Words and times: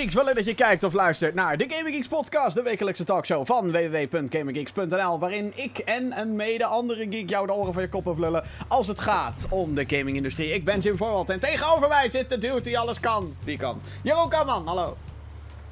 Geeks 0.00 0.14
willen 0.14 0.34
dat 0.34 0.44
je 0.44 0.54
kijkt 0.54 0.84
of 0.84 0.92
luistert 0.92 1.34
naar 1.34 1.56
de 1.56 1.64
Gaming 1.68 1.94
Geeks 1.94 2.08
podcast, 2.08 2.54
de 2.54 2.62
wekelijkse 2.62 3.04
talkshow 3.04 3.46
van 3.46 3.72
www.gaminggeeks.nl, 3.72 5.18
waarin 5.18 5.52
ik 5.54 5.78
en 5.78 6.20
een 6.20 6.36
mede 6.36 6.64
andere 6.64 7.06
geek 7.10 7.28
jou 7.28 7.46
de 7.46 7.52
oren 7.52 7.72
van 7.72 7.82
je 7.82 7.88
kop 7.88 8.18
lullen 8.18 8.44
als 8.68 8.88
het 8.88 9.00
gaat 9.00 9.46
om 9.50 9.74
de 9.74 9.84
gamingindustrie. 9.86 10.52
Ik 10.52 10.64
ben 10.64 10.80
Jim 10.80 10.96
Voorwald 10.96 11.30
en 11.30 11.40
tegenover 11.40 11.88
mij 11.88 12.08
zit 12.08 12.28
de 12.28 12.38
dude 12.38 12.60
die 12.60 12.78
alles 12.78 13.00
kan, 13.00 13.34
die 13.44 13.56
kant. 13.56 13.82
Jeroen 14.02 14.28
Kamman, 14.28 14.66
hallo. 14.66 14.96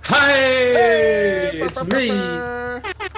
Hi, 0.03 0.15
Hey, 0.15 1.49
it's 1.57 1.83
me. 1.83 3.18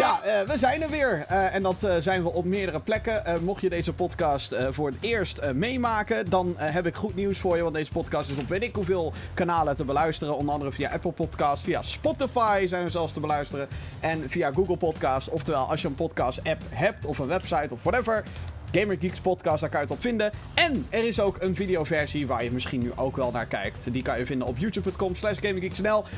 Ja, 0.00 0.22
eh, 0.22 0.48
we 0.48 0.58
zijn 0.58 0.82
er 0.82 0.90
weer. 0.90 1.24
Eh, 1.28 1.54
en 1.54 1.62
dat 1.62 1.82
eh, 1.82 1.94
zijn 1.98 2.22
we 2.22 2.32
op 2.32 2.44
meerdere 2.44 2.80
plekken. 2.80 3.44
Mocht 3.44 3.60
je 3.60 3.68
deze 3.68 3.92
podcast 3.92 4.56
voor 4.70 4.88
het 4.88 4.96
eerst 5.00 5.52
meemaken, 5.52 6.30
dan 6.30 6.54
heb 6.56 6.86
ik 6.86 6.94
goed 6.94 7.14
nieuws 7.14 7.38
voor 7.38 7.56
je. 7.56 7.62
Want 7.62 7.74
deze 7.74 7.90
podcast 7.90 8.30
is 8.30 8.36
op 8.36 8.48
weet 8.48 8.62
ik 8.62 8.74
hoeveel 8.74 9.12
kanalen 9.34 9.76
te 9.76 9.84
beluisteren. 9.84 10.36
Onder 10.36 10.52
andere 10.54 10.72
via 10.72 10.90
Apple 10.90 11.12
Podcast, 11.12 11.64
via 11.64 11.82
Spotify 11.82 12.66
zijn 12.66 12.84
we 12.84 12.90
zelfs 12.90 13.12
te 13.12 13.20
beluisteren. 13.20 13.68
En 14.00 14.30
via 14.30 14.52
Google 14.52 14.76
Podcast. 14.76 15.28
Oftewel, 15.28 15.70
als 15.70 15.82
je 15.82 15.88
een 15.88 15.94
podcast 15.94 16.44
app 16.44 16.62
hebt 16.68 17.06
of 17.06 17.18
een 17.18 17.26
website 17.26 17.74
of 17.74 17.82
whatever. 17.82 18.24
Gamer 18.72 18.96
Geeks 19.00 19.20
podcast, 19.20 19.60
daar 19.60 19.70
kan 19.70 19.80
je 19.80 19.86
het 19.86 19.94
op 19.94 20.00
vinden. 20.00 20.32
En 20.54 20.86
er 20.88 21.06
is 21.06 21.20
ook 21.20 21.40
een 21.40 21.54
videoversie 21.54 22.26
waar 22.26 22.44
je 22.44 22.50
misschien 22.50 22.80
nu 22.80 22.92
ook 22.96 23.16
wel 23.16 23.30
naar 23.30 23.46
kijkt. 23.46 23.92
Die 23.92 24.02
kan 24.02 24.18
je 24.18 24.26
vinden 24.26 24.46
op 24.46 24.58
youtube.com 24.58 25.14
slash. 25.14 25.38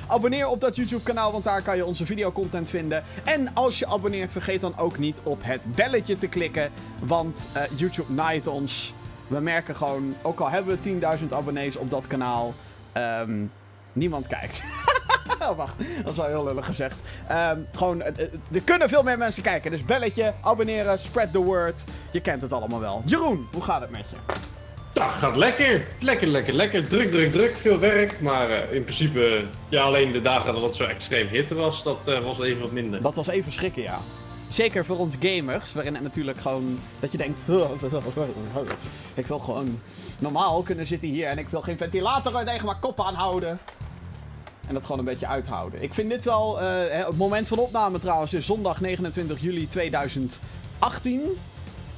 Abonneer 0.07 0.47
op 0.47 0.61
dat 0.61 0.77
YouTube 0.77 1.03
kanaal, 1.03 1.33
want 1.33 1.45
daar 1.45 1.63
kan 1.63 1.77
je 1.77 1.85
onze 1.85 2.07
videocontent 2.07 2.71
vinden. 2.71 3.03
En 3.25 3.55
als 3.55 3.79
je 3.79 3.87
abonneert, 3.87 4.33
vergeet 4.33 4.61
dan 4.61 4.79
ook 4.79 4.99
niet 4.99 5.21
op 5.23 5.39
het 5.43 5.65
belletje 5.75 6.19
te 6.19 6.27
klikken. 6.27 6.71
Want 7.03 7.49
eh, 7.53 7.63
YouTube 7.77 8.13
naait 8.13 8.47
ons. 8.47 8.95
We 9.27 9.41
merken 9.41 9.77
gewoon, 9.77 10.15
ook 10.23 10.41
al 10.41 10.51
hebben 10.51 10.79
we 10.83 11.19
10.000 11.19 11.27
abonnees 11.33 11.77
op 11.77 11.91
dat 11.91 12.07
kanaal, 12.07 12.55
ehm, 12.93 13.45
niemand 13.93 14.27
kijkt. 14.27 14.63
Oh, 15.49 15.57
wacht, 15.57 15.75
dat 16.03 16.11
is 16.11 16.17
wel 16.17 16.27
heel 16.27 16.45
lullig 16.45 16.65
gezegd. 16.65 16.97
Ehm, 17.29 17.59
gewoon, 17.75 18.03
eh, 18.03 18.25
eh, 18.25 18.29
er 18.53 18.61
kunnen 18.61 18.89
veel 18.89 19.03
meer 19.03 19.19
mensen 19.19 19.43
kijken. 19.43 19.71
Dus 19.71 19.85
belletje, 19.85 20.33
abonneren, 20.41 20.99
spread 20.99 21.33
the 21.33 21.39
word. 21.39 21.85
Je 22.11 22.21
kent 22.21 22.43
het 22.43 22.53
allemaal 22.53 22.81
wel. 22.81 23.03
Jeroen, 23.05 23.49
hoe 23.53 23.63
gaat 23.63 23.81
het 23.81 23.91
met 23.91 24.05
je? 24.11 24.17
Ja, 24.95 25.09
gaat 25.09 25.37
lekker. 25.37 25.87
Lekker, 26.01 26.27
lekker, 26.27 26.55
lekker. 26.55 26.89
Druk, 26.89 27.11
druk, 27.11 27.33
druk. 27.33 27.57
Veel 27.57 27.79
werk. 27.79 28.21
Maar 28.21 28.51
eh, 28.51 28.73
in 28.73 28.83
principe, 28.83 29.45
ja, 29.69 29.83
alleen 29.83 30.13
de 30.13 30.23
dagen 30.23 30.55
dat 30.55 30.63
het 30.63 30.75
zo 30.75 30.85
extreem 30.85 31.29
hitte 31.29 31.55
was, 31.55 31.83
dat 31.83 31.99
was 32.23 32.41
even 32.41 32.63
wat 32.63 32.73
minder. 32.73 33.03
Dat 33.03 33.17
was 33.17 33.27
even 33.27 33.53
schrikken, 33.53 33.83
ja. 33.83 33.99
Zeker 34.49 34.85
voor 34.85 34.99
ons 34.99 35.15
gamers, 35.21 35.73
waarin 35.73 35.95
het 35.95 36.03
natuurlijk 36.03 36.39
gewoon 36.39 36.79
dat 37.01 37.13
je 37.13 37.19
denkt, 37.19 37.41
ik 39.15 39.27
wil 39.27 39.39
gewoon 39.39 39.81
normaal 40.19 40.63
kunnen 40.63 40.87
zitten 40.87 41.09
hier 41.09 41.27
en 41.27 41.39
ik 41.39 41.49
wil 41.49 41.61
geen 41.61 41.77
ventilator 41.77 42.45
tegen 42.45 42.67
mijn 42.67 42.79
kop 42.81 43.01
aanhouden. 43.01 43.59
En 44.73 44.79
dat 44.79 44.87
gewoon 44.87 45.07
een 45.07 45.13
beetje 45.13 45.27
uithouden. 45.27 45.83
Ik 45.83 45.95
vind 45.95 46.09
dit 46.09 46.25
wel, 46.25 46.61
eh, 46.61 47.07
het 47.07 47.17
moment 47.17 47.49
van 47.49 47.59
opname 47.59 47.99
trouwens 47.99 48.35
is 48.35 48.47
zondag 48.47 48.81
29 48.81 49.41
juli 49.41 49.69
2018. 49.69 51.21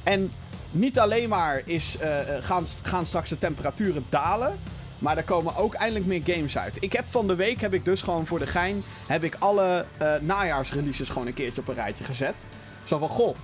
En 0.03 0.31
niet 0.71 0.99
alleen 0.99 1.29
maar 1.29 1.61
is, 1.65 1.97
eh, 1.97 2.19
eh, 2.19 2.43
gaan, 2.43 2.65
gaan 2.81 3.05
straks 3.05 3.29
de 3.29 3.37
temperaturen 3.37 4.05
dalen. 4.09 4.59
Maar 4.99 5.17
er 5.17 5.23
komen 5.23 5.55
ook 5.55 5.73
eindelijk 5.73 6.05
meer 6.05 6.21
games 6.35 6.57
uit. 6.57 6.77
Ik 6.79 6.93
heb 6.93 7.05
van 7.09 7.27
de 7.27 7.35
week, 7.35 7.61
heb 7.61 7.73
ik 7.73 7.85
dus 7.85 8.01
gewoon 8.01 8.25
voor 8.25 8.39
de 8.39 8.47
gein, 8.47 8.83
heb 9.07 9.23
ik 9.23 9.35
alle 9.39 9.85
eh 9.97 10.13
najaarsreleases 10.21 11.09
gewoon 11.09 11.27
een 11.27 11.33
keertje 11.33 11.61
op 11.61 11.67
een 11.67 11.75
rijtje 11.75 12.03
gezet. 12.03 12.47
Zo 12.83 12.97
van, 12.97 13.09
goh. 13.09 13.35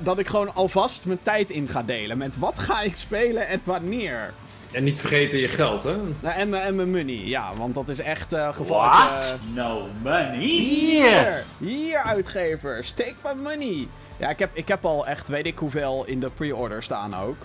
dat 0.00 0.18
ik 0.18 0.26
gewoon 0.26 0.54
alvast 0.54 1.06
mijn 1.06 1.22
tijd 1.22 1.50
in 1.50 1.68
ga 1.68 1.82
delen. 1.82 2.18
Met 2.18 2.38
wat 2.38 2.58
ga 2.58 2.80
ik 2.80 2.96
spelen 2.96 3.48
en 3.48 3.60
wanneer. 3.64 4.32
En 4.72 4.84
niet 4.84 4.98
vergeten 4.98 5.38
je 5.38 5.48
geld, 5.48 5.82
hè? 5.82 5.96
Nou, 6.20 6.34
en, 6.36 6.48
mijn- 6.48 6.62
en 6.62 6.74
mijn 6.74 6.90
money, 6.90 7.14
ja. 7.24 7.50
Want 7.56 7.74
dat 7.74 7.88
is 7.88 7.98
echt 7.98 8.32
eh 8.32 8.54
gevaarlijk. 8.56 9.22
eh, 9.22 9.28
What? 9.30 9.38
No 9.54 9.86
money? 10.02 10.38
hier! 10.38 11.44
Hier, 11.58 11.96
uitgever. 12.02 12.84
Steek 12.84 13.14
my 13.24 13.42
money. 13.42 13.88
Ja, 14.16 14.28
ik 14.28 14.38
heb, 14.38 14.50
ik 14.52 14.68
heb 14.68 14.84
al 14.84 15.06
echt 15.06 15.28
weet 15.28 15.46
ik 15.46 15.58
hoeveel 15.58 16.04
in 16.06 16.20
de 16.20 16.30
pre-order 16.30 16.82
staan 16.82 17.14
ook. 17.16 17.36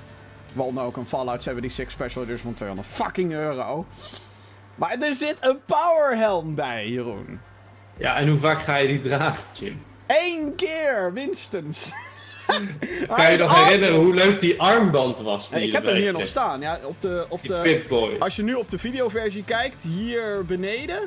Waaronder 0.53 0.83
ook 0.83 0.97
een 0.97 1.07
Fallout 1.07 1.43
76 1.43 1.91
Special 1.91 2.23
Edition 2.23 2.43
van 2.43 2.53
200 2.53 2.87
fucking 2.87 3.31
euro. 3.33 3.85
Maar 4.75 4.97
er 4.99 5.13
zit 5.13 5.37
een 5.41 5.59
powerhelm 5.65 6.55
bij, 6.55 6.87
Jeroen. 6.87 7.39
Ja, 7.97 8.15
en 8.17 8.27
hoe 8.27 8.37
vaak 8.39 8.61
ga 8.61 8.75
je 8.75 8.87
die 8.87 8.99
dragen, 9.01 9.43
Jim? 9.51 9.81
Eén 10.07 10.55
keer, 10.55 11.11
minstens. 11.13 11.91
Kan 13.15 13.31
je 13.31 13.37
nog 13.37 13.63
herinneren 13.65 13.95
hoe 13.95 14.13
leuk 14.13 14.39
die 14.39 14.61
armband 14.61 15.19
was? 15.19 15.49
Die 15.49 15.61
ik 15.61 15.71
heb 15.71 15.85
hem 15.85 15.95
hier 15.95 16.13
nog 16.13 16.27
staan. 16.27 16.61
Ja, 16.61 16.79
op 16.83 17.01
de, 17.01 17.25
op 17.29 17.43
de, 17.47 17.59
Pip-Boy. 17.63 18.15
als 18.19 18.35
je 18.35 18.43
nu 18.43 18.53
op 18.53 18.69
de 18.69 18.77
videoversie 18.77 19.43
kijkt, 19.43 19.81
hier 19.81 20.45
beneden, 20.45 20.99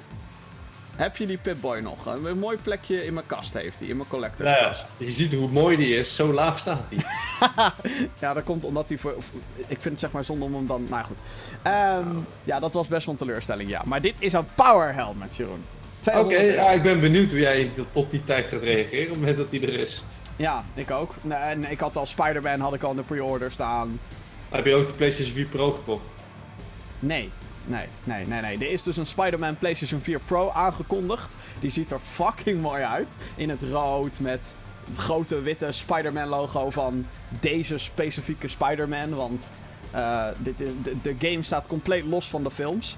heb 0.96 1.16
je 1.16 1.26
die 1.26 1.38
Pip-Boy 1.38 1.78
nog. 1.78 2.06
Een, 2.06 2.38
mooi 2.38 2.58
plekje 2.62 3.04
in 3.04 3.14
mijn 3.14 3.26
kast 3.26 3.54
heeft 3.54 3.78
hij, 3.80 3.88
in 3.88 3.96
mijn 3.96 4.08
collector's 4.08 4.50
Nou 4.50 4.62
ja, 4.62 4.74
je 4.96 5.10
ziet 5.10 5.34
hoe 5.34 5.48
mooi 5.48 5.76
die 5.76 5.96
is, 5.96 6.16
zo 6.16 6.32
laag 6.32 6.58
staat 6.58 6.82
hij. 6.88 6.98
Ja, 8.20 8.34
dat 8.34 8.44
komt 8.44 8.64
omdat 8.64 8.88
hij 8.88 8.98
voor. 8.98 9.14
Ik 9.56 9.80
vind 9.80 9.84
het 9.84 10.00
zeg 10.00 10.10
maar 10.10 10.24
zonde 10.24 10.44
om 10.44 10.54
hem 10.54 10.66
dan. 10.66 10.86
Nou 10.90 11.04
goed. 11.04 11.18
Ehm, 11.62 12.06
ja, 12.44 12.60
dat 12.60 12.72
was 12.72 12.86
best 12.86 13.04
wel 13.06 13.14
een 13.14 13.20
teleurstelling, 13.20 13.70
ja. 13.70 13.82
Maar 13.84 14.00
dit 14.00 14.14
is 14.18 14.32
een 14.32 14.46
power 14.54 14.94
helmet, 14.94 15.36
Jeroen. 15.36 15.64
Oké, 16.00 16.10
200 16.10 16.42
euro. 16.42 16.62
ja, 16.62 16.70
ik 16.70 16.82
ben 16.82 17.00
benieuwd 17.00 17.30
hoe 17.30 17.40
jij 17.40 17.70
tot- 17.92 18.10
die 18.10 18.24
tijd 18.24 18.48
gaat 18.48 18.62
reageren, 18.62 19.02
op 19.04 19.10
het 19.10 19.18
moment 19.18 19.36
dat 19.36 19.50
die 19.50 19.60
er 19.66 19.74
is. 19.74 20.02
Ja, 20.38 20.64
ik 20.74 20.90
ook. 20.90 21.14
En 21.28 21.70
ik 21.70 21.80
had 21.80 21.96
al 21.96 22.06
Spider-Man 22.06 22.60
had 22.60 22.74
ik 22.74 22.82
al 22.82 22.90
in 22.90 22.96
de 22.96 23.02
pre-order 23.02 23.50
staan. 23.50 24.00
Heb 24.48 24.66
je 24.66 24.74
ook 24.74 24.86
de 24.86 24.92
PlayStation 24.92 25.34
4 25.34 25.46
Pro 25.46 25.72
gekocht? 25.72 26.14
Nee. 26.98 27.30
Nee, 27.64 27.86
nee, 28.04 28.26
nee, 28.26 28.40
nee. 28.40 28.58
Er 28.58 28.70
is 28.70 28.82
dus 28.82 28.96
een 28.96 29.06
Spider-Man 29.06 29.56
PlayStation 29.56 30.00
4 30.00 30.20
Pro 30.20 30.50
aangekondigd. 30.50 31.36
Die 31.60 31.70
ziet 31.70 31.90
er 31.90 31.98
fucking 31.98 32.60
mooi 32.60 32.82
uit. 32.82 33.16
In 33.36 33.48
het 33.48 33.62
rood 33.62 34.20
met 34.20 34.54
het 34.86 34.96
grote 34.96 35.42
witte 35.42 35.72
Spider-Man 35.72 36.28
logo 36.28 36.70
van 36.70 37.06
deze 37.40 37.78
specifieke 37.78 38.48
Spider-Man. 38.48 39.14
Want 39.14 39.50
eh, 39.90 40.26
dit 40.38 40.60
is, 40.60 40.70
de, 40.82 40.96
de 41.02 41.28
game 41.28 41.42
staat 41.42 41.66
compleet 41.66 42.04
los 42.04 42.28
van 42.28 42.42
de 42.42 42.50
films. 42.50 42.96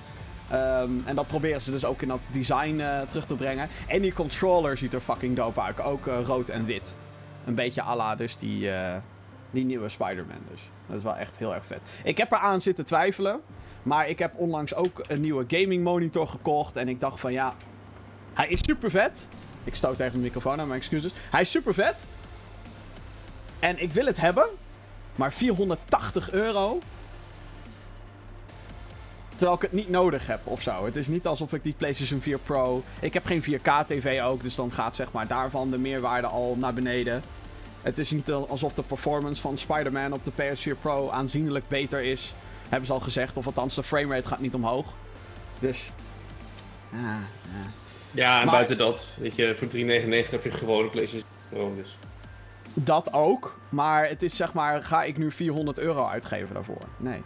Ehm, 0.50 0.90
en 1.04 1.14
dat 1.14 1.26
proberen 1.26 1.60
ze 1.60 1.70
dus 1.70 1.84
ook 1.84 2.02
in 2.02 2.08
dat 2.08 2.20
design 2.30 2.80
eh, 2.80 3.00
terug 3.00 3.26
te 3.26 3.34
brengen. 3.34 3.68
En 3.86 4.02
die 4.02 4.12
controller 4.12 4.76
ziet 4.76 4.94
er 4.94 5.00
fucking 5.00 5.36
dope 5.36 5.60
uit. 5.60 5.80
Ook 5.80 6.06
eh, 6.06 6.20
rood 6.24 6.48
en 6.48 6.64
wit. 6.64 6.94
Een 7.44 7.54
beetje 7.54 7.82
à 7.82 7.96
la 7.96 8.14
dus 8.14 8.36
die, 8.36 8.70
eh, 8.70 8.96
die 9.50 9.64
nieuwe 9.64 9.88
Spider-Man 9.88 10.42
dus. 10.50 10.60
Dat 10.86 10.96
is 10.96 11.02
wel 11.02 11.16
echt 11.16 11.36
heel 11.36 11.54
erg 11.54 11.66
vet. 11.66 11.80
Ik 12.04 12.18
heb 12.18 12.32
eraan 12.32 12.60
zitten 12.60 12.84
twijfelen. 12.84 13.40
Maar 13.82 14.08
ik 14.08 14.18
heb 14.18 14.34
onlangs 14.36 14.74
ook 14.74 15.04
een 15.08 15.20
nieuwe 15.20 15.44
gaming 15.48 15.84
monitor 15.84 16.28
gekocht. 16.28 16.76
En 16.76 16.88
ik 16.88 17.00
dacht 17.00 17.20
van 17.20 17.32
ja, 17.32 17.54
hij 18.32 18.48
is 18.48 18.60
super 18.62 18.90
vet. 18.90 19.28
Ik 19.64 19.74
stoot 19.74 19.96
tegen 19.96 20.12
de 20.12 20.18
microfoon 20.18 20.60
aan, 20.60 20.68
mijn 20.68 20.80
excuses. 20.80 21.12
Hij 21.30 21.40
is 21.40 21.50
super 21.50 21.74
vet. 21.74 22.06
En 23.58 23.82
ik 23.82 23.92
wil 23.92 24.06
het 24.06 24.20
hebben. 24.20 24.46
Maar 25.16 25.32
480 25.32 26.30
euro. 26.30 26.78
Terwijl 29.40 29.58
ik 29.60 29.70
het 29.70 29.80
niet 29.80 29.88
nodig 29.90 30.26
heb 30.26 30.40
of 30.46 30.62
zo. 30.62 30.84
Het 30.84 30.96
is 30.96 31.08
niet 31.08 31.26
alsof 31.26 31.52
ik 31.52 31.62
die 31.62 31.74
PlayStation 31.76 32.20
4 32.20 32.38
Pro. 32.38 32.82
Ik 33.00 33.14
heb 33.14 33.24
geen 33.24 33.42
4K 33.42 33.86
TV 33.86 34.22
ook. 34.22 34.42
Dus 34.42 34.54
dan 34.54 34.72
gaat 34.72 34.96
zeg 34.96 35.12
maar 35.12 35.26
daarvan 35.26 35.70
de 35.70 35.78
meerwaarde 35.78 36.26
al 36.26 36.56
naar 36.58 36.74
beneden. 36.74 37.22
Het 37.82 37.98
is 37.98 38.10
niet 38.10 38.30
alsof 38.30 38.72
de 38.72 38.82
performance 38.82 39.40
van 39.40 39.58
Spider-Man 39.58 40.12
op 40.12 40.24
de 40.24 40.30
PS4 40.32 40.78
Pro 40.80 41.10
aanzienlijk 41.10 41.68
beter 41.68 42.00
is. 42.00 42.34
Hebben 42.68 42.86
ze 42.86 42.92
al 42.92 43.00
gezegd. 43.00 43.36
Of 43.36 43.46
althans, 43.46 43.74
de 43.74 43.82
framerate 43.82 44.28
gaat 44.28 44.40
niet 44.40 44.54
omhoog. 44.54 44.86
Dus. 45.58 45.90
Ah, 46.92 46.98
ja. 47.00 47.18
Ja, 48.10 48.38
en 48.38 48.44
Maar- 48.44 48.54
buiten 48.54 48.78
dat, 48.78 49.14
weet 49.18 49.34
je, 49.34 49.54
voor 49.56 49.68
3,99 49.68 50.30
heb 50.30 50.44
je 50.44 50.50
gewoon 50.50 50.82
een 50.82 50.90
PlayStation 50.90 51.28
Pro, 51.48 51.74
dus. 51.76 51.96
Dat 52.74 53.12
ook. 53.12 53.58
Maar 53.68 54.08
het 54.08 54.22
is 54.22 54.36
zeg 54.36 54.52
maar. 54.52 54.82
Ga 54.82 55.02
ik 55.04 55.18
nu 55.18 55.32
400 55.32 55.78
euro 55.78 56.06
uitgeven 56.06 56.54
daarvoor? 56.54 56.82
Nee. 56.96 57.22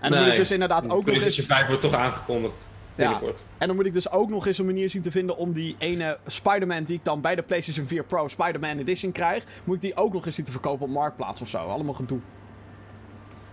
En 0.00 0.10
dan 0.10 0.20
moet 0.22 0.30
ik 0.32 0.36
dus 0.38 0.50
inderdaad 0.50 0.84
ook 0.84 0.88
nog 0.90 0.96
eens. 0.96 1.04
PlayStation 1.18 1.46
5 1.56 1.66
wordt 1.66 1.80
toch 1.82 1.94
aangekondigd, 1.94 2.68
Ja. 2.94 3.04
binnenkort. 3.10 3.44
En 3.58 3.66
dan 3.66 3.76
moet 3.76 3.86
ik 3.86 3.92
dus 3.92 4.10
ook 4.10 4.28
nog 4.30 4.46
eens 4.46 4.58
een 4.58 4.66
manier 4.66 4.90
zien 4.90 5.02
te 5.02 5.10
vinden 5.10 5.36
om 5.36 5.52
die 5.52 5.74
ene 5.78 6.18
Spider-Man 6.26 6.84
die 6.84 6.96
ik 6.96 7.04
dan 7.04 7.20
bij 7.20 7.34
de 7.34 7.42
PlayStation 7.42 7.86
4 7.86 8.04
Pro 8.04 8.28
Spider-Man 8.28 8.78
Edition 8.78 9.12
krijg, 9.12 9.44
moet 9.64 9.74
ik 9.76 9.80
die 9.82 9.96
ook 9.96 10.12
nog 10.12 10.26
eens 10.26 10.34
zien 10.34 10.44
te 10.44 10.50
verkopen 10.52 10.86
op 10.86 10.92
Marktplaats 10.92 11.40
of 11.40 11.48
zo. 11.48 11.58
Allemaal 11.58 11.94
gedoe. 11.94 12.18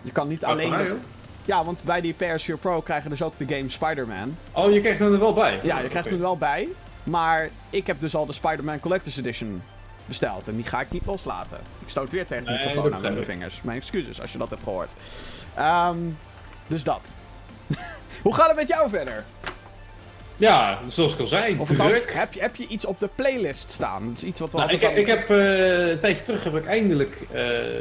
Je 0.02 0.12
kan 0.12 0.28
niet 0.28 0.46
alleen. 0.46 0.74
Ja, 1.46 1.64
want 1.66 1.84
bij 1.84 2.02
die 2.02 2.14
PS4 2.14 2.58
Pro 2.60 2.82
krijgen 2.82 3.10
dus 3.10 3.22
ook 3.22 3.38
de 3.38 3.46
game 3.56 3.70
Spider-Man. 3.70 4.38
Oh, 4.52 4.72
je 4.74 4.80
krijgt 4.82 5.00
hem 5.00 5.14
er 5.14 5.20
wel 5.20 5.34
bij? 5.34 5.60
Ja, 5.64 5.80
je 5.80 5.88
krijgt 5.88 6.08
oké. 6.08 6.16
er 6.16 6.22
wel 6.22 6.38
bij. 6.38 6.68
Maar 7.04 7.50
ik 7.70 7.88
heb 7.88 8.00
dus 8.00 8.16
al 8.16 8.26
de 8.26 8.34
Spider-Man 8.34 8.80
Collector's 8.80 9.18
Edition 9.18 9.62
besteld. 10.06 10.48
En 10.48 10.56
die 10.56 10.64
ga 10.66 10.82
ik 10.82 10.92
niet 10.92 11.06
loslaten. 11.06 11.58
Ik 11.80 11.90
stoot 11.90 12.12
weer 12.12 12.26
tegen 12.28 12.44
de 12.46 12.50
Nee, 12.52 12.66
microfoon 12.66 12.94
aan 12.94 13.02
met 13.02 13.14
mijn 13.14 13.26
vingers. 13.26 13.62
Mijn 13.64 13.78
excuses 13.78 14.22
als 14.22 14.32
je 14.32 14.38
dat 14.38 14.50
hebt 14.50 14.64
gehoord. 14.64 14.94
Ehm, 15.56 15.98
dus 16.68 16.84
dat. 16.84 17.14
Hoe 18.24 18.34
gaat 18.36 18.48
het 18.48 18.56
met 18.56 18.68
jou 18.68 18.90
verder? 18.90 19.26
Ja, 20.38 20.80
zoals 20.88 21.14
ik 21.14 21.20
al 21.20 21.26
zei, 21.26 21.60
Of 21.60 21.70
druk. 21.70 22.14
heb 22.14 22.34
je, 22.34 22.40
heb 22.42 22.56
je 22.56 22.68
iets 22.68 22.86
op 22.86 23.00
de 23.00 23.10
playlist 23.16 23.72
staan? 23.72 24.08
Dat 24.08 24.18
is 24.18 24.24
iets 24.24 24.40
wat 24.40 24.52
we 24.52 24.58
Nou, 24.58 24.72
ik, 24.72 25.08
heb 25.08 25.30
eh, 25.30 25.90
een 25.90 26.00
tijdje 26.00 26.24
terug 26.24 26.44
heb 26.44 26.56
ik 26.56 26.66
eindelijk 26.66 27.22
eh, 27.22 27.38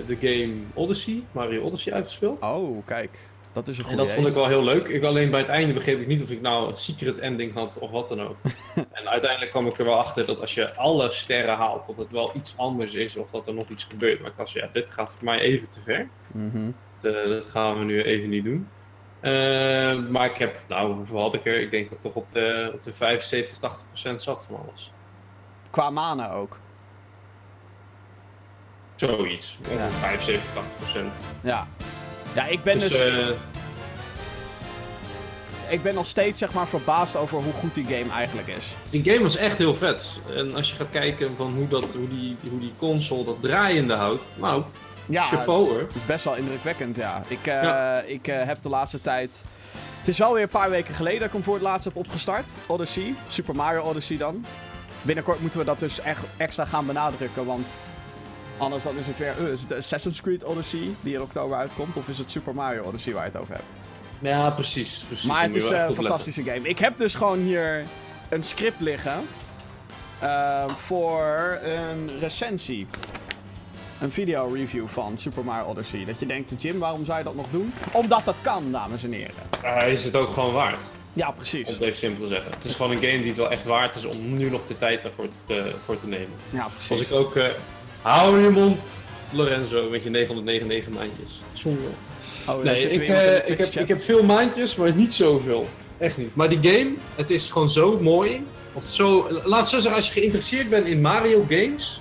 de 0.06 0.17
game 0.21 0.55
Odyssey, 0.75 1.23
Mario 1.33 1.62
Odyssey 1.62 1.93
uitgespeeld. 1.93 2.43
Oh, 2.43 2.87
kijk. 2.87 3.19
Dat 3.53 3.69
is 3.69 3.77
een 3.79 3.83
En 3.85 3.88
goede. 3.88 4.03
dat 4.05 4.12
vond 4.15 4.27
ik 4.27 4.35
wel 4.35 4.47
heel 4.47 4.62
leuk. 4.65 4.89
Ik, 4.89 5.03
alleen 5.03 5.31
bij 5.31 5.41
het 5.41 5.49
einde 5.49 5.75
begreep 5.75 6.00
ik 6.00 6.06
niet 6.06 6.23
of 6.23 6.31
ik 6.31 6.41
nou 6.41 6.69
een 6.69 6.77
secret 6.77 7.19
ending 7.19 7.55
had 7.55 7.79
of 7.79 7.91
wat 7.91 8.09
dan 8.09 8.21
ook. 8.23 8.37
en 8.93 9.09
uiteindelijk 9.09 9.50
kwam 9.50 9.67
ik 9.67 9.79
er 9.79 9.85
wel 9.85 9.99
achter 9.99 10.27
dat 10.27 10.41
als 10.41 10.55
je 10.55 10.75
alle 10.75 11.11
sterren 11.11 11.55
haalt, 11.56 11.87
dat 11.87 11.97
het 11.97 12.11
wel 12.11 12.31
iets 12.35 12.55
anders 12.56 12.94
is 12.94 13.17
of 13.17 13.31
dat 13.31 13.47
er 13.47 13.55
nog 13.55 13.69
iets 13.69 13.85
gebeurt. 13.85 14.21
Maar 14.21 14.31
ik 14.31 14.37
was 14.37 14.53
ja, 14.53 14.69
dit 14.73 14.89
gaat 14.89 15.12
voor 15.12 15.25
mij 15.25 15.39
even 15.39 15.69
te 15.69 15.81
ver. 15.81 16.09
Mhm. 16.32 16.71
Dat, 17.00 17.14
eh, 17.14 17.28
dat 17.31 17.44
gaan 17.44 17.78
we 17.78 17.84
nu 17.84 18.02
even 18.02 18.28
niet 18.28 18.44
doen. 18.44 18.69
Eh, 19.20 19.98
maar 20.08 20.31
ik 20.31 20.37
heb, 20.37 20.58
nou, 20.69 20.93
hoeveel 20.94 21.20
had 21.20 21.34
ik 21.34 21.46
er? 21.46 21.60
Ik 21.60 21.70
denk 21.70 21.84
dat 21.84 21.93
ik 21.94 22.00
toch 22.00 22.14
op 22.14 22.31
de, 22.32 22.70
op 22.75 22.82
de 22.82 22.93
75, 22.93 23.58
80 23.58 23.87
procent 23.87 24.22
zat 24.22 24.44
van 24.46 24.60
alles. 24.66 24.93
Qua 25.70 25.90
mana 25.90 26.32
ook. 26.32 26.58
Zoiets. 28.94 29.58
Ongeveer 29.58 29.78
Ja. 29.84 29.88
75, 29.88 30.52
80 30.54 30.76
procent. 30.76 31.14
Ja. 31.40 31.66
Ja, 32.34 32.46
ik 32.46 32.62
ben 32.62 32.78
dus, 32.78 32.90
Dus, 32.90 33.00
eh, 33.00 33.28
ik 35.69 35.82
ben 35.82 35.94
nog 35.94 36.06
steeds 36.06 36.38
zeg 36.38 36.52
maar 36.52 36.66
verbaasd 36.66 37.16
over 37.16 37.43
hoe 37.43 37.52
goed 37.52 37.75
die 37.75 37.84
game 37.84 38.12
eigenlijk 38.12 38.48
is. 38.48 38.75
die 38.90 39.02
game 39.02 39.22
was 39.22 39.37
echt 39.37 39.58
heel 39.58 39.75
vet. 39.75 40.20
En 40.31 40.54
als 40.54 40.70
je 40.70 40.76
gaat 40.76 40.90
kijken 40.90 41.37
van 41.37 41.54
hoe, 41.54 41.69
dat, 41.69 41.94
hoe, 41.94 42.08
die, 42.08 42.37
hoe 42.50 42.60
die 42.60 42.72
console 42.78 43.25
dat 43.25 43.40
draaiende 43.40 43.94
houdt. 43.94 44.28
Nou, 44.34 44.62
Ja, 45.06 45.25
Chapeau, 45.25 45.73
het 45.73 45.81
het 45.87 45.97
is 45.97 46.06
best 46.06 46.25
wel 46.25 46.35
indrukwekkend, 46.37 46.97
ja. 46.97 47.23
Ik, 47.29 47.38
eh, 47.47 47.62
Ja. 47.62 48.00
ik 48.00 48.29
eh, 48.29 48.43
heb 48.43 48.62
de 48.62 48.69
laatste 48.69 49.00
tijd... 49.00 49.43
Het 49.99 50.08
is 50.14 50.19
wel 50.20 50.32
weer 50.32 50.43
een 50.43 50.49
paar 50.49 50.70
weken 50.70 50.94
geleden 50.94 51.19
dat 51.19 51.26
ik 51.29 51.35
hem 51.35 51.43
voor 51.43 51.55
het 51.55 51.62
laatst 51.62 51.85
heb 51.85 51.97
opgestart. 51.97 52.50
Odyssey. 52.67 53.14
Super 53.29 53.55
Mario 53.56 53.82
Odyssey 53.82 54.17
dan. 54.17 54.44
Binnenkort 55.03 55.41
moeten 55.41 55.58
we 55.61 55.64
dat 55.67 55.81
dus 55.81 56.00
echt 56.00 56.25
extra 56.37 56.64
gaan 56.64 56.87
benadrukken, 56.87 57.44
want... 57.47 57.69
Anders 58.58 58.82
dan 58.82 58.97
is 58.97 59.06
het 59.06 59.19
weer... 59.19 59.35
eh, 59.38 59.47
is 59.53 59.61
het 59.61 59.73
Assassin's 59.73 60.20
Creed 60.20 60.44
Odyssey 60.44 60.88
die 61.00 61.14
in 61.14 61.20
oktober 61.23 61.56
uitkomt? 61.58 61.97
Of 61.97 62.08
is 62.08 62.19
het 62.19 62.31
Super 62.31 62.55
Mario 62.55 62.82
Odyssey 62.82 63.12
waar 63.12 63.25
je 63.25 63.31
het 63.31 63.41
over 63.41 63.53
hebt? 63.55 63.67
ja, 64.19 64.50
precies. 64.50 65.05
precies. 65.06 65.26
Maar 65.26 65.43
het 65.43 65.55
is 65.55 65.64
een 65.64 65.70
letten. 65.70 65.94
fantastische 65.94 66.43
game. 66.43 66.69
Ik 66.69 66.79
heb 66.79 66.99
dus 66.99 67.14
gewoon 67.14 67.38
hier 67.38 67.85
een 68.29 68.43
script 68.44 68.81
liggen 68.81 69.20
voor 70.76 71.58
een 71.62 72.19
recensie. 72.20 72.87
Een 74.00 74.12
video 74.12 74.50
review 74.54 74.88
van 74.88 75.19
Super 75.19 75.44
Mario 75.44 75.64
Odyssey. 75.70 76.04
Dat 76.04 76.19
je 76.20 76.26
denkt, 76.26 76.50
Jim, 76.58 76.78
waarom 76.78 77.04
zou 77.04 77.19
je 77.19 77.25
dat 77.25 77.34
nog 77.34 77.46
doen? 77.50 77.72
Omdat 77.93 78.25
dat 78.25 78.37
kan, 78.43 78.72
dames 78.72 79.04
en 79.04 79.12
heren. 79.12 79.34
Eh, 79.62 79.93
is 79.93 80.04
het 80.04 80.16
ook 80.16 80.28
gewoon 80.28 80.52
waard. 80.52 80.84
Ja, 81.12 81.28
Om 81.28 81.34
precies. 81.37 81.69
het 81.69 81.81
even 81.81 81.96
simpel 81.96 82.22
te 82.22 82.28
zeggen. 82.28 82.50
Het 82.50 82.64
is 82.64 82.75
gewoon 82.75 82.90
een 82.93 83.00
game 83.02 83.19
die 83.19 83.26
het 83.26 83.37
wel 83.37 83.50
echt 83.50 83.64
waard 83.64 83.94
is 83.94 84.04
om 84.04 84.37
nu 84.37 84.50
nog 84.50 84.66
de 84.66 84.78
tijd 84.78 85.02
daarvoor 85.02 85.26
te, 85.46 85.72
voor 85.84 86.00
te 86.00 86.06
nemen. 86.06 86.28
Ja, 86.50 86.62
Als 86.62 86.72
precies. 86.87 87.06
ik 87.08 87.12
ook... 87.14 87.37
eh, 87.37 87.44
hou 88.02 88.40
je 88.43 88.48
mond, 88.48 89.02
Lorenzo, 89.31 89.90
met 89.90 90.02
je 90.02 90.10
999 90.10 90.93
maandjes. 90.93 91.40
Zonde. 91.52 91.81
Oh, 92.48 92.62
Nee, 92.62 92.90
ik, 92.90 93.08
eh, 93.08 93.37
ik, 93.50 93.58
heb, 93.58 93.75
ik 93.75 93.88
heb 93.88 94.00
veel 94.02 94.22
maandjes, 94.22 94.76
maar 94.76 94.94
niet 94.94 95.14
zoveel. 95.14 95.69
Echt 95.98 96.16
niet. 96.16 96.34
Maar 96.34 96.48
die 96.48 96.58
game, 96.72 96.90
het 97.14 97.31
is 97.31 97.50
gewoon 97.50 97.70
zo 97.70 97.98
mooi. 98.00 98.46
Of 98.72 98.84
zo, 98.84 99.28
laat 99.44 99.69
zo 99.69 99.76
zeggen, 99.76 99.94
als 99.94 100.06
je 100.06 100.12
geïnteresseerd 100.12 100.69
bent 100.69 100.87
in 100.87 101.00
Mario 101.00 101.44
games. 101.48 102.00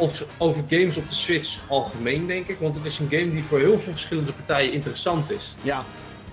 Of 0.00 0.24
over 0.38 0.64
games 0.68 0.96
op 0.96 1.08
de 1.08 1.14
Switch 1.14 1.58
algemeen, 1.68 2.26
denk 2.26 2.46
ik. 2.46 2.56
Want 2.60 2.74
het 2.74 2.84
is 2.84 2.98
een 2.98 3.08
game 3.10 3.30
die 3.30 3.42
voor 3.44 3.58
heel 3.58 3.78
veel 3.78 3.92
verschillende 3.92 4.32
partijen 4.32 4.72
interessant 4.72 5.30
is. 5.30 5.54
Ja, 5.62 5.84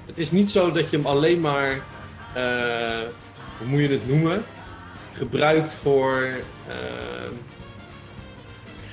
Het 0.05 0.19
is 0.19 0.31
niet 0.31 0.51
zo 0.51 0.71
dat 0.71 0.89
je 0.89 0.97
hem 0.97 1.05
alleen 1.05 1.39
maar, 1.39 1.81
eh, 2.33 3.07
hoe 3.57 3.67
moet 3.67 3.79
je 3.79 3.87
het 3.89 4.07
noemen, 4.07 4.43
gebruikt 5.11 5.75
voor. 5.75 6.29
eh, 6.67 6.75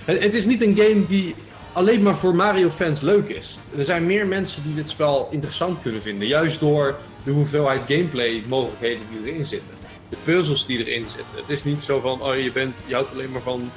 het, 0.04 0.22
het 0.22 0.34
is 0.34 0.44
niet 0.44 0.62
een 0.62 0.76
game 0.76 1.06
die 1.06 1.34
alleen 1.72 2.02
maar 2.02 2.16
voor 2.16 2.34
Mario-fans 2.34 3.00
leuk 3.00 3.28
is. 3.28 3.58
Er 3.76 3.84
zijn 3.84 4.06
meer 4.06 4.26
mensen 4.28 4.62
die 4.62 4.74
dit 4.74 4.90
spel 4.90 5.28
interessant 5.30 5.80
kunnen 5.80 6.02
vinden, 6.02 6.28
juist 6.28 6.60
door 6.60 6.96
de 7.24 7.30
hoeveelheid 7.30 7.80
gameplay-mogelijkheden 7.88 9.02
die 9.10 9.30
erin 9.32 9.44
zitten. 9.44 9.74
De 10.10 10.16
puzzels 10.24 10.66
die 10.66 10.78
erin 10.86 11.08
zitten. 11.08 11.36
Het 11.36 11.50
is 11.50 11.64
niet 11.64 11.82
zo 11.82 12.00
van, 12.00 12.22
oh 12.22 12.38
je, 12.38 12.52
bent, 12.52 12.84
je 12.86 12.94
houdt 12.94 13.12
alleen 13.12 13.30
maar 13.30 13.40
van 13.42 13.70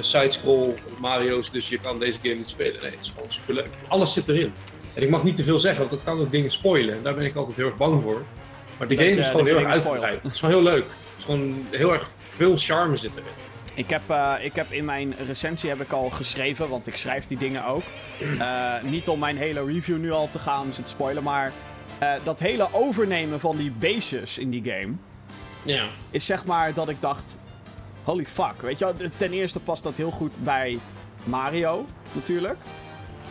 sidescroll 0.00 0.74
Mario's, 0.98 1.50
dus 1.50 1.68
je 1.68 1.78
kan 1.78 1.98
deze 1.98 2.18
game 2.22 2.34
niet 2.34 2.48
spelen. 2.48 2.80
Nee, 2.82 2.90
het 2.90 3.00
is 3.00 3.08
gewoon 3.14 3.30
superleuk. 3.32 3.68
Alles 3.88 4.12
zit 4.12 4.28
erin. 4.28 4.52
En 4.94 5.02
ik 5.02 5.10
mag 5.10 5.22
niet 5.24 5.36
te 5.36 5.44
veel 5.44 5.58
zeggen, 5.58 5.78
want 5.80 5.90
dat 5.90 6.02
kan 6.04 6.20
ook 6.20 6.30
dingen 6.30 6.50
spoilen. 6.50 6.94
En 6.94 7.02
daar 7.02 7.14
ben 7.14 7.24
ik 7.24 7.34
altijd 7.36 7.56
heel 7.56 7.66
erg 7.66 7.76
bang 7.76 8.02
voor. 8.02 8.22
Maar 8.78 8.88
de 8.88 8.94
Dat 8.94 9.04
game 9.04 9.16
is 9.18 9.26
gewoon 9.26 9.44
dat 9.44 9.52
je 9.52 9.58
heel 9.58 9.66
erg 9.66 9.74
uitgebreid. 9.74 10.22
Het 10.22 10.32
is 10.32 10.38
gewoon 10.40 10.54
heel 10.54 10.64
leuk. 10.72 10.84
Het 10.84 11.18
is 11.18 11.24
gewoon 11.24 11.66
heel 11.70 11.92
erg 11.92 12.08
veel 12.22 12.56
charme 12.56 12.96
zit 12.96 13.10
erin. 13.10 13.26
Ik 13.74 13.90
heb, 13.90 14.02
eh, 14.06 14.34
ik 14.40 14.52
heb 14.54 14.72
in 14.72 14.84
mijn 14.84 15.14
recensie 15.26 15.68
heb 15.68 15.80
ik 15.80 15.92
al 15.92 16.10
geschreven, 16.10 16.68
want 16.68 16.86
ik 16.86 16.96
schrijf 16.96 17.26
die 17.26 17.38
dingen 17.38 17.64
ook. 17.64 17.82
Eh, 18.38 18.72
niet 18.82 19.08
om 19.08 19.18
mijn 19.18 19.36
hele 19.36 19.64
review 19.64 19.98
nu 19.98 20.10
al 20.12 20.28
te 20.28 20.38
gaan 20.38 20.64
zitten 20.66 20.86
spoilen, 20.86 21.22
maar 21.22 21.52
eh, 21.98 22.12
dat 22.24 22.40
hele 22.40 22.68
overnemen 22.72 23.40
van 23.40 23.56
die 23.56 23.70
bases 23.70 24.38
in 24.38 24.50
die 24.50 24.62
game 24.64 24.92
Ja. 25.62 25.84
is 26.10 26.26
zeg 26.26 26.44
maar 26.44 26.74
dat 26.74 26.88
ik 26.88 27.00
dacht, 27.00 27.38
holy 28.04 28.26
fuck, 28.26 28.54
weet 28.60 28.78
je 28.78 28.84
wel, 28.84 28.94
ten 29.16 29.32
eerste 29.32 29.60
past 29.60 29.82
dat 29.82 29.96
heel 29.96 30.10
goed 30.10 30.36
bij 30.44 30.78
Mario 31.24 31.86
natuurlijk, 32.12 32.56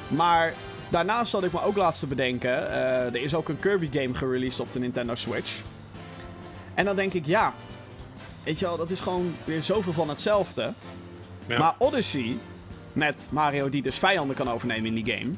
maar 0.07 0.53
daarnaast 0.89 1.31
zat 1.31 1.43
ik 1.43 1.51
me 1.51 1.63
ook 1.63 1.75
laatst 1.77 1.99
te 1.99 2.07
bedenken, 2.07 2.71
eh, 2.71 3.05
er 3.05 3.21
is 3.21 3.35
ook 3.35 3.49
een 3.49 3.59
Kirby 3.59 3.89
game 3.91 4.13
gereleased 4.13 4.59
op 4.59 4.71
de 4.71 4.79
Nintendo 4.79 5.15
Switch. 5.15 5.59
En 6.73 6.85
dan 6.85 6.95
denk 6.95 7.13
ik, 7.13 7.25
ja, 7.25 7.53
weet 8.43 8.59
je 8.59 8.65
wel, 8.65 8.77
dat 8.77 8.91
is 8.91 8.99
gewoon 8.99 9.35
weer 9.43 9.61
zoveel 9.61 9.93
van 9.93 10.09
hetzelfde. 10.09 10.73
Ja. 11.45 11.57
Maar 11.59 11.75
Odyssey, 11.77 12.37
met 12.93 13.27
Mario 13.29 13.69
die 13.69 13.81
dus 13.81 13.95
vijanden 13.95 14.35
kan 14.35 14.49
overnemen 14.51 14.85
in 14.95 15.03
die 15.03 15.13
game, 15.13 15.31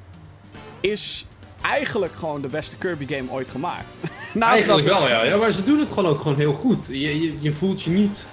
is 0.79 1.25
eigenlijk 1.61 2.13
gewoon 2.13 2.41
de 2.41 2.47
beste 2.47 2.75
Kirby 2.77 3.07
game 3.15 3.31
ooit 3.31 3.49
gemaakt. 3.49 3.95
Eigenlijk 4.39 4.87
dat- 4.87 4.99
wel, 4.99 5.07
ja. 5.09 5.23
ja. 5.23 5.37
Maar 5.37 5.51
ze 5.51 5.63
doen 5.63 5.79
het 5.79 5.87
gewoon 5.89 6.05
ook 6.05 6.17
gewoon 6.17 6.37
heel 6.37 6.53
goed. 6.53 6.87
Je, 6.87 7.21
je, 7.21 7.37
je 7.39 7.53
voelt 7.53 7.81
je 7.81 7.89
niet 7.89 8.27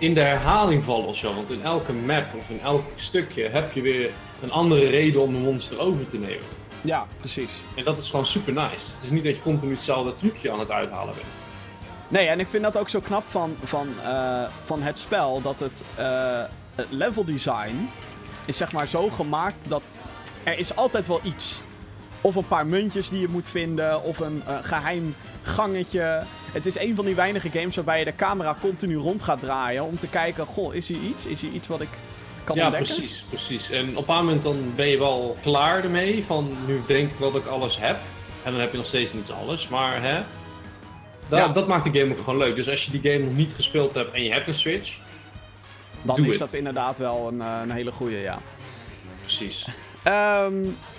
in 0.00 0.14
de 0.14 0.20
herhaling 0.20 0.82
vallen 0.82 1.06
of 1.06 1.16
zo. 1.16 1.34
Want 1.34 1.50
in 1.50 1.62
elke 1.62 1.92
map 1.92 2.24
of 2.38 2.50
in 2.50 2.60
elk 2.60 2.84
stukje 2.94 3.48
heb 3.48 3.72
je 3.72 3.80
weer 3.80 4.10
een 4.42 4.50
andere 4.50 4.88
reden 4.88 5.20
om 5.20 5.34
een 5.34 5.42
monster 5.42 5.80
over 5.80 6.06
te 6.06 6.18
nemen. 6.18 6.46
Ja, 6.80 7.06
precies. 7.18 7.50
En 7.74 7.84
dat 7.84 7.98
is 7.98 8.10
gewoon 8.10 8.26
super 8.26 8.52
nice. 8.52 8.92
Het 8.94 9.02
is 9.02 9.10
niet 9.10 9.24
dat 9.24 9.36
je 9.36 9.42
continu 9.42 9.72
hetzelfde 9.72 10.14
trucje 10.14 10.52
aan 10.52 10.58
het 10.58 10.70
uithalen 10.70 11.14
bent. 11.14 11.26
Nee, 12.08 12.26
en 12.26 12.40
ik 12.40 12.48
vind 12.48 12.62
dat 12.62 12.76
ook 12.76 12.88
zo 12.88 13.00
knap 13.00 13.24
van, 13.26 13.56
van, 13.64 13.88
eh, 14.04 14.42
van 14.64 14.82
het 14.82 14.98
spel, 14.98 15.42
dat 15.42 15.60
het, 15.60 15.82
het 16.74 16.86
level 16.90 17.24
design 17.24 17.90
is 18.44 18.56
zeg 18.56 18.72
maar 18.72 18.88
zo 18.88 19.08
gemaakt 19.08 19.68
dat 19.68 19.92
er 20.42 20.58
is 20.58 20.76
altijd 20.76 21.08
wel 21.08 21.20
iets. 21.22 21.60
Of 22.20 22.34
een 22.34 22.48
paar 22.48 22.66
muntjes 22.66 23.08
die 23.08 23.20
je 23.20 23.28
moet 23.28 23.48
vinden, 23.48 24.02
of 24.02 24.18
een 24.18 24.42
eh, 24.46 24.56
geheim 24.60 25.14
gangetje. 25.42 26.22
Het 26.52 26.66
is 26.66 26.78
een 26.78 26.94
van 26.94 27.04
die 27.04 27.14
weinige 27.14 27.50
games 27.50 27.74
waarbij 27.74 27.98
je 27.98 28.04
de 28.04 28.14
camera 28.16 28.56
continu 28.60 28.96
rond 28.96 29.22
gaat 29.22 29.40
draaien 29.40 29.84
om 29.84 29.98
te 29.98 30.06
kijken, 30.06 30.46
goh, 30.46 30.74
is 30.74 30.88
hier 30.88 31.00
iets? 31.00 31.26
Is 31.26 31.40
hier 31.40 31.50
iets 31.52 31.68
wat 31.68 31.80
ik 31.80 31.88
kan 32.44 32.56
ja, 32.56 32.64
ontdekken? 32.64 32.94
precies, 32.94 33.24
precies. 33.28 33.70
En 33.70 33.96
op 33.96 34.08
een 34.08 34.14
moment 34.14 34.42
dan 34.42 34.72
ben 34.76 34.86
je 34.88 34.98
wel 34.98 35.36
klaar 35.42 35.84
ermee. 35.84 36.24
Van 36.24 36.56
nu 36.66 36.80
denk 36.86 37.10
ik 37.10 37.18
wel 37.18 37.32
dat 37.32 37.42
ik 37.42 37.48
alles 37.48 37.78
heb. 37.78 37.96
En 38.42 38.52
dan 38.52 38.60
heb 38.60 38.70
je 38.70 38.76
nog 38.76 38.86
steeds 38.86 39.12
niet 39.12 39.30
alles. 39.30 39.68
Maar 39.68 40.02
hè, 40.02 40.20
da- 41.28 41.36
Ja. 41.38 41.48
dat 41.48 41.66
maakt 41.68 41.92
de 41.92 41.98
game 42.00 42.12
ook 42.12 42.18
gewoon 42.18 42.38
leuk. 42.38 42.56
Dus 42.56 42.68
als 42.68 42.84
je 42.84 43.00
die 43.00 43.12
game 43.12 43.24
nog 43.24 43.34
niet 43.34 43.52
gespeeld 43.52 43.94
hebt 43.94 44.14
en 44.14 44.22
je 44.22 44.32
hebt 44.32 44.48
een 44.48 44.54
Switch. 44.54 44.98
Dan 46.02 46.24
is 46.24 46.38
dat 46.38 46.52
inderdaad 46.52 46.98
wel 46.98 47.28
een, 47.28 47.40
eh, 47.40 47.58
een 47.62 47.70
hele 47.70 47.92
goeie, 47.92 48.18
ja. 48.18 48.38
Precies. 49.20 49.66
Ehm, 50.02 50.52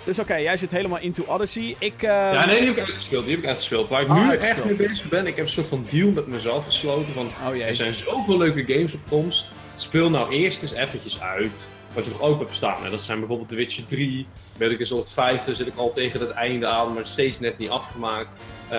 dus 0.04 0.18
oké, 0.18 0.34
jij 0.36 0.56
zit 0.56 0.70
helemaal 0.70 0.98
into 0.98 1.24
Odyssey. 1.26 1.76
Ik, 1.78 2.02
ehm, 2.02 2.12
Ja, 2.12 2.46
nee, 2.46 2.56
die 2.58 2.66
heb 2.66 2.76
ik 2.76 2.84
uitgespeeld. 2.84 3.24
Die 3.24 3.34
heb 3.34 3.42
ik 3.42 3.48
uitgespeeld. 3.48 3.88
Waar 3.88 4.02
ik 4.02 4.08
Oh, 4.08 4.14
nu 4.14 4.20
uitgespeeld. 4.30 4.58
echt 4.68 4.78
mee 4.78 4.88
bezig 4.88 5.08
ben, 5.08 5.26
ik 5.26 5.36
heb 5.36 5.44
een 5.44 5.50
soort 5.50 5.66
van 5.66 5.86
deal 5.90 6.10
met 6.10 6.26
mezelf 6.26 6.64
gesloten. 6.64 7.14
Van, 7.14 7.30
Oh 7.48 7.54
jee. 7.56 7.64
er 7.64 7.74
zijn 7.74 7.94
zoveel 7.94 8.38
leuke 8.38 8.72
games 8.74 8.94
op 8.94 9.00
komst. 9.08 9.46
Speel 9.76 10.10
nou 10.10 10.30
eerst 10.32 10.62
eens 10.62 10.72
eventjes 10.72 11.20
uit 11.20 11.68
wat 11.92 12.04
je 12.04 12.10
nog 12.10 12.20
open 12.20 12.38
hebt 12.44 12.54
staan. 12.56 12.84
En 12.84 12.90
dat 12.90 13.02
zijn 13.02 13.18
bijvoorbeeld 13.18 13.48
The 13.48 13.54
Witcher 13.54 13.86
3. 13.86 14.26
Ben 14.56 14.70
ik 14.70 14.78
in 14.78 14.86
soort 14.86 15.12
vijfde, 15.12 15.54
zit 15.54 15.66
ik 15.66 15.76
al 15.76 15.92
tegen 15.92 16.20
het 16.20 16.30
einde 16.30 16.66
aan, 16.66 16.92
maar 16.92 17.06
steeds 17.06 17.40
net 17.40 17.58
niet 17.58 17.68
afgemaakt. 17.70 18.36
Eh, 18.68 18.78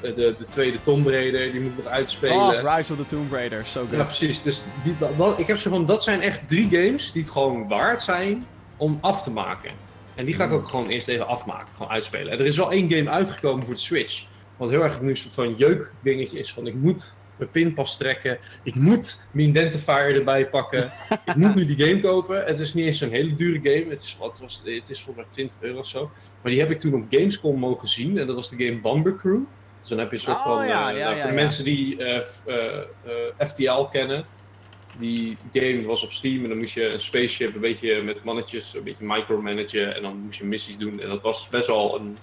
de, 0.00 0.14
de 0.14 0.44
tweede 0.48 0.82
Tomb 0.82 1.06
Raider, 1.08 1.52
die 1.52 1.60
moet 1.60 1.70
ik 1.70 1.84
nog 1.84 1.92
uitspelen. 1.92 2.36
Oh, 2.66 2.76
Rise 2.76 2.92
of 2.92 2.98
the 2.98 3.06
Tomb 3.06 3.32
Raider, 3.32 3.66
so 3.66 3.80
good. 3.80 3.98
Ja, 3.98 4.04
precies. 4.04 4.42
Dus 4.42 4.60
die, 4.82 4.96
dat, 4.98 5.18
dat- 5.18 5.38
ik 5.38 5.46
heb 5.46 5.56
zo 5.58 5.70
van, 5.70 5.86
dat 5.86 6.04
zijn 6.04 6.20
echt 6.22 6.48
drie 6.48 6.68
games 6.70 7.12
die 7.12 7.22
het 7.22 7.30
gewoon 7.30 7.68
waard 7.68 8.02
zijn 8.02 8.46
om 8.84 8.98
af 9.00 9.22
te 9.22 9.30
maken. 9.30 9.70
En 10.14 10.24
die 10.24 10.34
ga 10.34 10.44
ik 10.44 10.52
ook 10.52 10.68
gewoon 10.68 10.86
eerst 10.88 11.08
even 11.08 11.26
afmaken, 11.26 11.68
gewoon 11.76 11.92
uitspelen. 11.92 12.32
En 12.32 12.38
er 12.38 12.46
is 12.46 12.56
wel 12.56 12.70
één 12.72 12.90
game 12.90 13.10
uitgekomen 13.10 13.64
voor 13.64 13.74
de 13.74 13.80
Switch. 13.80 14.24
Wat 14.56 14.70
heel 14.70 14.82
erg 14.82 15.00
nu 15.00 15.08
een 15.10 15.16
soort 15.16 15.34
van 15.34 15.54
jeukdingetje 15.54 16.38
is 16.38 16.52
van 16.52 16.66
ik 16.66 16.74
moet 16.74 17.16
mijn 17.36 17.50
pinpas 17.50 17.96
trekken. 17.96 18.38
Ik 18.62 18.74
moet 18.74 19.26
mijn 19.32 19.48
identifier 19.48 20.14
erbij 20.14 20.46
pakken. 20.48 20.92
ik 21.26 21.34
moet 21.34 21.54
nu 21.54 21.66
die 21.66 21.86
game 21.86 22.00
kopen. 22.00 22.44
Het 22.44 22.60
is 22.60 22.74
niet 22.74 22.86
eens 22.86 22.98
zo'n 22.98 23.10
hele 23.10 23.34
dure 23.34 23.60
game. 23.62 23.90
Het 23.90 24.02
is, 24.02 24.16
wat 24.18 24.40
was, 24.40 24.62
het 24.64 24.90
is 24.90 25.02
voor 25.02 25.14
maar 25.16 25.24
20 25.30 25.56
euro 25.60 25.78
of 25.78 25.86
zo. 25.86 26.10
Maar 26.42 26.50
die 26.52 26.60
heb 26.60 26.70
ik 26.70 26.80
toen 26.80 26.94
op 26.94 27.04
Gamescom 27.10 27.58
mogen 27.58 27.88
zien. 27.88 28.18
En 28.18 28.26
dat 28.26 28.36
was 28.36 28.50
de 28.50 28.64
game 28.64 28.80
Bomber 28.80 29.16
Crew. 29.16 29.40
Dus 29.80 29.88
dan 29.88 29.98
heb 29.98 30.10
je 30.10 30.16
een 30.16 30.22
soort 30.22 30.38
Oh, 30.38 30.44
van... 30.44 30.66
ja, 30.66 30.90
eh, 30.90 30.98
ja, 30.98 31.04
nou, 31.04 31.16
ja, 31.16 31.20
voor 31.22 31.30
de 31.30 31.36
mensen 31.36 31.64
die 31.64 32.04
eh, 32.04 32.24
f- 32.26 32.42
eh, 32.46 33.46
FTL 33.48 33.82
kennen. 33.82 34.24
Die 34.98 35.36
game 35.52 35.82
was 35.82 36.04
op 36.04 36.12
Steam 36.12 36.42
en 36.42 36.48
dan 36.48 36.58
moest 36.58 36.74
je 36.74 36.88
een 36.88 37.00
spaceship 37.00 37.54
een 37.54 37.60
beetje 37.60 38.02
met 38.02 38.24
mannetjes, 38.24 38.74
een 38.74 38.84
beetje 38.84 39.04
micromanagen 39.04 39.94
en 39.94 40.02
dan 40.02 40.16
moest 40.16 40.38
je 40.38 40.44
missies 40.44 40.78
doen. 40.78 41.00
En 41.00 41.08
dat 41.08 41.22
was 41.22 41.48
best 41.48 41.66
wel 41.66 42.00
een 42.00 42.16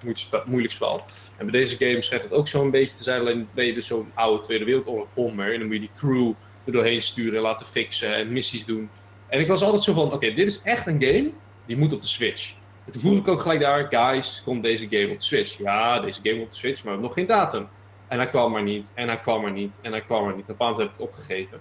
moeilijk 0.46 0.74
spel. 0.74 1.04
En 1.38 1.52
bij 1.52 1.62
deze 1.62 1.78
game 1.78 2.02
schijnt 2.02 2.24
het 2.24 2.34
ook 2.34 2.48
zo 2.48 2.62
een 2.64 2.72
beetje 2.72 2.96
te 2.96 3.04
zijn, 3.04 3.20
alleen 3.20 3.48
ben 3.54 3.66
je 3.66 3.74
dus 3.74 3.88
zo'n 3.88 4.12
oude 4.14 4.44
Tweede 4.44 4.66
Wereldoorlog 4.66 5.08
bomber 5.14 5.54
en 5.54 5.60
dan 5.60 5.68
moet 5.68 5.76
je 5.76 5.82
die 5.82 5.92
crew 5.98 6.34
er 6.66 6.72
doorheen 6.72 7.02
sturen, 7.02 7.42
laten 7.42 7.66
fixen 7.66 8.16
en 8.16 8.34
missies 8.34 8.66
doen. 8.66 8.90
En 9.28 9.40
ik 9.40 9.48
was 9.48 9.62
altijd 9.62 9.84
zo 9.84 9.94
van, 9.94 10.14
oké, 10.14 10.34
dit 10.34 10.48
is 10.48 10.62
echt 10.62 10.88
een 10.88 11.02
game, 11.04 11.32
die 11.66 11.78
moet 11.78 11.94
op 11.94 12.02
de 12.02 12.08
Switch. 12.08 12.54
En 12.86 12.92
toen 12.92 13.02
vroeg 13.02 13.18
ik 13.18 13.28
ook 13.28 13.42
gelijk 13.42 13.60
daar, 13.60 13.88
guys, 13.90 14.42
komt 14.46 14.64
deze 14.64 14.88
game 14.90 15.12
op 15.12 15.20
de 15.20 15.26
Switch? 15.26 15.58
Ja, 15.58 16.00
deze 16.00 16.20
game 16.24 16.42
op 16.42 16.52
de 16.52 16.58
Switch, 16.58 16.84
maar 16.84 16.84
we 16.84 16.90
hebben 16.90 17.08
nog 17.08 17.14
geen 17.14 17.26
datum. 17.26 17.68
En 18.08 18.18
hij 18.18 18.28
kwam 18.28 18.52
maar 18.52 18.64
niet, 18.64 18.92
en 18.96 19.08
hij 19.08 19.20
kwam 19.20 19.42
maar 19.42 19.52
niet, 19.52 19.80
en 19.82 19.92
hij 19.92 20.02
kwam 20.02 20.26
maar 20.26 20.36
niet. 20.36 20.50
Op 20.50 20.60
een 20.60 20.76
heb 20.76 20.88
het 20.88 21.00
opgegeven. 21.00 21.60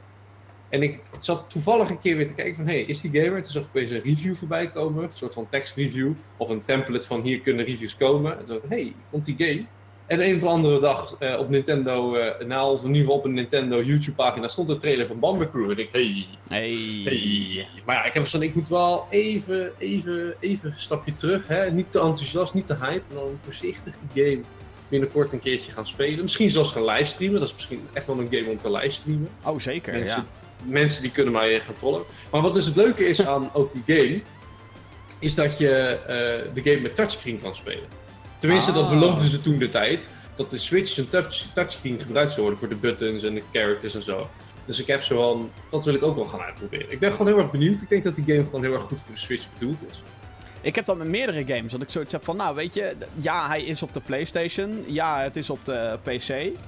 En 0.70 0.82
ik 0.82 1.00
zat 1.18 1.44
toevallig 1.50 1.90
een 1.90 2.00
keer 2.00 2.16
weer 2.16 2.26
te 2.26 2.34
kijken 2.34 2.54
van, 2.54 2.66
hey, 2.66 2.80
is 2.80 3.00
die 3.00 3.22
gamer? 3.22 3.42
Toen 3.42 3.52
zag 3.52 3.62
ik 3.62 3.68
opeens 3.68 3.90
een 3.90 4.02
review 4.02 4.34
voorbij 4.34 4.70
komen, 4.70 5.02
een 5.02 5.10
soort 5.12 5.32
van 5.32 5.46
tekstreview, 5.50 6.12
of 6.36 6.48
een 6.48 6.64
template 6.64 7.06
van 7.06 7.22
hier 7.22 7.40
kunnen 7.40 7.64
reviews 7.64 7.96
komen. 7.96 8.38
En 8.38 8.44
toen 8.44 8.54
dacht 8.54 8.64
ik, 8.64 8.70
hey, 8.70 8.94
komt 9.10 9.24
die 9.24 9.34
game? 9.38 9.64
En 10.06 10.28
een 10.28 10.42
of 10.42 10.48
andere 10.48 10.80
dag 10.80 11.16
uh, 11.20 11.38
op 11.38 11.48
Nintendo, 11.48 12.16
uh, 12.16 12.46
nou, 12.46 12.72
of 12.72 12.80
in 12.80 12.86
ieder 12.86 13.00
geval 13.02 13.16
op 13.16 13.24
een 13.24 13.34
Nintendo 13.34 13.82
YouTube-pagina, 13.82 14.48
stond 14.48 14.68
de 14.68 14.76
trailer 14.76 15.06
van 15.06 15.20
Bumper 15.20 15.50
Crew. 15.50 15.70
En 15.70 15.78
ik 15.78 15.88
hey, 15.92 16.26
hey, 16.48 17.00
hey. 17.04 17.66
Maar 17.84 17.96
ja, 17.96 18.04
ik 18.04 18.14
heb 18.14 18.26
zo'n, 18.26 18.42
ik 18.42 18.54
moet 18.54 18.68
wel 18.68 19.06
even, 19.10 19.72
even, 19.78 20.34
even 20.40 20.70
een 20.70 20.80
stapje 20.80 21.14
terug. 21.14 21.48
Hè? 21.48 21.70
Niet 21.70 21.92
te 21.92 22.00
enthousiast, 22.00 22.54
niet 22.54 22.66
te 22.66 22.74
hype. 22.74 23.04
En 23.08 23.14
dan 23.14 23.38
voorzichtig 23.44 23.94
die 24.12 24.24
game 24.24 24.40
binnenkort 24.88 25.32
een 25.32 25.40
keertje 25.40 25.72
gaan 25.72 25.86
spelen. 25.86 26.22
Misschien 26.22 26.50
zelfs 26.50 26.72
gaan 26.72 26.84
livestreamen. 26.84 27.40
Dat 27.40 27.48
is 27.48 27.54
misschien 27.54 27.80
echt 27.92 28.06
wel 28.06 28.18
een 28.18 28.28
game 28.30 28.50
om 28.50 28.60
te 28.60 28.70
livestreamen. 28.70 29.28
Oh, 29.44 29.58
zeker, 29.58 29.92
mensen, 29.92 30.26
ja. 30.32 30.39
Mensen 30.64 31.02
die 31.02 31.10
kunnen 31.10 31.32
mij 31.32 31.60
gaan 31.60 31.76
trollen. 31.76 32.02
Maar 32.30 32.40
wat 32.40 32.54
dus 32.54 32.64
het 32.64 32.76
leuke 32.76 33.08
is 33.08 33.26
aan 33.26 33.50
ook 33.54 33.72
die 33.72 33.96
game, 33.96 34.20
is 35.18 35.34
dat 35.34 35.58
je 35.58 35.98
uh, 36.00 36.54
de 36.54 36.70
game 36.70 36.80
met 36.80 36.94
touchscreen 36.94 37.40
kan 37.42 37.56
spelen. 37.56 37.88
Tenminste, 38.38 38.72
dat 38.72 38.84
ah. 38.84 38.90
beloofden 38.90 39.28
ze 39.28 39.40
toen 39.40 39.58
de 39.58 39.68
tijd. 39.68 40.10
Dat 40.36 40.50
de 40.50 40.58
Switch 40.58 40.96
een 40.96 41.08
touch, 41.08 41.46
touchscreen 41.54 42.00
gebruikt 42.00 42.30
zou 42.30 42.42
worden 42.42 42.58
voor 42.58 42.68
de 42.68 42.74
buttons 42.74 43.22
en 43.22 43.34
de 43.34 43.42
characters 43.52 43.94
en 43.94 44.02
zo. 44.02 44.28
Dus 44.64 44.80
ik 44.80 44.86
heb 44.86 45.02
zo 45.02 45.22
van, 45.22 45.50
dat 45.70 45.84
wil 45.84 45.94
ik 45.94 46.02
ook 46.02 46.16
wel 46.16 46.24
gaan 46.24 46.40
uitproberen. 46.40 46.90
Ik 46.92 46.98
ben 46.98 47.10
gewoon 47.10 47.26
heel 47.26 47.38
erg 47.38 47.50
benieuwd. 47.50 47.82
Ik 47.82 47.88
denk 47.88 48.02
dat 48.02 48.14
die 48.16 48.24
game 48.24 48.44
gewoon 48.44 48.62
heel 48.62 48.72
erg 48.72 48.82
goed 48.82 49.00
voor 49.00 49.14
de 49.14 49.20
Switch 49.20 49.46
bedoeld 49.58 49.78
is. 49.90 50.02
Ik 50.60 50.74
heb 50.74 50.84
dat 50.84 50.96
met 50.96 51.08
meerdere 51.08 51.44
games. 51.46 51.72
Dat 51.72 51.82
ik 51.82 51.90
zoiets 51.90 52.12
heb 52.12 52.24
van, 52.24 52.36
nou 52.36 52.54
weet 52.54 52.74
je, 52.74 52.94
ja, 53.20 53.48
hij 53.48 53.62
is 53.62 53.82
op 53.82 53.92
de 53.92 54.00
PlayStation. 54.00 54.84
Ja, 54.86 55.20
het 55.20 55.36
is 55.36 55.50
op 55.50 55.64
de 55.64 55.98
PC. 56.02 56.58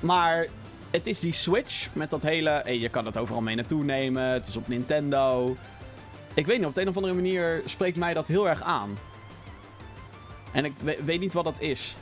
Maar 0.00 0.46
het 0.90 1.06
is 1.06 1.20
die 1.20 1.32
Switch 1.32 1.88
met 1.92 2.10
dat 2.10 2.22
hele. 2.22 2.50
Hey, 2.50 2.78
je 2.78 2.88
kan 2.88 3.06
het 3.06 3.16
overal 3.16 3.42
mee 3.42 3.54
naartoe 3.54 3.84
nemen. 3.84 4.22
Het 4.22 4.46
is 4.46 4.56
op 4.56 4.68
Nintendo. 4.68 5.56
Ik 6.34 6.46
weet 6.46 6.58
niet, 6.58 6.66
op 6.66 6.74
de 6.74 6.80
een 6.80 6.88
of 6.88 6.96
andere 6.96 7.14
manier 7.14 7.62
spreekt 7.64 7.96
mij 7.96 8.14
dat 8.14 8.26
heel 8.26 8.48
erg 8.48 8.62
aan. 8.62 8.98
En 10.52 10.64
ik 10.64 10.72
weet 11.04 11.20
niet 11.20 11.32
wat 11.32 11.44
dat 11.44 11.60
is. 11.60 11.96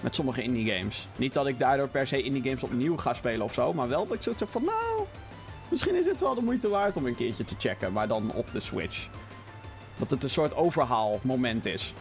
Met 0.00 0.14
sommige 0.14 0.42
indie 0.42 0.72
games. 0.72 1.06
Niet 1.16 1.34
dat 1.34 1.46
ik 1.46 1.58
daardoor 1.58 1.88
per 1.88 2.06
se 2.06 2.22
indie 2.22 2.42
games 2.42 2.62
opnieuw 2.62 2.96
ga 2.96 3.14
spelen 3.14 3.44
of 3.44 3.54
zo. 3.54 3.72
Maar 3.72 3.88
wel 3.88 4.06
dat 4.06 4.16
ik 4.16 4.22
zoiets 4.22 4.40
heb 4.40 4.50
van 4.50 4.64
nou. 4.64 5.06
Misschien 5.68 5.94
is 5.94 6.04
dit 6.04 6.20
wel 6.20 6.34
de 6.34 6.42
moeite 6.42 6.68
waard 6.68 6.96
om 6.96 7.06
een 7.06 7.16
keertje 7.16 7.44
te 7.44 7.54
checken. 7.58 7.92
Maar 7.92 8.08
dan 8.08 8.32
op 8.34 8.52
de 8.52 8.60
Switch. 8.60 9.08
Dat 9.96 10.10
het 10.10 10.22
een 10.22 10.30
soort 10.30 10.56
overhaalmoment 10.56 11.66
is. 11.66 11.94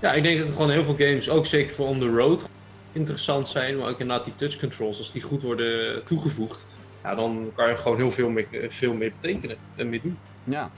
Ja, 0.00 0.12
ik 0.12 0.22
denk 0.22 0.38
dat 0.38 0.46
er 0.46 0.52
gewoon 0.52 0.70
heel 0.70 0.84
veel 0.84 0.96
games, 0.96 1.30
ook 1.30 1.46
zeker 1.46 1.74
voor 1.74 1.86
on 1.86 1.98
the 1.98 2.08
road, 2.08 2.48
interessant 2.92 3.48
zijn. 3.48 3.78
Maar 3.78 3.88
ook 3.88 4.00
inderdaad 4.00 4.24
die 4.24 4.34
touch 4.36 4.58
controls, 4.58 4.98
als 4.98 5.12
die 5.12 5.22
goed 5.22 5.42
worden 5.42 6.04
toegevoegd. 6.04 6.66
Ja, 7.02 7.14
dan 7.14 7.52
kan 7.54 7.68
je 7.68 7.76
gewoon 7.76 7.96
heel 7.96 8.10
veel 8.10 8.28
meer, 8.28 8.46
veel 8.68 8.92
meer 8.92 9.12
betekenen 9.20 9.56
en 9.76 9.88
meer 9.88 10.02
doen. 10.02 10.18
Ja. 10.44 10.70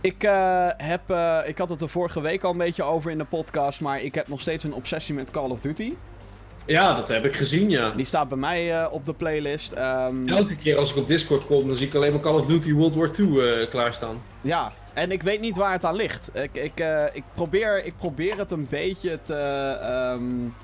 Ik, 0.00 0.24
uh, 0.24 0.68
heb, 0.76 1.00
uh, 1.10 1.38
ik 1.46 1.58
had 1.58 1.68
het 1.68 1.80
er 1.80 1.88
vorige 1.88 2.20
week 2.20 2.42
al 2.42 2.50
een 2.50 2.58
beetje 2.58 2.82
over 2.82 3.10
in 3.10 3.18
de 3.18 3.24
podcast, 3.24 3.80
maar 3.80 4.02
ik 4.02 4.14
heb 4.14 4.28
nog 4.28 4.40
steeds 4.40 4.64
een 4.64 4.74
obsessie 4.74 5.14
met 5.14 5.30
Call 5.30 5.50
of 5.50 5.60
Duty. 5.60 5.94
Ja, 6.66 6.94
dat 6.94 7.08
heb 7.08 7.24
ik 7.24 7.34
gezien, 7.34 7.70
ja. 7.70 7.90
Die 7.90 8.04
staat 8.04 8.28
bij 8.28 8.38
mij 8.38 8.80
uh, 8.80 8.86
op 8.90 9.06
de 9.06 9.14
playlist. 9.14 9.72
Um... 9.78 10.28
Elke 10.28 10.56
keer 10.56 10.76
als 10.76 10.90
ik 10.90 10.96
op 10.96 11.06
Discord 11.06 11.44
kom, 11.44 11.66
dan 11.66 11.76
zie 11.76 11.86
ik 11.86 11.94
alleen 11.94 12.12
maar 12.12 12.20
Call 12.20 12.38
of 12.38 12.46
Duty 12.46 12.72
World 12.72 12.94
War 12.94 13.10
II 13.18 13.68
klaarstaan. 13.68 14.22
Ja, 14.40 14.72
en 14.92 15.10
ik 15.10 15.22
weet 15.22 15.40
niet 15.40 15.56
waar 15.56 15.72
het 15.72 15.84
aan 15.84 15.96
ligt. 15.96 16.30
Ik, 16.32 16.50
ik, 16.52 16.84
ik, 17.12 17.22
probeer, 17.34 17.84
ik 17.84 17.94
probeer 17.98 18.38
het 18.38 18.50
een 18.50 18.66
beetje 18.70 19.18
te... 19.22 19.78
Um... 20.14 20.54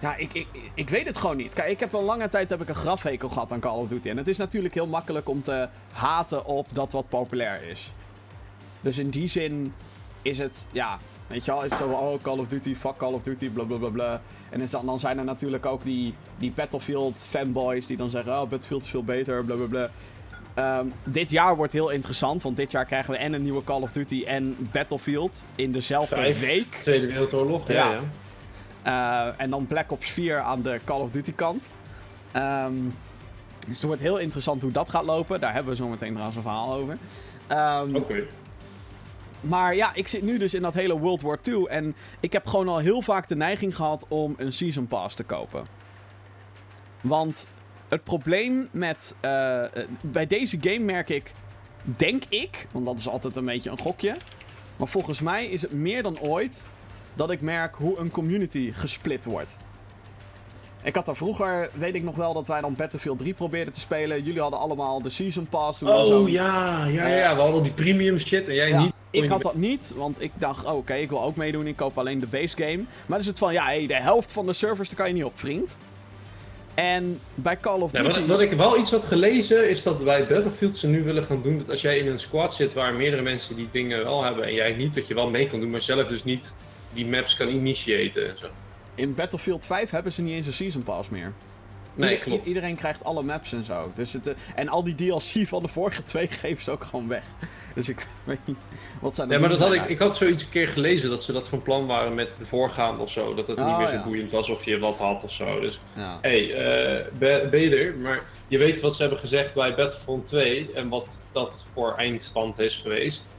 Ja, 0.00 0.16
ik, 0.16 0.32
ik, 0.32 0.46
ik 0.74 0.88
weet 0.88 1.06
het 1.06 1.16
gewoon 1.16 1.36
niet. 1.36 1.52
Kijk, 1.52 1.70
ik 1.70 1.80
heb 1.80 1.92
een 1.92 2.04
lange 2.04 2.28
tijd 2.28 2.50
heb 2.50 2.62
ik 2.62 2.68
een 2.68 2.74
grafhekel 2.74 3.28
gehad 3.28 3.52
aan 3.52 3.60
Call 3.60 3.78
of 3.78 3.88
Duty. 3.88 4.08
En 4.08 4.16
het 4.16 4.28
is 4.28 4.36
natuurlijk 4.36 4.74
heel 4.74 4.86
makkelijk 4.86 5.28
om 5.28 5.42
te 5.42 5.68
haten 5.92 6.44
op 6.44 6.66
dat 6.72 6.92
wat 6.92 7.08
populair 7.08 7.62
is. 7.70 7.92
Dus 8.80 8.98
in 8.98 9.10
die 9.10 9.28
zin 9.28 9.74
is 10.22 10.38
het, 10.38 10.66
ja, 10.72 10.98
weet 11.26 11.44
je 11.44 11.50
wel, 11.50 11.64
is 11.64 11.70
het 11.70 11.78
zo 11.78 11.88
oh, 11.88 12.22
Call 12.22 12.38
of 12.38 12.46
Duty, 12.46 12.74
fuck 12.74 12.96
Call 12.96 13.12
of 13.12 13.22
Duty, 13.22 13.50
bla 13.50 13.64
bla 13.64 13.76
bla 13.76 13.88
bla. 13.88 14.20
En 14.50 14.66
dan, 14.70 14.86
dan 14.86 15.00
zijn 15.00 15.18
er 15.18 15.24
natuurlijk 15.24 15.66
ook 15.66 15.84
die, 15.84 16.14
die 16.38 16.50
Battlefield 16.50 17.24
fanboys 17.28 17.86
die 17.86 17.96
dan 17.96 18.10
zeggen, 18.10 18.32
oh, 18.32 18.48
Battlefield 18.48 18.82
is 18.82 18.90
veel 18.90 19.04
beter, 19.04 19.44
bla 19.44 19.54
bla 19.54 19.66
bla. 19.66 19.90
Ehm, 20.54 20.86
dit 21.04 21.30
jaar 21.30 21.56
wordt 21.56 21.72
heel 21.72 21.90
interessant, 21.90 22.42
want 22.42 22.56
dit 22.56 22.70
jaar 22.70 22.84
krijgen 22.84 23.10
we 23.10 23.16
en 23.16 23.32
een 23.32 23.42
nieuwe 23.42 23.64
Call 23.64 23.80
of 23.80 23.92
Duty 23.92 24.24
en 24.26 24.56
Battlefield 24.72 25.42
in 25.54 25.72
dezelfde 25.72 26.14
Vijf, 26.14 26.40
week. 26.40 26.74
Tweede 26.80 27.06
Wereldoorlog, 27.06 27.68
ja. 27.68 27.92
ja. 27.92 28.00
Uh, 28.86 29.40
en 29.40 29.50
dan 29.50 29.66
Black 29.66 29.92
Ops 29.92 30.10
4 30.10 30.38
aan 30.38 30.62
de 30.62 30.80
Call 30.84 31.00
of 31.00 31.10
Duty 31.10 31.32
kant. 31.34 31.70
Um, 32.36 32.94
dus 33.66 33.76
het 33.76 33.82
wordt 33.82 34.00
heel 34.00 34.18
interessant 34.18 34.62
hoe 34.62 34.70
dat 34.70 34.90
gaat 34.90 35.04
lopen. 35.04 35.40
Daar 35.40 35.52
hebben 35.52 35.72
we 35.72 35.78
zo 35.78 35.88
meteen 35.88 36.10
trouwens 36.10 36.36
een 36.36 36.42
verhaal 36.42 36.74
over. 36.74 36.98
Um, 37.48 37.96
Oké. 37.96 38.22
Maar 39.40 39.74
ja, 39.74 39.94
ik 39.94 40.08
zit 40.08 40.22
nu 40.22 40.38
dus 40.38 40.54
in 40.54 40.62
dat 40.62 40.74
hele 40.74 40.98
World 40.98 41.22
War 41.22 41.38
II. 41.44 41.64
En 41.64 41.94
ik 42.20 42.32
heb 42.32 42.46
gewoon 42.46 42.68
al 42.68 42.78
heel 42.78 43.02
vaak 43.02 43.28
de 43.28 43.36
neiging 43.36 43.76
gehad 43.76 44.04
om 44.08 44.34
een 44.36 44.52
Season 44.52 44.86
Pass 44.86 45.16
te 45.16 45.24
kopen. 45.24 45.66
Want 47.00 47.46
het 47.88 48.04
probleem 48.04 48.68
met. 48.70 49.14
Uh, 49.24 49.64
bij 50.00 50.26
deze 50.26 50.58
game 50.60 50.78
merk 50.78 51.08
ik. 51.08 51.32
Denk 51.84 52.22
ik, 52.28 52.66
want 52.70 52.84
dat 52.84 52.98
is 52.98 53.08
altijd 53.08 53.36
een 53.36 53.44
beetje 53.44 53.70
een 53.70 53.78
gokje. 53.78 54.16
Maar 54.76 54.88
volgens 54.88 55.20
mij 55.20 55.46
is 55.46 55.62
het 55.62 55.72
meer 55.72 56.02
dan 56.02 56.20
ooit 56.20 56.66
dat 57.14 57.30
ik 57.30 57.40
merk 57.40 57.74
hoe 57.74 57.98
een 57.98 58.10
community 58.10 58.72
gesplit 58.72 59.24
wordt. 59.24 59.56
Ik 60.82 60.94
had 60.94 61.08
er 61.08 61.16
vroeger, 61.16 61.70
weet 61.72 61.94
ik 61.94 62.02
nog 62.02 62.16
wel, 62.16 62.34
dat 62.34 62.48
wij 62.48 62.60
dan 62.60 62.74
Battlefield 62.74 63.18
3 63.18 63.34
probeerden 63.34 63.72
te 63.72 63.80
spelen. 63.80 64.22
Jullie 64.22 64.40
hadden 64.40 64.58
allemaal 64.58 65.02
de 65.02 65.10
Season 65.10 65.46
Pass. 65.46 65.82
oh 65.82 66.04
zo... 66.04 66.28
ja, 66.28 66.86
ja, 66.86 67.06
ja. 67.06 67.34
We 67.34 67.40
hadden 67.40 67.62
die 67.62 67.72
premium 67.72 68.18
shit 68.18 68.48
en 68.48 68.54
jij 68.54 68.72
niet. 68.72 68.92
Ik 69.10 69.28
had 69.28 69.42
dat 69.42 69.54
niet, 69.54 69.92
want 69.96 70.22
ik 70.22 70.30
dacht, 70.34 70.64
oh, 70.64 70.76
oké, 70.76 70.94
ik 70.94 71.08
wil 71.08 71.22
ook 71.22 71.36
meedoen. 71.36 71.66
Ik 71.66 71.76
koop 71.76 71.98
alleen 71.98 72.18
de 72.18 72.26
base 72.26 72.56
game. 72.56 72.76
Maar 72.76 72.86
dan 73.06 73.18
is 73.18 73.26
het 73.26 73.38
van, 73.38 73.52
ja, 73.52 73.64
hey, 73.64 73.86
de 73.86 73.94
helft 73.94 74.32
van 74.32 74.46
de 74.46 74.52
servers, 74.52 74.88
daar 74.88 74.96
kan 74.96 75.08
je 75.08 75.14
niet 75.14 75.24
op, 75.24 75.38
vriend. 75.38 75.78
En 76.74 77.20
bij 77.34 77.56
Call 77.60 77.80
of 77.80 77.90
Duty... 77.90 78.04
Ja, 78.04 78.12
wat, 78.12 78.26
wat, 78.26 78.40
ik 78.40 78.52
wel 78.52 78.78
iets 78.78 78.90
had 78.90 79.04
gelezen, 79.04 79.70
is 79.70 79.82
dat 79.82 80.04
bij 80.04 80.26
Battlefield 80.26 80.76
ze 80.76 80.86
nu 80.86 81.02
willen 81.04 81.22
gaan 81.22 81.42
doen... 81.42 81.58
dat 81.58 81.70
als 81.70 81.80
jij 81.80 81.98
in 81.98 82.06
een 82.06 82.20
squad 82.20 82.54
zit 82.54 82.74
waar 82.74 82.94
meerdere 82.94 83.22
mensen 83.22 83.56
die 83.56 83.68
dingen 83.72 84.04
wel 84.04 84.24
hebben 84.24 84.44
en 84.44 84.54
jij 84.54 84.72
niet... 84.72 84.94
dat 84.94 85.06
je 85.06 85.14
wel 85.14 85.30
mee 85.30 85.46
kan 85.46 85.60
doen, 85.60 85.70
maar 85.70 85.80
zelf 85.80 86.08
dus 86.08 86.24
niet 86.24 86.54
die 86.92 87.06
maps 87.06 87.36
kan 87.36 87.48
initiëren 87.48 88.28
en 88.28 88.38
zo. 88.38 88.48
In 88.94 89.14
Battlefield 89.14 89.66
5 89.66 89.90
hebben 89.90 90.12
ze 90.12 90.22
niet 90.22 90.34
eens 90.34 90.46
een 90.46 90.52
Season 90.52 90.82
Pass 90.82 91.08
meer. 91.08 91.32
Nee, 91.94 92.18
klopt. 92.18 92.46
Iedereen 92.46 92.76
krijgt 92.76 93.04
alle 93.04 93.22
maps 93.22 93.52
en 93.52 93.64
zo. 93.64 93.92
Dus 93.94 94.12
het, 94.12 94.26
eh, 94.26 94.34
en 94.54 94.68
al 94.68 94.84
die 94.84 94.94
DLC 94.94 95.46
van 95.46 95.62
de 95.62 95.68
vorige 95.68 96.02
twee 96.02 96.26
geven 96.42 96.64
ze 96.64 96.70
ook 96.70 96.84
gewoon 96.84 97.08
weg. 97.08 97.24
Dus 97.74 97.88
ik 97.88 98.06
weet 98.24 98.38
niet 98.44 98.56
wat 99.00 99.14
zijn 99.14 99.28
Ja, 99.28 99.38
maar 99.38 99.48
dat 99.48 99.58
had 99.58 99.72
ik, 99.72 99.84
ik 99.84 99.98
had 99.98 100.16
zoiets 100.16 100.44
een 100.44 100.50
keer 100.50 100.68
gelezen 100.68 101.10
dat 101.10 101.24
ze 101.24 101.32
dat 101.32 101.48
van 101.48 101.62
plan 101.62 101.86
waren 101.86 102.14
met 102.14 102.36
de 102.38 102.46
voorgaande 102.46 103.02
of 103.02 103.10
zo. 103.10 103.34
Dat 103.34 103.46
het 103.46 103.56
niet 103.56 103.66
oh, 103.66 103.78
meer 103.78 103.88
zo 103.88 104.02
boeiend 104.04 104.30
was 104.30 104.48
of 104.48 104.64
je 104.64 104.78
wat 104.78 104.98
had 104.98 105.24
of 105.24 105.32
zo. 105.32 105.60
Dus 105.60 105.80
ja. 105.96 106.18
hey, 106.20 106.46
uh, 107.20 107.48
beter. 107.50 107.96
Maar 107.96 108.22
je 108.48 108.58
weet 108.58 108.80
wat 108.80 108.96
ze 108.96 109.02
hebben 109.02 109.20
gezegd 109.20 109.54
bij 109.54 109.74
Battlefront 109.74 110.24
2 110.24 110.70
en 110.74 110.88
wat 110.88 111.22
dat 111.32 111.66
voor 111.72 111.94
eindstand 111.94 112.58
is 112.58 112.76
geweest. 112.76 113.38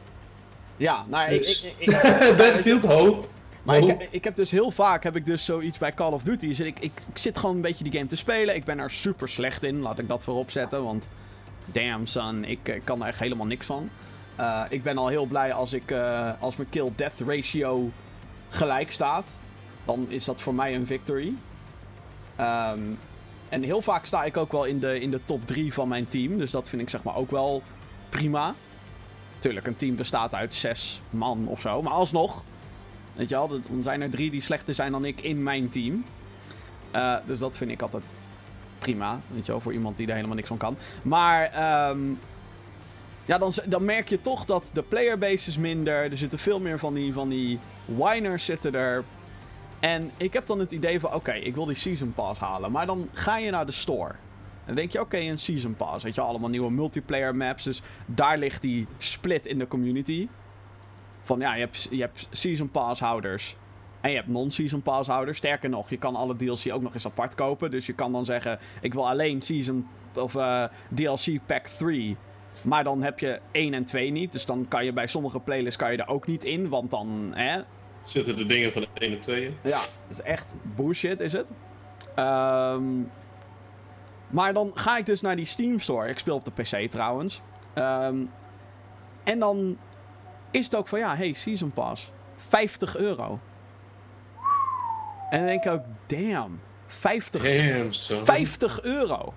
Ja, 0.77 1.05
nou, 1.07 1.37
dus. 1.37 1.63
ik, 1.63 1.73
ik, 1.77 1.87
ik, 1.89 2.37
Battlefield 2.37 2.85
hoop. 2.85 3.27
Maar 3.63 3.77
ik, 3.77 4.07
ik, 4.11 4.23
heb 4.23 4.35
dus 4.35 4.51
heel 4.51 4.71
vaak 4.71 5.03
heb 5.03 5.15
ik 5.15 5.25
dus 5.25 5.45
zoiets 5.45 5.77
bij 5.77 5.93
Call 5.93 6.11
of 6.11 6.23
Duty. 6.23 6.47
Dus 6.47 6.59
ik, 6.59 6.79
ik, 6.79 6.91
zit 7.13 7.37
gewoon 7.37 7.55
een 7.55 7.61
beetje 7.61 7.83
die 7.83 7.93
game 7.93 8.07
te 8.07 8.15
spelen. 8.15 8.55
Ik 8.55 8.63
ben 8.63 8.79
er 8.79 8.91
super 8.91 9.29
slecht 9.29 9.63
in, 9.63 9.79
laat 9.79 9.99
ik 9.99 10.07
dat 10.07 10.23
voorop 10.23 10.51
zetten. 10.51 10.83
Want 10.83 11.07
damn 11.65 12.07
son, 12.07 12.43
ik, 12.43 12.81
kan 12.83 13.01
er 13.01 13.07
echt 13.07 13.19
helemaal 13.19 13.45
niks 13.45 13.65
van. 13.65 13.89
Uh, 14.39 14.63
ik 14.69 14.83
ben 14.83 14.97
al 14.97 15.07
heel 15.07 15.25
blij 15.25 15.53
als, 15.53 15.73
ik, 15.73 15.91
uh, 15.91 16.31
als 16.39 16.55
mijn 16.55 16.69
kill-death 16.69 17.19
ratio 17.19 17.91
gelijk 18.49 18.91
staat. 18.91 19.37
Dan 19.85 20.05
is 20.09 20.25
dat 20.25 20.41
voor 20.41 20.53
mij 20.53 20.75
een 20.75 20.85
victory. 20.85 21.33
Um, 22.39 22.97
en 23.49 23.63
heel 23.63 23.81
vaak 23.81 24.05
sta 24.05 24.23
ik 24.23 24.37
ook 24.37 24.51
wel 24.51 24.65
in 24.65 24.79
de, 24.79 24.99
in 24.99 25.11
de 25.11 25.19
top 25.25 25.45
3 25.45 25.73
van 25.73 25.87
mijn 25.87 26.07
team. 26.07 26.37
Dus 26.37 26.51
dat 26.51 26.69
vind 26.69 26.81
ik 26.81 26.89
zeg 26.89 27.03
maar 27.03 27.15
ook 27.15 27.31
wel 27.31 27.61
prima. 28.09 28.53
Tuurlijk, 29.39 29.67
een 29.67 29.75
team 29.75 29.95
bestaat 29.95 30.33
uit 30.35 30.53
zes 30.53 31.01
man 31.09 31.47
of 31.47 31.61
zo. 31.61 31.81
Maar 31.81 31.93
alsnog, 31.93 32.43
Weet 33.21 33.29
je 33.29 33.35
wel, 33.35 33.47
dan 33.47 33.83
zijn 33.83 34.01
er 34.01 34.09
drie 34.09 34.31
die 34.31 34.41
slechter 34.41 34.73
zijn 34.73 34.91
dan 34.91 35.05
ik 35.05 35.21
in 35.21 35.43
mijn 35.43 35.69
team. 35.69 36.05
Uh, 36.95 37.15
dus 37.25 37.39
dat 37.39 37.57
vind 37.57 37.71
ik 37.71 37.81
altijd 37.81 38.13
prima. 38.79 39.19
Weet 39.33 39.45
je 39.45 39.51
wel, 39.51 39.61
voor 39.61 39.73
iemand 39.73 39.97
die 39.97 40.07
er 40.07 40.15
helemaal 40.15 40.35
niks 40.35 40.47
van 40.47 40.57
kan. 40.57 40.77
Maar 41.01 41.43
ehm, 41.43 41.99
ja, 43.25 43.37
dan, 43.37 43.53
dan 43.65 43.85
merk 43.85 44.09
je 44.09 44.21
toch 44.21 44.45
dat 44.45 44.69
de 44.73 44.81
playerbase 44.83 45.49
is 45.49 45.57
minder. 45.57 45.93
Er 45.93 46.17
zitten 46.17 46.39
veel 46.39 46.59
meer 46.59 46.79
van 46.79 46.93
die, 46.93 47.13
van 47.13 47.29
die 47.29 47.59
whiners 47.85 48.45
zitten 48.45 48.73
er. 48.75 49.03
En 49.79 50.11
ik 50.17 50.33
heb 50.33 50.45
dan 50.45 50.59
het 50.59 50.71
idee 50.71 50.99
van, 50.99 51.13
oké, 51.13 51.33
ik 51.33 51.55
wil 51.55 51.65
die 51.65 51.75
Season 51.75 52.13
Pass 52.13 52.39
halen. 52.39 52.71
Maar 52.71 52.85
dan 52.85 53.09
ga 53.13 53.37
je 53.37 53.51
naar 53.51 53.65
de 53.65 53.71
store. 53.71 54.09
En 54.09 54.65
dan 54.65 54.75
denk 54.75 54.91
je, 54.91 54.99
oké, 54.99 55.17
een 55.17 55.39
Season 55.39 55.75
Pass. 55.75 56.03
Weet 56.03 56.15
je, 56.15 56.21
allemaal 56.21 56.49
nieuwe 56.49 56.71
multiplayer 56.71 57.35
maps. 57.35 57.63
Dus 57.63 57.81
daar 58.05 58.37
ligt 58.37 58.61
die 58.61 58.87
split 58.97 59.45
in 59.45 59.59
de 59.59 59.67
community. 59.67 60.27
Van 61.23 61.39
ja, 61.39 61.53
je 61.53 61.59
hebt, 61.59 61.87
je 61.91 62.01
hebt 62.01 62.27
Season 62.31 62.69
Pass 62.69 63.01
houders. 63.01 63.55
En 64.01 64.09
je 64.09 64.15
hebt 64.15 64.27
non-Season 64.27 64.81
Pass 64.81 65.09
houders. 65.09 65.37
Sterker 65.37 65.69
nog, 65.69 65.89
je 65.89 65.97
kan 65.97 66.15
alle 66.15 66.35
DLC 66.35 66.73
ook 66.73 66.81
nog 66.81 66.93
eens 66.93 67.05
apart 67.05 67.35
kopen. 67.35 67.71
Dus 67.71 67.85
je 67.85 67.93
kan 67.93 68.11
dan 68.11 68.25
zeggen, 68.25 68.59
ik 68.81 68.93
wil 68.93 69.09
alleen 69.09 69.41
Season 69.41 69.87
of 70.13 70.35
eh, 70.35 70.63
DLC 70.95 71.39
Pack 71.45 71.67
3. 71.67 72.17
Maar 72.63 72.83
dan 72.83 73.01
heb 73.01 73.19
je 73.19 73.39
1 73.51 73.73
en 73.73 73.85
2 73.85 74.11
niet. 74.11 74.31
Dus 74.31 74.45
dan 74.45 74.65
kan 74.67 74.85
je 74.85 74.93
bij 74.93 75.07
sommige 75.07 75.39
playlists 75.39 75.77
kan 75.77 75.91
je 75.91 75.97
er 75.97 76.07
ook 76.07 76.27
niet 76.27 76.43
in. 76.43 76.69
Want 76.69 76.91
dan, 76.91 77.31
hè, 77.33 77.61
Zitten 78.03 78.37
de 78.37 78.45
dingen 78.45 78.71
van 78.71 78.81
de 78.81 78.87
1 78.93 79.11
en 79.11 79.19
2 79.19 79.57
ja, 79.61 79.69
dat 79.69 79.89
is 80.09 80.21
echt 80.21 80.53
bullshit, 80.75 81.19
is 81.19 81.33
het. 81.33 81.51
Ehm, 82.15 82.83
maar 84.27 84.53
dan 84.53 84.71
ga 84.73 84.97
ik 84.97 85.05
dus 85.05 85.21
naar 85.21 85.35
die 85.35 85.45
Steam 85.45 85.79
Store. 85.79 86.09
Ik 86.09 86.17
speel 86.17 86.35
op 86.35 86.45
de 86.45 86.51
PC 86.51 86.89
trouwens. 86.89 87.41
Ehm, 87.73 88.17
en 89.23 89.39
dan 89.39 89.77
is 90.51 90.65
het 90.65 90.75
ook 90.75 90.87
van, 90.87 90.99
ja, 90.99 91.15
hey, 91.15 91.33
Season 91.33 91.71
Pass. 91.71 92.11
50 92.37 92.97
euro. 92.97 93.39
En 95.29 95.37
dan 95.37 95.47
denk 95.47 95.63
ik 95.63 95.71
ook, 95.71 95.83
damn. 96.05 96.59
50, 96.87 97.43
Damn, 97.43 97.93
zo. 97.93 98.23
50 98.23 98.81
euro. 98.81 99.33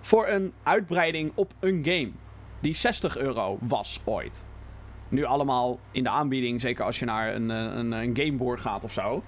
Voor 0.00 0.28
een 0.28 0.52
uitbreiding 0.62 1.32
op 1.34 1.52
een 1.60 1.84
game. 1.84 2.10
Die 2.60 2.74
60 2.74 3.16
euro 3.16 3.58
was 3.60 4.00
ooit. 4.04 4.44
Nu 5.08 5.24
allemaal 5.24 5.78
in 5.90 6.02
de 6.02 6.08
aanbieding, 6.08 6.60
zeker 6.60 6.84
als 6.84 6.98
je 6.98 7.04
naar 7.04 7.34
een, 7.34 7.50
eh, 7.50 7.56
een, 7.56 7.92
een 7.92 8.16
gameboard 8.16 8.60
gaat 8.60 8.84
of 8.84 8.92
zo. 8.92 9.22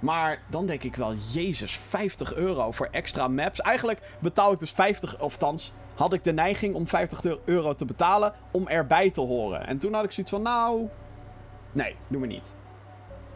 Maar 0.00 0.42
dan 0.50 0.66
denk 0.66 0.82
ik 0.82 0.96
wel, 0.96 1.14
jezus, 1.32 1.76
50 1.76 2.34
euro 2.34 2.70
voor 2.70 2.88
extra 2.90 3.28
maps. 3.28 3.60
Eigenlijk 3.60 4.00
betaal 4.18 4.52
ik 4.52 4.58
dus 4.58 4.70
50, 4.70 5.20
of 5.20 5.36
thans, 5.36 5.72
had 5.96 6.12
ik 6.12 6.24
de 6.24 6.32
neiging 6.32 6.74
om 6.74 6.88
50 6.88 7.38
euro 7.44 7.74
te 7.74 7.84
betalen 7.84 8.32
om 8.50 8.68
erbij 8.68 9.10
te 9.10 9.20
horen. 9.20 9.66
En 9.66 9.78
toen 9.78 9.92
had 9.92 10.04
ik 10.04 10.10
zoiets 10.10 10.32
van, 10.32 10.42
nou, 10.42 10.88
nee, 11.72 11.96
doe 12.08 12.20
me 12.20 12.26
niet. 12.26 12.54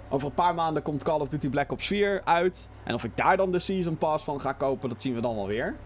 Over 0.08 0.26
een 0.26 0.34
paar 0.34 0.54
maanden 0.54 0.82
komt 0.82 1.02
Call 1.02 1.20
of 1.20 1.28
Duty 1.28 1.48
Black 1.48 1.72
Ops 1.72 1.86
4 1.86 2.20
uit. 2.24 2.68
En 2.84 2.94
of 2.94 3.04
ik 3.04 3.16
daar 3.16 3.36
dan 3.36 3.52
de 3.52 3.58
Season 3.58 3.98
Pass 3.98 4.24
van 4.24 4.40
ga 4.40 4.52
kopen, 4.52 4.88
dat 4.88 5.02
zien 5.02 5.14
we 5.14 5.20
dan 5.20 5.34
wel 5.34 5.46
weer. 5.46 5.76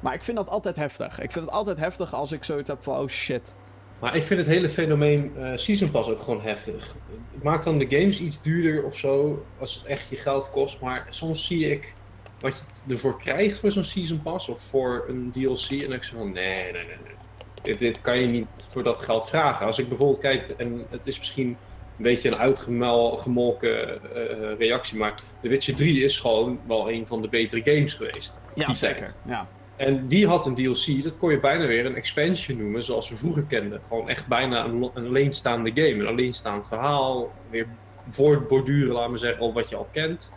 Maar 0.00 0.14
ik 0.14 0.22
vind 0.22 0.36
dat 0.36 0.48
altijd 0.48 0.76
heftig. 0.76 1.20
Ik 1.20 1.32
vind 1.32 1.44
het 1.44 1.54
altijd 1.54 1.78
heftig 1.78 2.14
als 2.14 2.32
ik 2.32 2.44
zoiets 2.44 2.68
heb 2.68 2.82
van, 2.82 2.98
oh 2.98 3.08
shit. 3.08 3.54
Maar 4.00 4.16
ik 4.16 4.22
vind 4.22 4.40
het 4.40 4.48
hele 4.48 4.68
fenomeen 4.68 5.36
eh, 5.36 5.50
Season 5.54 5.90
Pass 5.90 6.08
ook 6.08 6.20
gewoon 6.20 6.40
heftig. 6.40 6.94
Het 7.32 7.42
maakt 7.42 7.64
dan 7.64 7.78
de 7.78 7.86
games 7.88 8.20
iets 8.20 8.42
duurder 8.42 8.84
of 8.84 8.96
zo, 8.96 9.44
als 9.58 9.74
het 9.74 9.84
echt 9.84 10.08
je 10.08 10.16
geld 10.16 10.50
kost. 10.50 10.80
Maar 10.80 11.06
soms 11.08 11.46
zie 11.46 11.70
ik 11.70 11.94
wat 12.42 12.64
je 12.86 12.92
ervoor 12.92 13.18
krijgt 13.18 13.58
voor 13.58 13.70
zo'n 13.70 13.84
Season 13.84 14.22
Pass 14.22 14.48
of 14.48 14.60
voor 14.60 15.04
een 15.08 15.30
DLC. 15.32 15.70
En 15.70 15.78
dan 15.78 15.92
ik 15.92 16.02
zo 16.02 16.16
van, 16.16 16.32
nee, 16.32 16.62
nee, 16.62 16.72
nee, 16.72 16.84
nee. 16.84 17.14
Dit, 17.62 17.78
dit 17.78 18.00
kan 18.00 18.18
je 18.20 18.26
niet 18.26 18.46
voor 18.70 18.82
dat 18.82 18.98
geld 18.98 19.28
vragen. 19.28 19.66
Als 19.66 19.78
ik 19.78 19.88
bijvoorbeeld 19.88 20.18
kijk, 20.20 20.48
en 20.48 20.82
het 20.90 21.06
is 21.06 21.18
misschien 21.18 21.48
een 21.96 22.02
beetje 22.02 22.28
een 22.28 22.36
uitgemolken 22.36 24.00
eh, 24.14 24.58
reactie, 24.58 24.98
maar 24.98 25.14
The 25.42 25.48
Witcher 25.48 25.74
3 25.74 26.02
is 26.04 26.20
gewoon 26.20 26.60
wel 26.66 26.90
een 26.90 27.06
van 27.06 27.22
de 27.22 27.28
betere 27.28 27.62
games 27.62 27.94
geweest. 27.94 28.40
Ja, 28.54 28.64
Die 28.64 28.74
zeker. 28.76 28.96
tijd. 28.96 29.16
Ja. 29.26 29.48
En 29.76 30.06
die 30.08 30.26
had 30.26 30.46
een 30.46 30.54
DLC, 30.54 31.02
dat 31.02 31.16
kon 31.16 31.30
je 31.30 31.40
bijna 31.40 31.66
weer 31.66 31.86
een 31.86 31.96
expansion 31.96 32.58
noemen, 32.58 32.84
zoals 32.84 33.08
we 33.08 33.16
vroeger 33.16 33.42
kenden. 33.42 33.80
Gewoon 33.88 34.08
echt 34.08 34.26
bijna 34.26 34.64
een, 34.64 34.90
een 34.94 35.06
alleenstaande 35.06 35.70
game, 35.74 36.00
een 36.00 36.06
alleenstaand 36.06 36.66
verhaal. 36.66 37.32
Weer 37.50 37.66
voortborduren, 38.08 38.94
laten 38.94 39.12
we 39.12 39.18
zeggen, 39.18 39.42
op 39.42 39.54
wat 39.54 39.68
je 39.68 39.76
al 39.76 39.88
kent. 39.92 40.32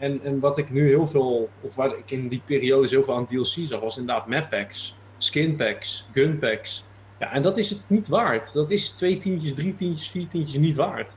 En, 0.00 0.20
en 0.24 0.40
wat 0.40 0.58
ik 0.58 0.70
nu 0.70 0.88
heel 0.88 1.06
veel, 1.06 1.48
of 1.60 1.74
wat 1.74 1.92
ik 1.92 2.10
in 2.10 2.28
die 2.28 2.42
periode 2.44 2.88
heel 2.88 3.04
veel 3.04 3.14
aan 3.16 3.26
DLC 3.26 3.46
zag, 3.68 3.80
was 3.80 3.98
inderdaad 3.98 4.26
map 4.26 4.50
packs, 4.50 4.96
skin 5.18 5.56
packs, 5.56 6.08
gun 6.12 6.38
packs. 6.38 6.84
Ja, 7.18 7.32
en 7.32 7.42
dat 7.42 7.58
is 7.58 7.70
het 7.70 7.82
niet 7.86 8.08
waard. 8.08 8.52
Dat 8.52 8.70
is 8.70 8.88
twee 8.90 9.16
tientjes, 9.16 9.54
drie 9.54 9.74
tientjes, 9.74 10.10
vier 10.10 10.28
tientjes 10.28 10.56
niet 10.56 10.76
waard. 10.76 11.16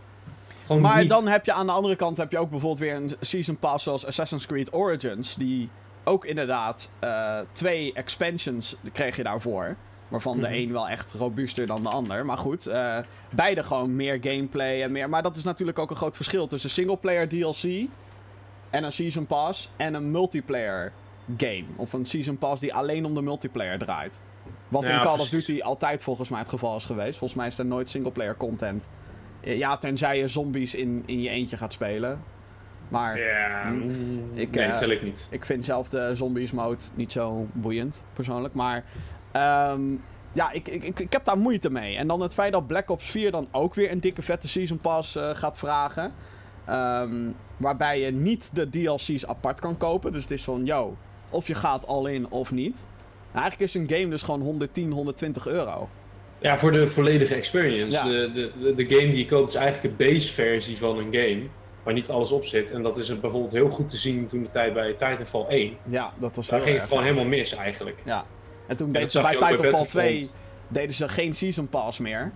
Gewoon 0.65 0.81
Maar 0.81 0.99
niet. 0.99 1.09
dan 1.09 1.27
heb 1.27 1.45
je 1.45 1.53
aan 1.53 1.65
de 1.65 1.71
andere 1.71 1.95
kant 1.95 2.17
heb 2.17 2.31
je 2.31 2.37
ook 2.37 2.49
bijvoorbeeld 2.49 2.79
weer 2.81 2.95
een 2.95 3.11
Season 3.19 3.57
Pass 3.57 3.83
zoals 3.83 4.05
Assassin's 4.05 4.45
Creed 4.45 4.73
Origins. 4.73 5.35
Die 5.35 5.69
ook 6.03 6.25
inderdaad 6.25 6.89
eh, 6.99 7.39
twee 7.51 7.93
expansions 7.93 8.75
kreeg 8.93 9.15
je 9.15 9.23
daarvoor. 9.23 9.75
Waarvan 10.07 10.39
de 10.39 10.47
Mhm. 10.47 10.53
een 10.53 10.71
wel 10.71 10.89
echt 10.89 11.13
robuuster 11.13 11.67
dan 11.67 11.83
de 11.83 11.89
ander. 11.89 12.25
Maar 12.25 12.37
goed, 12.37 12.67
eh, 12.67 12.97
beide 13.29 13.63
gewoon 13.63 13.95
meer 13.95 14.17
gameplay 14.21 14.81
en 14.83 14.91
meer. 14.91 15.09
Maar 15.09 15.23
dat 15.23 15.35
is 15.35 15.43
natuurlijk 15.43 15.79
ook 15.79 15.89
een 15.89 15.95
groot 15.95 16.15
verschil 16.15 16.47
tussen 16.47 16.69
singleplayer 16.69 17.29
DLC 17.29 17.87
en 18.73 18.83
een 18.83 18.91
Season 18.91 19.25
Pass 19.25 19.69
en 19.77 19.93
een 19.93 20.11
multiplayer 20.11 20.91
game. 21.37 21.63
Of 21.75 21.93
een 21.93 22.05
Season 22.05 22.37
Pass 22.37 22.61
die 22.61 22.73
alleen 22.73 23.05
om 23.05 23.13
de 23.13 23.21
multiplayer 23.21 23.77
draait. 23.79 24.21
Wat 24.67 24.81
Ja, 24.81 24.95
in 24.95 25.01
Call 25.01 25.19
of. 25.19 25.29
Duty 25.29 25.59
altijd 25.61 26.03
volgens 26.03 26.29
mij 26.29 26.39
het 26.39 26.49
geval 26.49 26.75
is 26.75 26.85
geweest. 26.85 27.17
Volgens 27.17 27.39
mij 27.39 27.47
is 27.47 27.57
er 27.57 27.65
nooit 27.65 27.89
singleplayer 27.89 28.37
content. 28.37 28.89
Ja, 29.41 29.77
tenzij 29.77 30.17
je 30.17 30.27
zombies 30.27 30.75
in, 30.75 31.03
in 31.05 31.21
je 31.21 31.29
eentje 31.29 31.57
gaat 31.57 31.73
spelen. 31.73 32.23
Maar 32.87 33.19
Ja, 33.19 33.61
Hm. 33.67 33.75
mm, 33.77 34.37
Ik, 34.37 34.51
nee, 34.51 34.65
eh, 34.65 34.75
tel 34.75 34.89
ik 34.89 35.03
niet. 35.03 35.27
ik 35.31 35.45
vind 35.45 35.65
zelf 35.65 35.89
de 35.89 36.15
zombies 36.15 36.51
mode 36.51 36.83
niet 36.95 37.11
zo 37.11 37.47
boeiend, 37.53 38.03
persoonlijk. 38.13 38.53
Maar 38.53 38.83
ehm, 39.31 39.81
ja, 40.33 40.51
ik, 40.51 40.67
ik, 40.67 40.83
ik, 40.83 40.99
ik 40.99 41.11
heb 41.11 41.25
daar 41.25 41.37
moeite 41.37 41.69
mee. 41.69 41.95
En 41.97 42.07
dan 42.07 42.21
het 42.21 42.33
feit 42.33 42.51
dat 42.53 42.67
Black 42.67 42.89
Ops 42.89 43.11
4 43.11 43.31
dan 43.31 43.47
ook 43.51 43.73
weer 43.73 43.91
een 43.91 43.99
dikke 43.99 44.21
vette 44.21 44.47
Season 44.47 44.79
Pass 44.79 45.15
eh, 45.15 45.29
gaat 45.29 45.57
vragen. 45.59 46.13
Ehm, 46.65 47.31
waarbij 47.63 47.99
je 47.99 48.11
niet 48.11 48.55
de 48.55 48.69
DLC's 48.69 49.25
apart 49.25 49.59
kan 49.59 49.77
kopen. 49.77 50.11
Dus 50.11 50.21
het 50.21 50.31
is 50.31 50.43
van, 50.43 50.65
yo, 50.65 50.97
of 51.29 51.47
je 51.47 51.55
gaat 51.55 51.87
all 51.87 52.13
in 52.13 52.29
of 52.29 52.51
niet. 52.51 52.87
Nou, 53.31 53.45
eigenlijk 53.45 53.59
is 53.59 53.73
een 53.73 53.97
game 53.97 54.09
dus 54.09 54.21
gewoon 54.21 54.41
110, 54.41 54.91
120 54.91 55.47
euro. 55.47 55.89
Ja, 56.39 56.57
voor 56.57 56.71
de 56.71 56.87
volledige 56.87 57.35
experience. 57.35 57.97
Ja. 57.97 58.03
De, 58.03 58.51
de, 58.59 58.75
de, 58.75 58.95
game 58.95 59.09
die 59.09 59.17
je 59.17 59.25
koopt 59.25 59.49
is 59.49 59.55
eigenlijk 59.55 59.99
een 59.99 60.07
base 60.07 60.33
versie 60.33 60.77
van 60.77 60.97
een 60.97 61.13
game. 61.13 61.41
Waar 61.83 61.93
niet 61.93 62.09
alles 62.09 62.31
op 62.31 62.45
zit. 62.45 62.71
En 62.71 62.83
dat 62.83 62.97
is 62.97 63.19
bijvoorbeeld 63.19 63.51
heel 63.51 63.69
goed 63.69 63.87
te 63.87 63.97
zien 63.97 64.27
toen 64.27 64.43
de 64.43 64.49
tijd 64.49 64.73
bij 64.73 64.91
Titanfall 64.91 65.45
1. 65.47 65.77
Ja, 65.85 66.13
dat 66.19 66.35
was 66.35 66.47
Daar 66.47 66.59
heel 66.59 66.67
ging 66.67 66.79
het 66.79 66.87
gewoon 66.87 67.03
helemaal 67.03 67.25
mis 67.25 67.55
eigenlijk. 67.55 68.01
Ja. 68.05 68.25
En 68.67 68.77
toen 68.77 68.87
En 68.87 68.93
deden 68.93 69.11
ze 69.11 69.21
bij 69.21 69.31
Titanfall 69.31 69.57
2 69.57 69.71
Battlefront. 69.71 70.37
deden 70.67 70.95
ze 70.95 71.09
geen 71.09 71.35
Season 71.35 71.67
Pass 71.67 71.99
meer. 71.99 72.31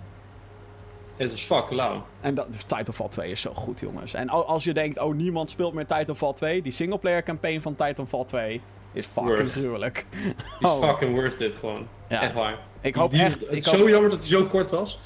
Het 1.17 1.31
was 1.31 1.41
fuck 1.41 1.69
lauw. 1.69 2.05
En 2.21 2.35
dat, 2.35 2.47
Titanfall 2.67 3.07
2 3.09 3.31
is 3.31 3.41
zo 3.41 3.53
goed, 3.53 3.79
jongens. 3.79 4.13
En 4.13 4.29
al- 4.29 4.45
als 4.45 4.63
je 4.63 4.73
denkt, 4.73 4.99
oh, 4.99 5.13
niemand 5.15 5.49
speelt 5.49 5.73
meer 5.73 5.85
Titanfall 5.85 6.33
2... 6.33 6.61
die 6.61 6.71
singleplayer 6.71 7.23
campaign 7.23 7.61
van 7.61 7.75
Titanfall 7.75 8.25
2 8.25 8.61
is 8.93 9.05
fucking 9.05 9.51
gruwelijk. 9.51 10.05
Die 10.11 10.33
is 10.59 10.69
Oh. 10.69 10.87
fucking 10.87 11.15
worth 11.15 11.39
it 11.39 11.55
gewoon. 11.55 11.87
Ja. 12.09 12.21
Echt 12.21 12.33
waar. 12.33 12.57
Ik 12.81 12.95
hoop 12.95 13.13
echt... 13.13 13.41
Het 13.41 13.51
is 13.51 13.65
hoop- 13.65 13.75
zo 13.75 13.89
jammer 13.89 14.09
dat 14.09 14.19
hij 14.19 14.27
zo 14.27 14.45
kort 14.45 14.71
was. 14.71 14.99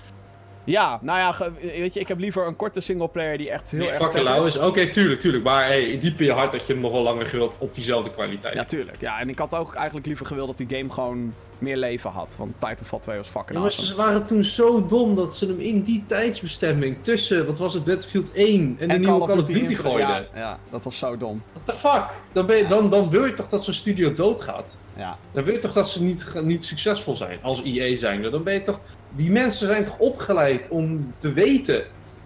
Ja, 0.63 0.99
nou 1.01 1.19
ja, 1.19 1.51
weet 1.61 1.93
je, 1.93 1.99
ik 1.99 2.07
heb 2.07 2.19
liever 2.19 2.47
een 2.47 2.55
korte 2.55 2.81
singleplayer 2.81 3.37
die 3.37 3.49
echt 3.49 3.71
heel 3.71 3.87
erg 3.87 3.97
fucking 3.97 4.23
lauw 4.23 4.45
is. 4.45 4.57
Oké, 4.57 4.89
tuurlijk, 4.89 5.19
tuurlijk. 5.19 5.43
Maar 5.43 5.67
hey, 5.67 5.99
diep 5.99 6.19
in 6.19 6.25
je 6.25 6.31
hart 6.31 6.51
dat 6.51 6.67
je 6.67 6.73
hem 6.73 6.81
nog 6.81 6.91
wel 6.91 7.01
langer 7.03 7.29
wilt 7.31 7.57
op 7.59 7.75
diezelfde 7.75 8.11
kwaliteit. 8.11 8.53
Ja, 8.53 8.65
tuurlijk. 8.65 9.01
Ja, 9.01 9.19
en 9.19 9.29
ik 9.29 9.39
had 9.39 9.55
ook 9.55 9.73
eigenlijk 9.73 10.05
liever 10.05 10.25
gewild 10.25 10.47
dat 10.47 10.57
die 10.57 10.77
game 10.77 10.91
gewoon 10.91 11.33
meer 11.57 11.77
leven 11.77 12.09
had. 12.09 12.35
Want 12.37 12.53
Titanfall 12.59 12.99
2 12.99 13.17
was 13.17 13.27
fucking 13.27 13.49
Ja, 13.49 13.59
maar 13.59 13.63
awesome. 13.63 13.87
ze 13.87 13.95
waren 13.95 14.25
toen 14.25 14.43
zo 14.43 14.85
dom 14.85 15.15
dat 15.15 15.35
ze 15.35 15.45
hem 15.45 15.59
in 15.59 15.81
die 15.81 16.03
tijdsbestemming 16.07 16.97
tussen, 17.01 17.45
wat 17.45 17.59
was 17.59 17.73
het, 17.73 17.83
Battlefield 17.83 18.31
1 18.33 18.75
en 18.79 18.87
de 18.87 18.97
nieuwe 18.97 19.25
Call 19.27 19.37
of 19.37 19.45
Duty 19.45 19.75
gooiden. 19.75 20.07
Ja, 20.07 20.27
ja, 20.35 20.59
dat 20.69 20.83
was 20.83 20.97
zo 20.97 21.17
dom. 21.17 21.43
What 21.53 21.65
the 21.65 21.73
fuck? 21.73 22.05
Dan, 22.31 22.45
ben 22.45 22.57
je, 22.57 22.67
dan, 22.67 22.89
dan 22.89 23.09
wil 23.09 23.25
je 23.25 23.33
toch 23.33 23.47
dat 23.47 23.63
zo'n 23.63 23.73
studio 23.73 24.13
doodgaat? 24.13 24.77
Ja. 25.01 25.17
Dan 25.31 25.43
wil 25.43 25.53
je 25.53 25.59
toch 25.59 25.73
dat 25.73 25.89
ze 25.89 26.03
niet, 26.03 26.33
niet 26.43 26.63
succesvol 26.63 27.15
zijn 27.15 27.39
als 27.41 27.63
EA 27.63 27.95
zijn? 27.95 28.21
Dan 28.21 28.43
ben 28.43 28.53
je 28.53 28.61
toch... 28.61 28.79
Die 29.15 29.31
mensen 29.31 29.67
zijn 29.67 29.83
toch 29.83 29.97
opgeleid 29.97 30.69
om 30.69 31.11
te 31.17 31.33
weten 31.33 31.85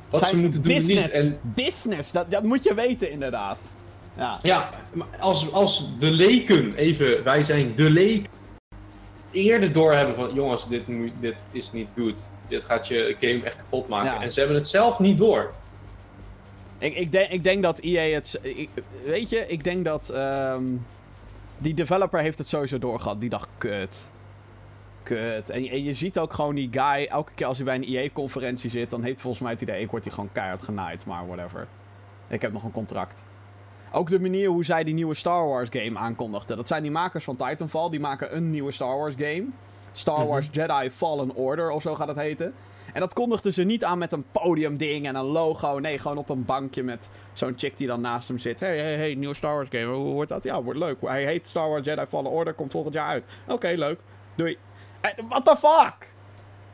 wat 0.10 0.20
Zijn 0.20 0.34
ze 0.34 0.38
moeten 0.42 0.62
doen 0.62 0.72
en 0.72 0.78
business, 0.78 1.14
niet. 1.14 1.24
En 1.24 1.40
Business, 1.42 2.12
dat, 2.12 2.32
dat 2.32 2.44
moet 2.44 2.64
je 2.64 2.74
weten 2.74 3.12
inderdaad. 3.12 3.58
Ja. 4.18 4.40
ja, 4.42 4.70
maar 4.94 5.08
als, 5.20 5.52
als 5.52 5.90
de 6.00 6.12
leken, 6.12 6.76
even, 6.76 7.24
wij 7.24 7.44
zijn 7.44 7.76
de 7.76 7.90
leken, 7.90 8.32
eerder 9.32 9.72
doorhebben 9.72 10.16
van... 10.16 10.34
Jongens, 10.34 10.68
dit, 10.68 10.84
dit 11.20 11.36
is 11.52 11.72
niet 11.72 11.88
goed. 11.98 12.30
Dit 12.48 12.64
gaat 12.64 12.88
je 12.88 13.16
game 13.20 13.44
echt 13.44 13.56
kapot 13.56 13.88
maken. 13.88 14.12
Ja. 14.12 14.22
En 14.22 14.32
ze 14.32 14.40
hebben 14.40 14.58
het 14.58 14.68
zelf 14.68 15.00
niet 15.00 15.18
door. 15.18 15.54
Ik, 16.78 16.96
ik, 16.96 17.12
denk, 17.12 17.30
ik 17.30 17.44
denk 17.44 17.64
dat 17.64 17.80
EA 17.80 18.14
het... 18.14 18.40
ik- 18.42 18.70
weet 19.06 19.30
je, 19.30 19.46
ik 19.48 19.64
denk 19.64 19.86
dat... 19.86 20.10
ehm, 20.10 20.64
die 21.58 21.74
developer 21.74 22.20
heeft 22.20 22.38
het 22.38 22.48
sowieso 22.48 22.80
doorgehad. 22.80 23.22
Die 23.22 23.30
dacht, 23.30 23.50
kut. 23.58 24.12
Kut. 25.04 25.50
En, 25.50 25.64
je- 25.64 25.70
en 25.70 25.84
je 25.84 25.94
ziet 25.94 26.20
ook 26.20 26.34
gewoon 26.34 26.56
die 26.56 26.70
guy... 26.72 27.06
Elke 27.06 27.32
keer 27.36 27.46
als 27.46 27.58
hij 27.58 27.66
bij 27.66 27.76
een 27.76 27.84
EA-conferentie 27.84 28.70
zit... 28.70 28.90
Dan 28.90 29.04
heeft 29.04 29.22
volgens 29.22 29.42
mij 29.44 29.52
het 29.52 29.62
idee... 29.62 29.82
Ik 29.82 29.92
word 29.92 30.04
hier 30.04 30.14
gewoon 30.14 30.32
keihard 30.32 30.62
genaaid. 30.64 31.06
Maar 31.06 31.28
whatever. 31.28 31.68
Ik 32.28 32.42
heb 32.42 32.52
nog 32.52 32.64
een 32.64 32.72
contract. 32.72 33.24
Ook 33.92 34.10
de 34.10 34.20
manier 34.20 34.50
hoe 34.50 34.66
zij 34.66 34.84
die 34.84 34.94
nieuwe 34.94 35.14
Star 35.14 35.48
Wars 35.48 35.70
game 35.72 35.98
aankondigden. 36.00 36.58
Dat 36.58 36.68
zijn 36.68 36.82
die 36.82 36.92
makers 36.92 37.24
van 37.24 37.36
Titanfall. 37.36 37.90
Die 37.90 38.00
maken 38.00 38.36
een 38.36 38.50
nieuwe 38.52 38.72
Star 38.72 38.98
Wars 38.98 39.16
game. 39.18 39.46
Star 39.92 40.20
Mhm. 40.20 40.28
Wars 40.28 40.50
Jedi 40.52 40.90
Fallen 40.92 41.36
Order 41.36 41.70
of 41.72 41.82
zo 41.82 41.96
gaat 41.96 42.08
het 42.08 42.18
heten. 42.18 42.54
En 42.96 43.02
dat 43.02 43.14
kondigden 43.14 43.54
ze 43.54 43.64
niet 43.64 43.84
aan 43.84 43.98
met 43.98 44.12
een 44.12 44.26
podiumding 44.32 45.08
en 45.08 45.16
een 45.16 45.26
logo. 45.26 45.80
Nee, 45.80 46.00
gewoon 46.00 46.18
op 46.18 46.30
een 46.30 46.46
bankje 46.46 46.84
met 46.84 47.10
zo'n 47.34 47.54
chick 47.58 47.78
die 47.78 47.88
dan 47.88 48.02
naast 48.02 48.28
hem 48.28 48.40
zit. 48.40 48.60
Hey, 48.60 48.78
hey, 48.78 48.96
hey, 48.96 49.16
nieuwe 49.16 49.34
Star 49.36 49.56
Wars 49.56 49.68
game. 49.72 49.86
Hoe 49.94 50.14
wordt 50.14 50.30
dat? 50.30 50.44
Ja, 50.44 50.64
wordt 50.64 50.80
leuk. 50.80 50.98
Hij 51.02 51.26
heet 51.26 51.48
Star 51.48 51.70
Wars 51.70 51.86
Jedi 51.86 52.06
Fallen 52.06 52.32
Order. 52.32 52.54
Komt 52.54 52.72
volgend 52.72 52.94
jaar 52.94 53.08
uit. 53.08 53.26
Oké, 53.48 53.68
leuk. 53.68 54.00
Doei. 54.36 54.58
Eh, 55.02 55.12
What 55.30 55.46
the 55.46 55.56
fuck? 55.56 56.08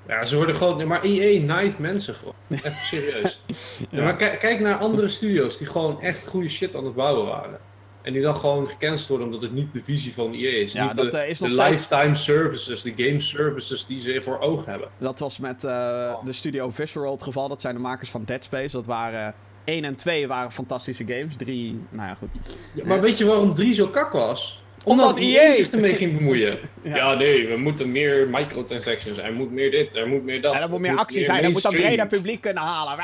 Ja, 0.07 0.25
ze 0.25 0.35
worden 0.35 0.55
gewoon... 0.55 0.87
Maar 0.87 1.01
EA 1.03 1.41
naait 1.43 1.79
mensen 1.79 2.13
gewoon. 2.13 2.35
Even 2.49 2.71
serieus. 2.71 3.43
Ja, 3.89 4.03
maar 4.03 4.15
kijk 4.15 4.59
naar 4.59 4.77
andere 4.77 5.09
studio's 5.09 5.57
die 5.57 5.67
gewoon 5.67 6.01
echt 6.01 6.27
goede 6.27 6.49
shit 6.49 6.75
aan 6.75 6.85
het 6.85 6.95
bouwen 6.95 7.25
waren. 7.25 7.59
En 8.01 8.13
die 8.13 8.21
dan 8.21 8.35
gewoon 8.35 8.67
gecanceld 8.67 9.07
worden 9.07 9.27
omdat 9.27 9.41
het 9.41 9.53
niet 9.53 9.73
de 9.73 9.83
visie 9.83 10.13
van 10.13 10.33
EA 10.33 10.61
is. 10.61 10.73
Ja, 10.73 10.85
niet 10.87 10.95
dat, 10.95 11.11
de, 11.11 11.17
eh, 11.17 11.27
de 11.27 11.33
steeds- 11.33 11.55
lifetime 11.55 12.15
services, 12.15 12.81
de 12.81 12.93
game 12.95 13.19
services 13.19 13.85
die 13.85 13.99
ze 13.99 14.21
voor 14.23 14.39
ogen 14.39 14.69
hebben. 14.71 14.89
Dat 14.97 15.19
was 15.19 15.37
met 15.37 15.63
eh, 15.63 16.15
de 16.23 16.33
studio 16.33 16.69
Visceral 16.69 17.11
het 17.11 17.23
geval. 17.23 17.47
Dat 17.47 17.61
zijn 17.61 17.75
de 17.75 17.81
makers 17.81 18.09
van 18.09 18.23
Dead 18.23 18.43
Space. 18.43 18.75
Dat 18.75 18.85
waren... 18.85 19.33
1 19.63 19.83
en 19.83 19.95
2 19.95 20.27
waren 20.27 20.51
fantastische 20.51 21.05
games. 21.07 21.35
3, 21.37 21.81
nou 21.89 22.07
ja, 22.07 22.13
goed. 22.13 22.29
Ja, 22.73 22.85
maar 22.85 23.01
weet 23.01 23.17
je 23.17 23.25
waarom 23.25 23.53
3 23.53 23.73
zo 23.73 23.87
kak 23.87 24.11
was? 24.11 24.63
Omdat 24.83 25.17
EA 25.17 25.53
zich 25.53 25.69
ermee 25.69 25.95
ging 25.95 26.17
bemoeien. 26.17 26.57
Ja. 26.83 26.95
ja. 26.95 27.13
nee, 27.13 27.47
we 27.47 27.57
moeten 27.57 27.91
meer 27.91 28.27
microtransactions. 28.27 29.17
Er 29.17 29.33
moet 29.33 29.51
meer 29.51 29.71
dit, 29.71 29.95
er 29.95 30.07
moet 30.07 30.23
meer 30.23 30.41
dat. 30.41 30.53
En 30.53 30.61
er 30.61 30.69
moet 30.69 30.79
meer 30.79 30.97
actie 30.97 31.23
zijn. 31.23 31.43
Er 31.43 31.51
moet 31.51 31.63
mainstream. 31.63 31.87
breder 31.87 32.07
publiek 32.07 32.41
kunnen 32.41 32.63
halen. 32.63 32.97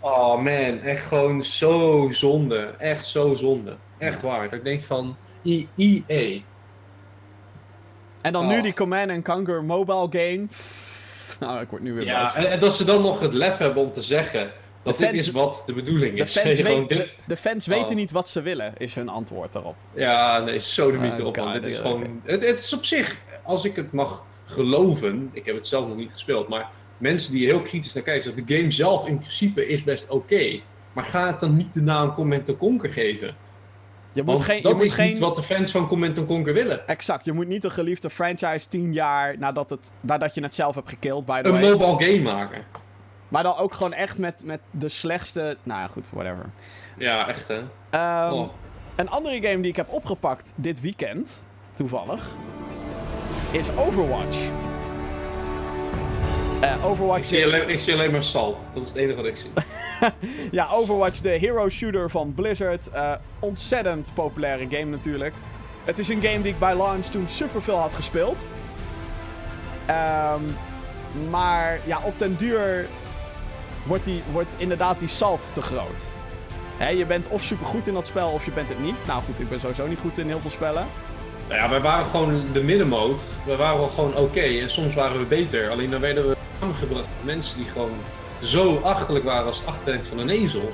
Oh 0.00 0.34
man, 0.36 0.80
echt 0.80 1.06
gewoon 1.06 1.42
zo 1.42 2.08
zonde. 2.12 2.74
Echt 2.78 3.06
zo 3.06 3.34
zonde. 3.34 3.76
Echt 4.02 4.22
waar. 4.22 4.42
Dat 4.44 4.52
ik 4.52 4.64
denk 4.64 4.80
van 4.80 5.16
E- 5.44 5.64
EA. 5.76 6.40
En 8.20 8.32
dan 8.32 8.42
Oh. 8.44 8.48
nu 8.50 8.62
die 8.62 8.72
Command 8.74 9.24
Conquer 9.24 9.64
mobile 9.64 10.06
game. 10.10 10.46
Nou, 11.40 11.60
ik 11.60 11.68
word 11.70 11.82
nu 11.82 11.92
weer 11.94 12.04
Ja, 12.04 12.34
en, 12.34 12.50
en 12.50 12.60
dat 12.60 12.76
ze 12.76 12.84
dan 12.84 13.02
nog 13.02 13.20
het 13.20 13.32
lef 13.32 13.58
hebben 13.58 13.82
om 13.82 13.92
te 13.92 14.02
zeggen 14.02 14.50
dat 14.82 14.94
De 14.98 15.00
dit 15.00 15.08
fans- 15.10 15.26
is 15.26 15.30
wat 15.32 15.62
de 15.66 15.72
bedoeling 15.74 16.16
De 16.16 16.22
is. 16.22 16.38
fans, 16.38 16.56
Gewoon 16.60 16.78
weet- 16.86 16.88
dit- 16.88 17.16
de, 17.26 17.36
fans 17.36 17.68
Oh. 17.68 17.74
weten 17.74 17.96
niet 17.96 18.10
wat 18.10 18.28
ze 18.28 18.42
willen, 18.42 18.72
is 18.76 18.94
hun 18.94 19.08
antwoord 19.08 19.52
daarop. 19.52 19.76
Ja, 19.94 20.38
nee, 20.38 20.58
zo 20.58 20.90
de 20.90 20.96
Ah, 20.96 21.02
mythe 21.02 21.24
op. 21.24 21.34
Dit 21.52 21.64
is 21.64 21.78
gewoon, 21.78 22.20
het, 22.24 22.46
het 22.46 22.58
is 22.58 22.72
op 22.74 22.84
zich, 22.84 23.20
als 23.42 23.64
ik 23.64 23.76
het 23.76 23.92
mag 23.92 24.24
geloven, 24.44 25.30
ik 25.32 25.46
heb 25.46 25.54
het 25.54 25.66
zelf 25.66 25.86
nog 25.88 25.96
niet 25.96 26.12
gespeeld, 26.12 26.48
maar 26.48 26.68
mensen 26.98 27.32
die 27.32 27.46
heel 27.46 27.60
kritisch 27.60 27.92
naar 27.92 28.02
kijken, 28.02 28.22
zeggen 28.22 28.46
de 28.46 28.56
game 28.56 28.70
zelf 28.70 29.06
in 29.08 29.18
principe 29.18 29.66
is 29.68 29.84
best 29.84 30.08
oké. 30.08 30.60
maar 30.92 31.04
ga 31.04 31.26
het 31.26 31.40
dan 31.40 31.56
niet 31.56 31.74
de 31.74 31.82
naam 31.82 32.14
Comment 32.14 32.56
Conquer 32.56 32.92
geven. 32.92 33.36
Je 34.12 34.22
moet 34.22 34.40
geen. 34.42 34.56
Je 34.56 34.62
dat 34.62 34.74
moet 34.74 34.82
is 34.82 34.92
geen 34.92 35.08
niet 35.08 35.18
wat 35.18 35.36
de 35.36 35.42
fans 35.42 35.70
van 35.70 35.86
Comment 35.86 36.26
Conquer 36.26 36.54
willen. 36.54 36.86
Exact, 36.88 37.24
je 37.24 37.32
moet 37.32 37.48
niet 37.48 37.64
een 37.64 37.70
geliefde 37.70 38.10
franchise 38.10 38.68
tien 38.68 38.92
jaar 38.92 39.38
nadat, 39.38 39.70
het, 39.70 39.92
nadat 40.00 40.34
je 40.34 40.42
het 40.42 40.54
zelf 40.54 40.74
hebt 40.74 40.88
gekild, 40.88 41.26
by 41.26 41.42
the 41.42 41.48
Een 41.48 41.60
way. 41.60 41.70
mobile 41.70 42.10
game 42.10 42.22
maken. 42.22 42.62
Maar 43.28 43.42
dan 43.42 43.56
ook 43.56 43.74
gewoon 43.74 43.92
echt 43.92 44.18
met, 44.18 44.42
met 44.44 44.60
de 44.70 44.88
slechtste. 44.88 45.56
Nou 45.62 45.80
ja, 45.80 45.86
goed, 45.86 46.10
whatever. 46.12 46.44
Ja, 46.96 47.28
echt 47.28 47.48
hè. 47.48 47.62
Ehm, 47.90 48.32
Oh. 48.32 48.48
Een 48.96 49.08
andere 49.10 49.34
game 49.42 49.60
die 49.60 49.70
ik 49.70 49.76
heb 49.76 49.88
opgepakt 49.88 50.52
dit 50.56 50.80
weekend, 50.80 51.44
toevallig, 51.74 52.34
is 53.50 53.76
Overwatch. 53.76 54.38
Eh, 56.62 56.86
Overwatch 56.86 57.18
Ik 57.18 57.24
zie, 57.24 57.44
alleen, 57.44 57.68
ik 57.68 57.78
zie 57.78 57.92
alleen 57.92 58.10
maar 58.10 58.22
salt. 58.22 58.68
Dat 58.74 58.82
is 58.82 58.88
het 58.88 58.98
enige 58.98 59.16
wat 59.16 59.26
ik 59.26 59.36
zie. 59.36 59.50
Ja, 60.50 60.68
Overwatch, 60.72 61.20
de 61.20 61.28
hero 61.28 61.68
shooter 61.68 62.10
van 62.10 62.34
Blizzard. 62.34 62.90
Eh, 62.90 63.12
ontzettend 63.38 64.10
populaire 64.14 64.66
game 64.70 64.84
natuurlijk. 64.84 65.34
Het 65.84 65.98
is 65.98 66.08
een 66.08 66.22
game 66.22 66.42
die 66.42 66.52
ik 66.52 66.58
bij 66.58 66.76
launch 66.76 67.04
toen 67.04 67.28
superveel 67.28 67.76
had 67.76 67.94
gespeeld. 67.94 68.48
Ehm, 69.86 70.40
maar 71.30 71.80
ja, 71.84 72.00
op 72.04 72.18
den 72.18 72.36
duur 72.36 72.86
wordt, 73.86 74.04
die, 74.04 74.22
wordt 74.32 74.54
inderdaad 74.58 74.98
die 74.98 75.08
salt 75.08 75.50
te 75.52 75.62
groot. 75.62 76.04
Je 76.96 77.06
bent 77.06 77.28
of 77.28 77.42
supergoed 77.42 77.86
in 77.86 77.94
dat 77.94 78.06
spel 78.06 78.30
of 78.30 78.44
je 78.44 78.50
bent 78.50 78.68
het 78.68 78.82
niet. 78.82 79.06
Nou 79.06 79.22
goed, 79.22 79.40
ik 79.40 79.48
ben 79.48 79.60
sowieso 79.60 79.86
niet 79.86 80.00
goed 80.00 80.18
in 80.18 80.26
heel 80.26 80.40
veel 80.40 80.50
spellen. 80.50 80.86
Nou 81.48 81.60
ja, 81.60 81.68
wij 81.68 81.80
waren 81.80 82.06
gewoon 82.06 82.44
de 82.52 82.62
middenmoot. 82.62 83.24
We 83.46 83.56
waren 83.56 83.78
wel 83.78 83.88
gewoon 83.88 84.16
oké 84.16 84.40
en 84.40 84.70
soms 84.70 84.94
waren 84.94 85.18
we 85.18 85.24
beter. 85.24 85.70
Alleen 85.70 85.90
dan 85.90 86.00
werden 86.00 86.28
we 86.28 86.36
samengebracht 86.66 87.06
met 87.16 87.24
mensen 87.34 87.56
die 87.56 87.66
gewoon 87.66 87.90
zo 88.42 88.76
achterlijk 88.82 89.24
waren 89.24 89.46
als 89.46 89.58
het 89.58 89.66
achterend 89.66 90.06
van 90.06 90.18
een 90.18 90.28
ezel. 90.28 90.72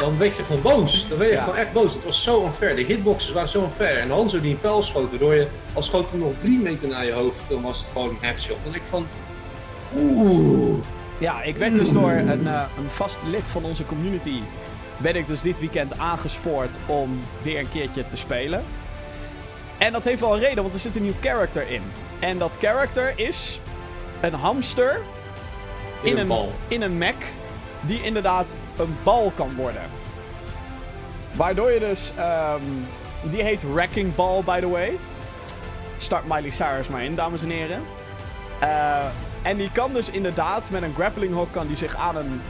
Dan 0.00 0.18
werd 0.18 0.36
je 0.36 0.42
gewoon 0.44 0.62
boos. 0.62 1.08
Dan 1.08 1.18
werd 1.18 1.30
je 1.30 1.36
Ja. 1.36 1.42
gewoon 1.42 1.58
echt 1.58 1.72
boos. 1.72 1.94
Het 1.94 2.04
was 2.04 2.22
zo 2.22 2.44
unfair. 2.44 2.76
De 2.76 2.82
hitboxes 2.82 3.32
waren 3.32 3.48
zo 3.48 3.62
unfair. 3.62 3.98
En 3.98 4.10
Hanzo 4.10 4.40
die 4.40 4.50
een 4.50 4.60
pijl 4.60 4.82
schoot, 4.82 5.10
waardoor 5.10 5.34
je 5.34 5.48
al 5.72 5.82
schoot 5.82 6.10
er 6.10 6.18
nog 6.18 6.32
drie 6.38 6.58
meter 6.58 6.88
naar 6.88 7.04
je 7.04 7.12
hoofd, 7.12 7.48
dan 7.48 7.62
was 7.62 7.78
het 7.78 7.88
gewoon 7.92 8.08
een 8.08 8.16
headshot. 8.20 8.56
Dan 8.62 8.72
denk 8.72 8.84
ik 8.84 8.88
van, 8.90 9.06
oeh. 9.96 10.78
Ja, 11.18 11.42
ik 11.42 11.56
werd 11.56 11.74
dus 11.74 11.92
door 11.92 12.10
een, 12.10 12.46
eh, 12.48 12.62
een 12.78 12.88
vast 12.88 13.18
lid 13.26 13.42
van 13.50 13.64
onze 13.64 13.86
community. 13.86 14.40
Ben 14.96 15.16
ik 15.16 15.26
dus 15.26 15.40
dit 15.40 15.60
weekend 15.60 15.98
aangespoord 15.98 16.76
om 16.86 17.20
weer 17.42 17.58
een 17.58 17.70
keertje 17.70 18.06
te 18.06 18.16
spelen. 18.16 18.64
En 19.78 19.92
dat 19.92 20.04
heeft 20.04 20.20
wel 20.20 20.34
een 20.34 20.40
reden, 20.40 20.62
want 20.62 20.74
er 20.74 20.80
zit 20.80 20.96
een 20.96 21.02
nieuw 21.02 21.12
character 21.20 21.70
in. 21.70 21.82
En 22.18 22.38
dat 22.38 22.56
character 22.60 23.12
is 23.16 23.60
een 24.20 24.34
hamster 24.34 25.00
In 26.02 26.18
een 26.18 26.26
bal. 26.26 26.52
in 26.68 26.82
een 26.82 26.98
mech 26.98 27.14
die 27.80 28.02
inderdaad 28.02 28.54
een 28.76 28.96
bal 29.02 29.32
kan 29.34 29.54
worden. 29.54 29.82
Waardoor 31.32 31.70
je 31.70 31.78
dus, 31.78 32.12
ehm, 32.16 32.60
die 33.22 33.42
heet 33.42 33.72
Wrecking 33.72 34.14
Ball 34.14 34.42
by 34.44 34.60
the 34.60 34.68
way. 34.68 34.98
Start 35.96 36.24
Miley 36.26 36.50
Cyrus 36.50 36.88
maar 36.88 37.04
in, 37.04 37.14
dames 37.14 37.42
en 37.42 37.50
heren. 37.50 37.82
Eh, 38.58 39.04
en 39.42 39.56
die 39.56 39.70
kan 39.72 39.92
dus 39.92 40.10
inderdaad 40.10 40.70
met 40.70 40.82
een 40.82 40.94
grappling 40.94 41.34
hook 41.34 41.52
kan 41.52 41.66
die 41.66 41.76
zich 41.76 41.96
aan 41.96 42.16
een, 42.16 42.40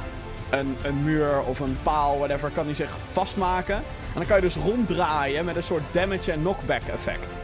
een, 0.50 0.76
een 0.82 1.04
muur 1.04 1.40
of 1.42 1.60
een 1.60 1.78
paal, 1.82 2.18
whatever, 2.18 2.50
kan 2.50 2.66
die 2.66 2.74
zich 2.74 2.90
vastmaken. 3.12 3.74
En 3.74 3.82
dan 4.16 4.26
kan 4.26 4.36
je 4.36 4.42
dus 4.42 4.54
ronddraaien 4.56 5.44
met 5.44 5.56
een 5.56 5.62
soort 5.62 5.82
damage 5.90 6.32
en 6.32 6.40
knockback 6.40 6.82
effect. 6.92 7.38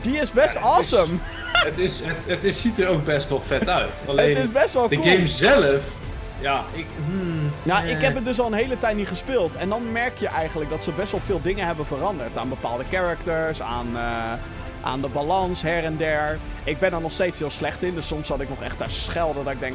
Die 0.00 0.16
is 0.18 0.30
best 0.30 0.54
Ja, 0.54 0.74
het 0.74 0.84
is- 0.84 0.94
awesome. 0.94 1.18
Het, 1.66 1.78
is, 1.78 2.00
het, 2.04 2.16
het 2.26 2.44
is, 2.44 2.60
ziet 2.60 2.78
er 2.78 2.88
ook 2.88 3.04
best 3.04 3.28
wel 3.28 3.40
vet 3.40 3.68
uit. 3.68 4.04
Alleen 4.06 4.36
Het 4.36 4.44
is 4.44 4.52
best 4.52 4.74
wel 4.74 4.88
de 4.88 4.96
cool. 4.96 5.08
game 5.08 5.26
zelf, 5.26 5.84
ja, 6.40 6.64
ik... 6.72 6.86
hmm, 7.06 7.50
Nou, 7.62 7.84
eh. 7.84 7.90
ik 7.90 8.00
heb 8.00 8.14
het 8.14 8.24
dus 8.24 8.40
al 8.40 8.46
een 8.46 8.52
hele 8.52 8.78
tijd 8.78 8.96
niet 8.96 9.08
gespeeld. 9.08 9.56
En 9.56 9.68
dan 9.68 9.92
merk 9.92 10.18
je 10.18 10.28
eigenlijk 10.28 10.70
dat 10.70 10.84
ze 10.84 10.90
best 10.90 11.10
wel 11.12 11.20
veel 11.20 11.40
dingen 11.42 11.66
hebben 11.66 11.86
veranderd. 11.86 12.38
Aan 12.38 12.48
bepaalde 12.48 12.84
characters, 12.90 13.62
aan, 13.62 13.86
eh, 13.94 14.32
aan 14.82 15.00
de 15.00 15.08
balans 15.08 15.62
her 15.62 15.84
en 15.84 15.96
der. 15.96 16.38
Ik 16.64 16.78
ben 16.78 16.92
er 16.92 17.00
nog 17.00 17.12
steeds 17.12 17.38
heel 17.38 17.50
slecht 17.50 17.82
in. 17.82 17.94
Dus 17.94 18.06
soms 18.06 18.26
zat 18.26 18.40
ik 18.40 18.48
nog 18.48 18.62
echt 18.62 18.78
te 18.78 18.84
schelden 18.86 19.44
dat 19.44 19.52
ik 19.52 19.60
denk, 19.60 19.74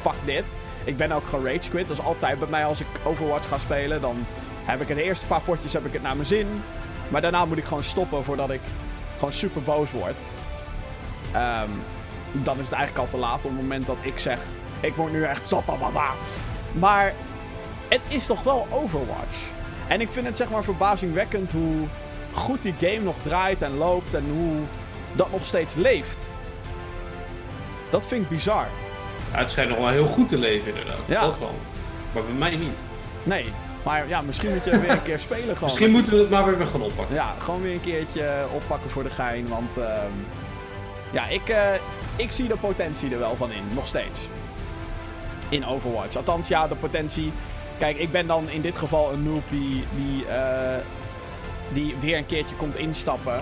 fuck 0.00 0.14
dit. 0.24 0.44
Ik 0.84 0.96
ben 0.96 1.12
ook 1.12 1.26
gerage 1.26 1.70
quit. 1.70 1.88
Dat 1.88 1.98
is 1.98 2.04
altijd 2.04 2.38
bij 2.38 2.48
mij 2.48 2.64
als 2.64 2.80
ik 2.80 2.86
Overwatch 3.04 3.48
ga 3.48 3.58
spelen. 3.58 4.00
Dan 4.00 4.26
heb 4.64 4.80
ik 4.80 4.88
het 4.88 4.98
eerste 4.98 5.26
paar 5.26 5.40
potjes 5.40 5.72
heb 5.72 5.86
ik 5.86 5.92
het 5.92 6.02
naar 6.02 6.16
mijn 6.16 6.28
zin. 6.28 6.62
Maar 7.08 7.20
daarna 7.20 7.44
moet 7.44 7.58
ik 7.58 7.64
gewoon 7.64 7.84
stoppen 7.84 8.24
voordat 8.24 8.50
ik 8.50 8.60
gewoon 9.14 9.32
super 9.32 9.62
boos 9.62 9.90
word. 9.90 10.22
Ehm, 11.32 11.70
dan 12.32 12.58
is 12.58 12.64
het 12.64 12.74
eigenlijk 12.74 13.04
al 13.06 13.18
te 13.18 13.26
laat 13.26 13.36
op 13.36 13.42
het 13.42 13.60
moment 13.60 13.86
dat 13.86 13.96
ik 14.00 14.18
zeg... 14.18 14.38
Ik 14.80 14.96
moet 14.96 15.12
nu 15.12 15.24
echt 15.24 15.46
stoppen, 15.46 15.78
mama. 15.78 16.10
Maar 16.72 17.12
het 17.88 18.00
is 18.08 18.26
toch 18.26 18.42
wel 18.42 18.66
Overwatch. 18.70 19.36
En 19.88 20.00
ik 20.00 20.10
vind 20.10 20.26
het 20.26 20.36
zeg 20.36 20.50
maar 20.50 20.64
verbazingwekkend 20.64 21.52
hoe 21.52 21.86
goed 22.32 22.62
die 22.62 22.74
game 22.80 23.00
nog 23.00 23.14
draait 23.22 23.62
en 23.62 23.76
loopt 23.76 24.14
en 24.14 24.24
hoe 24.30 24.60
dat 25.12 25.32
nog 25.32 25.44
steeds 25.44 25.74
leeft. 25.74 26.28
Dat 27.90 28.06
vind 28.06 28.22
ik 28.22 28.28
bizar. 28.28 28.66
Ja, 29.32 29.38
het 29.38 29.50
schijnt 29.50 29.70
nog 29.70 29.78
wel 29.78 29.88
heel 29.88 30.06
goed 30.06 30.28
te 30.28 30.38
leven 30.38 30.68
inderdaad. 30.68 30.98
Ja. 31.06 31.20
Dat 31.20 31.38
wel. 31.38 31.54
Maar 32.14 32.22
bij 32.22 32.34
mij 32.34 32.56
niet. 32.56 32.82
Nee, 33.22 33.44
maar 33.82 34.08
ja, 34.08 34.22
misschien 34.22 34.52
moet 34.52 34.64
je 34.64 34.80
weer 34.80 34.90
een 34.90 35.02
keer 35.02 35.18
spelen 35.18 35.54
gewoon. 35.54 35.60
Misschien 35.62 35.90
moeten 35.90 36.12
we 36.12 36.18
het 36.18 36.30
maar 36.30 36.58
weer 36.58 36.66
gaan 36.66 36.82
oppakken. 36.82 37.14
Ja, 37.14 37.34
gewoon 37.38 37.62
weer 37.62 37.72
een 37.72 37.80
keertje 37.80 38.46
oppakken 38.54 38.90
voor 38.90 39.02
de 39.02 39.10
gein. 39.10 39.48
Want 39.48 39.76
ehm, 39.76 40.12
ja, 41.12 41.26
ik, 41.26 41.48
eh, 41.48 41.74
ik 42.16 42.32
zie 42.32 42.48
de 42.48 42.56
potentie 42.56 43.10
er 43.10 43.18
wel 43.18 43.36
van 43.36 43.52
in. 43.52 43.62
Nog 43.74 43.86
steeds. 43.86 44.28
In 45.48 45.66
Overwatch. 45.66 46.16
Althans, 46.16 46.48
ja, 46.48 46.68
de 46.68 46.74
potentie. 46.74 47.32
Kijk, 47.78 47.98
ik 47.98 48.12
ben 48.12 48.26
dan 48.26 48.48
in 48.48 48.60
dit 48.60 48.78
geval 48.78 49.12
een 49.12 49.22
noob 49.22 49.50
die, 49.50 49.84
die, 49.94 50.26
eh, 50.26 50.76
die 51.72 51.96
weer 52.00 52.16
een 52.16 52.26
keertje 52.26 52.56
komt 52.56 52.76
instappen. 52.76 53.40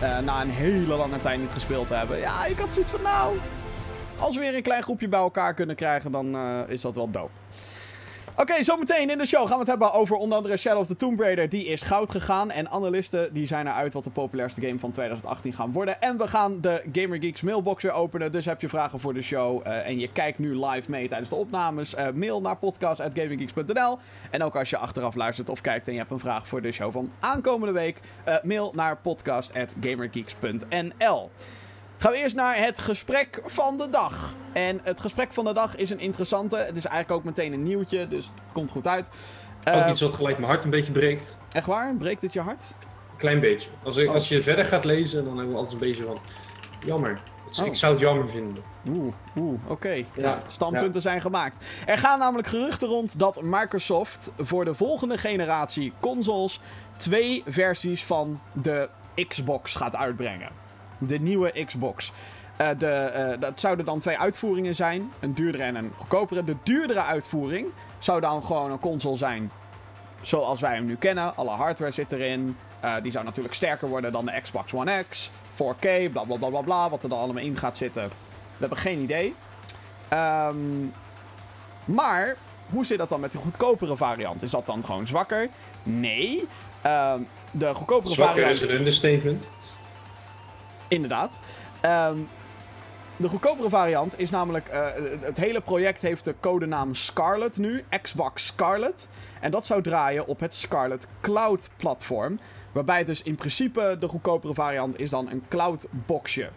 Eh, 0.00 0.18
na 0.18 0.40
een 0.40 0.50
hele 0.50 0.96
lange 0.96 1.18
tijd 1.18 1.40
niet 1.40 1.52
gespeeld 1.52 1.88
te 1.88 1.94
hebben. 1.94 2.18
Ja, 2.18 2.44
ik 2.46 2.58
had 2.58 2.72
zoiets 2.72 2.90
van, 2.90 3.02
nou... 3.02 3.36
Als 4.18 4.34
we 4.34 4.40
weer 4.40 4.54
een 4.54 4.62
klein 4.62 4.82
groepje 4.82 5.08
bij 5.08 5.20
elkaar 5.20 5.54
kunnen 5.54 5.76
krijgen, 5.76 6.12
dan 6.12 6.36
is 6.68 6.80
dat 6.80 6.94
wel 6.94 7.10
dope. 7.10 7.30
Oké, 8.40 8.62
zometeen 8.62 9.10
in 9.10 9.18
de 9.18 9.26
show 9.26 9.40
gaan 9.40 9.52
we 9.52 9.58
het 9.58 9.68
hebben 9.68 9.92
over 9.92 10.16
onder 10.16 10.36
andere 10.36 10.56
Shadow 10.56 10.80
of 10.80 10.86
the 10.86 10.96
Tomb 10.96 11.20
Raider. 11.20 11.48
Die 11.48 11.66
is 11.66 11.82
goud 11.82 12.10
gegaan. 12.10 12.50
En 12.50 12.70
analisten 12.70 13.32
die 13.32 13.46
zijn 13.46 13.66
eruit 13.66 13.92
wat 13.92 14.04
de 14.04 14.10
populairste 14.10 14.60
game 14.60 14.78
van 14.78 14.90
2018 14.90 15.52
gaan 15.52 15.72
worden. 15.72 16.00
En 16.00 16.18
we 16.18 16.28
gaan 16.28 16.60
de 16.60 16.82
Gamer 16.92 17.18
Geeks 17.18 17.40
mailbox 17.40 17.82
weer 17.82 17.92
openen. 17.92 18.32
Dus 18.32 18.44
heb 18.44 18.60
je 18.60 18.68
vragen 18.68 19.00
voor 19.00 19.14
de 19.14 19.22
show 19.22 19.66
uh, 19.66 19.86
en 19.86 19.98
je 19.98 20.12
kijkt 20.12 20.38
nu 20.38 20.66
live 20.66 20.90
mee 20.90 21.08
tijdens 21.08 21.30
de 21.30 21.36
opnames. 21.36 21.94
Uh, 21.94 22.08
mail 22.14 22.40
naar 22.40 22.56
podcast.gaminggeeks.nl 22.56 23.98
En 24.30 24.42
ook 24.42 24.56
als 24.56 24.70
je 24.70 24.76
achteraf 24.76 25.14
luistert 25.14 25.48
of 25.48 25.60
kijkt 25.60 25.86
en 25.86 25.92
je 25.92 25.98
hebt 25.98 26.10
een 26.10 26.18
vraag 26.18 26.48
voor 26.48 26.62
de 26.62 26.72
show 26.72 26.92
van 26.92 27.12
aankomende 27.20 27.74
week. 27.74 28.00
Uh, 28.28 28.34
mail 28.42 28.72
naar 28.74 28.96
podcast.gamergeeks.nl 28.96 31.30
Gaan 32.00 32.12
we 32.12 32.18
eerst 32.18 32.34
naar 32.34 32.56
het 32.56 32.78
gesprek 32.78 33.42
van 33.44 33.78
de 33.78 33.88
dag. 33.88 34.34
En 34.52 34.80
het 34.82 35.00
gesprek 35.00 35.32
van 35.32 35.44
de 35.44 35.52
dag 35.52 35.76
is 35.76 35.90
een 35.90 35.98
interessante. 35.98 36.56
Het 36.56 36.76
is 36.76 36.86
eigenlijk 36.86 37.10
ook 37.10 37.24
meteen 37.24 37.52
een 37.52 37.62
nieuwtje, 37.62 38.08
dus 38.08 38.24
het 38.24 38.52
komt 38.52 38.70
goed 38.70 38.86
uit. 38.86 39.08
Ook 39.64 39.74
uh, 39.74 39.88
iets 39.90 40.00
wat 40.00 40.14
gelijk 40.14 40.38
mijn 40.38 40.50
hart 40.50 40.64
een 40.64 40.70
beetje 40.70 40.92
breekt. 40.92 41.38
Echt 41.52 41.66
waar? 41.66 41.94
Breekt 41.94 42.22
het 42.22 42.32
je 42.32 42.40
hart? 42.40 42.74
Klein 43.16 43.40
beetje. 43.40 43.68
Als, 43.82 43.96
ik, 43.96 44.08
oh. 44.08 44.14
als 44.14 44.28
je 44.28 44.42
verder 44.42 44.64
gaat 44.64 44.84
lezen, 44.84 45.24
dan 45.24 45.36
hebben 45.36 45.52
we 45.54 45.60
altijd 45.60 45.80
een 45.80 45.88
beetje 45.88 46.04
van... 46.04 46.18
Jammer. 46.86 47.20
Oh. 47.58 47.66
Ik 47.66 47.76
zou 47.76 47.92
het 47.92 48.00
jammer 48.00 48.30
vinden. 48.30 48.62
Oeh, 48.88 49.14
oeh, 49.36 49.60
oké. 49.62 49.72
Okay. 49.72 50.06
Ja, 50.14 50.38
standpunten 50.46 50.94
ja. 50.94 51.00
zijn 51.00 51.20
gemaakt. 51.20 51.64
Er 51.86 51.98
gaan 51.98 52.18
namelijk 52.18 52.48
geruchten 52.48 52.88
rond 52.88 53.18
dat 53.18 53.42
Microsoft 53.42 54.32
voor 54.38 54.64
de 54.64 54.74
volgende 54.74 55.18
generatie 55.18 55.92
consoles 56.00 56.60
twee 56.96 57.42
versies 57.46 58.04
van 58.04 58.40
de 58.62 58.88
Xbox 59.28 59.74
gaat 59.74 59.96
uitbrengen 59.96 60.59
de 61.00 61.18
nieuwe 61.18 61.64
Xbox. 61.64 62.12
Uh, 62.60 62.68
de, 62.78 63.12
uh, 63.16 63.40
dat 63.40 63.60
zouden 63.60 63.84
dan 63.84 63.98
twee 63.98 64.18
uitvoeringen 64.18 64.74
zijn. 64.74 65.12
Een 65.20 65.34
duurdere 65.34 65.64
en 65.64 65.74
een 65.74 65.92
goedkopere. 65.96 66.44
De 66.44 66.56
duurdere 66.62 67.02
uitvoering 67.02 67.68
zou 67.98 68.20
dan 68.20 68.44
gewoon 68.44 68.70
een 68.70 68.80
console 68.80 69.16
zijn 69.16 69.50
zoals 70.20 70.60
wij 70.60 70.74
hem 70.74 70.84
nu 70.84 70.96
kennen. 70.96 71.36
Alle 71.36 71.50
hardware 71.50 71.92
zit 71.92 72.12
erin. 72.12 72.56
Uh, 72.84 72.94
die 73.02 73.12
zou 73.12 73.24
natuurlijk 73.24 73.54
sterker 73.54 73.88
worden 73.88 74.12
dan 74.12 74.24
de 74.24 74.40
Xbox 74.40 74.72
One 74.72 75.04
X. 75.08 75.30
4K, 75.54 76.10
bla 76.12 76.24
bla 76.24 76.36
bla 76.36 76.48
bla 76.48 76.60
bla. 76.60 76.90
Wat 76.90 77.02
er 77.02 77.08
dan 77.08 77.18
allemaal 77.18 77.42
in 77.42 77.56
gaat 77.56 77.76
zitten. 77.76 78.08
We 78.08 78.56
hebben 78.58 78.78
geen 78.78 78.98
idee. 78.98 79.34
Um, 80.12 80.92
maar 81.84 82.36
hoe 82.70 82.86
zit 82.86 82.98
dat 82.98 83.08
dan 83.08 83.20
met 83.20 83.32
de 83.32 83.38
goedkopere 83.38 83.96
variant? 83.96 84.42
Is 84.42 84.50
dat 84.50 84.66
dan 84.66 84.84
gewoon 84.84 85.06
zwakker? 85.06 85.48
Nee. 85.82 86.46
Um, 86.86 87.26
de 87.50 87.74
goedkopere 87.74 88.14
zwakker 88.14 88.34
variant. 88.34 88.56
Zwakker 88.56 88.56
is 88.56 88.60
een 88.60 88.78
understatement. 88.78 89.50
Inderdaad. 90.90 91.40
Um, 91.84 92.28
de 93.16 93.28
goedkopere 93.28 93.68
variant 93.68 94.18
is 94.18 94.30
namelijk. 94.30 94.68
Uh, 94.72 94.86
het 95.20 95.36
hele 95.36 95.60
project 95.60 96.02
heeft 96.02 96.24
de 96.24 96.34
codenaam 96.40 96.94
Scarlet 96.94 97.58
nu. 97.58 97.84
Xbox 98.02 98.46
Scarlet. 98.46 99.08
En 99.40 99.50
dat 99.50 99.66
zou 99.66 99.82
draaien 99.82 100.26
op 100.26 100.40
het 100.40 100.54
Scarlet 100.54 101.06
Cloud 101.20 101.68
platform. 101.76 102.38
Waarbij 102.72 103.04
dus 103.04 103.22
in 103.22 103.34
principe 103.34 103.96
de 104.00 104.08
goedkopere 104.08 104.54
variant 104.54 104.98
is 104.98 105.10
dan 105.10 105.30
een 105.30 105.44
cloud 105.48 105.86
boxje. 105.90 106.50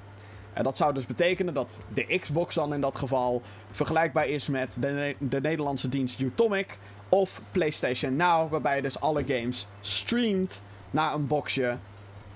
En 0.53 0.63
dat 0.63 0.77
zou 0.77 0.93
dus 0.93 1.05
betekenen 1.05 1.53
dat 1.53 1.79
de 1.93 2.19
Xbox 2.19 2.55
dan 2.55 2.73
in 2.73 2.81
dat 2.81 2.97
geval 2.97 3.41
vergelijkbaar 3.71 4.27
is 4.27 4.47
met 4.47 4.77
de, 4.79 5.15
de 5.19 5.41
Nederlandse 5.41 5.89
dienst 5.89 6.19
Utomic 6.19 6.77
of 7.09 7.41
PlayStation 7.51 8.15
Now, 8.15 8.51
waarbij 8.51 8.75
je 8.75 8.81
dus 8.81 8.99
alle 8.99 9.23
games 9.27 9.67
streamt 9.81 10.61
naar 10.91 11.13
een 11.13 11.27
boxje 11.27 11.77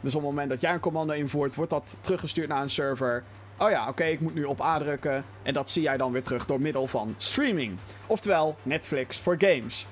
dus 0.01 0.15
op 0.15 0.21
het 0.21 0.29
moment 0.29 0.49
dat 0.49 0.61
jij 0.61 0.73
een 0.73 0.79
commando 0.79 1.13
invoert, 1.13 1.55
wordt 1.55 1.71
dat 1.71 1.97
teruggestuurd 2.01 2.47
naar 2.47 2.61
een 2.61 2.69
server. 2.69 3.23
Oh 3.57 3.69
ja, 3.69 3.87
oké, 3.87 4.03
ik 4.03 4.19
moet 4.19 4.33
nu 4.33 4.43
op 4.43 4.61
A 4.61 4.77
drukken. 4.77 5.23
En 5.43 5.53
dat 5.53 5.69
zie 5.69 5.81
jij 5.81 5.97
dan 5.97 6.11
weer 6.11 6.23
terug 6.23 6.45
door 6.45 6.61
middel 6.61 6.87
van 6.87 7.15
streaming. 7.17 7.77
Oftewel 8.07 8.55
Netflix 8.63 9.17
voor 9.17 9.35
games. 9.37 9.85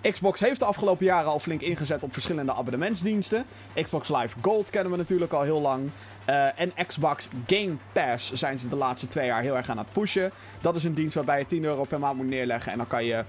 Xbox 0.00 0.40
heeft 0.40 0.58
de 0.58 0.64
afgelopen 0.64 1.04
jaren 1.04 1.30
al 1.30 1.40
flink 1.40 1.60
ingezet 1.60 2.02
op 2.02 2.12
verschillende 2.12 2.52
abonnementsdiensten. 2.52 3.44
Xbox 3.82 4.08
Live 4.08 4.36
Gold 4.40 4.70
kennen 4.70 4.92
we 4.92 4.98
natuurlijk 4.98 5.32
al 5.32 5.42
heel 5.42 5.60
lang. 5.60 5.90
Uh, 6.28 6.60
en 6.60 6.72
Xbox 6.86 7.28
Game 7.46 7.76
Pass 7.92 8.32
zijn 8.32 8.58
ze 8.58 8.68
de 8.68 8.76
laatste 8.76 9.08
twee 9.08 9.26
jaar 9.26 9.42
heel 9.42 9.56
erg 9.56 9.68
aan 9.68 9.78
het 9.78 9.92
pushen. 9.92 10.30
Dat 10.60 10.76
is 10.76 10.84
een 10.84 10.94
dienst 10.94 11.14
waarbij 11.14 11.38
je 11.38 11.46
10 11.46 11.64
euro 11.64 11.84
per 11.84 11.98
maand 11.98 12.16
moet 12.16 12.26
neerleggen. 12.26 12.72
En 12.72 12.78
dan 12.78 12.86
kan 12.86 13.04
je 13.04 13.24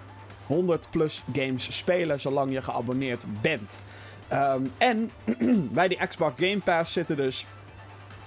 100 0.46 0.88
plus 0.89 1.24
games 1.34 1.78
spelen 1.78 2.20
zolang 2.20 2.52
je 2.52 2.62
geabonneerd 2.62 3.24
bent. 3.42 3.82
Um, 4.34 4.72
en 4.78 5.12
bij 5.80 5.88
die 5.88 6.08
Xbox 6.08 6.34
Game 6.38 6.60
Pass 6.60 6.94
zitten 6.94 7.15
dus 7.15 7.46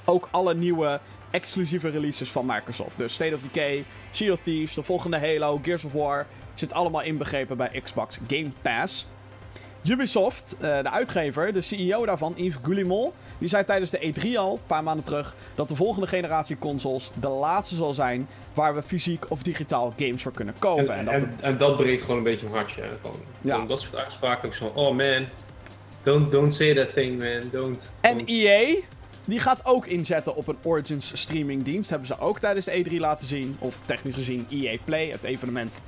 ook 0.04 0.28
alle 0.30 0.54
nieuwe 0.54 1.00
exclusieve 1.30 1.88
releases 1.88 2.30
van 2.30 2.46
Microsoft. 2.46 2.98
Dus 2.98 3.12
State 3.12 3.34
of 3.34 3.40
Decay, 3.42 3.84
Sea 4.10 4.32
of 4.32 4.40
Thieves, 4.42 4.74
de 4.74 4.82
volgende 4.82 5.18
Halo, 5.18 5.60
Gears 5.62 5.84
of 5.84 5.92
War. 5.92 6.26
Zit 6.54 6.72
allemaal 6.72 7.02
inbegrepen 7.02 7.56
bij 7.56 7.80
Xbox 7.82 8.18
Game 8.28 8.50
Pass. 8.62 9.06
Ubisoft, 9.84 10.54
uh, 10.54 10.60
de 10.60 10.90
uitgever, 10.90 11.52
de 11.52 11.60
CEO 11.60 12.06
daarvan, 12.06 12.32
Yves 12.36 12.58
Goulimont, 12.62 13.14
die 13.38 13.48
zei 13.48 13.64
tijdens 13.64 13.90
de 13.90 14.12
E3 14.14 14.36
al, 14.36 14.52
een 14.52 14.66
paar 14.66 14.82
maanden 14.82 15.04
terug, 15.04 15.34
dat 15.54 15.68
de 15.68 15.76
volgende 15.76 16.06
generatie 16.06 16.58
consoles 16.58 17.10
de 17.20 17.28
laatste 17.28 17.74
zal 17.74 17.94
zijn 17.94 18.28
waar 18.54 18.74
we 18.74 18.82
fysiek 18.82 19.30
of 19.30 19.42
digitaal 19.42 19.94
games 19.96 20.22
voor 20.22 20.32
kunnen 20.32 20.54
kopen. 20.58 20.94
En, 20.94 20.98
en, 20.98 21.04
dat, 21.04 21.20
het... 21.20 21.40
en 21.40 21.58
dat 21.58 21.76
breekt 21.76 22.00
gewoon 22.00 22.16
een 22.16 22.22
beetje 22.22 22.46
een 22.46 22.52
hartje. 22.52 22.82
Gewoon, 23.00 23.16
ja. 23.40 23.64
dat 23.64 23.80
soort 23.80 23.96
uitspraken. 23.96 24.48
Ik 24.48 24.54
zo, 24.54 24.72
oh 24.74 24.96
man, 24.96 25.26
Don't, 26.02 26.32
don't 26.32 26.54
say 26.54 26.74
that 26.74 26.92
thing, 26.92 27.18
man. 27.18 27.50
Don't. 27.50 27.92
En 28.00 28.22
EA, 28.26 28.74
die 29.24 29.38
gaat 29.38 29.64
ook 29.64 29.86
inzetten 29.86 30.36
op 30.36 30.48
een 30.48 30.56
Origins 30.62 31.20
streaming 31.20 31.62
dienst. 31.62 31.90
Hebben 31.90 32.08
ze 32.08 32.18
ook 32.18 32.38
tijdens 32.38 32.64
de 32.64 32.84
E3 32.84 32.96
laten 32.96 33.26
zien. 33.26 33.56
Of 33.58 33.76
technisch 33.86 34.14
gezien 34.14 34.46
EA 34.50 34.76
Play, 34.84 35.08
het 35.08 35.24
evenement 35.24 35.80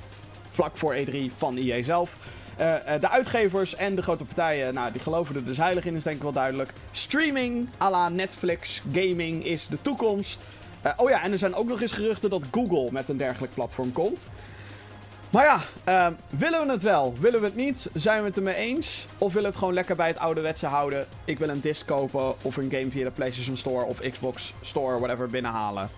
vlak 0.49 0.77
voor 0.77 0.95
E3 0.95 1.15
van 1.37 1.57
EA 1.57 1.83
zelf. 1.83 2.17
Uh, 2.59 2.67
uh, 2.67 2.93
de 2.99 3.09
uitgevers 3.09 3.75
en 3.75 3.95
de 3.95 4.01
grote 4.01 4.25
partijen, 4.25 4.73
nou, 4.73 4.91
die 4.91 5.01
geloven 5.01 5.35
er 5.35 5.45
dus 5.45 5.57
heilig 5.57 5.85
in, 5.85 5.95
is 5.95 6.03
denk 6.03 6.15
ik 6.15 6.23
wel 6.23 6.31
duidelijk. 6.31 6.73
Streaming 6.91 7.69
à 7.81 7.89
la 7.89 8.09
Netflix, 8.09 8.81
gaming 8.91 9.45
is 9.45 9.67
de 9.67 9.77
toekomst. 9.81 10.39
Uh, 10.85 10.91
oh 10.97 11.09
ja, 11.09 11.23
en 11.23 11.31
er 11.31 11.37
zijn 11.37 11.55
ook 11.55 11.67
nog 11.67 11.81
eens 11.81 11.91
geruchten 11.91 12.29
dat 12.29 12.43
Google 12.51 12.91
met 12.91 13.09
een 13.09 13.17
dergelijk 13.17 13.53
platform 13.53 13.91
komt. 13.91 14.29
Maar 15.35 15.45
ja, 15.45 15.61
uh, 16.09 16.15
willen 16.29 16.65
we 16.65 16.71
het 16.71 16.83
wel? 16.83 17.15
Willen 17.19 17.39
we 17.39 17.45
het 17.45 17.55
niet? 17.55 17.89
Zijn 17.93 18.21
we 18.21 18.27
het 18.27 18.37
ermee 18.37 18.55
eens? 18.55 19.05
Of 19.17 19.27
willen 19.27 19.41
we 19.41 19.47
het 19.47 19.57
gewoon 19.57 19.73
lekker 19.73 19.95
bij 19.95 20.07
het 20.07 20.17
ouderwetse 20.17 20.65
houden? 20.65 21.07
Ik 21.25 21.39
wil 21.39 21.49
een 21.49 21.61
disc 21.61 21.85
kopen 21.85 22.35
of 22.41 22.57
een 22.57 22.71
game 22.71 22.91
via 22.91 23.03
de 23.03 23.11
PlayStation 23.11 23.57
Store 23.57 23.85
of 23.85 23.99
Xbox 23.99 24.53
Store, 24.61 24.99
whatever, 24.99 25.29
binnenhalen. 25.29 25.89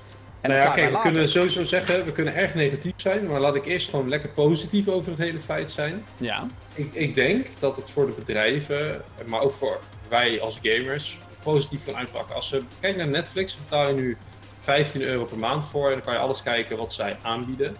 En 0.42 0.50
nou 0.50 0.62
ja, 0.62 0.72
kijk, 0.72 0.92
we 0.92 1.00
kunnen 1.00 1.30
sowieso 1.30 1.64
zeggen, 1.64 2.06
we 2.06 2.12
kunnen 2.12 2.36
erg 2.36 2.54
negatief 2.54 2.94
zijn, 2.96 3.28
maar 3.28 3.40
laat 3.40 3.56
ik 3.56 3.66
eerst 3.66 3.90
gewoon 3.90 4.10
lekker 4.10 4.30
positief 4.30 4.88
over 4.88 5.12
het 5.12 5.20
hele 5.20 5.40
feit 5.40 5.72
zijn. 5.72 6.06
Ja. 6.18 6.48
Ik, 6.74 6.94
ik 6.94 7.16
denk 7.16 7.48
dat 7.60 7.76
het 7.76 7.90
voor 7.90 8.06
de 8.06 8.14
bedrijven, 8.18 9.02
maar 9.26 9.42
ook 9.42 9.54
voor 9.54 9.80
wij 10.10 10.42
als 10.42 10.60
gamers, 10.62 11.20
positief 11.44 11.86
kan 11.86 11.96
uitpakken. 11.96 12.36
Als 12.36 12.50
we 12.50 12.62
kijken 12.80 13.00
naar 13.00 13.10
Netflix, 13.10 13.58
betaal 13.58 13.88
je 13.88 13.94
nu 13.94 14.18
15 14.60 15.02
euro 15.02 15.26
per 15.26 15.38
maand 15.38 15.68
voor 15.68 15.86
en 15.86 15.94
dan 15.94 16.02
kan 16.02 16.14
je 16.14 16.20
alles 16.20 16.44
kijken 16.44 16.78
wat 16.78 16.94
zij 16.94 17.18
aanbieden. 17.22 17.76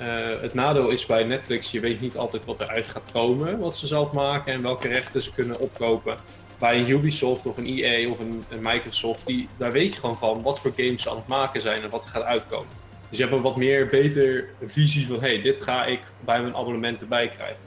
Uh, 0.00 0.06
het 0.40 0.54
nadeel 0.54 0.88
is 0.88 1.06
bij 1.06 1.24
Netflix, 1.24 1.70
je 1.70 1.80
weet 1.80 2.00
niet 2.00 2.16
altijd 2.16 2.44
wat 2.44 2.60
eruit 2.60 2.86
gaat 2.86 3.10
komen, 3.12 3.58
wat 3.58 3.76
ze 3.76 3.86
zelf 3.86 4.12
maken 4.12 4.52
en 4.52 4.62
welke 4.62 4.88
rechten 4.88 5.22
ze 5.22 5.32
kunnen 5.32 5.60
opkopen. 5.60 6.16
Bij 6.58 6.78
een 6.78 6.90
Ubisoft 6.90 7.46
of 7.46 7.56
een 7.56 7.66
EA 7.66 8.10
of 8.10 8.18
een, 8.18 8.44
Microsoft, 8.60 9.26
die, 9.26 9.48
daar 9.56 9.72
weet 9.72 9.94
je 9.94 10.00
gewoon 10.00 10.16
van 10.16 10.42
wat 10.42 10.60
voor 10.60 10.72
games 10.76 11.02
ze 11.02 11.10
aan 11.10 11.16
het 11.16 11.26
maken 11.26 11.60
zijn 11.60 11.82
en 11.82 11.90
wat 11.90 12.04
er 12.04 12.10
gaat 12.10 12.22
uitkomen. 12.22 12.68
Dus 13.08 13.18
je 13.18 13.24
hebt 13.24 13.36
een 13.36 13.42
wat 13.42 13.56
meer 13.56 13.88
beter 13.88 14.48
visie 14.64 15.06
van, 15.06 15.20
hey, 15.20 15.42
dit 15.42 15.62
ga 15.62 15.84
ik 15.84 16.00
bij 16.20 16.42
mijn 16.42 16.56
abonnement 16.56 17.00
erbij 17.00 17.28
krijgen. 17.28 17.62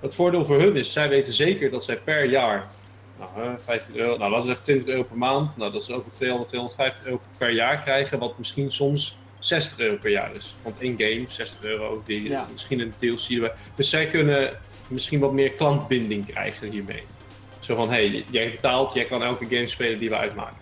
Het 0.00 0.14
voordeel 0.14 0.44
voor 0.44 0.60
hun 0.60 0.76
is, 0.76 0.92
zij 0.92 1.08
weten 1.08 1.32
zeker 1.32 1.70
dat 1.70 1.84
zij 1.84 1.96
per 1.96 2.24
jaar, 2.24 2.70
nou, 3.18 3.30
15 3.58 3.96
euro, 3.96 4.16
nou 4.16 4.30
laten 4.30 4.40
we 4.40 4.46
zeggen 4.46 4.64
20 4.64 4.88
euro 4.88 5.02
per 5.02 5.18
maand, 5.18 5.56
nou 5.56 5.72
dat 5.72 5.82
is 5.82 5.90
over 5.90 6.12
200, 6.12 6.48
250 6.48 7.04
euro 7.04 7.20
per 7.38 7.50
jaar 7.50 7.78
krijgen, 7.78 8.18
wat 8.18 8.38
misschien 8.38 8.72
soms 8.72 9.18
60 9.44 9.78
euro 9.78 9.96
per 9.96 10.10
jaar 10.10 10.34
is. 10.34 10.54
Want 10.62 10.78
één 10.78 10.94
game, 10.98 11.24
60 11.26 11.62
euro, 11.62 12.02
die, 12.06 12.36
misschien 12.52 12.80
een 12.80 12.94
DLC. 12.98 13.52
Dus 13.76 13.90
zij 13.90 14.06
kunnen 14.06 14.50
misschien 14.88 15.20
wat 15.20 15.32
meer 15.32 15.50
klantbinding 15.50 16.26
krijgen 16.26 16.70
hiermee. 16.70 17.02
Zo 17.60 17.74
van, 17.74 17.90
hé, 17.90 18.08
hey, 18.08 18.24
jij 18.30 18.50
betaalt, 18.50 18.92
jij 18.92 19.04
kan 19.04 19.22
elke 19.22 19.44
game 19.44 19.66
spelen 19.66 19.98
die 19.98 20.08
we 20.08 20.16
uitmaken. 20.16 20.56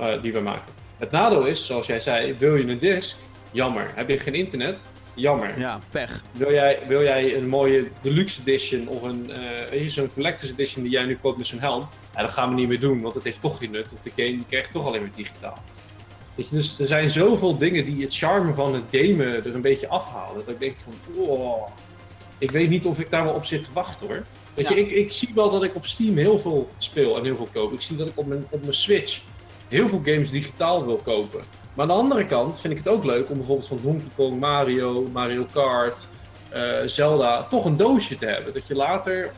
Uh, 0.00 0.22
die 0.22 0.32
we 0.32 0.40
maken. 0.40 0.72
Het 0.96 1.10
nadeel 1.10 1.46
is, 1.46 1.66
zoals 1.66 1.86
jij 1.86 2.00
zei, 2.00 2.34
wil 2.38 2.56
je 2.56 2.66
een 2.66 2.78
disc? 2.78 3.16
Jammer. 3.50 3.90
Heb 3.94 4.08
je 4.08 4.18
geen 4.18 4.34
internet? 4.34 4.86
Jammer. 5.14 5.58
Ja, 5.58 5.80
pech. 5.90 6.22
Wil 6.32 6.52
jij, 6.52 6.78
wil 6.88 7.02
jij 7.02 7.36
een 7.36 7.48
mooie 7.48 7.88
deluxe 8.00 8.40
edition 8.40 8.88
of 8.88 9.02
een 9.02 9.30
uh, 9.72 9.88
zo'n 9.88 10.10
collector's 10.14 10.50
edition 10.50 10.82
die 10.82 10.92
jij 10.92 11.04
nu 11.04 11.16
koopt 11.16 11.36
met 11.36 11.46
zo'n 11.46 11.58
helm? 11.58 11.88
Ja, 12.14 12.20
dat 12.20 12.30
gaan 12.30 12.48
we 12.48 12.54
niet 12.54 12.68
meer 12.68 12.80
doen, 12.80 13.00
want 13.00 13.14
het 13.14 13.24
heeft 13.24 13.40
toch 13.40 13.58
geen 13.58 13.70
nut. 13.70 13.90
Want 13.90 14.04
de 14.04 14.22
game 14.22 14.36
die 14.36 14.44
krijgt 14.48 14.72
toch 14.72 14.86
alleen 14.86 15.00
maar 15.00 15.10
digitaal. 15.14 15.62
Weet 16.38 16.48
je, 16.48 16.54
dus 16.54 16.78
er 16.78 16.86
zijn 16.86 17.10
zoveel 17.10 17.56
dingen 17.56 17.84
die 17.84 18.02
het 18.02 18.16
charme 18.16 18.54
van 18.54 18.74
het 18.74 18.82
gamen 18.90 19.26
er 19.26 19.54
een 19.54 19.60
beetje 19.60 19.88
afhalen. 19.88 20.44
Dat 20.44 20.54
ik 20.54 20.60
denk 20.60 20.76
van, 20.76 20.92
oh, 21.14 21.68
ik 22.38 22.50
weet 22.50 22.68
niet 22.68 22.86
of 22.86 22.98
ik 22.98 23.10
daar 23.10 23.24
wel 23.24 23.32
op 23.32 23.44
zit 23.44 23.62
te 23.64 23.70
wachten 23.72 24.06
hoor. 24.06 24.24
Weet 24.54 24.68
je, 24.68 24.74
ik, 24.74 24.90
ik 24.90 25.12
zie 25.12 25.30
wel 25.34 25.50
dat 25.50 25.64
ik 25.64 25.74
op 25.74 25.86
Steam 25.86 26.16
heel 26.16 26.38
veel 26.38 26.68
speel 26.78 27.16
en 27.16 27.24
heel 27.24 27.36
veel 27.36 27.48
koop. 27.52 27.72
Ik 27.72 27.80
zie 27.80 27.96
dat 27.96 28.06
ik 28.06 28.12
op 28.14 28.26
mijn, 28.26 28.46
op 28.50 28.60
mijn 28.60 28.74
Switch 28.74 29.20
heel 29.68 29.88
veel 29.88 30.00
games 30.04 30.30
digitaal 30.30 30.86
wil 30.86 30.96
kopen. 30.96 31.40
Maar 31.74 31.86
aan 31.88 31.96
de 31.96 32.02
andere 32.02 32.26
kant 32.26 32.60
vind 32.60 32.72
ik 32.72 32.78
het 32.78 32.88
ook 32.88 33.04
leuk 33.04 33.30
om 33.30 33.36
bijvoorbeeld 33.36 33.68
van 33.68 33.80
Donkey 33.82 34.08
Kong, 34.16 34.40
Mario, 34.40 35.08
Mario 35.12 35.46
Kart, 35.52 36.08
eh, 36.48 36.62
Zelda 36.84 37.42
toch 37.42 37.64
een 37.64 37.76
doosje 37.76 38.18
te 38.18 38.26
hebben. 38.26 38.52
Dat 38.54 38.66
je 38.66 38.74
later, 38.74 39.32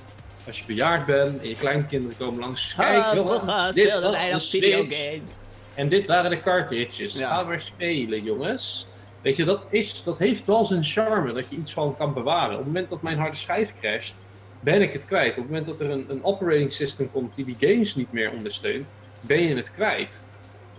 als 0.46 0.58
je 0.58 0.64
bejaard 0.66 1.06
bent 1.06 1.40
en 1.40 1.48
je 1.48 1.56
kleinkinderen 1.56 2.16
komen 2.16 2.40
langs, 2.40 2.74
kijk 2.76 3.14
jongens, 3.14 3.74
dit 3.74 4.00
was 4.00 4.30
de 4.30 4.38
Switch. 4.38 5.38
En 5.74 5.88
dit 5.88 6.06
waren 6.06 6.30
de 6.30 6.40
cartridges. 6.40 7.18
Ja. 7.18 7.28
Ga 7.28 7.46
weer 7.46 7.60
spelen, 7.60 8.22
jongens. 8.22 8.86
Weet 9.22 9.36
je, 9.36 9.44
dat, 9.44 9.66
is, 9.70 10.02
dat 10.02 10.18
heeft 10.18 10.46
wel 10.46 10.64
zijn 10.64 10.84
charme 10.84 11.32
dat 11.32 11.50
je 11.50 11.56
iets 11.56 11.72
van 11.72 11.96
kan 11.96 12.14
bewaren. 12.14 12.52
Op 12.52 12.56
het 12.56 12.66
moment 12.66 12.88
dat 12.88 13.02
mijn 13.02 13.18
harde 13.18 13.36
schijf 13.36 13.74
crasht, 13.80 14.14
ben 14.60 14.82
ik 14.82 14.92
het 14.92 15.04
kwijt. 15.04 15.30
Op 15.30 15.36
het 15.36 15.46
moment 15.46 15.66
dat 15.66 15.80
er 15.80 15.90
een, 15.90 16.04
een 16.08 16.24
operating 16.24 16.72
system 16.72 17.10
komt 17.10 17.34
die 17.34 17.44
die 17.44 17.56
games 17.58 17.94
niet 17.94 18.12
meer 18.12 18.30
ondersteunt, 18.32 18.94
ben 19.20 19.42
je 19.42 19.54
het 19.54 19.70
kwijt. 19.70 20.22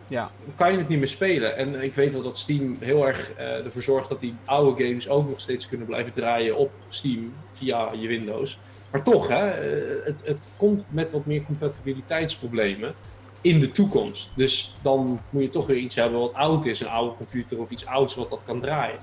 Ja. 0.08 0.32
Dan 0.46 0.56
kan 0.56 0.72
je 0.72 0.78
het 0.78 0.88
niet 0.88 1.00
meer 1.00 1.08
spelen. 1.08 1.58
En 1.58 1.84
ik 1.84 1.94
weet 1.94 2.14
wel 2.14 2.22
dat 2.22 2.38
Steam 2.38 2.78
heel 2.80 3.08
erg 3.08 3.34
eh, 3.34 3.66
ervoor 3.66 3.82
zorgt 3.82 4.10
dat 4.10 4.20
die 4.20 4.36
oude 4.46 4.84
games 4.84 5.10
ook 5.10 5.30
nog 5.30 5.40
steeds 5.40 5.70
kunnen 5.70 5.88
blijven 5.88 6.14
draaien 6.14 6.58
op 6.58 6.72
Steam 6.90 7.34
via 7.50 7.92
je 7.94 8.08
Windows. 8.08 8.60
Maar 8.92 9.04
toch, 9.04 9.28
hè, 9.28 9.50
eh, 9.50 10.06
het, 10.06 10.22
het 10.26 10.48
komt 10.58 10.86
met 10.90 11.12
wat 11.12 11.26
meer 11.26 11.44
compatibiliteitsproblemen 11.44 12.94
in 13.42 13.60
de 13.60 13.72
toekomst. 13.72 14.32
Dus 14.36 14.76
dan 14.82 15.22
moet 15.30 15.42
je 15.42 15.50
toch 15.50 15.68
weer 15.68 15.78
iets 15.78 15.96
hebben 15.96 16.20
wat 16.20 16.34
oud 16.34 16.66
is, 16.66 16.80
een 16.80 16.88
oude 16.88 17.16
computer 17.16 17.60
of 17.60 17.70
iets 17.70 17.86
ouds 17.86 18.16
wat 18.16 18.30
dat 18.30 18.42
kan 18.46 18.62
draaien. 18.62 19.00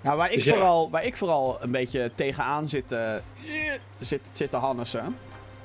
Nou, 0.00 0.16
waar 0.16 0.28
ik, 0.30 0.34
Dus 0.34 0.44
ja. 0.44 0.52
vooral, 0.52 0.90
waar 0.90 1.04
ik 1.04 1.16
vooral 1.16 1.58
een 1.60 1.70
beetje 1.70 2.10
tegenaan 2.14 2.68
zit, 2.68 2.92
eh, 2.92 3.14
zit, 3.98 4.20
zit 4.32 4.50
te 4.50 4.56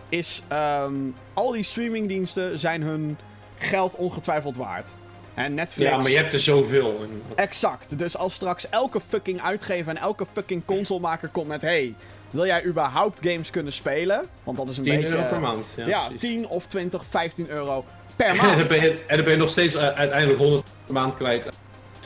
is 0.09 0.41
ehm, 0.47 0.93
al 1.33 1.51
die 1.51 1.63
streamingdiensten 1.63 2.59
zijn 2.59 2.81
hun 2.81 3.17
geld 3.57 3.95
ongetwijfeld 3.95 4.57
waard. 4.57 4.93
En 5.33 5.53
Netflix... 5.53 5.89
Ja, 5.89 5.97
maar 5.97 6.09
je 6.09 6.17
hebt 6.17 6.33
er 6.33 6.39
zoveel. 6.39 7.05
Exact. 7.35 7.97
Dus 7.97 8.17
als 8.17 8.33
straks 8.33 8.69
elke 8.69 8.99
fucking 8.99 9.41
uitgever 9.41 9.95
en 9.95 10.01
elke 10.01 10.25
fucking 10.33 10.65
consolemaker 10.65 11.29
komt 11.29 11.47
met... 11.47 11.61
Hey, 11.61 11.95
wil 12.31 12.45
jij 12.45 12.65
überhaupt 12.65 13.19
games 13.21 13.49
kunnen 13.49 13.73
spelen? 13.73 14.21
Want 14.43 14.57
dat 14.57 14.69
is 14.69 14.77
een 14.77 14.83
10 14.83 14.95
beetje... 14.95 15.09
euro 15.09 15.27
per 15.29 15.39
maand. 15.39 15.67
Ja, 15.75 15.87
Ja, 15.87 16.01
precies. 16.01 16.19
10 16.19 16.47
of 16.47 16.67
20, 16.67 17.05
15 17.09 17.49
euro 17.49 17.85
per 18.15 18.27
En 18.31 18.35
maand. 18.35 18.57
dan, 18.57 18.67
ben 18.67 18.81
je, 18.81 19.03
en 19.07 19.15
dan 19.15 19.25
ben 19.25 19.33
je 19.33 19.39
nog 19.39 19.49
steeds 19.49 19.75
eh, 19.75 19.87
uiteindelijk 19.87 20.39
100 20.39 20.63
per 20.85 20.93
maand 20.93 21.15
kwijt. 21.15 21.49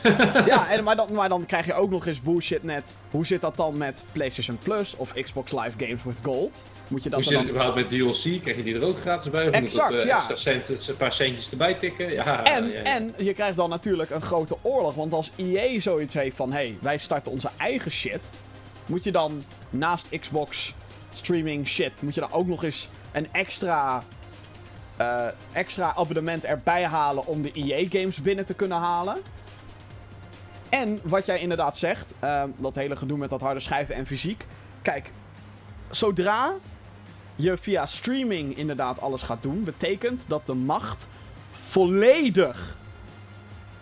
ja, 0.46 0.68
en, 0.72 0.84
maar, 0.84 0.96
dan, 0.96 1.12
maar 1.12 1.28
dan 1.28 1.46
krijg 1.46 1.66
je 1.66 1.74
ook 1.74 1.90
nog 1.90 2.06
eens 2.06 2.20
bullshit 2.22 2.62
net. 2.62 2.94
Hoe 3.10 3.26
zit 3.26 3.40
dat 3.40 3.56
dan 3.56 3.76
met 3.76 4.02
PlayStation 4.12 4.58
Plus 4.62 4.96
of 4.96 5.12
Xbox 5.12 5.52
Live 5.52 5.72
Games 5.78 6.04
with 6.04 6.16
Gold? 6.22 6.64
Moet 6.88 7.02
je 7.02 7.10
dat 7.10 7.22
Hoe 7.22 7.32
zit 7.32 7.40
het 7.40 7.48
überhaupt 7.48 7.76
met 7.76 7.88
DLC? 7.88 8.42
Krijg 8.42 8.56
je 8.56 8.62
die 8.62 8.74
er 8.74 8.84
ook 8.84 8.98
gratis 8.98 9.30
bij? 9.30 9.48
Of 9.48 9.54
Exact, 9.54 9.88
moet 9.90 9.96
dat, 9.96 10.04
eh, 10.04 10.10
ja. 10.10 10.16
extra 10.16 10.36
cent, 10.36 10.88
een 10.88 10.96
paar 10.96 11.12
centjes 11.12 11.50
erbij 11.50 11.74
tikken? 11.74 12.12
Ja, 12.12 12.44
En, 12.44 12.68
ja, 12.68 12.72
ja. 12.72 12.82
en 12.82 13.14
je 13.16 13.32
krijgt 13.32 13.56
dan 13.56 13.70
natuurlijk 13.70 14.10
een 14.10 14.22
grote 14.22 14.56
oorlog. 14.62 14.94
Want 14.94 15.12
als 15.12 15.30
EA 15.36 15.80
zoiets 15.80 16.14
heeft 16.14 16.36
van... 16.36 16.52
hey, 16.52 16.78
wij 16.80 16.98
starten 16.98 17.32
onze 17.32 17.48
eigen 17.56 17.90
shit... 17.90 18.30
moet 18.86 19.04
je 19.04 19.12
dan 19.12 19.42
naast 19.70 20.08
Xbox 20.18 20.74
streaming 21.12 21.66
shit... 21.68 22.02
moet 22.02 22.14
je 22.14 22.20
dan 22.20 22.32
ook 22.32 22.46
nog 22.46 22.64
eens 22.64 22.88
een 23.12 23.28
extra... 23.32 24.02
eh, 24.96 25.26
extra 25.52 25.94
abonnement 25.94 26.44
erbij 26.44 26.84
halen 26.86 27.26
om 27.26 27.42
de 27.42 27.52
EA-games 27.52 28.20
binnen 28.20 28.44
te 28.44 28.54
kunnen 28.54 28.78
halen. 28.78 29.16
En 30.68 31.00
wat 31.02 31.26
jij 31.26 31.38
inderdaad 31.38 31.78
zegt, 31.78 32.14
eh, 32.18 32.42
dat 32.56 32.74
hele 32.74 32.96
gedoe 32.96 33.18
met 33.18 33.30
dat 33.30 33.40
harde 33.40 33.60
schijven 33.60 33.94
en 33.94 34.06
fysiek. 34.06 34.46
Kijk, 34.82 35.10
zodra 35.90 36.54
je 37.36 37.56
via 37.56 37.86
streaming 37.86 38.56
inderdaad 38.56 39.00
alles 39.00 39.22
gaat 39.22 39.42
doen, 39.42 39.64
betekent 39.64 40.24
dat 40.28 40.46
de 40.46 40.54
macht 40.54 41.08
volledig, 41.50 42.76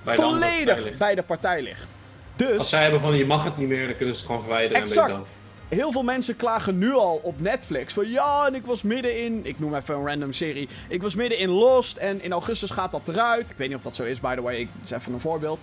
Bij 0.02 0.16
de 0.16 0.22
volledig 0.22 0.96
bij 0.96 1.14
de 1.14 1.22
partij 1.22 1.62
ligt. 1.62 1.94
Dus 2.36 2.58
Als 2.58 2.68
zij 2.68 2.82
hebben 2.82 3.00
van 3.00 3.16
je 3.16 3.26
mag 3.26 3.44
het 3.44 3.56
niet 3.56 3.68
meer, 3.68 3.86
dan 3.86 3.96
kunnen 3.96 4.14
ze 4.14 4.20
het 4.20 4.30
gewoon 4.30 4.42
verwijderen. 4.44 4.76
En 4.82 4.88
Exact. 4.88 5.12
dan. 5.12 5.24
heel 5.68 5.92
veel 5.92 6.02
mensen 6.02 6.36
klagen 6.36 6.78
nu 6.78 6.92
al 6.92 7.20
op 7.22 7.40
Netflix. 7.40 7.92
Van 7.92 8.10
ja, 8.10 8.46
en 8.46 8.54
ik 8.54 8.66
was 8.66 8.82
midden 8.82 9.24
in. 9.24 9.40
Ik 9.42 9.58
noem 9.60 9.74
even 9.74 9.94
een 9.94 10.06
random 10.06 10.32
serie. 10.32 10.68
Ik 10.88 11.02
was 11.02 11.14
midden 11.14 11.38
in 11.38 11.48
Lost. 11.48 11.96
En 11.96 12.22
in 12.22 12.32
augustus 12.32 12.70
gaat 12.70 12.92
dat 12.92 13.08
eruit. 13.08 13.50
Ik 13.50 13.56
weet 13.56 13.68
niet 13.68 13.76
of 13.76 13.82
dat 13.82 13.94
zo 13.94 14.02
is, 14.02 14.20
by 14.20 14.34
the 14.34 14.42
way. 14.42 14.56
Ik, 14.56 14.68
is 14.82 14.90
even 14.90 15.12
een 15.12 15.20
voorbeeld. 15.20 15.60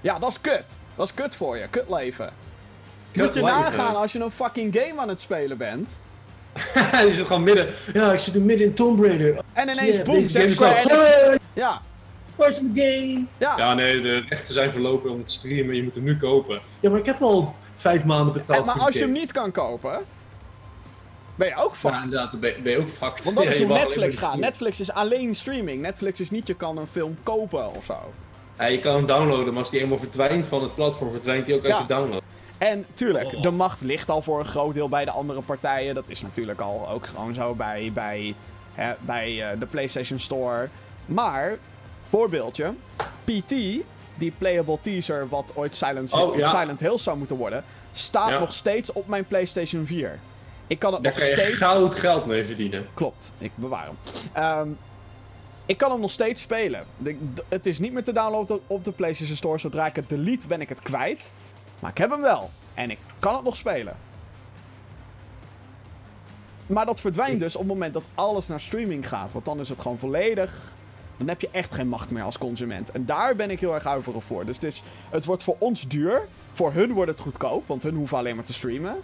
Ja, 0.00 0.18
dat 0.18 0.30
is 0.30 0.40
kut. 0.40 0.64
Dat 0.96 1.06
is 1.06 1.14
kut 1.14 1.36
voor 1.36 1.56
je. 1.56 1.66
Kut 1.70 1.90
leven. 1.90 2.30
Kut 3.12 3.24
Moet 3.24 3.34
je 3.34 3.42
leven. 3.42 3.60
nagaan 3.60 3.96
als 3.96 4.12
je 4.12 4.18
een 4.20 4.30
fucking 4.30 4.76
game 4.78 5.00
aan 5.00 5.08
het 5.08 5.20
spelen 5.20 5.56
bent. 5.56 5.90
je 7.08 7.12
zit 7.14 7.26
gewoon 7.26 7.42
midden. 7.42 7.68
Ja, 7.92 8.12
ik 8.12 8.18
zit 8.18 8.34
midden 8.34 8.66
in 8.66 8.74
Tomb 8.74 9.04
Raider. 9.04 9.38
En 9.52 9.68
ineens, 9.68 10.02
boom, 10.02 10.14
deze 10.14 10.28
zegt 10.28 10.50
Square 10.52 10.76
Enix. 10.78 11.38
Ja, 11.52 11.82
Mijn 12.48 12.72
game? 12.74 13.24
ja. 13.38 13.54
Ja, 13.56 13.74
nee, 13.74 14.00
de 14.00 14.24
rechten 14.28 14.54
zijn 14.54 14.70
verlopen 14.72 15.10
om 15.10 15.16
het 15.18 15.26
te 15.26 15.32
streamen. 15.34 15.74
Je 15.74 15.82
moet 15.82 15.94
hem 15.94 16.04
nu 16.04 16.16
kopen. 16.16 16.60
Ja, 16.80 16.90
maar 16.90 16.98
ik 16.98 17.06
heb 17.06 17.22
al 17.22 17.54
vijf 17.76 18.04
maanden 18.04 18.32
betaald 18.32 18.58
En, 18.60 18.66
maar 18.66 18.74
voor 18.74 18.84
als 18.84 18.94
je 18.94 19.00
hem 19.00 19.12
niet 19.12 19.32
kan 19.32 19.50
kopen, 19.52 19.98
ben 21.34 21.48
je 21.48 21.56
ook 21.56 21.70
Ja, 21.72 21.78
fucked. 21.78 22.02
inderdaad, 22.02 22.30
dan 22.30 22.40
ben, 22.40 22.54
ben 22.62 22.72
je 22.72 22.78
ook 22.78 22.88
fucked. 22.88 23.24
Want 23.24 23.36
dat 23.36 23.44
Ja, 23.48 23.50
is 23.50 23.58
hoe 23.58 23.66
Netflix 23.66 24.16
gaat. 24.16 24.36
Netflix 24.36 24.80
is 24.80 24.92
alleen 24.92 25.34
streaming. 25.34 25.80
Netflix 25.82 26.20
is 26.20 26.30
niet, 26.30 26.46
je 26.46 26.54
kan 26.54 26.76
een 26.76 26.86
film 26.86 27.16
kopen 27.22 27.74
of 27.74 27.84
zo. 27.84 27.96
Ja, 28.58 28.64
je 28.64 28.78
kan 28.78 28.94
hem 28.94 29.06
downloaden, 29.06 29.46
maar 29.52 29.62
als 29.62 29.70
die 29.70 29.80
eenmaal 29.80 29.98
verdwijnt 29.98 30.46
van 30.46 30.62
het 30.62 30.74
platform, 30.74 31.10
verdwijnt 31.10 31.46
die 31.46 31.54
ook 31.54 31.62
uit 31.64 31.72
Ja. 31.72 31.78
je 31.80 31.86
download. 31.86 32.22
En 32.58 32.86
tuurlijk, 32.94 33.32
Oh. 33.34 33.42
de 33.42 33.50
macht 33.50 33.80
ligt 33.80 34.08
al 34.08 34.22
voor 34.22 34.38
een 34.38 34.44
groot 34.44 34.74
deel 34.74 34.88
bij 34.88 35.04
de 35.04 35.10
andere 35.10 35.40
partijen. 35.40 35.94
Dat 35.94 36.08
is 36.08 36.22
natuurlijk 36.22 36.60
al 36.60 36.88
ook 36.88 37.06
gewoon 37.06 37.34
zo 37.34 37.54
bij, 37.54 37.90
bij, 37.94 38.34
hè, 38.74 38.92
bij 39.00 39.50
eh, 39.50 39.58
de 39.60 39.66
PlayStation 39.66 40.18
Store. 40.18 40.68
Maar, 41.06 41.58
voorbeeldje: 42.18 42.72
PT, 43.24 43.48
die 44.14 44.32
playable 44.38 44.78
teaser, 44.80 45.28
wat 45.28 45.52
ooit 45.54 45.76
Silent, 45.76 46.12
Oh, 46.12 46.36
ja. 46.36 46.48
Silent 46.48 46.80
Hill 46.80 46.98
zou 46.98 47.16
moeten 47.18 47.36
worden, 47.36 47.64
staat 47.92 48.28
Ja. 48.30 48.38
nog 48.38 48.52
steeds 48.52 48.92
op 48.92 49.06
mijn 49.06 49.26
PlayStation 49.26 49.86
4. 49.86 50.18
Ik 50.66 50.78
kan 50.78 50.92
het 50.92 51.02
Daar 51.02 51.12
nog 51.12 51.20
kan 51.20 51.30
je 51.30 51.36
steeds. 51.36 51.56
goud 51.56 51.94
geld 51.94 52.26
mee 52.26 52.44
verdienen. 52.44 52.86
Klopt, 52.94 53.32
ik 53.38 53.50
bewaar 53.54 53.84
hem. 53.86 53.96
Ehm, 54.32 54.68
ik 55.66 55.76
kan 55.76 55.90
hem 55.90 56.00
nog 56.00 56.10
steeds 56.10 56.42
spelen. 56.42 56.84
De- 56.96 57.16
het 57.48 57.66
is 57.66 57.78
niet 57.78 57.92
meer 57.92 58.04
te 58.04 58.12
downloaden 58.12 58.60
op 58.66 58.84
de 58.84 58.92
PlayStation 58.92 59.36
Store. 59.36 59.58
Zodra 59.58 59.86
ik 59.86 59.96
het 59.96 60.08
delete, 60.08 60.46
ben 60.46 60.60
ik 60.60 60.68
het 60.68 60.82
kwijt. 60.82 61.32
Maar 61.80 61.90
ik 61.90 61.98
heb 61.98 62.10
hem 62.10 62.20
wel. 62.20 62.50
En 62.74 62.90
ik 62.90 62.98
kan 63.18 63.34
het 63.34 63.44
nog 63.44 63.56
spelen. 63.56 63.96
Maar 66.66 66.86
dat 66.86 67.00
verdwijnt 67.00 67.40
dus 67.40 67.54
op 67.54 67.60
het 67.60 67.70
moment 67.70 67.94
dat 67.94 68.08
alles 68.14 68.46
naar 68.46 68.60
streaming 68.60 69.08
gaat. 69.08 69.32
Want 69.32 69.44
dan 69.44 69.60
is 69.60 69.68
het 69.68 69.80
gewoon 69.80 69.98
volledig. 69.98 70.72
Dan 71.22 71.30
heb 71.30 71.40
je 71.40 71.58
echt 71.58 71.74
geen 71.74 71.88
macht 71.88 72.10
meer 72.10 72.22
als 72.22 72.38
consument. 72.38 72.90
En 72.90 73.06
daar 73.06 73.36
ben 73.36 73.50
ik 73.50 73.60
heel 73.60 73.74
erg 73.74 73.84
huiverig 73.84 74.24
voor. 74.24 74.44
Dus 74.44 74.54
het, 74.54 74.64
is, 74.64 74.82
het 75.10 75.24
wordt 75.24 75.42
voor 75.42 75.56
ons 75.58 75.88
duur. 75.88 76.28
Voor 76.52 76.72
hun 76.72 76.92
wordt 76.92 77.10
het 77.10 77.20
goedkoop. 77.20 77.66
Want 77.66 77.82
hun 77.82 77.94
hoeven 77.94 78.16
alleen 78.18 78.34
maar 78.34 78.44
te 78.44 78.52
streamen. 78.52 79.00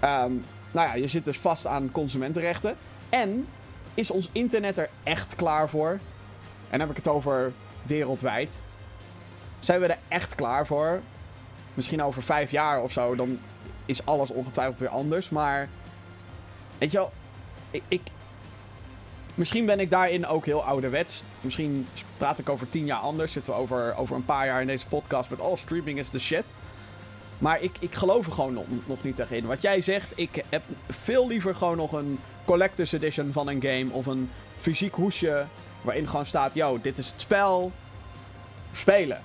Ehm, 0.00 0.32
nou 0.70 0.88
ja, 0.88 0.94
je 0.94 1.06
zit 1.06 1.24
dus 1.24 1.38
vast 1.38 1.66
aan 1.66 1.90
consumentenrechten. 1.92 2.76
En 3.08 3.46
is 3.94 4.10
ons 4.10 4.28
internet 4.32 4.78
er 4.78 4.90
echt 5.02 5.34
klaar 5.34 5.68
voor? 5.68 5.90
En 5.90 6.00
dan 6.70 6.80
heb 6.80 6.90
ik 6.90 6.96
het 6.96 7.08
over 7.08 7.52
wereldwijd. 7.82 8.60
Zijn 9.58 9.80
we 9.80 9.86
er 9.86 9.98
echt 10.08 10.34
klaar 10.34 10.66
voor? 10.66 11.00
Misschien 11.74 12.02
over 12.02 12.22
vijf 12.22 12.50
jaar 12.50 12.82
of 12.82 12.92
zo, 12.92 13.14
dan 13.14 13.38
is 13.86 14.06
alles 14.06 14.30
ongetwijfeld 14.30 14.78
weer 14.78 14.88
anders. 14.88 15.30
Maar, 15.30 15.68
weet 16.78 16.90
je 16.90 16.98
wel, 16.98 17.12
ik, 17.70 17.82
ik, 17.88 18.00
misschien 19.34 19.66
ben 19.66 19.80
ik 19.80 19.90
daarin 19.90 20.26
ook 20.26 20.46
heel 20.46 20.64
ouderwets. 20.64 21.22
Misschien 21.40 21.86
praat 22.16 22.38
ik 22.38 22.48
over 22.48 22.68
tien 22.70 22.84
jaar 22.84 22.98
anders. 22.98 23.32
Zitten 23.32 23.52
we 23.52 23.58
over, 23.58 23.96
over 23.96 24.16
een 24.16 24.24
paar 24.24 24.46
jaar 24.46 24.60
in 24.60 24.66
deze 24.66 24.86
podcast 24.86 25.30
met, 25.30 25.40
oh, 25.40 25.56
streaming 25.56 25.98
is 25.98 26.10
de 26.10 26.18
shit. 26.18 26.44
Maar 27.38 27.62
ik, 27.62 27.76
ik 27.78 27.94
geloof 27.94 28.26
er 28.26 28.32
gewoon 28.32 28.54
nog, 28.54 28.64
nog 28.86 29.02
niet 29.02 29.18
echt 29.18 29.30
in. 29.30 29.46
Wat 29.46 29.62
jij 29.62 29.80
zegt, 29.80 30.12
ik 30.16 30.42
heb 30.48 30.62
veel 30.88 31.28
liever 31.28 31.54
gewoon 31.54 31.76
nog 31.76 31.92
een 31.92 32.18
collector's 32.44 32.92
edition 32.92 33.32
van 33.32 33.48
een 33.48 33.62
game. 33.62 33.86
Of 33.90 34.06
een 34.06 34.30
fysiek 34.58 34.94
hoesje 34.94 35.46
waarin 35.80 36.08
gewoon 36.08 36.26
staat, 36.26 36.54
yo, 36.54 36.78
dit 36.82 36.98
is 36.98 37.08
het 37.08 37.20
spel. 37.20 37.72
Spelen. 38.72 39.20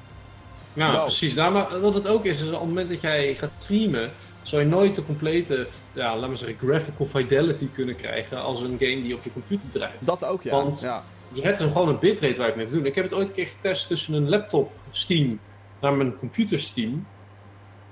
Ja, 0.73 1.01
precies. 1.01 1.33
Nou, 1.33 1.53
maar 1.53 1.79
wat 1.79 1.93
het 1.93 2.07
ook 2.07 2.25
is, 2.25 2.41
is 2.41 2.47
op 2.47 2.51
het 2.51 2.59
moment 2.59 2.89
dat 2.89 3.01
jij 3.01 3.35
gaat 3.35 3.51
streamen, 3.57 4.11
zal 4.41 4.59
je 4.59 4.65
nooit 4.65 4.95
de 4.95 5.05
complete, 5.05 5.67
ja, 5.95 6.17
laat 6.17 6.27
maar 6.27 6.37
zeggen, 6.37 6.57
graphical 6.67 7.05
fidelity 7.05 7.67
kunnen 7.73 7.95
krijgen 7.95 8.41
als 8.41 8.61
een 8.61 8.77
game 8.79 9.01
die 9.01 9.15
op 9.15 9.23
je 9.23 9.33
computer 9.33 9.65
draait. 9.71 10.05
Dat 10.05 10.25
ook, 10.25 10.43
ja. 10.43 10.51
Want- 10.51 10.79
ja. 10.81 11.03
Je 11.33 11.41
hebt 11.41 11.59
er 11.59 11.67
gewoon 11.71 11.87
een 11.89 11.99
bitrate 11.99 12.35
waar 12.37 12.47
je 12.49 12.53
mee 12.55 12.65
moet 12.65 12.73
doen. 12.75 12.85
Ik 12.85 12.95
heb 12.95 13.03
het 13.03 13.13
ooit 13.13 13.27
een 13.29 13.35
keer 13.35 13.47
getest 13.47 13.87
tussen 13.87 14.13
een 14.13 14.29
laptop 14.29 14.71
Steam 14.91 15.39
naar 15.81 15.93
mijn 15.93 16.17
computer 16.17 16.59
Steam. 16.59 17.07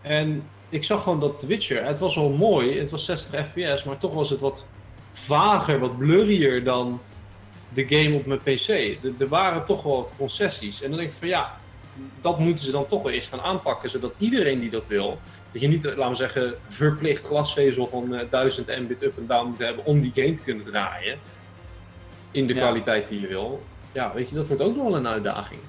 En 0.02 0.44
ik 0.70 0.84
zag 0.84 1.04
gewoon 1.04 1.20
dat 1.20 1.40
The 1.40 1.48
Witcher, 1.48 1.86
het 1.86 2.00
was 2.00 2.16
wel 2.16 2.30
mooi, 2.30 2.80
het 2.80 2.92
was 2.92 3.06
60 3.06 3.48
fps, 3.48 3.84
maar 3.84 3.98
toch 3.98 4.14
was 4.14 4.30
het 4.30 4.40
wat 4.40 4.68
vager, 5.12 5.80
wat 5.80 5.98
blurrier 5.98 6.64
dan 6.64 7.02
de 7.74 7.88
game 7.88 8.16
op 8.16 8.26
mijn 8.26 8.40
PC. 8.40 8.68
Er- 9.20 9.28
waren 9.28 9.66
toch 9.66 9.84
wel 9.84 9.96
wat 9.96 10.14
concessies. 10.18 10.82
En 10.82 10.90
dan 10.90 10.98
denk 11.00 11.12
ik 11.12 11.18
van 11.18 11.28
ja, 11.28 11.58
dat 12.22 12.40
moeten 12.40 12.66
ze 12.66 12.72
dan 12.72 12.86
toch 12.86 13.04
wel 13.04 13.12
eerst 13.12 13.30
gaan 13.30 13.42
aanpakken, 13.42 13.90
zodat 13.90 14.16
iedereen 14.20 14.60
die 14.60 14.70
dat 14.70 14.88
wil, 14.88 15.20
dat 15.54 15.62
je 15.62 15.68
niet, 15.68 15.84
laten 15.84 16.10
we 16.10 16.16
zeggen, 16.16 16.54
verplicht 16.68 17.26
glasvezel 17.26 17.88
van 17.88 18.16
eh, 18.16 18.30
1000 18.30 18.68
mbit 18.80 19.04
up 19.04 19.18
en 19.18 19.28
down 19.28 19.48
moet 19.48 19.60
hebben 19.60 19.86
om 19.86 20.02
die 20.02 20.12
game 20.16 20.34
te 20.34 20.42
kunnen 20.42 20.66
draaien. 20.66 21.18
In 22.32 22.48
de 22.48 22.54
Ja. 22.54 22.60
kwaliteit 22.60 23.08
die 23.08 23.20
je 23.22 23.28
wil. 23.28 23.64
Ja, 23.92 24.14
weet 24.14 24.30
je, 24.30 24.36
dat 24.36 24.48
wordt 24.48 24.64
ook 24.64 24.76
nog 24.76 24.86
wel 24.86 24.96
een 24.96 25.08
uitdaging. 25.08 25.60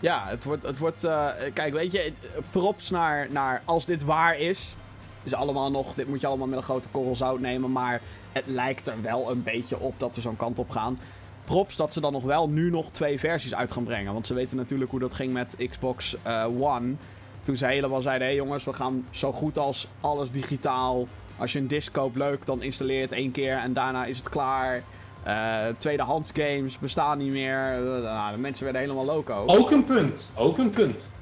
Ja, 0.00 0.24
het 0.26 0.44
wordt. 0.44 0.62
Het 0.62 0.78
wordt 0.78 1.04
eh, 1.04 1.26
kijk, 1.54 1.72
weet 1.72 1.92
je, 1.92 2.12
props 2.50 2.90
naar, 2.90 3.26
naar. 3.30 3.62
Als 3.64 3.84
dit 3.84 4.04
waar 4.04 4.38
is. 4.38 4.74
Is 5.22 5.34
allemaal 5.34 5.70
nog. 5.70 5.94
Dit 5.94 6.08
moet 6.08 6.20
je 6.20 6.26
allemaal 6.26 6.46
met 6.46 6.58
een 6.58 6.64
grote 6.64 6.88
korrel 6.90 7.16
zout 7.16 7.40
nemen. 7.40 7.72
Maar 7.72 8.00
het 8.32 8.46
lijkt 8.46 8.86
er 8.86 9.02
wel 9.02 9.30
een 9.30 9.42
beetje 9.42 9.78
op 9.78 9.94
dat 9.98 10.14
we 10.14 10.20
zo'n 10.20 10.36
kant 10.36 10.58
op 10.58 10.70
gaan. 10.70 10.98
Props 11.44 11.76
dat 11.76 11.92
ze 11.92 12.00
dan 12.00 12.12
nog 12.12 12.22
wel 12.22 12.48
nu 12.48 12.70
nog 12.70 12.90
twee 12.90 13.18
versies 13.18 13.54
uit 13.54 13.72
gaan 13.72 13.84
brengen. 13.84 14.12
Want 14.12 14.26
ze 14.26 14.34
weten 14.34 14.56
natuurlijk 14.56 14.90
hoe 14.90 15.00
dat 15.00 15.14
ging 15.14 15.32
met 15.32 15.56
Xbox 15.70 16.16
eh, 16.22 16.44
One. 16.60 16.94
Toen 17.42 17.56
ze 17.56 17.66
helemaal 17.66 18.00
zeiden: 18.00 18.26
hé 18.26 18.32
hey 18.32 18.42
jongens, 18.42 18.64
we 18.64 18.72
gaan 18.72 19.06
zo 19.10 19.32
goed 19.32 19.58
als 19.58 19.88
alles 20.00 20.30
digitaal. 20.30 21.06
Als 21.36 21.52
je 21.52 21.58
een 21.58 21.68
disc 21.68 21.92
koopt, 21.92 22.16
leuk, 22.16 22.46
dan 22.46 22.62
installeer 22.62 22.96
je 22.96 23.02
het 23.02 23.12
één 23.12 23.30
keer 23.30 23.56
en 23.56 23.72
daarna 23.72 24.04
is 24.04 24.16
het 24.16 24.28
klaar. 24.28 24.82
Uh, 25.26 25.66
tweedehands 25.78 26.30
games 26.34 26.78
bestaan 26.78 27.18
niet 27.18 27.32
meer. 27.32 27.78
Uh, 27.78 28.02
nou, 28.02 28.32
de 28.32 28.38
mensen 28.38 28.64
werden 28.64 28.82
helemaal 28.82 29.04
loco. 29.04 29.44
Ook 29.46 29.70
een 29.70 29.84
punt. 29.84 30.30
Ook 30.34 30.58
een 30.58 30.70
punt. 30.70 31.12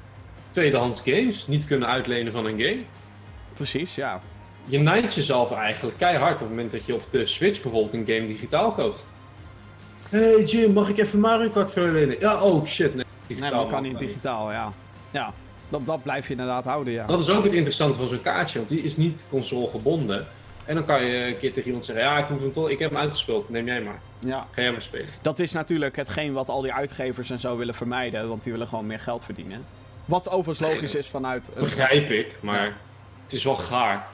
Tweedehands 0.51 1.01
games 1.01 1.47
niet 1.47 1.65
kunnen 1.65 1.87
uitlenen 1.87 2.31
van 2.31 2.45
een 2.45 2.59
game. 2.59 2.81
Precies, 3.53 3.95
ja. 3.95 4.21
Je 4.65 4.79
nijdt 4.79 5.13
jezelf 5.13 5.51
eigenlijk 5.51 5.97
keihard 5.97 6.33
op 6.33 6.39
het 6.39 6.49
moment 6.49 6.71
dat 6.71 6.85
je 6.85 6.93
op 6.93 7.03
de 7.11 7.25
Switch 7.25 7.61
bijvoorbeeld 7.61 7.93
een 7.93 8.15
game 8.15 8.27
digitaal 8.27 8.71
koopt. 8.71 9.05
Hey 10.09 10.43
Jim, 10.43 10.73
mag 10.73 10.89
ik 10.89 10.97
even 10.97 11.19
Mario 11.19 11.49
Kart 11.49 11.71
verlenen? 11.71 12.19
Ja, 12.19 12.41
oh 12.41 12.65
shit, 12.65 12.95
nee. 12.95 13.05
Digitaal 13.27 13.51
nee, 13.51 13.61
maar 13.61 13.71
kan 13.73 13.83
niet 13.83 13.99
digitaal, 13.99 14.51
ja. 14.51 14.73
Ja, 15.11 15.33
dat, 15.69 15.85
dat 15.85 16.03
blijf 16.03 16.25
je 16.25 16.31
inderdaad 16.31 16.65
houden, 16.65 16.93
ja. 16.93 17.05
Dat 17.05 17.19
is 17.19 17.29
ook 17.29 17.43
het 17.43 17.53
interessante 17.53 17.97
van 17.97 18.07
zo'n 18.07 18.21
kaartje, 18.21 18.57
want 18.57 18.69
die 18.69 18.81
is 18.81 18.97
niet 18.97 19.23
console 19.29 19.69
gebonden. 19.69 20.27
En 20.65 20.75
dan 20.75 20.85
kan 20.85 21.03
je 21.03 21.25
een 21.25 21.37
keer 21.37 21.53
tegen 21.53 21.65
iemand 21.65 21.85
zeggen: 21.85 22.03
Ja, 22.03 22.17
ik, 22.17 22.25
hoef 22.25 22.41
hem 22.41 22.53
toch, 22.53 22.69
ik 22.69 22.79
heb 22.79 22.89
hem 22.89 22.99
uitgespeeld, 22.99 23.49
neem 23.49 23.65
jij 23.65 23.81
maar. 23.81 23.99
Ja. 24.19 24.47
Ga 24.51 24.61
jij 24.61 24.71
maar 24.71 24.81
spelen. 24.81 25.07
Dat 25.21 25.39
is 25.39 25.51
natuurlijk 25.51 25.95
hetgeen 25.95 26.33
wat 26.33 26.49
al 26.49 26.61
die 26.61 26.73
uitgevers 26.73 27.29
en 27.29 27.39
zo 27.39 27.57
willen 27.57 27.75
vermijden, 27.75 28.27
want 28.27 28.43
die 28.43 28.51
willen 28.51 28.67
gewoon 28.67 28.87
meer 28.87 28.99
geld 28.99 29.25
verdienen. 29.25 29.65
Wat 30.05 30.29
overigens 30.29 30.67
logisch 30.67 30.95
is 30.95 31.07
vanuit. 31.07 31.49
Een... 31.55 31.63
Begrijp 31.63 32.09
ik, 32.09 32.37
maar 32.41 32.77
het 33.23 33.33
is 33.33 33.43
wel 33.43 33.55
gaar. 33.55 34.07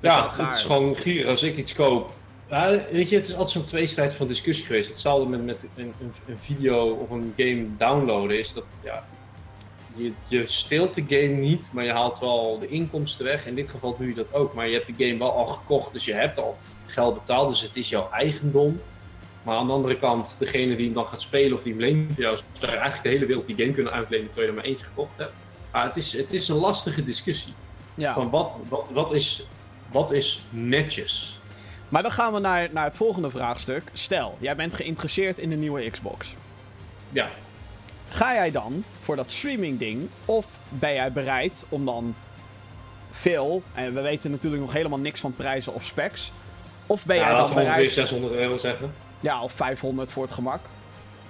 ja, 0.00 0.30
het 0.36 0.54
is 0.54 0.62
gewoon 0.62 0.96
gier. 0.96 1.28
Als 1.28 1.42
ik 1.42 1.56
iets 1.56 1.74
koop. 1.74 2.10
Ja, 2.50 2.70
weet 2.90 3.08
je, 3.08 3.16
het 3.16 3.26
is 3.26 3.32
altijd 3.32 3.50
zo'n 3.50 3.64
tweestrijd 3.64 4.14
van 4.14 4.26
discussie 4.26 4.66
geweest. 4.66 4.90
Hetzelfde 4.90 5.28
met, 5.28 5.44
met 5.44 5.66
een, 5.76 5.92
een, 6.00 6.12
een 6.26 6.38
video 6.38 6.90
of 6.90 7.10
een 7.10 7.32
game 7.36 7.66
downloaden 7.78 8.38
is 8.38 8.52
dat. 8.52 8.64
Ja, 8.82 9.04
je, 9.98 10.12
je 10.28 10.46
steelt 10.46 10.94
de 10.94 11.04
game 11.08 11.34
niet, 11.34 11.70
maar 11.72 11.84
je 11.84 11.92
haalt 11.92 12.18
wel 12.18 12.58
de 12.58 12.68
inkomsten 12.68 13.24
weg. 13.24 13.46
In 13.46 13.54
dit 13.54 13.68
geval 13.68 13.96
doe 13.96 14.06
je 14.06 14.14
dat 14.14 14.34
ook, 14.34 14.54
maar 14.54 14.68
je 14.68 14.74
hebt 14.74 14.86
de 14.86 15.04
game 15.06 15.18
wel 15.18 15.32
al 15.32 15.46
gekocht, 15.46 15.92
dus 15.92 16.04
je 16.04 16.12
hebt 16.12 16.38
al 16.38 16.58
geld 16.86 17.14
betaald, 17.14 17.48
dus 17.48 17.60
het 17.60 17.76
is 17.76 17.88
jouw 17.88 18.10
eigendom. 18.10 18.80
Maar 19.42 19.56
aan 19.56 19.66
de 19.66 19.72
andere 19.72 19.96
kant, 19.96 20.36
degene 20.38 20.76
die 20.76 20.84
hem 20.84 20.94
dan 20.94 21.06
gaat 21.06 21.22
spelen 21.22 21.56
of 21.56 21.62
die 21.62 21.72
hem 21.72 21.80
leent 21.80 22.14
voor 22.14 22.22
jou, 22.22 22.38
zou 22.52 22.70
eigenlijk 22.70 23.02
de 23.02 23.08
hele 23.08 23.26
wereld 23.26 23.46
die 23.46 23.56
game 23.56 23.72
kunnen 23.72 23.92
uitlenen 23.92 24.26
terwijl 24.28 24.46
je 24.46 24.56
er 24.56 24.60
maar 24.62 24.70
eentje 24.70 24.84
gekocht 24.84 25.16
hebt. 25.16 25.32
Maar 25.72 25.84
het 25.84 25.96
is, 25.96 26.12
het 26.12 26.32
is 26.32 26.48
een 26.48 26.56
lastige 26.56 27.02
discussie. 27.02 27.52
Ja. 27.94 28.14
Van 28.14 28.30
wat, 28.30 28.58
wat, 28.68 28.90
wat, 28.92 29.12
is, 29.12 29.42
wat 29.92 30.12
is 30.12 30.42
netjes? 30.50 31.40
Maar 31.88 32.02
dan 32.02 32.12
gaan 32.12 32.32
we 32.32 32.38
naar, 32.38 32.68
naar 32.72 32.84
het 32.84 32.96
volgende 32.96 33.30
vraagstuk. 33.30 33.82
Stel, 33.92 34.36
jij 34.40 34.56
bent 34.56 34.74
geïnteresseerd 34.74 35.38
in 35.38 35.50
de 35.50 35.56
nieuwe 35.56 35.90
Xbox. 35.90 36.34
Ja. 37.10 37.28
Ga 38.08 38.34
jij 38.34 38.50
dan 38.50 38.84
voor 39.02 39.16
dat 39.16 39.30
streaming 39.30 39.78
ding? 39.78 40.10
Of 40.24 40.46
ben 40.68 40.94
jij 40.94 41.12
bereid 41.12 41.64
om 41.68 41.84
dan 41.84 42.14
veel, 43.10 43.62
en 43.74 43.94
we 43.94 44.00
weten 44.00 44.30
natuurlijk 44.30 44.62
nog 44.62 44.72
helemaal 44.72 44.98
niks 44.98 45.20
van 45.20 45.34
prijzen 45.34 45.74
of 45.74 45.84
specs. 45.84 46.32
Of 46.86 47.06
ben 47.06 47.16
jij 47.16 47.34
dan 47.34 47.48
bereid... 47.48 47.66
ongeveer 47.66 47.90
600 47.90 48.32
euro 48.32 48.56
zeggen. 48.56 48.94
Ja, 49.20 49.42
of 49.42 49.52
500 49.52 50.12
voor 50.12 50.22
het 50.22 50.32
gemak. 50.32 50.60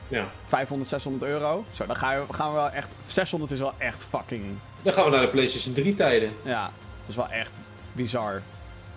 Ja. 0.08 0.26
500, 0.46 0.90
600 0.90 1.30
euro. 1.30 1.64
Zo, 1.72 1.86
dan 1.86 1.96
gaan 1.96 2.26
we, 2.26 2.32
gaan 2.32 2.48
we 2.48 2.54
wel 2.54 2.70
echt... 2.70 2.94
600 3.06 3.52
is 3.52 3.58
wel 3.58 3.72
echt 3.78 4.06
fucking... 4.08 4.44
Dan 4.82 4.92
gaan 4.92 5.04
we 5.04 5.10
naar 5.10 5.20
de 5.20 5.28
PlayStation 5.28 5.74
3 5.74 5.94
tijden. 5.94 6.32
Ja, 6.44 6.62
dat 6.62 7.08
is 7.08 7.16
wel 7.16 7.28
echt 7.28 7.58
bizar. 7.92 8.42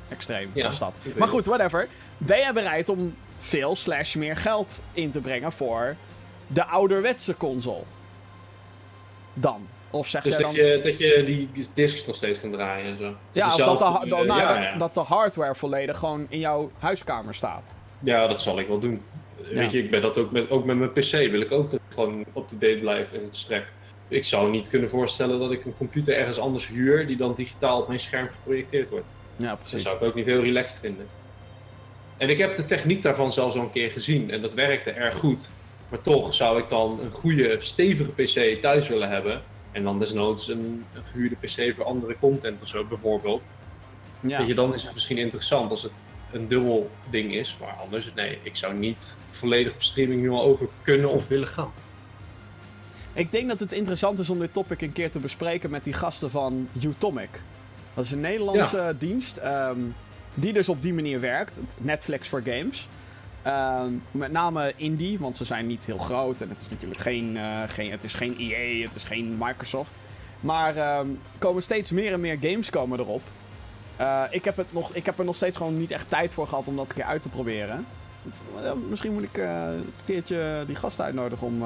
Extreem, 0.09 0.51
ja, 0.53 0.67
was 0.67 0.79
dat. 0.79 0.95
Maar 1.17 1.27
goed, 1.27 1.45
whatever. 1.45 1.87
Ben 2.17 2.37
jij 2.37 2.53
bereid 2.53 2.89
om 2.89 3.15
veel 3.37 3.75
slash 3.75 4.15
meer 4.15 4.37
geld 4.37 4.81
in 4.93 5.11
te 5.11 5.19
brengen 5.19 5.51
voor 5.51 5.95
de 6.53 6.65
ouderwetse 6.65 7.37
console. 7.37 7.83
Dan. 9.33 9.67
Of 9.89 10.07
zeg 10.07 10.23
dus 10.23 10.37
je 10.37 10.43
dat, 10.43 10.55
je, 10.55 10.79
dat 10.83 10.97
je 10.97 11.23
die 11.25 11.69
discs 11.73 12.05
nog 12.05 12.15
steeds 12.15 12.39
kan 12.39 12.51
draaien 12.51 12.85
en 12.85 12.97
zo. 12.97 13.15
Ja, 13.31 13.47
of 13.47 13.55
dat 13.55 13.79
de, 13.79 14.07
nou, 14.07 14.25
ja, 14.25 14.77
dat 14.77 14.93
de 14.93 14.99
hardware 14.99 15.55
volledig 15.55 15.97
gewoon 15.97 16.25
in 16.29 16.39
jouw 16.39 16.71
huiskamer 16.79 17.35
staat. 17.35 17.73
Ja, 17.99 18.27
dat 18.27 18.41
zal 18.41 18.59
ik 18.59 18.67
wel 18.67 18.79
doen. 18.79 19.01
Weet 19.49 19.71
je, 19.71 19.83
ik 19.83 19.89
ben 19.89 20.01
dat 20.01 20.17
ook 20.17 20.31
met, 20.31 20.49
ook 20.49 20.65
met 20.65 20.77
mijn 20.77 20.91
PC 20.91 21.11
wil 21.11 21.41
ik 21.41 21.51
ook 21.51 21.71
dat 21.71 21.79
het 21.85 21.93
gewoon 21.93 22.19
up-to-date 22.19 22.77
blijft 22.81 23.13
en 23.13 23.23
het 23.23 23.35
strek. 23.35 23.73
Ik 24.07 24.25
zou 24.25 24.51
niet 24.51 24.69
kunnen 24.69 24.89
voorstellen 24.89 25.39
dat 25.39 25.51
ik 25.51 25.65
een 25.65 25.77
computer 25.77 26.17
ergens 26.17 26.39
anders 26.39 26.67
huur 26.67 27.07
die 27.07 27.17
dan 27.17 27.33
digitaal 27.35 27.81
op 27.81 27.87
mijn 27.87 27.99
scherm 27.99 28.27
geprojecteerd 28.27 28.89
wordt. 28.89 29.15
Ja, 29.35 29.55
precies. 29.55 29.71
Dat 29.71 29.81
zou 29.81 29.95
ik 29.95 30.01
ook 30.01 30.15
niet 30.15 30.25
heel 30.25 30.41
relaxed 30.41 30.79
vinden. 30.79 31.07
En 32.17 32.29
ik 32.29 32.37
heb 32.37 32.55
de 32.55 32.65
techniek 32.65 33.01
daarvan 33.01 33.33
zelfs 33.33 33.55
al 33.55 33.61
een 33.61 33.71
keer 33.71 33.91
gezien 33.91 34.31
en 34.31 34.41
dat 34.41 34.53
werkte 34.53 34.91
erg 34.91 35.17
goed. 35.17 35.49
Maar 35.91 36.01
toch 36.01 36.33
zou 36.33 36.59
ik 36.59 36.69
dan 36.69 36.99
een 36.99 37.11
goede, 37.11 37.57
stevige 37.59 38.11
PC 38.11 38.61
thuis 38.61 38.87
willen 38.87 39.09
hebben. 39.09 39.41
En 39.71 39.83
dan 39.83 39.99
desnoods 39.99 40.47
een, 40.47 40.85
een 40.93 41.05
gehuurde 41.05 41.35
PC 41.35 41.75
voor 41.75 41.85
andere 41.85 42.15
content 42.19 42.61
of 42.61 42.67
zo, 42.67 42.85
bijvoorbeeld. 42.85 43.53
Ja. 44.19 44.37
Weet 44.37 44.47
je, 44.47 44.53
dan 44.53 44.73
is 44.73 44.83
het 44.83 44.93
misschien 44.93 45.17
interessant 45.17 45.71
als 45.71 45.83
het 45.83 45.91
een 46.31 46.47
dubbel 46.47 46.89
ding 47.09 47.33
is. 47.33 47.57
Maar 47.59 47.73
anders, 47.83 48.11
nee, 48.15 48.37
ik 48.43 48.55
zou 48.55 48.73
niet 48.73 49.15
volledig 49.29 49.73
op 49.73 49.83
streaming 49.83 50.21
nu 50.21 50.29
al 50.29 50.41
over 50.41 50.67
kunnen 50.81 51.09
of 51.09 51.27
willen 51.27 51.47
gaan. 51.47 51.71
Ik 53.13 53.31
denk 53.31 53.47
dat 53.47 53.59
het 53.59 53.71
interessant 53.71 54.19
is 54.19 54.29
om 54.29 54.39
dit 54.39 54.53
topic 54.53 54.81
een 54.81 54.91
keer 54.91 55.11
te 55.11 55.19
bespreken 55.19 55.69
met 55.69 55.83
die 55.83 55.93
gasten 55.93 56.31
van 56.31 56.67
Utomic. 56.83 57.29
Dat 57.93 58.05
is 58.05 58.11
een 58.11 58.19
Nederlandse 58.19 58.95
dienst 58.97 59.37
ehm, 59.37 59.79
die 60.33 60.53
dus 60.53 60.69
op 60.69 60.81
die 60.81 60.93
manier 60.93 61.19
werkt. 61.19 61.59
Netflix 61.77 62.27
voor 62.27 62.41
games. 62.45 62.87
Ehm, 63.43 63.91
met 64.11 64.31
name 64.31 64.73
indie, 64.75 65.19
want 65.19 65.37
ze 65.37 65.45
zijn 65.45 65.67
niet 65.67 65.85
heel 65.85 65.97
groot. 65.97 66.41
En 66.41 66.49
het 66.49 66.61
is 66.61 66.69
natuurlijk 66.69 66.99
geen, 66.99 67.35
uh, 67.35 67.61
geen, 67.67 67.91
het 67.91 68.03
is 68.03 68.13
geen 68.13 68.35
EA, 68.37 68.85
het 68.87 68.95
is 68.95 69.03
geen 69.03 69.37
Microsoft. 69.39 69.91
Maar 70.39 70.75
uh, 70.75 70.99
komen 71.37 71.63
steeds 71.63 71.91
meer 71.91 72.13
en 72.13 72.19
meer 72.19 72.37
games 72.41 72.69
komen 72.69 72.99
erop. 72.99 73.21
Uh, 73.99 74.23
ik, 74.29 74.45
heb 74.45 74.57
het 74.57 74.73
nog, 74.73 74.93
ik 74.93 75.05
heb 75.05 75.19
er 75.19 75.25
nog 75.25 75.35
steeds 75.35 75.57
gewoon 75.57 75.77
niet 75.77 75.91
echt 75.91 76.09
tijd 76.09 76.33
voor 76.33 76.47
gehad 76.47 76.67
om 76.67 76.75
dat 76.75 76.89
een 76.89 76.95
keer 76.95 77.03
uit 77.03 77.21
te 77.21 77.29
proberen. 77.29 77.85
misschien 78.89 79.13
moet 79.13 79.23
ik 79.23 79.37
een 79.37 79.93
keertje 80.05 80.63
die 80.67 80.75
gasten 80.75 81.05
uitnodigen 81.05 81.47
om 81.47 81.63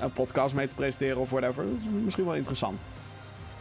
een 0.00 0.12
podcast 0.12 0.54
mee 0.54 0.66
te 0.66 0.74
presenteren 0.74 1.16
of 1.16 1.30
whatever. 1.30 1.64
Dat 1.64 1.74
is 1.76 2.04
misschien 2.04 2.24
wel 2.24 2.34
interessant. 2.34 2.80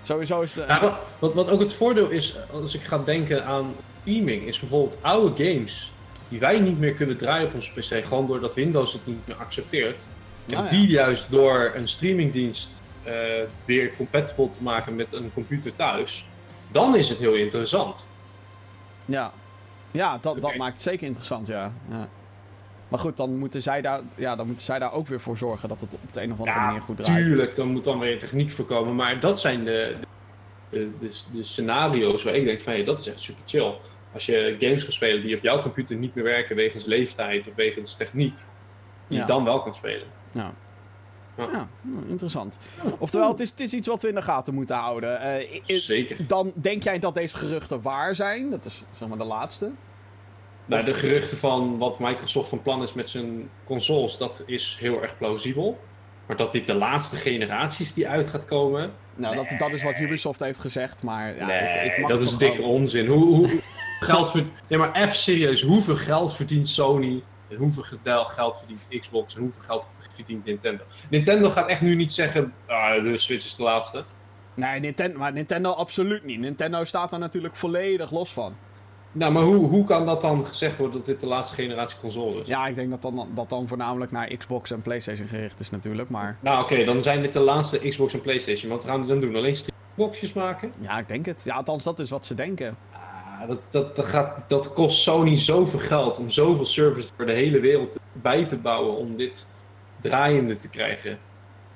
Sowieso 0.03 0.41
is 0.41 0.53
de... 0.53 0.93
Wat, 1.19 1.33
wat 1.33 1.49
ook 1.49 1.59
het 1.59 1.73
voordeel 1.73 2.09
is, 2.09 2.35
als 2.51 2.75
ik 2.75 2.81
ga 2.81 2.97
denken 2.97 3.45
aan 3.45 3.75
teaming, 4.03 4.41
is 4.41 4.59
bijvoorbeeld 4.59 4.97
oude 5.01 5.43
games 5.43 5.90
die 6.31 6.39
wij 6.39 6.59
niet 6.59 6.79
meer 6.79 6.93
kunnen 6.93 7.17
draaien 7.17 7.47
op 7.47 7.53
onze 7.53 7.71
PC, 7.71 8.05
gewoon 8.05 8.27
doordat 8.27 8.55
Windows 8.55 8.93
het 8.93 9.05
niet 9.07 9.27
meer 9.27 9.37
accepteert. 9.37 10.07
En 10.47 10.57
ah, 10.57 10.69
die 10.69 10.87
juist 10.87 11.29
door 11.29 11.71
een 11.75 11.87
streamingdienst 11.87 12.81
uh, 13.05 13.13
weer 13.65 13.95
compatible 13.95 14.49
te 14.49 14.63
maken 14.63 14.95
met 14.95 15.13
een 15.13 15.31
computer 15.33 15.75
thuis, 15.75 16.25
dan 16.71 16.95
is 16.95 17.09
het 17.09 17.17
heel 17.17 17.33
interessant. 17.33 18.07
Ja, 19.05 19.31
ja 19.91 20.17
dat, 20.21 20.41
dat 20.41 20.55
maakt 20.55 20.73
het 20.73 20.81
zeker 20.81 21.07
interessant, 21.07 21.47
ja. 21.47 21.73
ja. 21.89 22.09
Maar 22.87 22.99
goed, 22.99 23.17
dan 23.17 23.37
moeten, 23.37 23.61
zij 23.61 23.81
daar, 23.81 24.01
ja, 24.15 24.35
dan 24.35 24.47
moeten 24.47 24.65
zij 24.65 24.79
daar 24.79 24.91
ook 24.91 25.07
weer 25.07 25.21
voor 25.21 25.37
zorgen 25.37 25.69
dat 25.69 25.81
het 25.81 25.93
op 25.93 26.13
de 26.13 26.21
een 26.21 26.31
of 26.31 26.39
andere 26.39 26.59
manier 26.59 26.81
goed 26.81 26.97
draait. 26.97 27.25
Tuurlijk, 27.25 27.55
dan 27.55 27.67
moet 27.67 27.83
dan 27.83 27.99
weer 27.99 28.19
techniek 28.19 28.51
voorkomen. 28.51 28.95
Maar 28.95 29.19
dat 29.19 29.39
zijn 29.39 29.63
de, 29.63 29.95
de, 30.69 30.89
de, 31.31 31.43
scenario's 31.43 32.23
waar 32.23 32.35
ik 32.35 32.45
denk 32.45 32.61
van, 32.61 32.73
hé, 32.73 32.83
dat 32.83 32.99
is 32.99 33.07
echt 33.07 33.19
super 33.19 33.43
chill 33.45 33.73
als 34.13 34.25
je 34.25 34.55
games 34.59 34.83
gaat 34.83 34.93
spelen 34.93 35.21
die 35.21 35.35
op 35.35 35.43
jouw 35.43 35.61
computer 35.61 35.95
niet 35.95 36.15
meer 36.15 36.23
werken 36.23 36.55
wegens 36.55 36.85
leeftijd 36.85 37.47
of 37.47 37.55
wegens 37.55 37.95
techniek, 37.95 38.35
die 39.07 39.19
je 39.19 39.25
dan 39.25 39.43
wel 39.43 39.61
kan 39.61 39.75
spelen. 39.75 40.07
Ja. 40.31 40.53
Ja, 41.37 41.67
nou, 41.81 42.07
interessant. 42.07 42.57
Oftewel, 42.97 43.29
het 43.29 43.39
is, 43.39 43.49
het 43.49 43.59
is 43.59 43.73
iets 43.73 43.87
wat 43.87 44.01
we 44.01 44.07
in 44.07 44.15
de 44.15 44.21
gaten 44.21 44.53
moeten 44.53 44.75
houden. 44.75 45.41
Uh, 45.67 45.79
Zeker. 45.79 46.27
Dan 46.27 46.51
denk 46.55 46.83
jij 46.83 46.99
dat 46.99 47.13
deze 47.13 47.37
geruchten 47.37 47.81
waar 47.81 48.15
zijn? 48.15 48.49
Dat 48.49 48.65
is 48.65 48.83
zeg 48.91 49.07
maar 49.07 49.17
de 49.17 49.23
laatste. 49.23 49.71
Nou, 50.65 50.83
de 50.83 50.93
geruchten 50.93 51.37
van 51.37 51.77
wat 51.77 51.99
Microsoft 51.99 52.49
van 52.49 52.61
plan 52.61 52.81
is 52.81 52.93
met 52.93 53.09
zijn 53.09 53.49
consoles, 53.63 54.17
dat 54.17 54.43
is 54.45 54.77
heel 54.79 55.01
erg 55.01 55.17
plausibel. 55.17 55.79
Maar 56.25 56.37
dat 56.37 56.51
dit 56.51 56.67
de 56.67 56.73
laatste 56.73 57.15
generaties 57.15 57.93
die 57.93 58.07
uit 58.07 58.27
gaat 58.27 58.45
komen. 58.45 58.91
Nou, 59.15 59.35
dat, 59.35 59.47
dat 59.57 59.71
is 59.71 59.83
wat 59.83 59.99
Ubisoft 59.99 60.39
heeft 60.39 60.59
gezegd, 60.59 61.03
maar 61.03 61.35
ja, 61.35 61.45
nee, 61.45 61.85
ik, 61.85 61.91
ik 61.91 61.97
mag 61.99 62.09
dat 62.09 62.21
is 62.21 62.37
dikke 62.37 62.61
onzin. 62.61 63.07
Hoe, 63.07 63.25
hoe, 63.25 63.61
geld 64.01 64.29
verdient. 64.29 64.53
Nee, 64.67 64.79
maar 64.79 64.91
even 64.95 65.15
serieus. 65.15 65.61
Hoeveel 65.61 65.95
geld 65.95 66.35
verdient 66.35 66.67
Sony? 66.67 67.23
En 67.49 67.57
hoeveel 67.57 67.83
geld 68.23 68.57
verdient 68.57 69.01
Xbox? 69.01 69.35
En 69.35 69.41
hoeveel 69.41 69.61
geld 69.61 69.87
verdient 70.15 70.45
Nintendo? 70.45 70.83
Nintendo 71.09 71.49
gaat 71.49 71.67
echt 71.67 71.81
nu 71.81 71.95
niet 71.95 72.13
zeggen. 72.13 72.53
Ah, 72.67 73.03
de 73.03 73.17
Switch 73.17 73.45
is 73.45 73.55
de 73.55 73.63
laatste. 73.63 74.03
Nee, 74.53 74.79
Nintendo, 74.79 75.17
maar 75.17 75.33
Nintendo 75.33 75.71
absoluut 75.71 76.23
niet. 76.23 76.39
Nintendo 76.39 76.83
staat 76.83 77.09
daar 77.09 77.19
natuurlijk 77.19 77.55
volledig 77.55 78.11
los 78.11 78.33
van. 78.33 78.55
Nou, 79.11 79.31
maar 79.31 79.43
hoe, 79.43 79.67
hoe 79.67 79.85
kan 79.85 80.05
dat 80.05 80.21
dan 80.21 80.47
gezegd 80.47 80.77
worden 80.77 80.97
dat 80.97 81.05
dit 81.05 81.19
de 81.19 81.25
laatste 81.25 81.55
generatie 81.55 81.99
console 81.99 82.41
is? 82.41 82.47
Ja, 82.47 82.67
ik 82.67 82.75
denk 82.75 82.89
dat 82.89 83.01
dan, 83.01 83.27
dat 83.33 83.49
dan 83.49 83.67
voornamelijk 83.67 84.11
naar 84.11 84.35
Xbox 84.37 84.71
en 84.71 84.81
PlayStation 84.81 85.27
gericht 85.27 85.59
is 85.59 85.69
natuurlijk, 85.69 86.09
maar... 86.09 86.37
Nou, 86.39 86.63
oké, 86.63 86.83
dan 86.85 87.03
zijn 87.03 87.21
dit 87.21 87.33
de 87.33 87.39
laatste 87.39 87.87
Xbox 87.89 88.13
en 88.13 88.21
PlayStation. 88.21 88.71
Wat 88.71 88.83
gaan 88.83 88.99
die 88.99 89.07
dan 89.07 89.19
doen? 89.19 89.35
Alleen 89.35 89.55
streamboxjes 89.55 90.33
maken? 90.33 90.71
Ja, 90.79 90.99
ik 90.99 91.07
denk 91.07 91.25
het. 91.25 91.43
Ja, 91.43 91.55
althans, 91.55 91.83
dat 91.83 91.99
is 91.99 92.09
wat 92.09 92.25
ze 92.25 92.33
denken. 92.33 92.77
Dat, 93.47 93.67
dat, 93.71 93.95
dat, 93.95 94.05
gaat, 94.05 94.35
dat 94.47 94.73
kost 94.73 95.01
Sony 95.01 95.37
zoveel 95.37 95.79
geld 95.79 96.19
om 96.19 96.29
zoveel 96.29 96.65
services 96.65 97.11
voor 97.15 97.25
de 97.25 97.33
hele 97.33 97.59
wereld 97.59 97.99
bij 98.11 98.45
te 98.45 98.57
bouwen 98.57 98.95
om 98.97 99.15
dit 99.15 99.47
draaiende 100.01 100.57
te 100.57 100.69
krijgen. 100.69 101.19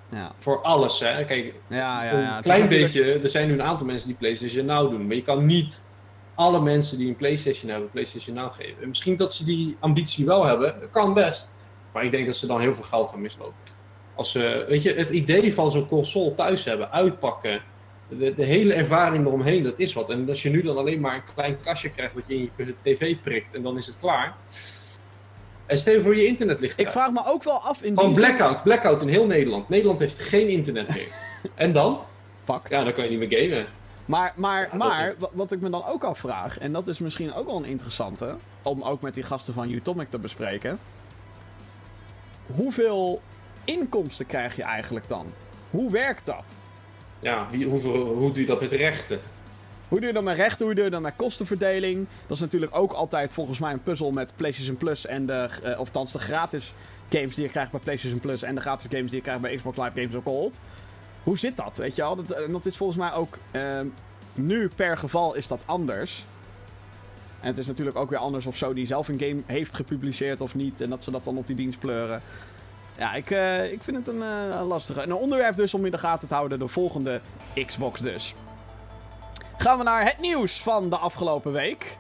Ja, 0.10 0.32
Voor 0.36 0.62
alles, 0.62 1.00
hè. 1.00 1.26
Kijk, 1.26 1.54
ja, 1.68 2.04
ja. 2.04 2.20
ja. 2.20 2.38
een 2.38 2.44
klein 2.44 2.62
natuurlijk- 2.62 2.94
beetje, 2.94 3.20
er 3.20 3.30
zijn 3.30 3.48
nu 3.48 3.54
een 3.54 3.64
aantal 3.64 3.86
mensen 3.86 4.08
die 4.08 4.18
PlayStation 4.18 4.66
Now 4.66 4.90
doen, 4.90 5.08
maar 5.08 5.16
je 5.16 5.22
kan 5.22 5.46
niet 5.46 5.86
alle 6.36 6.60
mensen 6.62 6.98
die 6.98 7.08
een 7.08 7.16
PlayStation 7.16 7.72
hebben, 7.72 7.90
PlayStation 7.90 8.36
Now 8.36 8.54
geven. 8.54 8.82
En 8.82 8.88
misschien 8.88 9.16
dat 9.16 9.34
ze 9.34 9.46
die 9.46 9.78
ambitie 9.80 10.26
wel 10.26 10.46
hebben, 10.46 10.76
dat 10.80 10.90
kan 10.92 11.14
best. 11.14 11.54
Maar 11.94 12.04
ik 12.04 12.12
denk 12.12 12.26
dat 12.26 12.36
ze 12.36 12.48
dan 12.48 12.60
heel 12.60 12.74
veel 12.74 12.84
geld 12.84 13.10
gaan 13.10 13.22
mislopen. 13.22 13.56
Als 14.16 14.32
ze, 14.32 14.66
weet 14.68 14.84
je, 14.84 14.94
het 14.94 15.10
idee 15.10 15.54
van 15.54 15.72
zo'n 15.72 15.88
console 15.88 16.36
thuis 16.36 16.66
hebben, 16.66 16.92
uitpakken, 16.92 17.62
de, 18.10 18.34
de 18.36 18.44
hele 18.44 18.74
ervaring 18.74 19.26
eromheen, 19.26 19.64
dat 19.64 19.74
is 19.80 19.94
wat. 19.94 20.10
En 20.10 20.30
als 20.30 20.42
je 20.44 20.50
nu 20.50 20.62
dan 20.62 20.78
alleen 20.78 21.00
maar 21.00 21.16
een 21.16 21.34
klein 21.34 21.58
kastje 21.62 21.90
krijgt 21.90 22.14
wat 22.14 22.28
je 22.28 22.36
in 22.36 22.52
je 22.58 22.74
tv 22.82 23.16
prikt 23.24 23.54
en 23.54 23.62
dan 23.62 23.78
is 23.78 23.86
het 23.88 23.98
klaar. 24.00 24.36
En 25.66 25.78
stel 25.78 25.94
je 25.94 26.02
voor 26.02 26.16
je 26.16 26.26
internet 26.26 26.60
ligt 26.60 26.74
Ik 26.80 26.88
eruit. 26.88 26.98
vraag 26.98 27.12
me 27.26 27.32
ook 27.32 27.44
wel 27.44 27.60
af 27.62 27.82
in 27.82 27.98
Gewoon 27.98 28.14
blackout, 28.14 28.64
blackout 28.64 29.02
in 29.02 29.08
heel 29.08 29.26
Nederland. 29.26 29.70
Nederland 29.70 30.00
heeft 30.00 30.20
geen 30.22 30.48
internet 30.50 30.88
meer. 30.88 31.08
en 31.56 31.74
dan? 31.74 32.00
Fuck. 32.44 32.68
Ja, 32.70 32.84
dan 32.84 32.94
kan 32.94 33.04
je 33.04 33.18
niet 33.18 33.30
meer 33.30 33.40
gamen. 33.50 33.66
Maar, 34.06 34.34
maar, 34.36 34.70
Ja, 34.72 34.78
maar 34.78 35.08
is- 35.20 35.28
wat 35.32 35.52
ik 35.52 35.62
me 35.62 35.70
dan 35.70 35.86
ook 35.86 36.04
afvraag, 36.04 36.58
en 36.60 36.72
dat 36.74 36.88
is 36.88 37.00
misschien 37.00 37.34
ook 37.34 37.46
wel 37.46 37.56
een 37.56 37.66
interessante, 37.66 38.36
om 38.62 38.84
ook 38.84 39.02
met 39.02 39.14
die 39.14 39.24
gasten 39.24 39.54
van 39.54 39.70
Utomic 39.72 40.08
te 40.10 40.20
bespreken. 40.20 40.80
Hoeveel 42.56 43.22
inkomsten 43.64 44.26
krijg 44.26 44.56
je 44.56 44.64
eigenlijk 44.64 45.08
dan? 45.08 45.26
Hoe 45.70 45.92
werkt 45.92 46.26
dat? 46.26 46.44
Ja, 47.26 47.48
wie- 47.52 47.66
hoeveel, 47.66 48.06
hoe 48.06 48.32
doe 48.32 48.42
je 48.42 48.46
dat 48.48 48.62
met 48.62 48.72
rechten? 48.72 49.20
Hoe 49.88 50.00
doe 50.00 50.08
je 50.08 50.14
dat 50.14 50.24
met 50.24 50.36
rechten? 50.36 50.66
Hoe 50.66 50.76
doe 50.76 50.84
je 50.84 50.90
dat 50.90 51.02
met 51.02 51.14
kostenverdeling? 51.16 52.08
Dat 52.28 52.36
is 52.38 52.40
natuurlijk 52.44 52.76
ook 52.76 52.92
altijd 52.92 53.34
volgens 53.34 53.60
mij 53.60 53.72
een 53.72 53.84
puzzel 53.84 54.12
met 54.12 54.34
PlayStation 54.36 54.78
Plus 54.78 55.06
en 55.06 55.26
de, 55.26 55.50
eh, 55.64 55.80
of 55.80 55.92
de 55.92 56.20
gratis 56.20 56.74
games 57.10 57.36
die 57.36 57.44
je 57.44 57.50
krijgt 57.50 57.72
bij 57.72 57.80
PlayStation 57.80 58.20
Plus 58.20 58.44
en 58.44 58.56
de 58.56 58.62
gratis 58.62 58.88
games 58.90 59.06
die 59.10 59.16
je 59.16 59.22
krijgt 59.22 59.42
bij 59.42 59.56
Xbox 59.56 59.78
Live 59.78 59.92
Games 59.94 60.16
of 60.16 60.24
Gold. 60.24 60.60
Hoe 61.24 61.38
zit 61.38 61.58
dat? 61.58 61.78
Weet 61.78 61.96
je 61.96 62.02
wel? 62.02 62.16
Dat, 62.16 62.32
en 62.32 62.52
dat 62.52 62.66
is 62.66 62.78
volgens 62.78 63.00
mij 63.00 63.14
ook 63.14 63.38
ehm, 63.52 63.86
nu 64.34 64.70
per 64.76 64.98
geval 64.98 65.34
is 65.36 65.48
dat 65.48 65.64
anders. 65.66 66.26
En 67.40 67.48
het 67.48 67.58
is 67.58 67.68
natuurlijk 67.68 67.98
ook 67.98 68.10
weer 68.10 68.20
anders 68.20 68.46
of 68.46 68.58
Sony 68.58 68.86
zelf 68.86 69.08
een 69.08 69.20
game 69.20 69.42
heeft 69.46 69.76
gepubliceerd 69.76 70.42
of 70.42 70.56
niet. 70.56 70.82
En 70.82 70.90
dat 70.90 71.04
ze 71.04 71.12
dat 71.12 71.26
dan 71.26 71.38
op 71.38 71.48
die 71.48 71.56
dienst 71.56 71.80
pleuren. 71.80 72.22
Ja, 72.98 73.14
ik, 73.14 73.32
eh, 73.32 73.72
ik 73.72 73.82
vind 73.82 73.98
het 73.98 74.08
een 74.08 74.22
eh, 74.22 74.68
lastige. 74.68 75.02
En 75.02 75.10
een 75.10 75.16
onderwerp 75.16 75.56
dus 75.56 75.74
om 75.74 75.86
in 75.86 75.92
de 75.92 75.98
gaten 75.98 76.28
te 76.28 76.34
houden. 76.34 76.60
De 76.60 76.68
volgende 76.68 77.22
Xbox 77.66 78.00
dus. 78.00 78.34
Gaan 79.58 79.78
we 79.78 79.84
naar 79.84 80.04
het 80.06 80.20
nieuws 80.20 80.62
van 80.62 80.90
de 80.90 80.98
afgelopen 80.98 81.52
week. 81.52 81.98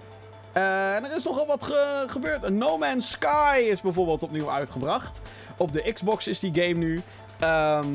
Eh, 0.51 0.95
en 0.95 1.03
er 1.05 1.15
is 1.15 1.23
nogal 1.23 1.47
wat 1.47 1.63
ge- 1.63 2.03
gebeurd. 2.07 2.43
Een 2.43 2.57
No 2.57 2.77
Man's 2.77 3.09
Sky 3.09 3.67
is 3.69 3.81
bijvoorbeeld 3.81 4.23
opnieuw 4.23 4.51
uitgebracht. 4.51 5.21
Op 5.57 5.71
de 5.71 5.93
Xbox 5.93 6.27
is 6.27 6.39
die 6.39 6.53
game 6.63 6.73
nu. 6.77 7.01
Ehm, 7.39 7.87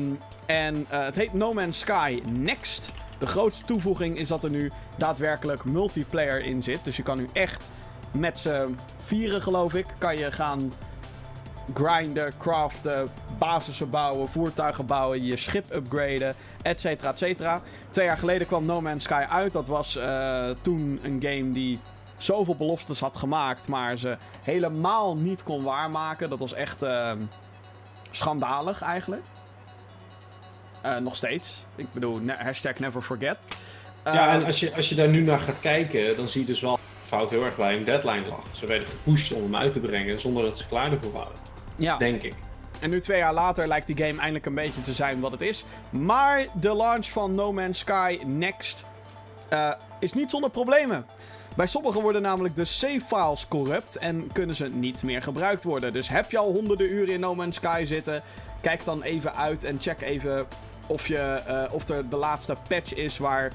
en 0.45 0.85
eh, 0.89 1.03
het 1.03 1.15
heet 1.15 1.33
No 1.33 1.53
Man's 1.53 1.79
Sky 1.79 2.21
Next. 2.27 2.91
De 3.17 3.25
grootste 3.25 3.65
toevoeging 3.65 4.17
is 4.17 4.27
dat 4.27 4.43
er 4.43 4.49
nu 4.49 4.71
daadwerkelijk 4.95 5.63
multiplayer 5.63 6.43
in 6.45 6.63
zit. 6.63 6.83
Dus 6.85 6.97
je 6.97 7.03
kan 7.03 7.17
nu 7.17 7.27
echt 7.33 7.69
met 8.11 8.39
z'n 8.39 8.77
vieren, 9.05 9.41
geloof 9.41 9.73
ik, 9.73 9.85
kan 9.97 10.17
je 10.17 10.31
gaan 10.31 10.73
grinden, 11.73 12.33
craften, 12.37 13.09
basissen 13.37 13.89
bouwen, 13.89 14.29
voertuigen 14.29 14.85
bouwen, 14.85 15.23
je 15.25 15.37
schip 15.37 15.75
upgraden, 15.75 16.35
et 16.61 16.81
cetera, 16.81 17.09
et 17.09 17.17
cetera. 17.17 17.61
Twee 17.89 18.05
jaar 18.05 18.17
geleden 18.17 18.47
kwam 18.47 18.65
No 18.65 18.81
Man's 18.81 19.03
Sky 19.03 19.25
uit. 19.29 19.53
Dat 19.53 19.67
was 19.67 19.95
eh, 19.95 20.49
toen 20.61 20.99
een 21.03 21.17
game 21.21 21.51
die 21.51 21.79
zoveel 22.17 22.55
beloftes 22.55 22.99
had 22.99 23.17
gemaakt, 23.17 23.67
maar 23.67 23.97
ze 23.97 24.17
helemaal 24.41 25.15
niet 25.17 25.43
kon 25.43 25.63
waarmaken. 25.63 26.29
Dat 26.29 26.39
was 26.39 26.53
echt 26.53 26.81
eh, 26.81 27.11
schandalig 28.11 28.81
eigenlijk. 28.81 29.23
Eh, 30.81 30.97
nog 30.97 31.15
steeds. 31.15 31.65
Ik 31.75 31.87
bedoel, 31.93 32.19
ne- 32.19 32.37
hashtag 32.39 32.79
never 32.79 33.01
forget. 33.01 33.37
ja, 34.03 34.33
en 34.33 34.45
als 34.45 34.59
je, 34.59 34.75
als 34.75 34.89
je 34.89 34.95
daar 34.95 35.07
nu 35.07 35.21
naar 35.21 35.39
gaat 35.39 35.59
kijken, 35.59 36.17
dan 36.17 36.27
zie 36.27 36.41
je 36.41 36.47
dus 36.47 36.61
wel 36.61 36.79
fout 37.03 37.29
heel 37.29 37.43
erg 37.43 37.55
bij 37.55 37.77
een 37.77 37.83
deadline 37.83 38.27
lag. 38.27 38.43
Ze 38.51 38.65
werden 38.65 38.87
gepusht 38.87 39.33
om 39.33 39.41
hem 39.41 39.55
uit 39.55 39.73
te 39.73 39.79
brengen 39.79 40.19
zonder 40.19 40.43
dat 40.43 40.57
ze 40.57 40.67
klaar 40.67 40.91
ervoor 40.91 41.11
waren. 41.11 41.50
Ja. 41.75 41.97
Denk 41.97 42.23
ik. 42.23 42.33
En 42.79 42.89
nu 42.89 43.01
twee 43.01 43.17
jaar 43.17 43.33
later 43.33 43.67
lijkt 43.67 43.87
die 43.87 43.97
game 43.97 44.19
eindelijk 44.19 44.45
een 44.45 44.53
beetje 44.53 44.81
te 44.81 44.93
zijn 44.93 45.19
wat 45.19 45.31
het 45.31 45.41
is. 45.41 45.65
Maar 45.89 46.45
de 46.53 46.75
launch 46.75 47.05
van 47.05 47.35
No 47.35 47.53
Man's 47.53 47.79
Sky 47.79 48.19
Next 48.25 48.85
eh, 49.49 49.71
is 49.99 50.13
niet 50.13 50.29
zonder 50.29 50.49
problemen. 50.49 51.05
Bij 51.55 51.67
sommigen 51.67 52.01
worden 52.01 52.21
namelijk 52.21 52.55
de 52.55 52.65
save-files 52.65 53.47
corrupt 53.47 53.97
en 53.97 54.29
kunnen 54.31 54.55
ze 54.55 54.67
niet 54.67 55.03
meer 55.03 55.21
gebruikt 55.21 55.63
worden. 55.63 55.93
Dus 55.93 56.09
heb 56.09 56.31
je 56.31 56.37
al 56.37 56.51
honderden 56.51 56.91
uren 56.91 57.13
in 57.13 57.19
No 57.19 57.35
Man's 57.35 57.55
Sky 57.55 57.83
zitten, 57.85 58.23
kijk 58.61 58.85
dan 58.85 59.03
even 59.03 59.35
uit 59.35 59.63
en 59.63 59.77
check 59.81 60.01
even 60.01 60.47
of, 60.87 61.07
je, 61.07 61.17
eh, 61.17 61.73
of 61.73 61.87
er 61.87 62.09
de 62.09 62.15
laatste 62.15 62.55
patch 62.67 62.93
is 62.93 63.17
waar 63.17 63.51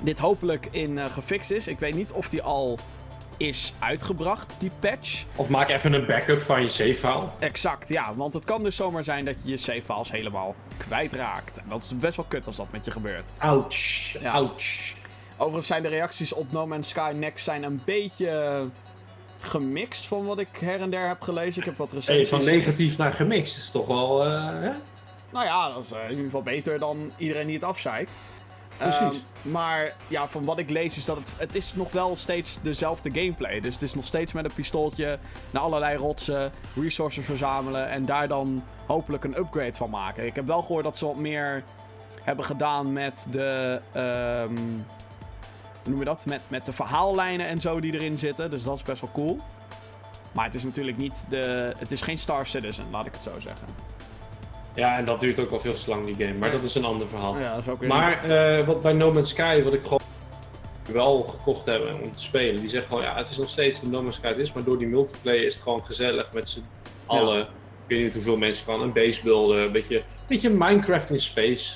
dit 0.00 0.18
hopelijk 0.18 0.68
in 0.70 0.98
eh, 0.98 1.04
gefixt 1.04 1.50
is. 1.50 1.66
Ik 1.66 1.78
weet 1.78 1.94
niet 1.94 2.12
of 2.12 2.28
die 2.28 2.42
al 2.42 2.78
is 3.48 3.72
uitgebracht, 3.78 4.56
die 4.58 4.70
patch. 4.78 5.24
Of 5.36 5.48
maak 5.48 5.68
even 5.68 5.92
een 5.92 6.06
backup 6.06 6.40
van 6.42 6.62
je 6.62 6.68
save 6.68 6.94
file. 6.94 7.24
Exact, 7.38 7.88
ja. 7.88 8.14
Want 8.14 8.34
het 8.34 8.44
kan 8.44 8.62
dus 8.62 8.76
zomaar 8.76 9.04
zijn 9.04 9.24
dat 9.24 9.34
je 9.42 9.50
je 9.50 9.56
save-files 9.56 10.10
helemaal 10.10 10.54
kwijtraakt. 10.76 11.58
En 11.58 11.64
dat 11.68 11.82
is 11.82 11.98
best 11.98 12.16
wel 12.16 12.24
kut 12.28 12.46
als 12.46 12.56
dat 12.56 12.66
met 12.70 12.84
je 12.84 12.90
gebeurt. 12.90 13.28
Ouch. 13.38 13.76
Ja. 14.20 14.32
Ouch. 14.32 14.92
Overigens 15.36 15.66
zijn 15.66 15.82
de 15.82 15.88
reacties 15.88 16.32
op 16.32 16.52
No 16.52 16.66
Man's 16.66 16.88
Sky 16.88 17.12
Next 17.14 17.44
zijn 17.44 17.62
een 17.62 17.80
beetje 17.84 18.64
gemixt 19.40 20.06
van 20.06 20.26
wat 20.26 20.38
ik 20.38 20.48
her 20.60 20.80
en 20.80 20.90
der 20.90 21.08
heb 21.08 21.20
gelezen. 21.22 21.60
Ik 21.60 21.66
heb 21.66 21.76
wat 21.76 21.90
Hey, 21.90 21.98
recensies... 21.98 22.28
van 22.28 22.44
negatief 22.44 22.98
naar 22.98 23.12
gemixt 23.12 23.56
is 23.56 23.70
toch 23.70 23.86
wel. 23.86 24.24
eh? 24.24 24.30
Nou 25.32 25.44
ja, 25.46 25.72
dat 25.74 25.84
is 25.84 25.92
eh, 25.92 26.02
in 26.04 26.08
ieder 26.08 26.24
geval 26.24 26.42
beter 26.42 26.78
dan 26.78 27.10
iedereen 27.16 27.46
die 27.46 27.54
het 27.54 27.64
afzeikt. 27.64 28.10
Precies. 28.82 29.22
Ehm, 29.42 29.50
maar 29.52 29.94
ja, 30.06 30.28
van 30.28 30.44
wat 30.44 30.58
ik 30.58 30.70
lees 30.70 30.96
is 30.96 31.04
dat 31.04 31.16
het, 31.16 31.32
het 31.36 31.54
is 31.54 31.74
nog 31.74 31.92
wel 31.92 32.16
steeds 32.16 32.58
dezelfde 32.62 33.10
gameplay. 33.10 33.60
Dus 33.60 33.72
het 33.72 33.82
is 33.82 33.94
nog 33.94 34.04
steeds 34.04 34.32
met 34.32 34.44
een 34.44 34.54
pistooltje 34.54 35.18
naar 35.50 35.62
allerlei 35.62 35.96
rotsen, 35.96 36.52
resources 36.74 37.24
verzamelen 37.24 37.90
en 37.90 38.04
daar 38.04 38.28
dan 38.28 38.64
hopelijk 38.86 39.24
een 39.24 39.38
upgrade 39.38 39.72
van 39.72 39.90
maken. 39.90 40.26
Ik 40.26 40.34
heb 40.34 40.46
wel 40.46 40.62
gehoord 40.62 40.84
dat 40.84 40.98
ze 40.98 41.06
wat 41.06 41.16
meer 41.16 41.64
hebben 42.22 42.44
gedaan 42.44 42.92
met 42.92 43.26
de, 43.30 43.80
ehm, 43.92 44.56
hoe 45.82 45.90
noem 45.90 45.98
je 45.98 46.04
dat? 46.04 46.26
Met, 46.26 46.40
met 46.48 46.66
de 46.66 46.72
verhaallijnen 46.72 47.46
en 47.46 47.60
zo 47.60 47.80
die 47.80 47.92
erin 47.92 48.18
zitten. 48.18 48.50
Dus 48.50 48.62
dat 48.62 48.76
is 48.76 48.82
best 48.82 49.00
wel 49.00 49.10
cool. 49.12 49.38
Maar 50.32 50.44
het 50.44 50.54
is 50.54 50.64
natuurlijk 50.64 50.96
niet 50.96 51.24
de, 51.28 51.74
het 51.78 51.92
is 51.92 52.02
geen 52.02 52.18
Star 52.18 52.46
Citizen, 52.46 52.84
laat 52.90 53.06
ik 53.06 53.12
het 53.12 53.22
zo 53.22 53.40
zeggen. 53.40 53.66
Ja, 54.74 54.98
en 54.98 55.04
dat 55.04 55.20
duurt 55.20 55.38
ook 55.40 55.50
wel 55.50 55.60
veel 55.60 55.74
te 55.74 55.90
lang, 55.90 56.04
die 56.04 56.26
game. 56.26 56.38
Maar 56.38 56.48
Ja. 56.48 56.54
dat 56.54 56.64
is 56.64 56.74
een 56.74 56.84
ander 56.84 57.08
verhaal. 57.08 57.38
Ja, 57.38 57.54
dat 57.54 57.62
is 57.62 57.68
ook 57.68 57.78
weer 57.80 57.88
Maar 57.88 58.24
eh, 58.24 58.66
wat 58.66 58.82
bij 58.82 58.92
No 58.92 59.12
Man's 59.12 59.30
Sky, 59.30 59.62
wat 59.62 59.72
ik 59.72 59.82
gewoon 59.82 60.00
wel 60.92 61.22
gekocht 61.22 61.66
heb 61.66 61.98
om 62.02 62.12
te 62.12 62.22
spelen, 62.22 62.60
die 62.60 62.68
zeggen 62.68 62.88
gewoon, 62.88 63.04
ja, 63.04 63.16
het 63.16 63.28
is 63.30 63.36
nog 63.36 63.48
steeds 63.48 63.80
de 63.80 63.88
No 63.88 64.02
Man's 64.02 64.16
Sky 64.16 64.26
het 64.26 64.36
is, 64.38 64.52
maar 64.52 64.64
door 64.64 64.78
die 64.78 64.86
multiplayer 64.86 65.44
is 65.44 65.54
het 65.54 65.62
gewoon 65.62 65.84
gezellig 65.84 66.32
met 66.32 66.48
z'n 66.48 66.64
allen. 67.06 67.40
Ik 67.40 67.46
weet 67.98 68.02
niet 68.04 68.14
hoeveel 68.14 68.36
mensen 68.36 68.64
kan, 68.64 68.80
een 68.80 68.92
base 68.92 69.22
builden, 69.22 69.62
een 69.62 69.72
beetje, 69.72 69.96
een 69.96 70.04
beetje 70.28 70.50
Minecraft 70.50 71.10
in 71.10 71.20
space. 71.20 71.74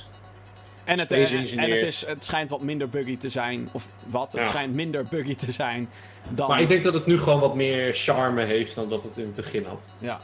En 0.84 0.98
het, 0.98 1.06
Space 1.08 1.36
en, 1.56 1.70
het, 1.70 1.82
is, 1.82 2.06
het 2.06 2.24
schijnt 2.24 2.50
wat 2.50 2.60
minder 2.62 2.88
buggy 2.88 3.16
te 3.16 3.28
zijn. 3.28 3.68
Of 3.72 3.88
wat? 4.06 4.32
Het 4.32 4.40
Ja. 4.40 4.46
schijnt 4.46 4.74
minder 4.74 5.04
buggy 5.10 5.34
te 5.34 5.52
zijn 5.52 5.88
dan. 6.28 6.48
Maar 6.48 6.60
ik 6.60 6.68
denk 6.68 6.82
dat 6.82 6.94
het 6.94 7.06
nu 7.06 7.18
gewoon 7.18 7.40
wat 7.40 7.54
meer 7.54 7.94
charme 7.94 8.42
heeft 8.44 8.74
dan 8.74 8.88
dat 8.88 9.02
het 9.02 9.16
in 9.16 9.24
het 9.24 9.34
begin 9.34 9.64
had. 9.64 9.90
Ja. 9.98 10.20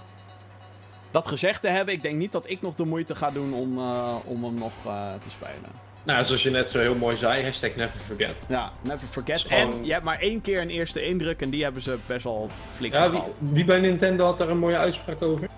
Dat 1.13 1.27
gezegd 1.27 1.61
te 1.61 1.69
hebben, 1.69 1.95
ik 1.95 2.03
denk 2.03 2.17
niet 2.17 2.33
dat 2.33 2.51
ik 2.51 2.61
nog 2.63 2.75
de 2.75 2.85
moeite 2.85 3.15
ga 3.15 3.31
doen 3.31 3.53
om, 3.55 3.79
eh, 3.79 4.15
om 4.25 4.45
hem 4.45 4.55
nog 4.55 4.73
eh, 4.87 5.13
te 5.23 5.31
spelen. 5.31 5.71
Nou, 6.05 6.25
zoals 6.25 6.43
je 6.43 6.51
net 6.51 6.71
zo 6.71 6.79
heel 6.79 6.95
mooi 6.95 7.17
zei, 7.17 7.45
hashtag 7.45 7.75
never 7.77 7.99
forget. 7.99 8.37
Ja, 8.49 8.73
never 8.83 9.09
forget. 9.09 9.41
Gewoon- 9.41 9.73
En 9.73 9.85
je 9.85 9.93
hebt 9.93 10.05
maar 10.05 10.19
één 10.21 10.41
keer 10.41 10.61
een 10.61 10.71
eerste 10.71 11.07
indruk 11.07 11.41
en 11.41 11.51
die 11.51 11.63
hebben 11.63 11.83
ze 11.83 11.99
best 12.07 12.25
wel 12.25 12.49
flink 12.77 12.93
Ja, 12.93 13.11
wie, 13.11 13.23
wie 13.39 13.65
bij 13.65 13.79
Nintendo 13.81 14.25
had 14.25 14.39
daar 14.39 14.49
een 14.49 14.59
mooie 14.59 14.77
uitspraak 14.79 15.23
over? 15.23 15.49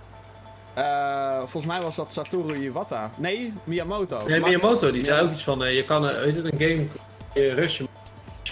Eh, 0.74 1.38
volgens 1.38 1.66
mij 1.66 1.80
was 1.82 1.96
dat 1.96 2.12
Satoru 2.12 2.54
Iwata. 2.54 3.10
Nee, 3.16 3.52
Miyamoto. 3.64 4.26
Nee, 4.26 4.40
Maar- 4.40 4.48
Miyamoto, 4.50 4.90
die 4.92 5.04
zei 5.04 5.16
Ja. 5.20 5.22
ook 5.26 5.32
iets 5.32 5.44
van, 5.44 5.72
je 5.74 5.84
kan 5.84 6.04
een 6.04 6.34
game 6.58 6.86
je 7.34 7.52
rushen, 7.54 7.86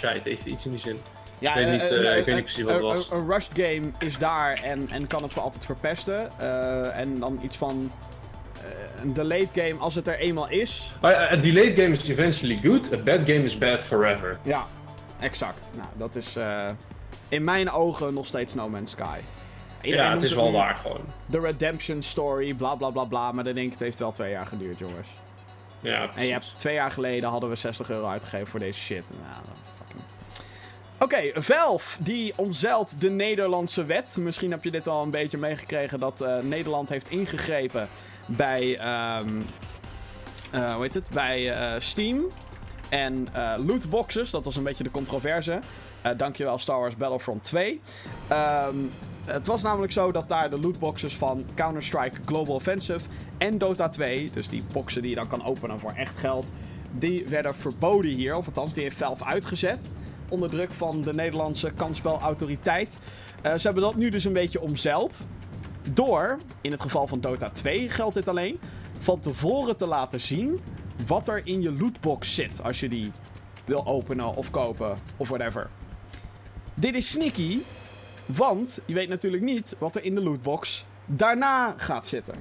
heeft 0.01 0.45
iets 0.45 0.65
in 0.65 0.71
die 0.71 0.79
zin. 0.79 0.99
Ja, 1.39 1.55
Ik 1.55 1.65
weet 1.65 1.81
niet, 1.81 1.89
eh, 1.91 1.97
eh, 1.97 2.11
eh, 2.11 2.17
ik 2.17 2.25
weet 2.25 2.35
niet 2.35 2.35
eh, 2.35 2.41
precies 2.53 2.63
wat 2.63 2.73
het 2.73 2.81
een- 2.83 2.87
was. 2.89 3.11
Een, 3.11 3.17
een 3.19 3.27
rushed 3.31 3.51
game 3.53 3.91
is 3.99 4.17
daar 4.17 4.53
en, 4.63 4.89
en 4.89 5.07
kan 5.07 5.23
het 5.23 5.33
voor 5.33 5.41
altijd 5.41 5.65
verpesten. 5.65 6.31
Eh, 6.39 6.99
en 6.99 7.19
dan 7.19 7.39
iets 7.43 7.57
van 7.57 7.91
eh, 8.57 9.01
een 9.01 9.13
delayed 9.13 9.49
game, 9.53 9.75
als 9.79 9.95
het 9.95 10.07
er 10.07 10.17
eenmaal 10.19 10.49
is. 10.49 10.93
Eh, 11.01 11.09
a 11.31 11.35
delayed 11.35 11.79
game 11.79 11.89
is 11.91 12.07
eventually 12.09 12.59
good, 12.61 12.93
a 12.93 12.97
bad 12.97 13.17
game 13.19 13.43
is 13.43 13.57
bad 13.57 13.79
forever. 13.79 14.37
Ja. 14.41 14.65
exact. 15.19 15.71
Nou, 15.75 15.87
dat 15.97 16.15
is 16.15 16.35
eh, 16.35 16.65
in 17.29 17.43
mijn 17.43 17.71
ogen 17.71 18.13
nog 18.13 18.25
steeds 18.25 18.53
No 18.53 18.69
Man's 18.69 18.91
Sky. 18.91 19.17
Iedereen 19.81 20.05
ja, 20.05 20.11
het 20.13 20.23
is 20.23 20.33
wel 20.33 20.51
waar 20.51 20.75
gewoon. 20.75 21.01
De 21.25 21.39
Redemption 21.39 22.01
Story, 22.01 22.53
bla 22.53 22.75
bla 22.75 22.89
bla 22.89 23.03
bla. 23.03 23.31
Maar 23.31 23.43
dan 23.43 23.53
denk 23.53 23.65
ik, 23.65 23.71
het 23.73 23.81
heeft 23.81 23.99
wel 23.99 24.11
twee 24.11 24.31
jaar 24.31 24.45
geduurd, 24.45 24.79
jongens. 24.79 25.07
Ja, 25.79 25.95
En 25.95 26.01
je 26.03 26.07
precies. 26.09 26.31
hebt 26.31 26.53
twee 26.57 26.73
jaar 26.73 26.91
geleden 26.91 27.29
hadden 27.29 27.49
we 27.49 27.55
60 27.55 27.89
euro 27.89 28.07
uitgegeven 28.07 28.47
voor 28.47 28.59
deze 28.59 28.79
shit. 28.79 29.09
Nou, 29.09 29.43
Oké, 30.99 31.31
Valve 31.33 32.03
die 32.03 32.33
omzeilt 32.35 33.01
de 33.01 33.09
Nederlandse 33.09 33.85
wet. 33.85 34.17
Misschien 34.19 34.51
heb 34.51 34.63
je 34.63 34.71
dit 34.71 34.87
al 34.87 35.03
een 35.03 35.09
beetje 35.09 35.37
meegekregen 35.37 35.99
dat 35.99 36.21
eh, 36.21 36.37
Nederland 36.37 36.89
heeft 36.89 37.09
ingegrepen 37.09 37.87
bij, 38.25 38.77
ehm, 38.77 39.41
eh, 40.51 40.73
hoe 40.73 40.81
heet 40.81 40.93
het? 40.93 41.09
bij 41.09 41.53
eh, 41.53 41.79
Steam. 41.79 42.21
En 42.89 43.27
lootboxes, 43.57 44.29
dat 44.29 44.45
was 44.45 44.55
een 44.55 44.63
beetje 44.63 44.83
de 44.83 44.91
controverse. 44.91 45.59
Dankjewel 46.17 46.57
Star 46.57 46.79
Wars 46.79 46.95
Battlefront 46.95 47.43
2. 47.43 47.81
Ehm, 48.27 48.75
het 49.25 49.47
was 49.47 49.61
namelijk 49.61 49.91
zo 49.91 50.11
dat 50.11 50.29
daar 50.29 50.49
de 50.49 50.59
lootboxes 50.59 51.15
van 51.15 51.45
Counter-Strike 51.55 52.17
Global 52.25 52.55
Offensive 52.55 53.05
en 53.37 53.57
Dota 53.57 53.89
2, 53.89 54.29
dus 54.33 54.49
die 54.49 54.63
boxen 54.73 55.01
die 55.01 55.09
je 55.09 55.15
dan 55.15 55.27
kan 55.27 55.45
openen 55.45 55.79
voor 55.79 55.91
echt 55.91 56.17
geld, 56.17 56.51
die 56.91 57.27
werden 57.27 57.55
verboden 57.55 58.11
hier. 58.11 58.35
Of 58.35 58.45
althans, 58.45 58.73
die 58.73 58.83
heeft 58.83 58.97
Valve 58.97 59.25
uitgezet. 59.25 59.91
Onder 60.33 60.49
druk 60.49 60.71
van 60.71 61.01
de 61.01 61.13
Nederlandse 61.13 61.71
kansspelautoriteit. 61.71 62.97
Eh, 63.41 63.53
ze 63.53 63.61
hebben 63.61 63.83
dat 63.83 63.95
nu 63.95 64.09
dus 64.09 64.23
een 64.23 64.33
beetje 64.33 64.61
omzeild. 64.61 65.25
Door, 65.93 66.37
in 66.61 66.71
het 66.71 66.81
geval 66.81 67.07
van 67.07 67.21
Dota 67.21 67.49
2 67.49 67.89
geldt 67.89 68.15
dit 68.15 68.27
alleen, 68.27 68.59
van 68.99 69.19
tevoren 69.19 69.77
te 69.77 69.85
laten 69.85 70.21
zien 70.21 70.59
wat 71.07 71.27
er 71.27 71.41
in 71.47 71.61
je 71.61 71.71
lootbox 71.73 72.35
zit. 72.35 72.63
Als 72.63 72.79
je 72.79 72.89
die 72.89 73.11
wil 73.65 73.85
openen 73.85 74.35
of 74.35 74.51
kopen 74.51 74.97
of 75.17 75.27
whatever. 75.27 75.69
Dit 76.73 76.95
is 76.95 77.09
sneaky, 77.09 77.59
want 78.25 78.79
je 78.85 78.93
weet 78.93 79.09
natuurlijk 79.09 79.43
niet 79.43 79.75
wat 79.77 79.95
er 79.95 80.03
in 80.03 80.15
de 80.15 80.23
lootbox 80.23 80.85
daarna 81.05 81.73
gaat 81.77 82.07
zitten. 82.07 82.35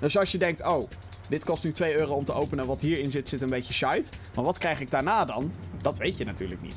Dus 0.00 0.18
als 0.18 0.32
je 0.32 0.38
denkt, 0.38 0.66
oh, 0.66 0.90
dit 1.28 1.44
kost 1.44 1.64
nu 1.64 1.72
2 1.72 1.96
euro 1.96 2.14
om 2.14 2.24
te 2.24 2.32
openen, 2.32 2.66
wat 2.66 2.80
hierin 2.80 3.10
zit, 3.10 3.28
zit 3.28 3.42
een 3.42 3.48
beetje 3.48 3.72
shite. 3.72 4.10
Maar 4.34 4.44
wat 4.44 4.58
krijg 4.58 4.80
ik 4.80 4.90
daarna 4.90 5.24
dan? 5.24 5.52
Dat 5.84 5.98
weet 5.98 6.18
je 6.18 6.24
natuurlijk 6.24 6.62
niet. 6.62 6.76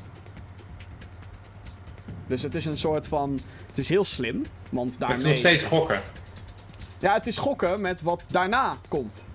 Dus 2.26 2.42
het 2.42 2.54
is 2.54 2.64
een 2.64 2.78
soort 2.78 3.06
van. 3.08 3.40
Het 3.66 3.78
is 3.78 3.88
heel 3.88 4.04
slim, 4.04 4.42
want 4.70 4.90
Het 4.90 5.00
daarmee. 5.00 5.18
is 5.18 5.24
nog 5.24 5.36
steeds 5.36 5.64
gokken. 5.64 6.02
Ja, 6.98 7.12
het 7.14 7.26
is 7.26 7.36
gokken 7.38 7.80
met 7.80 8.02
wat 8.02 8.26
daarna 8.30 8.76
komt. 8.88 9.26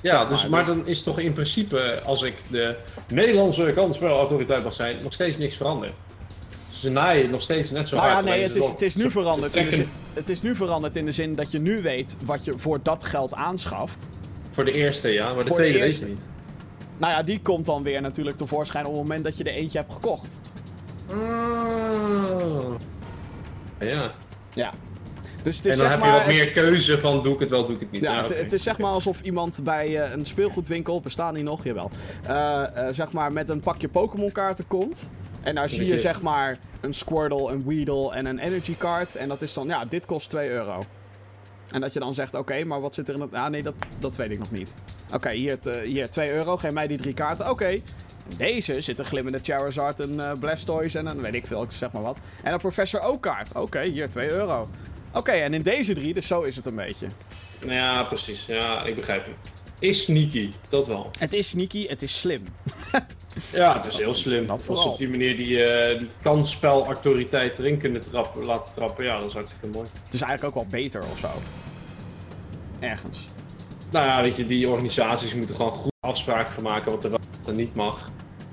Ja, 0.00 0.20
Zeg 0.20 0.28
dus, 0.28 0.42
maar, 0.42 0.50
maar 0.50 0.64
dus- 0.64 0.76
dan 0.76 0.86
is 0.86 1.02
toch 1.02 1.18
in 1.18 1.32
principe, 1.32 2.00
als 2.04 2.22
ik 2.22 2.34
de 2.50 2.76
Nederlandse 3.08 3.72
kansspelautoriteit 3.74 4.64
mag 4.64 4.72
zijn, 4.72 5.02
nog 5.02 5.12
steeds 5.12 5.38
niks 5.38 5.56
veranderd. 5.56 5.96
Ze 6.70 6.90
naaien 6.90 7.30
nog 7.30 7.42
steeds 7.42 7.70
net 7.70 7.88
zo 7.88 7.96
Nou 7.96 8.08
ja, 8.08 8.14
hard. 8.14 8.24
nee, 8.24 8.34
alleen 8.34 8.46
het 8.46 8.56
is, 8.64 8.68
het 8.70 8.82
is 8.82 8.94
nu 8.94 9.10
veranderd. 9.10 9.52
ze 9.52 9.58
In 9.58 9.64
de 9.64 9.70
trekken 9.70 9.92
zin, 9.94 10.14
het 10.14 10.28
is 10.28 10.42
nu 10.42 10.56
veranderd 10.56 10.96
in 10.96 11.04
de 11.04 11.12
zin 11.12 11.34
dat 11.34 11.50
je 11.52 11.58
nu 11.58 11.82
weet 11.82 12.16
wat 12.24 12.44
je 12.44 12.52
voor 12.58 12.78
dat 12.82 13.04
geld 13.04 13.34
aanschaft. 13.34 14.08
Voor 14.50 14.64
de 14.64 14.72
eerste, 14.72 15.08
ja, 15.08 15.24
maar 15.24 15.34
de 15.34 15.40
Voor 15.40 15.44
de 15.44 15.52
tweede 15.52 15.78
weet 15.78 15.98
je 15.98 16.06
niet. 16.06 16.20
Nou 16.98 17.12
ja, 17.12 17.22
die 17.22 17.40
komt 17.42 17.64
dan 17.66 17.82
weer 17.82 18.00
natuurlijk 18.00 18.36
tevoorschijn 18.36 18.84
op 18.86 18.92
het 18.92 19.00
moment 19.02 19.24
dat 19.24 19.36
je 19.36 19.44
er 19.44 19.52
eentje 19.54 19.78
hebt 19.78 19.92
gekocht. 19.92 20.40
Ah. 21.10 22.74
Ja, 23.78 24.10
Ja. 24.54 24.72
Dus 25.42 25.56
het 25.56 25.66
is 25.66 25.72
en 25.72 25.78
dan 25.78 25.88
zeg 25.90 25.98
heb 25.98 26.06
je 26.06 26.18
wat 26.18 26.26
meer 26.26 26.50
keuze 26.50 26.98
van 26.98 27.22
doe 27.22 27.34
ik 27.34 27.40
het 27.40 27.50
wel, 27.50 27.66
doe 27.66 27.74
ik 27.74 27.80
het 27.80 27.90
niet. 27.90 28.02
Ja, 28.02 28.12
Ja, 28.12 28.22
het, 28.34 28.52
is 28.52 28.62
zeg 28.62 28.78
maar 28.78 28.90
alsof 28.90 29.20
iemand 29.20 29.58
bij 29.62 30.02
eh, 30.02 30.12
een 30.12 30.26
speelgoedwinkel, 30.26 31.00
bestaan 31.00 31.34
die 31.34 31.42
nog? 31.42 31.64
Jawel. 31.64 31.90
Eh, 32.26 32.62
zeg 32.90 33.12
maar 33.12 33.32
met 33.32 33.48
een 33.48 33.60
pakje 33.60 33.88
Pokémon 33.88 34.32
kaarten 34.32 34.66
komt. 34.66 35.10
En 35.42 35.54
daar 35.54 35.68
zie 35.68 35.84
je 35.86 35.92
je- 35.92 35.98
zeg 35.98 36.22
maar 36.22 36.58
een 36.80 36.94
Squirtle, 36.94 37.50
een 37.52 37.64
Weedle 37.66 38.12
en 38.14 38.26
een 38.26 38.38
Energy 38.38 38.76
card. 38.76 39.16
En 39.16 39.28
dat 39.28 39.42
is 39.42 39.52
dan, 39.52 39.66
ja, 39.66 39.84
dit 39.84 40.06
kost 40.06 40.30
2 40.30 40.50
euro. 40.50 40.84
En 41.70 41.80
dat 41.80 41.92
je 41.92 41.98
dan 41.98 42.14
zegt, 42.14 42.34
oké, 42.34 42.64
maar 42.64 42.80
wat 42.80 42.94
zit 42.94 43.08
er 43.08 43.14
in 43.14 43.20
het... 43.20 43.34
Ah 43.34 43.48
nee, 43.48 43.62
dat, 43.62 43.74
dat 43.98 44.16
weet 44.16 44.30
ik 44.30 44.38
nog 44.38 44.50
niet. 44.50 44.74
Oké, 45.12 45.30
hier, 45.30 45.50
het, 45.50 45.66
eh, 45.66 45.80
hier 45.80 46.10
2 46.10 46.30
euro, 46.32 46.56
geef 46.56 46.70
mij 46.70 46.86
die 46.86 46.98
drie 46.98 47.14
kaarten. 47.14 47.50
Oké. 47.50 47.68
In 48.28 48.36
Deze 48.36 48.80
zit 48.80 48.98
een 48.98 49.04
glimmende 49.04 49.38
Charizard, 49.42 49.98
een 49.98 50.20
eh, 50.20 50.32
Blastoise 50.38 50.98
en 50.98 51.06
een 51.06 51.20
weet 51.20 51.34
ik 51.34 51.46
veel, 51.46 51.66
zeg 51.68 51.92
maar 51.92 52.02
wat. 52.02 52.18
En 52.42 52.52
een 52.52 52.58
Professor 52.58 53.00
Oak 53.00 53.22
kaart. 53.22 53.52
Oké, 53.54 53.82
hier 53.82 54.10
2 54.10 54.28
euro. 54.28 54.68
Oké, 55.12 55.32
en 55.32 55.54
in 55.54 55.62
deze 55.62 55.94
drie, 55.94 56.14
dus 56.14 56.26
zo 56.26 56.42
is 56.42 56.56
het 56.56 56.66
een 56.66 56.74
beetje. 56.74 57.06
Nou 57.60 57.72
ja, 57.72 58.02
precies. 58.02 58.46
Ja, 58.46 58.84
ik 58.84 58.94
begrijp 58.94 59.24
het. 59.24 59.34
Is 59.78 60.04
sneaky, 60.04 60.52
dat 60.68 60.86
wel. 60.86 61.10
Het 61.18 61.32
is 61.32 61.48
sneaky, 61.48 61.88
het 61.88 62.02
is 62.02 62.20
slim. 62.20 62.44
Ja, 63.52 63.74
het 63.74 63.86
is 63.86 63.96
heel 63.98 64.14
slim. 64.14 64.46
Dat 64.46 64.64
ze 64.64 64.72
op 64.72 64.96
die 64.96 65.08
manier 65.08 65.36
die, 65.36 65.64
eh 65.64 65.98
die 65.98 66.08
kansspelautoriteit 66.22 67.58
erin 67.58 67.78
kunnen 67.78 68.00
trappen, 68.00 68.44
laten 68.44 68.72
trappen, 68.74 69.04
ja, 69.04 69.18
dat 69.18 69.26
is 69.26 69.34
hartstikke 69.34 69.66
mooi. 69.66 69.88
Het 70.04 70.14
is 70.14 70.20
eigenlijk 70.20 70.56
ook 70.56 70.62
wel 70.62 70.80
beter 70.80 71.02
of 71.02 71.18
zo. 71.18 71.28
Ergens. 72.80 73.26
Nou 73.90 74.06
ja, 74.06 74.22
weet 74.22 74.36
je, 74.36 74.46
die 74.46 74.68
organisaties 74.68 75.34
moeten 75.34 75.54
gewoon 75.54 75.72
goed 75.72 75.92
afspraken 76.00 76.62
maken 76.62 76.92
wat 76.92 77.04
er 77.04 77.10
wel 77.10 77.20
wat 77.38 77.48
er 77.48 77.54
niet 77.54 77.74
mag. 77.74 78.10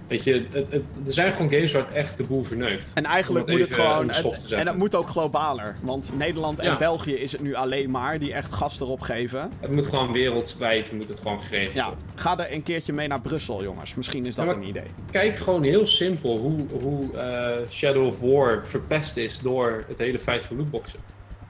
Weet 0.07 0.23
je, 0.23 0.33
het, 0.33 0.53
het- 0.53 0.73
er 1.05 1.13
zijn 1.13 1.33
gewoon 1.33 1.49
games 1.49 1.71
waar 1.71 1.85
het 1.85 1.93
echt 1.93 2.17
de 2.17 2.23
boel 2.23 2.43
verneukt. 2.43 2.91
En 2.93 3.05
eigenlijk 3.05 3.47
moet 3.47 3.59
het 3.59 3.73
gewoon. 3.73 4.09
het- 4.09 4.51
en 4.51 4.65
dat 4.65 4.75
moet 4.75 4.95
ook 4.95 5.07
globaler. 5.09 5.75
Want 5.81 6.11
Nederland 6.17 6.59
en 6.59 6.65
Ja. 6.65 6.77
België 6.77 7.13
is 7.13 7.31
het 7.31 7.41
nu 7.41 7.53
alleen 7.55 7.89
maar 7.91 8.19
die 8.19 8.33
echt 8.33 8.53
gas 8.53 8.79
erop 8.79 9.01
geven. 9.01 9.51
Het 9.59 9.71
moet 9.71 9.85
gewoon 9.85 10.11
wereldwijd 10.11 10.91
moet 10.91 11.07
het 11.09 11.19
gewoon 11.19 11.41
geregeld 11.41 11.73
Ja, 11.75 11.89
ga 12.15 12.39
er 12.39 12.53
een 12.53 12.63
keertje 12.63 12.93
mee 12.93 13.07
naar 13.07 13.21
Brussel, 13.21 13.63
jongens. 13.63 13.95
Misschien 13.95 14.25
is 14.25 14.35
dat 14.35 14.45
Ja, 14.45 14.51
een 14.53 14.67
idee. 14.67 14.83
Kijk 15.11 15.35
gewoon 15.37 15.63
heel 15.63 15.87
simpel 15.87 16.37
hoe, 16.37 16.59
hoe 16.81 17.17
eh, 17.17 17.69
Shadow 17.69 18.05
of 18.05 18.19
War 18.19 18.67
verpest 18.67 19.17
is 19.17 19.39
door 19.39 19.83
het 19.87 19.97
hele 19.97 20.19
feit 20.19 20.43
van 20.43 20.57
lootboxen. 20.57 20.99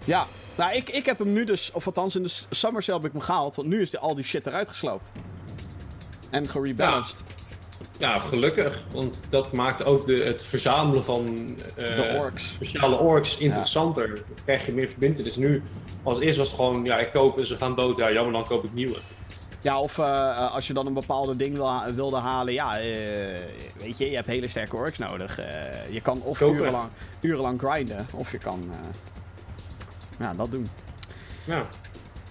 Ja, 0.06 0.26
nou, 0.58 0.74
ik, 0.76 0.90
ik 0.90 1.06
heb 1.06 1.18
hem 1.20 1.34
nu 1.34 1.44
dus. 1.46 1.72
Of 1.72 1.86
althans, 1.86 2.16
in 2.16 2.24
de 2.24 2.34
Summer 2.50 2.84
Sale 2.84 2.98
heb 2.98 3.08
ik 3.08 3.12
hem 3.14 3.22
gehaald. 3.22 3.56
Want 3.56 3.68
nu 3.68 3.82
is 3.82 3.90
die, 3.90 4.00
al 4.00 4.16
die 4.16 4.24
shit 4.24 4.48
eruit 4.48 4.70
gesloopt. 4.70 5.12
En 6.30 6.48
gerebalanced. 6.50 7.24
Ja, 7.28 7.34
gelukkig, 8.00 8.84
want 8.94 9.24
dat 9.30 9.52
maakt 9.52 9.86
ook 9.86 10.06
de, 10.06 10.16
het 10.16 10.44
verzamelen 10.44 11.04
van 11.04 11.56
eh, 11.76 11.96
De 11.96 12.18
orks. 12.20 12.54
speciale 12.54 12.96
orks 12.98 13.38
interessanter. 13.38 14.08
Dan 14.16 14.44
krijg 14.44 14.66
je 14.66 14.72
meer 14.74 14.88
verbindenis. 14.90 15.36
Nu, 15.36 15.62
als 16.04 16.20
eerst 16.20 16.38
was 16.38 16.48
het 16.48 16.56
gewoon, 16.56 16.84
ja, 16.84 16.98
ik 17.00 17.12
koop 17.12 17.38
en 17.38 17.46
ze 17.46 17.58
gaan 17.58 17.76
dood. 17.76 17.98
Ja, 17.98 18.12
jammer, 18.12 18.34
dan 18.34 18.46
koop 18.46 18.64
ik 18.64 18.74
nieuwe. 18.74 18.96
Ja, 19.62 19.80
of 19.80 19.98
eh, 19.98 20.54
als 20.54 20.68
je 20.68 20.74
dan 20.74 20.86
een 20.88 20.94
bepaalde 20.94 21.36
ding 21.36 21.56
wil 21.56 21.70
ha- 21.70 21.94
wilde 21.94 22.18
halen, 22.18 22.54
ja, 22.54 22.80
eh, 22.80 22.86
weet 23.80 23.98
je, 23.98 24.10
je 24.10 24.16
hebt 24.16 24.28
hele 24.28 24.48
sterke 24.48 24.76
orks 24.76 24.98
nodig. 24.98 25.40
Je 25.90 26.02
kan 26.02 26.22
of 26.22 26.38
Kopen. 26.38 26.56
urenlang, 26.58 26.90
urenlang 27.22 27.60
grinden, 27.62 28.08
of 28.14 28.32
je 28.32 28.38
kan 28.38 28.72
ja, 30.20 30.34
dat 30.34 30.52
doen. 30.52 30.70
Ja. 31.46 31.68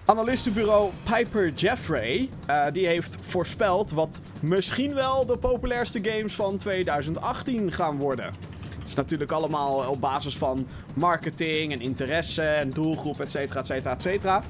Analistenbureau 0.05 0.91
Piper 1.03 1.53
Jeffrey, 1.53 2.29
eh, 2.45 2.65
die 2.71 2.87
heeft 2.87 3.17
voorspeld 3.21 3.91
wat 3.91 4.21
misschien 4.41 4.93
wel 4.93 5.25
de 5.25 5.37
populairste 5.37 5.99
games 6.01 6.33
van 6.35 6.57
2018 6.57 7.71
gaan 7.71 7.97
worden. 7.97 8.25
Het 8.79 8.87
is 8.87 8.93
natuurlijk 8.93 9.31
allemaal 9.31 9.89
op 9.89 10.01
basis 10.01 10.37
van 10.37 10.67
marketing 10.93 11.71
en 11.71 11.81
interesse 11.81 12.41
en 12.41 12.69
doelgroep, 12.69 13.21
et 13.21 13.31
cetera, 13.31 13.59
et 13.59 13.67
cetera, 13.67 13.93
et 13.93 14.01
cetera. 14.01 14.43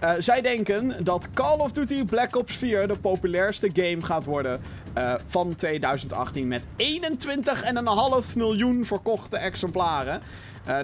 Eh, 0.00 0.12
zij 0.18 0.40
denken 0.40 1.04
dat 1.04 1.28
Call 1.34 1.58
of 1.58 1.72
Duty 1.72 2.04
Black 2.04 2.36
Ops 2.36 2.56
4 2.56 2.88
de 2.88 2.98
populairste 2.98 3.70
game 3.72 4.02
gaat 4.02 4.24
worden 4.24 4.60
eh, 4.94 5.14
van 5.26 5.54
2018 5.54 6.48
met 6.48 6.62
21,5 6.76 8.36
miljoen 8.36 8.84
verkochte 8.84 9.36
exemplaren. 9.36 10.20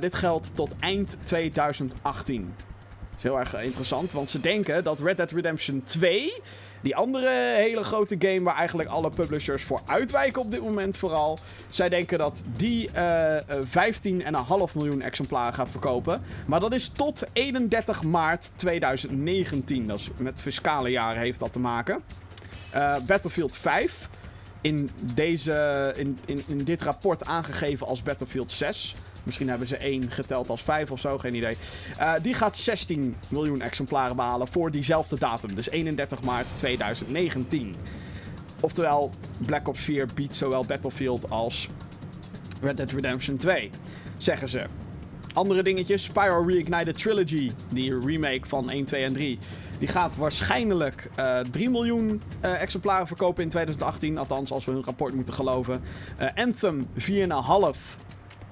Dit 0.00 0.14
geldt 0.14 0.50
tot 0.54 0.74
eind 0.80 1.16
2018. 1.22 2.54
Is 3.16 3.22
heel 3.22 3.38
erg 3.38 3.54
interessant, 3.54 4.12
want 4.12 4.30
ze 4.30 4.40
denken 4.40 4.84
dat 4.84 5.00
Red 5.00 5.16
Dead 5.16 5.30
Redemption 5.30 5.82
2, 5.84 6.32
die 6.80 6.96
andere 6.96 7.54
hele 7.56 7.84
grote 7.84 8.16
game 8.18 8.42
waar 8.42 8.56
eigenlijk 8.56 8.88
alle 8.88 9.10
publishers 9.10 9.62
voor 9.62 9.80
uitwijken 9.86 10.42
op 10.42 10.50
dit 10.50 10.62
moment 10.62 10.96
vooral, 10.96 11.38
zij 11.68 11.88
denken 11.88 12.18
dat 12.18 12.42
die 12.56 12.90
eh, 12.90 13.36
eh, 13.36 13.42
15,5 14.68 14.74
miljoen 14.74 15.02
exemplaren 15.02 15.54
gaat 15.54 15.70
verkopen. 15.70 16.22
Maar 16.46 16.60
dat 16.60 16.72
is 16.72 16.88
tot 16.88 17.22
31 17.32 18.02
maart 18.02 18.50
2019. 18.56 19.86
Dat 19.86 19.98
is 19.98 20.10
met 20.16 20.40
fiscale 20.40 20.90
jaren 20.90 21.22
heeft 21.22 21.40
dat 21.40 21.52
te 21.52 21.60
maken. 21.60 22.00
Eh, 22.70 22.96
Battlefield 23.06 23.56
5, 23.56 24.08
in, 24.60 24.90
deze, 25.00 25.92
in, 25.96 26.18
in 26.46 26.64
dit 26.64 26.82
rapport 26.82 27.24
aangegeven 27.24 27.86
als 27.86 28.02
Battlefield 28.02 28.52
6. 28.52 28.94
Misschien 29.26 29.48
hebben 29.48 29.66
ze 29.66 29.76
één 29.76 30.10
geteld 30.10 30.50
als 30.50 30.62
5 30.62 30.90
of 30.90 31.00
zo, 31.00 31.18
geen 31.18 31.34
idee. 31.34 31.56
Eh, 31.98 32.12
die 32.22 32.34
gaat 32.34 32.56
16 32.56 33.16
miljoen 33.28 33.60
exemplaren 33.60 34.16
behalen 34.16 34.48
voor 34.48 34.70
diezelfde 34.70 35.18
datum. 35.18 35.54
Dus 35.54 35.70
31 35.70 36.22
maart 36.22 36.46
2019. 36.56 37.74
Oftewel, 38.60 39.10
Black 39.38 39.68
Ops 39.68 39.80
4 39.80 40.08
biedt 40.14 40.36
zowel 40.36 40.64
Battlefield 40.64 41.30
als 41.30 41.68
Red 42.60 42.76
Dead 42.76 42.90
Redemption 42.90 43.36
2, 43.36 43.70
zeggen 44.18 44.48
ze. 44.48 44.66
andere 45.32 45.62
dingetjes. 45.62 46.02
Spyro 46.02 46.44
Reignited 46.46 46.98
Trilogy, 46.98 47.50
die 47.68 47.98
remake 47.98 48.46
van 48.46 48.70
1, 48.70 48.84
2 48.84 49.04
en 49.04 49.12
3. 49.12 49.38
Die 49.78 49.88
gaat 49.88 50.16
waarschijnlijk 50.16 51.10
uh, 51.18 51.38
3 51.40 51.70
miljoen 51.70 52.22
uh, 52.44 52.62
exemplaren 52.62 53.06
verkopen 53.06 53.42
in 53.42 53.48
2018. 53.48 54.18
Althans, 54.18 54.50
als 54.50 54.64
we 54.64 54.72
hun 54.72 54.84
rapport 54.84 55.14
moeten 55.14 55.34
geloven. 55.34 55.82
Uh, 56.20 56.28
Anthem 56.34 56.86
4,5 56.98 58.06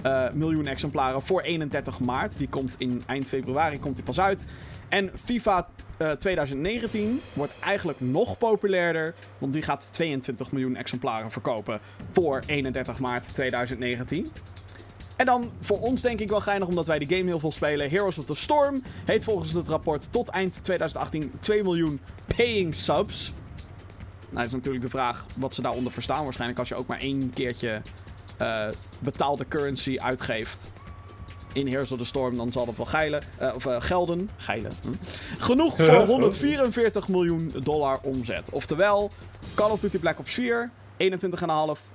uh, 0.07 0.31
miljoen 0.33 0.67
exemplaren 0.67 1.23
voor 1.23 1.41
31 1.41 2.01
maart. 2.01 2.39
Die 2.39 2.49
komt 2.49 2.75
in 2.79 3.03
eind 3.07 3.29
februari 3.29 3.79
komt 3.79 3.95
die 3.95 4.05
pas 4.05 4.21
uit. 4.21 4.45
En 4.89 5.11
FIFA 5.25 5.69
uh, 5.99 6.11
2019 6.11 7.21
wordt 7.33 7.55
eigenlijk 7.61 8.01
nog 8.01 8.39
populairder. 8.39 9.15
Want 9.39 9.53
die 9.53 9.63
gaat 9.63 9.89
22 9.91 10.53
miljoen 10.53 10.77
exemplaren 10.77 11.31
verkopen 11.31 11.81
voor 12.13 12.43
31 12.47 12.99
maart 12.99 13.35
2019. 13.35 14.31
En 15.17 15.27
dan 15.27 15.51
voor 15.61 15.81
ons 15.81 16.01
denk 16.01 16.21
ik 16.21 16.29
wel 16.29 16.41
geinig, 16.41 16.69
omdat 16.69 16.87
wij 16.87 16.99
die 16.99 17.17
game 17.17 17.29
heel 17.29 17.41
veel 17.41 17.53
spelen. 17.53 17.91
Heroes 17.91 18.19
of 18.19 18.25
the 18.25 18.35
Storm 18.35 18.83
heeft 19.05 19.25
volgens 19.25 19.53
het 19.53 19.69
rapport 19.69 20.13
tot 20.13 20.29
eind 20.29 20.65
2018 20.65 21.33
2 21.41 21.63
miljoen 21.63 22.01
paying 22.37 22.75
subs. 22.75 23.33
Nou 24.31 24.47
is 24.47 24.53
natuurlijk 24.53 24.85
de 24.85 24.91
vraag 24.91 25.27
wat 25.37 25.55
ze 25.55 25.63
daaronder 25.63 25.93
verstaan. 25.93 26.25
Waarschijnlijk 26.25 26.59
als 26.59 26.69
je 26.69 26.75
ook 26.75 26.87
maar 26.87 26.99
één 26.99 27.33
keertje 27.33 27.83
uh, 28.41 28.69
betaalde 28.99 29.49
currency 29.49 29.99
uitgeeft 29.99 30.67
in 31.55 31.67
Heroes 31.67 31.93
of 31.93 31.99
the 31.99 32.05
Storm, 32.05 32.37
dan 32.37 32.53
zal 32.53 32.67
dat 32.67 32.77
wel 32.77 32.87
geilen, 32.87 33.23
uh, 33.43 33.53
of 33.55 33.65
uh, 33.65 33.77
gelden. 33.81 34.31
Geilen. 34.37 34.73
Hm. 34.83 34.93
Genoeg 35.39 35.77
voor 35.85 36.07
144 36.07 37.09
miljoen 37.09 37.53
dollar 37.63 37.99
omzet. 38.03 38.51
Oftewel, 38.51 39.11
Call 39.55 39.71
of 39.71 39.81
Duty 39.81 39.99
Black 39.99 40.19
Ops 40.19 40.33
4, 40.33 40.71
21,5, 40.99 41.09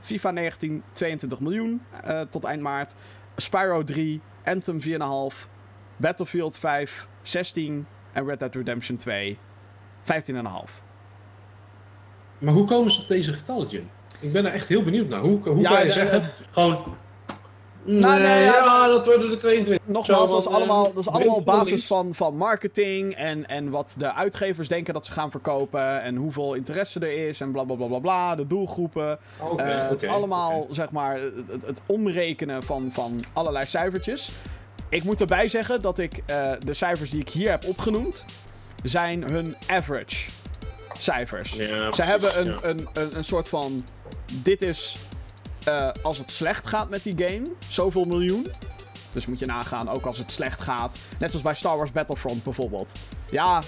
FIFA 0.02 0.32
19, 0.32 0.84
22 0.94 1.40
miljoen 1.40 1.82
uh, 2.08 2.22
tot 2.22 2.44
eind 2.44 2.62
maart, 2.62 2.96
Spyro 3.36 3.84
3, 3.84 4.22
Anthem 4.46 4.82
4,5, 4.82 4.88
Battlefield 5.98 6.58
5, 6.58 7.08
16 7.22 7.88
en 8.14 8.26
Red 8.26 8.40
Dead 8.40 8.56
Redemption 8.56 8.98
2, 8.98 9.38
15,5. 10.02 10.08
Maar 12.38 12.54
hoe 12.54 12.66
komen 12.66 12.92
ze 12.92 13.02
op 13.02 13.08
deze 13.08 13.34
getallen, 13.34 13.68
Jim? 13.68 13.90
Ik 14.20 14.32
ben 14.32 14.46
er 14.46 14.54
echt 14.54 14.68
heel 14.68 14.84
benieuwd 14.84 15.08
naar. 15.08 15.20
Hoe, 15.20 15.40
hoe 15.44 15.60
ja, 15.60 15.70
kan 15.70 15.80
je 15.80 15.86
de, 15.86 15.92
zeggen, 15.92 16.32
gewoon 16.52 16.98
nou, 17.84 18.22
nee, 18.22 18.34
nee, 18.34 18.44
ja, 18.44 18.64
ja, 18.64 18.88
dat 18.88 19.06
worden 19.06 19.30
de 19.30 19.36
22. 19.36 19.88
Nogmaals, 19.88 20.32
dat 20.32 20.40
is 20.40 20.48
allemaal, 20.48 20.84
dat 20.84 20.98
is 20.98 21.10
allemaal 21.10 21.36
op 21.36 21.46
basis 21.46 21.86
van, 21.86 22.16
van 22.16 22.36
marketing 22.36 23.16
en, 23.16 23.48
en 23.48 23.70
wat 23.70 23.96
de 23.98 24.14
uitgevers 24.14 24.68
denken 24.68 24.94
dat 24.94 25.06
ze 25.06 25.12
gaan 25.12 25.32
verkopen 25.32 26.02
en 26.02 26.16
hoeveel 26.16 26.54
interesse 26.54 27.00
er 27.00 27.28
is 27.28 27.42
en 27.42 27.52
bla 27.52 27.64
bla 27.64 27.76
bla 27.76 27.88
bla, 27.88 28.00
bla 28.00 28.36
de 28.36 28.48
doelgroepen. 28.48 29.20
Okay, 29.40 29.76
uh, 29.78 29.90
het 29.90 30.04
is 30.04 30.10
allemaal, 30.10 30.60
okay. 30.60 30.74
zeg 30.74 30.92
maar, 30.92 31.20
het, 31.48 31.66
het, 31.66 31.82
omrekenen 31.86 32.64
van, 32.64 32.90
van 32.92 33.24
allerlei 33.34 33.66
cijfertjes. 33.66 34.32
Ik 34.90 35.04
moet 35.04 35.22
erbij 35.22 35.48
zeggen 35.48 35.82
dat 35.82 36.00
ik 36.00 36.24
uh, 36.30 36.52
de 36.66 36.74
cijfers 36.74 37.10
die 37.10 37.20
ik 37.20 37.30
hier 37.30 37.50
heb 37.50 37.66
opgenoemd, 37.66 38.26
zijn 38.84 39.24
hun 39.24 39.56
average 39.68 40.30
cijfers. 40.98 41.54
Ja, 41.54 41.66
Ze 41.66 41.76
precies, 41.76 42.06
hebben 42.06 42.40
een, 42.40 42.46
ja. 42.46 42.58
een, 42.62 42.88
een, 42.94 43.16
een 43.16 43.26
soort 43.26 43.50
van, 43.50 43.84
dit 44.30 44.62
is 44.62 44.98
uh, 45.68 45.90
als 46.02 46.18
het 46.18 46.32
slecht 46.32 46.68
gaat 46.68 46.90
met 46.90 47.04
die 47.04 47.16
game, 47.18 47.46
zoveel 47.68 48.04
miljoen. 48.04 48.48
Dus 49.12 49.26
moet 49.26 49.40
je 49.40 49.46
nagaan, 49.46 49.90
ook 49.90 50.06
als 50.06 50.18
het 50.18 50.32
slecht 50.32 50.62
gaat. 50.62 50.98
Net 51.20 51.30
zoals 51.30 51.46
bij 51.46 51.56
Star 51.56 51.78
Wars 51.78 51.92
Battlefront 51.92 52.44
bijvoorbeeld. 52.44 52.92
Ja, 53.32 53.62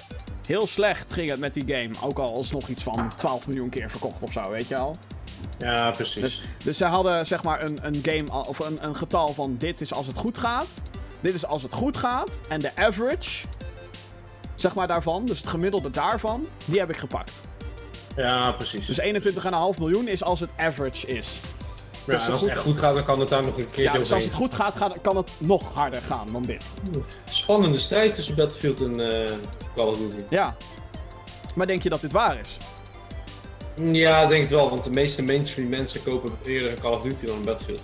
heel 0.46 0.68
slecht 0.68 1.14
ging 1.14 1.30
het 1.30 1.40
met 1.40 1.54
die 1.54 1.76
game. 1.76 1.90
Ook 2.02 2.20
al 2.20 2.40
is 2.40 2.52
nog 2.52 2.68
iets 2.68 2.84
van 2.84 3.10
12 3.16 3.48
miljoen 3.48 3.70
keer 3.70 3.90
verkocht 3.90 4.24
of 4.24 4.32
zo, 4.32 4.50
weet 4.50 4.68
je 4.68 4.78
al. 4.78 4.96
Ja, 5.58 5.92
precies. 5.92 6.22
Dus, 6.22 6.42
dus 6.64 6.78
ze 6.78 6.86
hadden 6.86 7.28
zeg 7.28 7.44
maar 7.44 7.64
een, 7.64 7.80
een 7.86 8.00
game, 8.04 8.46
of 8.48 8.60
een, 8.60 8.86
een 8.86 8.96
getal 8.96 9.34
van 9.34 9.56
dit 9.58 9.82
is 9.82 9.94
als 9.94 10.08
het 10.08 10.18
goed 10.18 10.38
gaat. 10.38 10.82
Dit 11.20 11.34
is 11.34 11.46
als 11.46 11.64
het 11.64 11.74
goed 11.74 11.98
gaat. 11.98 12.40
En 12.50 12.60
de 12.60 12.76
average, 12.76 13.48
zeg 14.56 14.76
maar 14.76 14.88
daarvan, 14.88 15.26
dus 15.26 15.40
het 15.40 15.48
gemiddelde 15.48 15.90
daarvan, 15.90 16.46
die 16.66 16.80
heb 16.80 16.90
ik 16.90 16.98
gepakt. 16.98 17.42
Ja, 18.22 18.52
precies. 18.52 18.86
Dus 18.86 19.02
21,5 19.02 19.80
miljoen 19.80 20.08
is 20.08 20.24
als 20.24 20.40
het 20.40 20.50
average 20.58 21.08
is. 21.08 21.40
Ja, 22.06 22.14
als 22.14 22.28
het 22.28 22.36
goed, 22.36 22.50
echt 22.50 22.60
goed 22.60 22.78
gaat, 22.78 22.94
dan 22.94 23.04
kan 23.04 23.20
het 23.20 23.30
daar 23.30 23.44
nog 23.44 23.58
een 23.58 23.70
keer 23.70 23.84
Ja, 23.84 23.94
dus 23.94 24.12
als 24.12 24.24
het 24.24 24.34
goed 24.34 24.54
gaat, 24.54 24.76
gaat, 24.76 25.02
kan 25.02 25.18
het 25.18 25.32
nog 25.38 25.74
harder 25.74 26.02
gaan 26.02 26.28
dan 26.32 26.42
dit. 26.42 26.64
Spannende 27.30 27.78
strijd 27.78 28.14
tussen 28.14 28.36
Battlefield 28.36 28.82
en 28.82 29.00
uh, 29.00 29.30
Call 29.76 29.88
of 29.88 29.98
Duty. 29.98 30.16
Ja. 30.30 30.56
Maar 31.56 31.68
denk 31.68 31.84
je 31.84 31.90
dat 31.90 32.02
dit 32.02 32.12
waar 32.12 32.40
is? 32.40 32.58
Ja, 33.92 34.22
ik 34.22 34.30
denk 34.30 34.42
het 34.42 34.52
wel, 34.52 34.70
want 34.70 34.84
de 34.84 34.92
meeste 34.92 35.24
mainstream 35.24 35.70
mensen 35.70 36.04
kopen 36.04 36.32
eerder 36.46 36.72
een 36.72 36.80
Call 36.80 36.94
of 36.94 37.02
Duty 37.02 37.26
dan 37.26 37.36
een 37.36 37.44
Battlefield. 37.44 37.82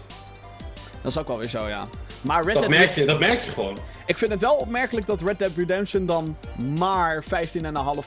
Dat 1.02 1.12
is 1.12 1.18
ook 1.18 1.28
wel 1.28 1.38
weer 1.38 1.50
zo, 1.50 1.68
ja. 1.68 1.88
Maar 2.22 2.44
Red 2.44 2.54
dat, 2.54 2.62
Dead... 2.62 2.78
merk 2.78 2.96
je, 2.96 3.06
dat 3.06 3.20
merk 3.20 3.42
je 3.42 3.52
gewoon. 3.52 3.78
Ik 4.08 4.18
vind 4.18 4.32
het 4.32 4.42
wel 4.42 4.56
opmerkelijk 4.56 5.06
dat 5.06 5.22
Red 5.22 5.40
Dead 5.40 5.52
Redemption 5.56 6.06
dan 6.06 6.38
maar 6.78 7.24
15,5 7.24 7.30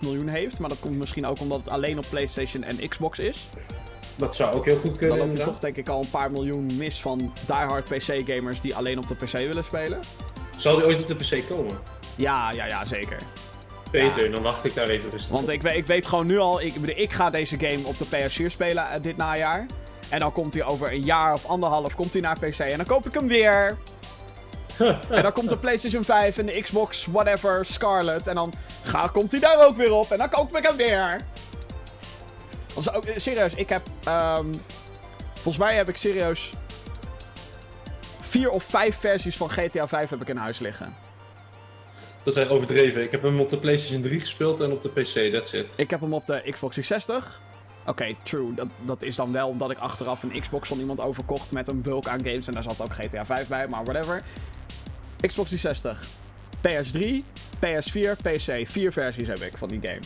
miljoen 0.01 0.29
heeft. 0.29 0.59
Maar 0.59 0.69
dat 0.69 0.79
komt 0.81 0.99
misschien 0.99 1.27
ook 1.27 1.41
omdat 1.41 1.59
het 1.59 1.69
alleen 1.69 1.99
op 1.99 2.05
PlayStation 2.11 2.63
en 2.63 2.89
Xbox 2.89 3.19
is. 3.19 3.49
Dat 4.17 4.37
zou 4.37 4.55
ook 4.55 4.65
heel 4.65 4.77
goed 4.79 4.97
kunnen. 4.97 5.19
Dan 5.19 5.29
loop 5.29 5.37
je 5.37 5.43
toch 5.43 5.59
denk 5.59 5.77
ik 5.77 5.89
al 5.89 6.01
een 6.01 6.11
paar 6.11 6.31
miljoen 6.31 6.71
mis 6.77 7.01
van 7.01 7.33
diehard 7.47 7.85
PC-gamers 7.85 8.61
die 8.61 8.77
alleen 8.77 8.99
op 8.99 9.09
de 9.09 9.15
PC 9.15 9.33
willen 9.33 9.65
spelen. 9.65 10.01
Zal 10.57 10.77
die 10.77 10.85
ooit 10.85 11.01
op 11.01 11.07
de 11.07 11.15
PC 11.15 11.49
komen? 11.49 11.79
Ja, 12.17 12.53
ja, 12.53 12.67
ja, 12.67 12.85
zeker. 12.85 13.19
Beter, 13.91 14.25
ja. 14.25 14.31
dan 14.31 14.43
wacht 14.43 14.65
ik 14.65 14.75
daar 14.75 14.89
even 14.89 15.11
rustig 15.11 15.31
Want 15.31 15.49
ik, 15.49 15.63
ik 15.63 15.87
weet 15.87 16.07
gewoon 16.07 16.27
nu 16.27 16.39
al, 16.39 16.61
ik, 16.61 16.75
ik 16.75 17.13
ga 17.13 17.31
deze 17.31 17.59
game 17.59 17.81
op 17.85 17.99
de 17.99 18.07
PS4 18.07 18.47
spelen 18.47 18.85
uh, 18.85 19.03
dit 19.03 19.17
najaar. 19.17 19.67
En 20.09 20.19
dan 20.19 20.33
komt 20.33 20.55
hij 20.55 20.65
over 20.65 20.93
een 20.93 21.03
jaar 21.03 21.33
of 21.33 21.47
anderhalf 21.47 21.95
komt 21.95 22.13
hij 22.13 22.23
naar 22.23 22.39
PC 22.39 22.59
en 22.59 22.77
dan 22.77 22.87
koop 22.87 23.07
ik 23.07 23.15
hem 23.15 23.29
weer. 23.29 23.77
en 25.09 25.23
dan 25.23 25.33
komt 25.33 25.49
de 25.49 25.59
PlayStation 25.59 26.05
5 26.05 26.39
en 26.39 26.47
de 26.47 26.63
Xbox, 26.63 27.07
whatever, 27.07 27.65
Scarlet. 27.65 28.27
En 28.27 28.35
dan 28.35 28.53
ga, 28.83 29.07
komt 29.07 29.31
hij 29.31 29.41
daar 29.41 29.67
ook 29.67 29.77
weer 29.77 29.93
op 29.93 30.11
en 30.11 30.19
dan 30.19 30.29
koop 30.29 30.57
ik 30.57 30.63
hem 30.63 30.77
weer. 30.77 31.21
Also, 32.75 32.91
ook, 32.91 33.05
serieus, 33.17 33.55
ik 33.55 33.69
heb. 33.69 33.83
Um, 34.09 34.51
volgens 35.33 35.59
mij 35.59 35.77
heb 35.77 35.89
ik 35.89 35.97
serieus. 35.97 36.53
Vier 38.21 38.51
of 38.51 38.65
vijf 38.65 38.97
versies 38.97 39.37
van 39.37 39.51
GTA 39.51 39.89
5 39.89 40.11
heb 40.11 40.21
ik 40.21 40.29
in 40.29 40.37
huis 40.37 40.59
liggen. 40.59 40.95
Dat 42.23 42.37
is 42.37 42.49
overdreven. 42.49 43.03
Ik 43.03 43.11
heb 43.11 43.23
hem 43.23 43.41
op 43.41 43.51
de 43.51 43.59
PlayStation 43.59 44.03
3 44.03 44.21
gespeeld 44.21 44.61
en 44.61 44.73
op 44.73 44.83
de 44.83 44.89
PC, 44.89 45.33
that's 45.33 45.53
it. 45.53 45.75
Ik 45.77 45.91
heb 45.91 46.01
hem 46.01 46.15
op 46.15 46.27
de 46.27 46.43
Xbox 46.51 46.75
360. 46.75 47.41
Oké, 47.81 47.91
okay, 47.91 48.17
true. 48.23 48.55
Dat, 48.55 48.67
dat 48.81 49.03
is 49.03 49.17
dan 49.17 49.33
wel 49.33 49.49
omdat 49.49 49.71
ik 49.71 49.79
achteraf 49.79 50.23
een 50.23 50.41
Xbox 50.41 50.69
van 50.69 50.79
iemand 50.79 51.01
overkocht 51.01 51.53
met 51.53 51.69
een 51.69 51.83
bulk 51.83 52.07
aan 52.07 52.25
games. 52.25 52.47
En 52.47 52.53
daar 52.53 52.63
zat 52.63 52.81
ook 52.81 52.95
GTA 52.95 53.27
5 53.27 53.49
bij, 53.49 53.69
maar 53.69 53.85
whatever. 53.85 54.23
Xbox 55.21 55.49
360. 55.49 56.07
PS3, 56.69 57.23
PS4, 57.67 58.17
PC. 58.23 58.69
Vier 58.69 58.93
versies 58.93 59.29
heb 59.29 59.39
ik 59.39 59.53
van 59.57 59.69
die 59.69 59.81
game. 59.83 60.01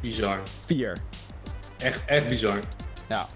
Bizar. 0.00 0.38
Vier. 0.64 0.96
Echt, 1.78 2.00
echt 2.06 2.28
bizar. 2.28 2.58
Ja. 3.08 3.26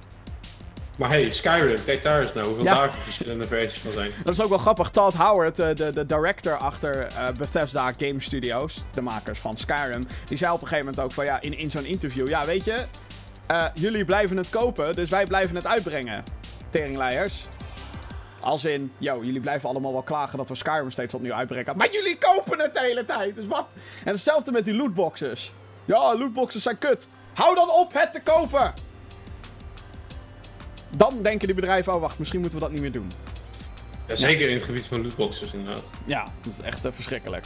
Maar 0.98 1.08
hey, 1.08 1.30
Skyrim, 1.30 1.84
kijk 1.84 2.02
daar 2.02 2.20
eens 2.20 2.32
naar 2.32 2.44
hoeveel 2.44 2.64
ja. 2.64 2.74
daar 2.74 2.92
verschillende 2.92 3.44
versies 3.44 3.82
van 3.82 3.92
zijn. 3.92 4.10
Dat 4.24 4.34
is 4.34 4.42
ook 4.42 4.48
wel 4.48 4.58
grappig. 4.58 4.90
Todd 4.90 5.14
Howard, 5.14 5.56
de, 5.56 5.72
de, 5.74 5.92
de 5.92 6.06
director 6.06 6.56
achter 6.56 7.06
uh, 7.06 7.28
Bethesda 7.38 7.92
Game 7.98 8.20
Studios, 8.20 8.84
de 8.92 9.00
makers 9.00 9.38
van 9.38 9.56
Skyrim, 9.56 10.06
die 10.24 10.36
zei 10.36 10.52
op 10.52 10.60
een 10.60 10.68
gegeven 10.68 10.86
moment 10.86 11.04
ook 11.04 11.12
van 11.12 11.24
ja, 11.24 11.40
in, 11.40 11.58
in 11.58 11.70
zo'n 11.70 11.84
interview, 11.84 12.28
ja 12.28 12.44
weet 12.44 12.64
je, 12.64 12.84
uh, 13.50 13.66
jullie 13.74 14.04
blijven 14.04 14.36
het 14.36 14.50
kopen, 14.50 14.94
dus 14.94 15.10
wij 15.10 15.26
blijven 15.26 15.56
het 15.56 15.66
uitbrengen. 15.66 16.24
Teringleiers. 16.70 17.44
Als 18.44 18.64
in, 18.64 18.92
yo, 18.98 19.24
jullie 19.24 19.40
blijven 19.40 19.68
allemaal 19.68 19.92
wel 19.92 20.02
klagen 20.02 20.38
dat 20.38 20.48
we 20.48 20.54
Skyrim 20.54 20.90
steeds 20.90 21.14
opnieuw 21.14 21.32
uitbrengen. 21.32 21.76
Maar 21.76 21.92
jullie 21.92 22.18
kopen 22.18 22.60
het 22.60 22.74
de 22.74 22.80
hele 22.80 23.04
tijd, 23.04 23.34
dus 23.34 23.46
wat? 23.46 23.66
En 24.04 24.12
hetzelfde 24.12 24.52
met 24.52 24.64
die 24.64 24.74
lootboxes. 24.74 25.52
Ja, 25.84 26.16
lootboxes 26.18 26.62
zijn 26.62 26.78
kut. 26.78 27.08
Hou 27.34 27.54
dan 27.54 27.70
op 27.70 27.92
het 27.92 28.12
te 28.12 28.20
kopen! 28.20 28.74
Dan 30.90 31.22
denken 31.22 31.46
die 31.46 31.56
bedrijven, 31.56 31.94
oh 31.94 32.00
wacht, 32.00 32.18
misschien 32.18 32.40
moeten 32.40 32.58
we 32.58 32.64
dat 32.64 32.74
niet 32.74 32.82
meer 32.82 32.92
doen. 32.92 33.10
Ja, 34.08 34.16
zeker 34.16 34.48
in 34.48 34.54
het 34.54 34.64
gebied 34.64 34.86
van 34.86 35.02
lootboxes 35.02 35.52
inderdaad. 35.52 35.82
Ja, 36.04 36.28
dat 36.42 36.52
is 36.52 36.60
echt 36.60 36.84
uh, 36.84 36.92
verschrikkelijk. 36.92 37.44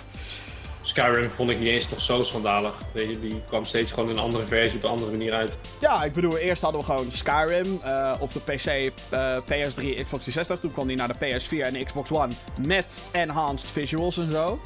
Skyrim 0.89 1.31
vond 1.31 1.51
ik 1.51 1.59
niet 1.59 1.69
eens 1.69 1.89
nog 1.89 2.01
zo 2.01 2.23
schandalig. 2.23 2.75
Weet 2.93 3.09
je, 3.09 3.21
die 3.21 3.43
kwam 3.47 3.65
steeds 3.65 3.93
gewoon 3.93 4.11
in 4.11 4.17
een 4.17 4.23
andere 4.23 4.47
versie 4.47 4.79
op 4.79 4.85
een 4.85 4.91
andere 4.91 5.11
manier 5.11 5.33
uit. 5.33 5.59
Ja, 5.81 6.05
ik 6.05 6.13
bedoel, 6.13 6.37
eerst 6.37 6.63
hadden 6.63 6.81
we 6.81 6.87
gewoon 6.87 7.07
Skyrim 7.11 7.81
uh, 7.85 8.15
op 8.21 8.33
de 8.33 8.41
PC, 8.41 8.67
uh, 8.67 9.37
PS3, 9.37 10.03
Xbox 10.05 10.25
360. 10.25 10.59
Toen 10.59 10.73
kwam 10.73 10.87
die 10.87 10.97
naar 10.97 11.09
de 11.09 11.15
PS4 11.15 11.61
en 11.61 11.73
de 11.73 11.85
Xbox 11.85 12.11
One 12.11 12.33
met 12.67 13.03
enhanced 13.11 13.71
visuals 13.71 14.19
en 14.19 14.31
zo. 14.31 14.61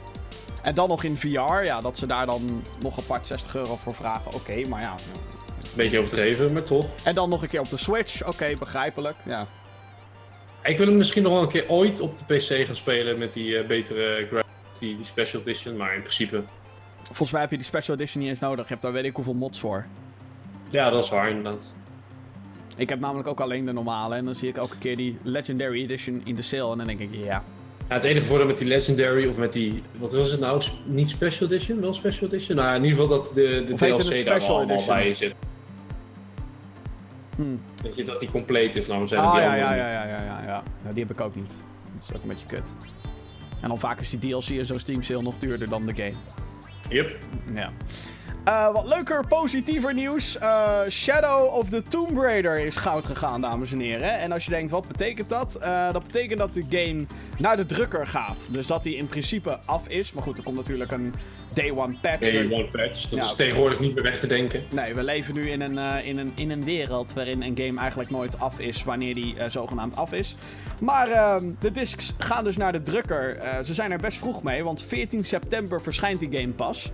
En 0.62 0.74
dan 0.74 0.88
nog 0.88 1.04
in 1.04 1.16
VR, 1.16 1.64
ja, 1.64 1.80
dat 1.80 1.98
ze 1.98 2.06
daar 2.06 2.26
dan 2.26 2.62
nog 2.80 2.98
apart 2.98 3.26
60 3.26 3.54
euro 3.54 3.78
voor 3.82 3.94
vragen. 3.94 4.26
Oké, 4.26 4.36
okay, 4.36 4.64
maar 4.64 4.80
ja. 4.80 4.94
Beetje 5.74 6.00
overdreven, 6.00 6.52
maar 6.52 6.62
toch. 6.62 6.86
En 7.02 7.14
dan 7.14 7.28
nog 7.28 7.42
een 7.42 7.48
keer 7.48 7.60
op 7.60 7.70
de 7.70 7.76
Switch. 7.76 8.20
Oké, 8.20 8.30
okay, 8.30 8.54
begrijpelijk. 8.54 9.16
Ja. 9.24 9.46
Ik 10.64 10.78
wil 10.78 10.86
hem 10.86 10.96
misschien 10.96 11.22
nog 11.22 11.32
wel 11.32 11.42
een 11.42 11.48
keer 11.48 11.68
ooit 11.68 12.00
op 12.00 12.16
de 12.16 12.34
PC 12.34 12.66
gaan 12.66 12.76
spelen 12.76 13.18
met 13.18 13.34
die 13.34 13.48
uh, 13.48 13.66
betere 13.66 14.26
graphics, 14.30 14.41
die, 14.82 14.96
die 14.96 15.04
Special 15.04 15.42
Edition. 15.42 15.76
Maar 15.76 15.94
in 15.94 16.00
principe. 16.00 16.42
Volgens 17.04 17.30
mij 17.30 17.40
heb 17.40 17.50
je 17.50 17.56
die 17.56 17.64
Special 17.66 17.96
Edition 17.96 18.22
niet 18.22 18.30
eens 18.30 18.40
nodig. 18.40 18.64
Je 18.64 18.70
hebt 18.70 18.82
daar 18.82 18.92
weet 18.92 19.04
ik 19.04 19.14
hoeveel 19.16 19.34
mods 19.34 19.60
voor. 19.60 19.86
Ja, 20.70 20.90
dat 20.90 21.04
is 21.04 21.10
waar 21.10 21.28
inderdaad. 21.28 21.74
Ik 22.76 22.88
heb 22.88 23.00
namelijk 23.00 23.28
ook 23.28 23.40
alleen 23.40 23.64
de 23.64 23.72
normale. 23.72 24.14
En 24.14 24.24
dan 24.24 24.34
zie 24.34 24.48
ik 24.48 24.56
elke 24.56 24.78
keer 24.78 24.96
die 24.96 25.18
Legendary 25.22 25.82
Edition 25.82 26.20
in 26.24 26.34
de 26.34 26.42
sale. 26.42 26.72
En 26.72 26.78
dan 26.78 26.86
denk 26.86 27.00
ik, 27.00 27.14
ja. 27.14 27.42
Ja, 27.88 27.94
het 27.94 28.04
enige 28.04 28.26
voordeel 28.26 28.46
met 28.46 28.58
die 28.58 28.68
Legendary 28.68 29.28
of 29.28 29.36
met 29.36 29.52
die, 29.52 29.82
wat 29.98 30.12
was 30.12 30.30
het 30.30 30.40
nou? 30.40 30.62
Niet 30.84 31.10
Special 31.10 31.48
Edition, 31.48 31.80
wel 31.80 31.94
Special 31.94 32.28
Edition? 32.28 32.56
Nou, 32.56 32.76
in 32.76 32.84
ieder 32.84 33.00
geval 33.00 33.16
dat 33.18 33.34
de, 33.34 33.64
de 33.66 33.72
Of 33.72 33.78
DLC 33.80 34.24
daar 34.24 34.38
wel 34.38 34.56
allemaal 34.56 34.84
bij 34.86 35.14
zit. 35.14 35.34
Hmm. 37.36 37.60
Weet 37.82 37.96
je, 37.96 38.04
dat 38.04 38.20
die 38.20 38.30
compleet 38.30 38.76
is, 38.76 38.86
nou 38.86 39.06
zijn 39.06 39.20
Ah, 39.20 39.34
ja, 39.34 39.54
ja, 39.54 39.74
ja, 39.74 39.74
ja, 39.74 40.04
ja, 40.04 40.22
ja, 40.22 40.42
ja. 40.46 40.62
Ja, 40.84 40.92
Die 40.92 41.02
heb 41.02 41.12
ik 41.12 41.20
ook 41.20 41.34
niet. 41.34 41.54
Dat 41.98 42.08
is 42.08 42.16
ook 42.16 42.22
een 42.22 42.28
beetje 42.28 42.46
kut. 42.46 42.74
En 43.62 43.68
dan 43.68 43.78
vaak 43.78 44.00
is 44.00 44.10
die 44.10 44.18
DLC 44.18 44.48
in 44.48 44.64
zo'n 44.64 44.78
Steam 44.78 45.02
sale 45.02 45.22
nog 45.22 45.38
duurder 45.38 45.68
dan 45.68 45.86
de 45.86 45.92
game. 45.94 46.14
Yep. 46.88 47.18
Ja. 47.54 47.70
Eh, 48.44 48.72
wat 48.72 48.86
leuker, 48.86 49.26
positiever 49.26 49.94
nieuws. 49.94 50.38
Eh, 50.38 50.80
Shadow 50.88 51.54
of 51.54 51.68
the 51.68 51.82
Tomb 51.82 52.18
Raider 52.18 52.64
is 52.66 52.76
goud 52.76 53.04
gegaan, 53.04 53.40
dames 53.40 53.72
en 53.72 53.80
heren. 53.80 54.18
En 54.18 54.32
als 54.32 54.44
je 54.44 54.50
denkt, 54.50 54.70
wat 54.70 54.88
betekent 54.88 55.28
dat? 55.28 55.54
Eh, 55.54 55.92
dat 55.92 56.04
betekent 56.04 56.38
dat 56.38 56.54
de 56.54 56.64
game 56.70 57.06
naar 57.38 57.56
de 57.56 57.66
drukker 57.66 58.06
gaat. 58.06 58.46
Dus 58.50 58.66
dat 58.66 58.84
hij 58.84 58.92
in 58.92 59.06
principe 59.08 59.58
af 59.66 59.88
is. 59.88 60.12
Maar 60.12 60.22
goed, 60.22 60.38
er 60.38 60.44
komt 60.44 60.56
natuurlijk 60.56 60.92
een 60.92 61.14
day 61.54 61.70
one 61.70 61.94
patch. 62.00 62.18
Day 62.32 62.52
one 62.52 62.68
patch. 62.68 63.00
Dat 63.08 63.18
Ja, 63.18 63.24
is 63.24 63.34
tegenwoordig 63.34 63.80
niet 63.80 63.94
meer 63.94 64.02
weg 64.02 64.18
te 64.20 64.26
denken. 64.26 64.62
Nee, 64.70 64.94
we 64.94 65.02
leven 65.02 65.34
nu 65.34 65.50
in 65.50 65.60
een, 65.60 66.04
in, 66.04 66.18
een, 66.18 66.32
in 66.34 66.50
een 66.50 66.64
wereld 66.64 67.12
waarin 67.12 67.42
een 67.42 67.56
game 67.56 67.80
eigenlijk 67.80 68.10
nooit 68.10 68.38
af 68.38 68.60
is 68.60 68.84
wanneer 68.84 69.14
die 69.14 69.34
zogenaamd 69.48 69.96
af 69.96 70.12
is. 70.12 70.34
Maar 70.80 71.08
ehm, 71.08 71.50
de 71.58 71.70
discs 71.70 72.14
gaan 72.18 72.44
dus 72.44 72.56
naar 72.56 72.72
de 72.72 72.82
drukker. 72.82 73.36
Ze 73.64 73.74
zijn 73.74 73.92
er 73.92 73.98
best 73.98 74.18
vroeg 74.18 74.42
mee, 74.42 74.64
want 74.64 74.82
14 74.82 75.24
september 75.24 75.82
verschijnt 75.82 76.18
die 76.18 76.38
game 76.38 76.52
pas. 76.52 76.90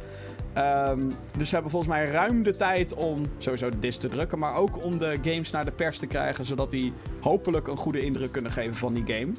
Ehm, 0.53 1.01
dus 1.39 1.49
ze 1.49 1.55
hebben 1.55 1.71
volgens 1.71 1.93
mij 1.93 2.05
ruim 2.05 2.43
de 2.43 2.57
tijd 2.57 2.95
om 2.95 3.23
sowieso 3.39 3.71
de 3.71 3.79
disc 3.79 4.01
te 4.01 4.09
drukken, 4.09 4.39
maar 4.39 4.57
ook 4.57 4.85
om 4.85 4.99
de 4.99 5.19
games 5.23 5.51
naar 5.51 5.65
de 5.65 5.71
pers 5.71 5.99
te 5.99 6.07
krijgen, 6.07 6.47
zodat 6.47 6.71
die 6.71 6.93
hopelijk 7.21 7.67
een 7.67 7.77
goede 7.77 8.01
indruk 8.01 8.33
kunnen 8.33 8.53
geven 8.53 8.75
van 8.75 8.95
die 8.95 9.05
game. 9.07 9.33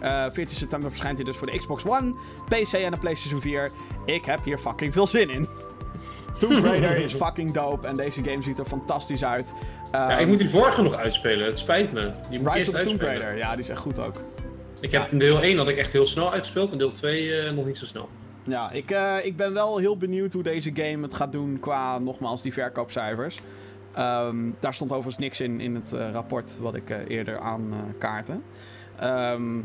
Eh 0.00 0.32
14 0.32 0.56
september 0.56 0.88
verschijnt 0.88 1.16
hij 1.16 1.26
dus 1.26 1.36
voor 1.36 1.50
de 1.50 1.58
Xbox 1.58 1.84
One, 1.84 2.14
PC 2.48 2.72
en 2.72 2.90
de 2.90 2.98
PlayStation 3.00 3.40
4. 3.40 3.70
Ik 4.04 4.24
heb 4.24 4.44
hier 4.44 4.58
fucking 4.58 4.92
veel 4.92 5.06
zin 5.06 5.30
in. 5.30 5.48
Tomb 6.40 6.64
Raider 6.64 6.96
is 7.04 7.14
fucking 7.14 7.52
dope 7.52 7.86
en 7.86 7.94
deze 7.94 8.22
game 8.24 8.42
ziet 8.42 8.58
er 8.58 8.64
fantastisch 8.64 9.24
uit. 9.24 9.52
Ja, 9.92 10.10
Ehm, 10.10 10.20
ik 10.20 10.26
moet 10.26 10.38
die 10.38 10.50
vorige 10.50 10.82
nog 10.82 10.94
uitspelen. 10.94 11.46
Het 11.46 11.58
spijt 11.58 11.92
me. 11.92 12.10
Die 12.30 12.40
moet 12.42 12.52
Rise 12.52 12.70
of 12.70 12.80
Tomb. 12.80 13.00
Raider, 13.00 13.36
ja, 13.36 13.50
die 13.50 13.60
is 13.64 13.68
echt 13.68 13.78
goed 13.78 13.98
ook. 13.98 14.14
Ik 14.80 14.92
heb 14.92 15.10
deel 15.10 15.42
1 15.42 15.58
had 15.58 15.68
ik 15.68 15.76
echt 15.76 15.92
heel 15.92 16.06
snel 16.06 16.32
uitgespeeld 16.32 16.72
en 16.72 16.78
deel 16.78 16.90
2 16.90 17.32
eh, 17.32 17.52
nog 17.52 17.66
niet 17.66 17.76
zo 17.76 17.86
snel. 17.86 18.08
Ja, 18.46 18.70
ik, 18.70 18.90
eh, 18.90 19.16
ik 19.22 19.36
ben 19.36 19.52
wel 19.52 19.78
heel 19.78 19.96
benieuwd 19.96 20.32
hoe 20.32 20.42
deze 20.42 20.70
game 20.74 21.02
het 21.02 21.14
gaat 21.14 21.32
doen 21.32 21.60
qua, 21.60 21.98
nogmaals, 21.98 22.42
die 22.42 22.52
verkoopcijfers. 22.52 23.40
Ehm, 23.92 24.50
daar 24.60 24.74
stond 24.74 24.90
overigens 24.90 25.18
niks 25.18 25.40
in 25.40 25.60
in 25.60 25.74
het 25.74 25.92
eh, 25.92 26.10
rapport 26.10 26.58
wat 26.58 26.74
ik 26.74 26.90
eh, 26.90 26.98
eerder 27.08 27.38
aan 27.38 27.72
kaarten. 27.98 28.42
Ehm, 28.98 29.58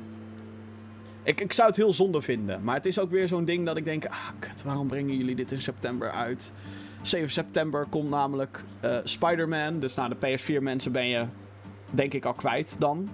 ik, 1.24 1.42
ik 1.42 1.54
zou 1.54 1.68
het 1.68 1.78
heel 1.78 1.94
zonde 1.94 2.22
vinden. 2.22 2.64
Maar 2.64 2.76
het 2.76 2.86
is 2.86 3.00
ook 3.00 3.10
weer 3.10 3.28
zo'n 3.28 3.46
ding 3.46 3.66
dat 3.66 3.78
ik 3.78 3.84
denk... 3.84 4.06
Ah, 4.06 4.30
kut, 4.40 4.64
waarom 4.64 4.88
brengen 4.88 5.18
jullie 5.18 5.36
dit 5.36 5.52
in 5.52 5.62
september 5.62 6.12
uit? 6.12 6.52
7 7.02 7.30
september 7.30 7.86
komt 7.90 8.10
namelijk 8.10 8.64
Spider-Man. 9.04 9.80
Dus 9.80 9.94
nou, 9.94 10.14
de 10.20 10.38
PS4 10.38 10.62
mensen 10.62 10.92
ben 10.92 11.08
je 11.08 11.26
denk 11.94 12.14
ik 12.14 12.26
al 12.26 12.34
kwijt 12.34 12.76
dan. 12.80 13.10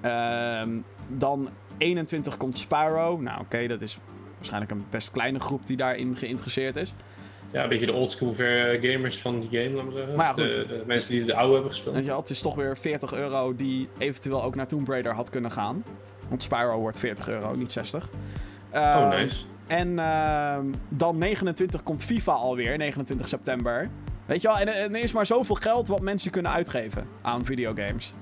Ehm, 0.00 0.78
dan 1.08 1.48
21 1.78 2.36
komt 2.36 2.58
Spyro. 2.58 3.20
Nou 3.20 3.40
oké, 3.40 3.66
dat 3.66 3.80
is 3.80 3.98
waarschijnlijk 4.48 4.70
een 4.72 4.84
best 4.90 5.10
kleine 5.10 5.38
groep 5.38 5.66
die 5.66 5.76
daarin 5.76 6.16
geïnteresseerd 6.16 6.76
is. 6.76 6.92
Ja, 7.52 7.62
een 7.62 7.68
beetje 7.68 7.86
de 7.86 7.92
oldschool 7.92 8.34
ver- 8.34 8.78
gamers 8.82 9.18
van 9.20 9.40
die 9.40 9.48
game, 9.62 9.70
laten 9.76 9.86
we 9.86 9.92
zeggen. 9.96 10.16
Maar 10.16 10.26
ja, 10.26 10.32
de, 10.32 10.64
goed. 10.68 10.76
de 10.76 10.82
mensen 10.86 11.10
die 11.10 11.24
de 11.24 11.34
oude 11.34 11.52
hebben 11.52 11.70
gespeeld. 11.70 11.94
Weet 11.94 12.04
je 12.04 12.14
het 12.14 12.30
is 12.30 12.40
toch 12.40 12.54
weer 12.54 12.76
40 12.78 13.12
euro 13.14 13.56
die 13.56 13.88
eventueel 13.98 14.42
ook 14.42 14.54
naar 14.54 14.66
Tomb 14.66 14.88
Raider 14.88 15.14
had 15.14 15.30
kunnen 15.30 15.50
gaan. 15.50 15.84
Want 16.28 16.42
Spyro 16.42 16.78
wordt 16.78 16.98
40 16.98 17.28
euro, 17.28 17.54
niet 17.54 17.72
60. 17.72 18.08
Oh, 18.72 18.80
Ehm, 18.80 19.08
nice. 19.08 19.44
En 19.66 19.98
ehm, 19.98 20.66
dan 20.88 21.18
29 21.18 21.82
komt 21.82 22.04
FIFA 22.04 22.32
alweer, 22.32 22.76
29 22.76 23.28
september. 23.28 23.88
Weet 24.26 24.40
je 24.42 24.48
wel, 24.48 24.58
en, 24.58 24.68
en 24.68 24.94
er 24.94 25.02
is 25.02 25.12
maar 25.12 25.26
zoveel 25.26 25.54
geld 25.54 25.88
wat 25.88 26.00
mensen 26.02 26.30
kunnen 26.30 26.52
uitgeven 26.52 27.06
aan 27.22 27.44
videogames. 27.44 28.12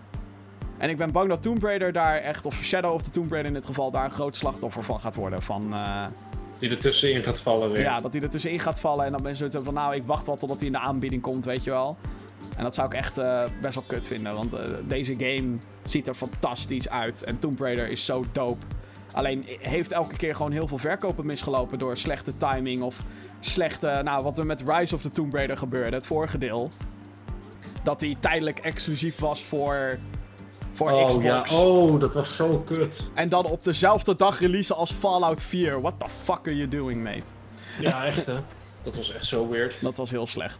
En 0.80 0.90
ik 0.90 0.96
ben 0.96 1.12
bang 1.12 1.28
dat 1.28 1.42
Tomb 1.42 1.62
Raider 1.62 1.92
daar 1.92 2.16
echt, 2.16 2.46
of 2.46 2.54
Shadow 2.62 2.94
of 2.94 3.02
the 3.02 3.10
Tomb 3.10 3.30
Raider 3.30 3.50
in 3.52 3.56
dit 3.58 3.66
geval, 3.66 3.90
daar 3.90 4.04
een 4.04 4.10
groot 4.10 4.36
slachtoffer 4.36 4.84
van 4.84 5.00
gaat 5.00 5.14
worden. 5.14 5.42
Van, 5.42 5.74
eh, 5.74 6.06
Die 6.58 6.70
er 6.70 6.80
tussenin 6.80 7.22
gaat 7.22 7.40
vallen 7.40 7.70
weer. 7.72 7.80
ja, 7.80 8.00
dat 8.00 8.12
hij 8.12 8.22
er 8.22 8.30
tussenin 8.30 8.60
gaat 8.60 8.80
vallen 8.80 9.04
en 9.04 9.10
dan 9.12 9.22
mensen 9.22 9.38
zoiets 9.38 9.54
hebben 9.56 9.74
van, 9.74 9.82
nou, 9.82 9.94
ik 9.94 10.04
wacht 10.04 10.26
wel 10.26 10.36
totdat 10.36 10.56
hij 10.58 10.66
in 10.66 10.72
de 10.72 10.78
aanbieding 10.78 11.22
komt, 11.22 11.44
weet 11.44 11.64
je 11.64 11.70
wel. 11.70 11.96
En 12.56 12.64
dat 12.64 12.74
zou 12.74 12.86
ik 12.86 12.94
echt 12.94 13.18
eh, 13.18 13.42
best 13.60 13.74
wel 13.74 13.84
kut 13.86 14.06
vinden, 14.06 14.34
want 14.34 14.52
eh, 14.52 14.68
deze 14.86 15.14
game 15.18 15.58
ziet 15.82 16.06
er 16.06 16.14
fantastisch 16.14 16.88
uit. 16.88 17.22
En 17.22 17.38
Tomb 17.38 17.60
Raider 17.60 17.88
is 17.88 18.04
zo 18.04 18.24
dope. 18.32 18.64
Alleen 19.12 19.44
heeft 19.60 19.92
elke 19.92 20.16
keer 20.16 20.34
gewoon 20.34 20.52
heel 20.52 20.68
veel 20.68 20.78
verkopen 20.78 21.26
misgelopen 21.26 21.78
door 21.78 21.96
slechte 21.96 22.36
timing 22.36 22.82
of 22.82 22.96
slechte... 23.40 24.00
Nou, 24.04 24.22
wat 24.22 24.38
er 24.38 24.46
met 24.46 24.62
Rise 24.66 24.94
of 24.94 25.00
the 25.00 25.10
Tomb 25.10 25.34
Raider 25.34 25.56
gebeurde, 25.56 25.96
het 25.96 26.06
vorige 26.06 26.38
deel. 26.38 26.68
Dat 27.82 28.00
die 28.00 28.16
tijdelijk 28.20 28.58
exclusief 28.58 29.18
was 29.18 29.42
voor, 29.42 29.98
voor 30.80 30.92
Oh 30.92 31.06
Xbox. 31.06 31.50
ja, 31.50 31.58
oh, 31.58 32.00
dat 32.00 32.14
was 32.14 32.36
zo 32.36 32.58
kut. 32.58 33.00
En 33.14 33.28
dan 33.28 33.44
op 33.44 33.64
dezelfde 33.64 34.16
dag 34.16 34.40
releasen 34.40 34.76
als 34.76 34.92
Fallout 34.92 35.42
4. 35.42 35.80
What 35.80 35.94
the 35.98 36.08
fuck 36.22 36.38
are 36.46 36.56
you 36.56 36.68
doing, 36.68 37.02
mate? 37.02 37.22
Ja, 37.80 38.04
echt 38.04 38.26
hè. 38.26 38.36
Dat 38.82 38.96
was 38.96 39.12
echt 39.14 39.24
zo 39.26 39.48
weird. 39.48 39.76
Dat 39.80 39.96
was 39.96 40.10
heel 40.10 40.26
slecht. 40.26 40.58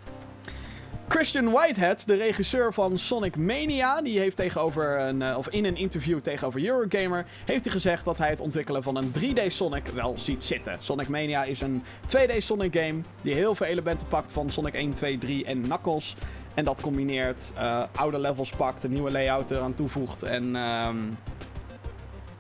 Christian 1.09 1.51
Whitehead, 1.51 2.07
de 2.07 2.15
regisseur 2.15 2.73
van 2.73 2.99
Sonic 2.99 3.37
Mania, 3.37 4.03
die 4.03 4.19
heeft 4.19 4.37
tegenover 4.37 5.01
een, 5.01 5.23
eh, 5.23 5.39
of 5.39 5.49
in 5.49 5.65
een 5.65 5.77
interview 5.77 6.21
tegenover 6.21 6.65
Eurogamer, 6.65 7.27
heeft 7.45 7.65
hij 7.65 7.73
gezegd 7.73 8.05
dat 8.05 8.19
hij 8.19 8.29
het 8.31 8.41
ontwikkelen 8.41 8.83
van 8.83 8.97
een 8.97 9.11
3D 9.13 9.53
Sonic 9.53 9.87
wel 9.87 10.15
ziet 10.19 10.45
zitten. 10.45 10.77
Sonic 10.81 11.09
Mania 11.09 11.45
is 11.45 11.61
een 11.61 11.83
2D 12.07 12.43
Sonic 12.43 12.77
game 12.77 13.01
die 13.23 13.35
heel 13.35 13.55
veel 13.55 13.67
elementen 13.67 14.07
pakt 14.07 14.33
van 14.33 14.51
Sonic 14.51 14.75
1, 14.75 14.93
2, 14.93 15.19
3 15.19 15.45
en 15.45 15.63
Knuckles. 15.63 16.17
En 16.61 16.67
dat 16.67 16.81
combineert, 16.81 17.53
eh, 17.57 17.83
oude 17.95 18.19
levels 18.19 18.51
pakt, 18.51 18.85
een 18.85 18.91
nieuwe 18.91 19.11
layout 19.11 19.51
eraan 19.51 19.75
toevoegt. 19.75 20.23
En 20.23 20.57
ehm, 20.57 20.97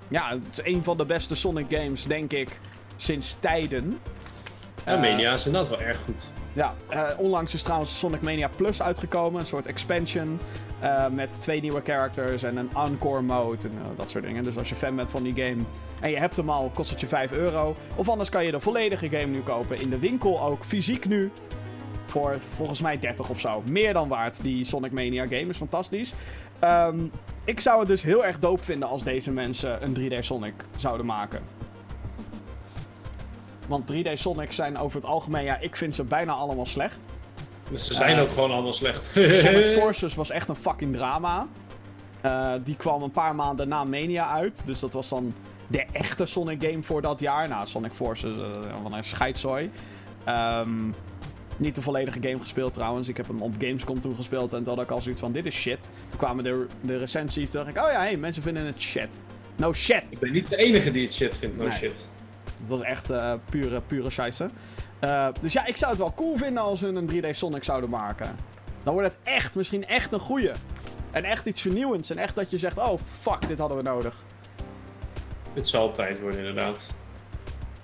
ja, 0.09 0.29
het 0.29 0.49
is 0.51 0.75
een 0.75 0.85
van 0.85 0.97
de 0.97 1.05
beste 1.05 1.35
Sonic 1.37 1.67
games, 1.69 2.05
denk 2.05 2.33
ik, 2.33 2.61
sinds 2.97 3.37
tijden. 3.41 3.99
Ja, 4.85 4.93
Eh, 4.95 5.01
Mania 5.01 5.33
is 5.33 5.47
inderdaad 5.47 5.71
wel 5.71 5.81
erg 5.81 5.99
goed. 6.05 6.23
ja, 6.53 6.75
eh, 6.89 7.07
onlangs 7.17 7.55
is 7.55 7.63
trouwens 7.63 7.99
Sonic 7.99 8.21
Mania 8.21 8.49
Plus 8.57 8.83
uitgekomen. 8.83 9.41
Een 9.41 9.47
soort 9.47 9.67
expansion. 9.67 10.41
met 11.11 11.43
twee 11.43 11.61
nieuwe 11.61 11.81
characters 11.85 12.43
en 12.43 12.57
een 12.57 12.71
encore 12.75 13.23
mode 13.23 13.69
en 13.69 13.75
dat 13.97 14.11
soort 14.11 14.25
dingen. 14.25 14.45
Dus 14.45 14.59
als 14.59 14.69
je 14.69 14.75
fan 14.77 14.97
bent 14.97 15.11
van 15.11 15.23
die 15.23 15.35
game 15.35 15.63
en 16.01 16.11
je 16.11 16.19
hebt 16.19 16.37
hem 16.37 16.51
al, 16.51 16.71
kost 16.75 16.91
het 16.91 17.01
je 17.01 17.07
5 17.07 17.33
euro. 17.33 17.77
Of 17.95 18.09
anders 18.09 18.29
kan 18.29 18.45
je 18.45 18.51
de 18.51 18.61
volledige 18.61 19.09
game 19.09 19.27
nu 19.27 19.41
kopen. 19.41 19.81
In 19.81 19.91
de 19.91 19.99
winkel 19.99 20.41
ook, 20.43 20.65
fysiek 20.65 21.05
nu. 21.05 21.31
Voor 22.11 22.39
volgens 22.55 22.81
mij 22.81 22.99
30 22.99 23.29
of 23.29 23.41
zo. 23.41 23.63
Meer 23.67 23.93
dan 23.93 24.09
waard, 24.09 24.43
die 24.43 24.65
Sonic 24.65 24.93
Mania 24.93 25.23
game. 25.23 25.47
Is 25.47 25.57
fantastisch. 25.57 26.13
Ehm, 26.59 26.99
ik 27.45 27.61
zou 27.61 27.79
het 27.79 27.89
dus 27.89 28.03
heel 28.03 28.25
erg 28.25 28.39
dope 28.39 28.63
vinden 28.63 28.89
als 28.89 29.03
deze 29.03 29.31
mensen 29.31 29.83
een 29.85 29.93
3D 29.95 30.25
Sonic 30.25 30.55
zouden 30.77 31.07
maken. 31.07 31.43
Want 33.69 33.87
3D 33.87 34.09
Sonics 34.19 34.57
zijn 34.57 34.79
over 34.79 34.97
het 35.01 35.07
algemeen, 35.11 35.45
ja, 35.45 35.59
ik 35.59 35.77
vind 35.77 35.95
ze 35.95 36.05
bijna 36.05 36.33
allemaal 36.33 36.67
slecht. 36.67 36.99
Dus 37.71 37.87
ze 37.87 37.95
zijn 37.95 38.17
Eh, 38.17 38.23
ook 38.23 38.29
gewoon 38.31 38.51
allemaal 38.51 38.73
slecht. 38.73 39.05
Sonic 39.15 39.67
Forces 39.81 40.15
was 40.15 40.31
echt 40.31 40.49
een 40.49 40.57
fucking 40.57 40.97
drama. 40.97 41.47
Eh, 42.21 42.53
die 42.65 42.77
kwam 42.77 43.03
een 43.03 43.11
paar 43.11 43.35
maanden 43.35 43.69
na 43.69 43.85
Mania 43.85 44.29
uit. 44.31 44.63
Dus 44.65 44.81
dat 44.81 44.93
was 44.93 45.09
dan 45.09 45.35
de 45.67 45.85
echte 45.93 46.27
Sonic 46.27 46.63
game 46.63 46.83
voor 46.83 47.03
dat 47.03 47.21
jaar. 47.21 47.49
Nou, 47.49 47.67
Sonic 47.67 47.93
Forces, 47.93 48.37
eh 48.37 48.43
van 48.83 48.95
een 48.95 49.05
scheidzooi. 49.05 49.71
Ehm, 50.25 50.69
niet 51.61 51.75
de 51.75 51.83
volledige 51.83 52.19
game 52.23 52.39
gespeeld 52.41 52.73
trouwens. 52.73 53.09
Ik 53.09 53.17
heb 53.17 53.27
hem 53.27 53.43
op 53.43 53.55
Gamescom 53.59 54.01
toen 54.01 54.15
gespeeld. 54.15 54.53
En 54.53 54.63
toen 54.65 54.75
had 54.75 54.83
ik 54.85 54.91
al 54.91 55.03
zoiets 55.03 55.21
van, 55.21 55.33
dit 55.33 55.47
is 55.47 55.55
shit. 55.55 55.91
Toen 56.09 56.19
kwamen 56.19 56.45
de, 56.45 56.67
de 56.81 56.97
recensies. 56.97 57.51
Toen 57.51 57.65
dacht 57.65 57.77
ik, 57.77 57.83
oh 57.85 57.93
ja, 57.93 57.99
hey, 58.01 58.17
mensen 58.17 58.43
vinden 58.43 58.65
het 58.65 58.81
shit. 58.81 59.19
No 59.57 59.73
shit. 59.73 60.03
Ik 60.11 60.19
ben 60.19 60.33
niet 60.33 60.49
de 60.49 60.57
enige 60.57 60.91
die 60.91 61.05
het 61.05 61.15
shit 61.15 61.37
vindt, 61.37 61.57
no 61.57 61.65
Nee. 61.67 61.73
shit. 61.79 62.07
Het 62.61 62.69
was 62.69 62.81
echt 62.81 63.11
eh, 63.11 63.35
pure, 63.51 63.81
pure 63.87 64.11
scheisse. 64.11 64.51
Eh, 64.99 65.29
dus 65.41 65.53
ja, 65.53 65.67
ik 65.67 65.77
zou 65.77 65.91
het 65.91 66.01
wel 66.01 66.15
cool 66.15 66.37
vinden 66.37 66.63
als 66.63 66.81
hun 66.81 66.97
een 66.97 67.11
3D 67.25 67.31
Sonic 67.31 67.65
zouden 67.65 67.91
maken. 67.91 68.37
Dan 68.83 68.93
wordt 68.95 69.09
het 69.09 69.19
echt, 69.23 69.55
misschien 69.55 69.87
echt 69.87 70.13
een 70.13 70.19
goeie. 70.21 70.51
En 71.11 71.25
echt 71.25 71.47
iets 71.47 71.61
vernieuwends. 71.61 72.11
En 72.11 72.17
echt 72.19 72.35
dat 72.35 72.51
je 72.51 72.59
zegt, 72.59 72.79
oh 72.79 73.01
fuck, 73.21 73.49
dit 73.49 73.59
hadden 73.59 73.77
we 73.77 73.83
nodig. 73.83 74.23
Het 75.55 75.69
zal 75.69 75.93
tijd 75.93 76.21
worden, 76.21 76.39
inderdaad. 76.39 76.95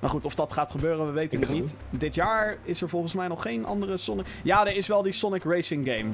Maar 0.00 0.10
goed, 0.10 0.24
of 0.24 0.34
dat 0.34 0.52
gaat 0.52 0.70
gebeuren, 0.70 1.06
we 1.06 1.12
weten 1.12 1.40
het 1.40 1.48
niet. 1.48 1.74
Dit 1.90 2.14
jaar 2.14 2.56
is 2.62 2.82
er 2.82 2.88
volgens 2.88 3.14
mij 3.14 3.28
nog 3.28 3.42
geen 3.42 3.64
andere 3.64 3.96
Sonic... 3.96 4.26
Ja, 4.42 4.66
er 4.66 4.76
is 4.76 4.86
wel 4.86 5.02
die 5.02 5.12
Sonic 5.12 5.44
Racing 5.44 5.86
game. 5.88 6.10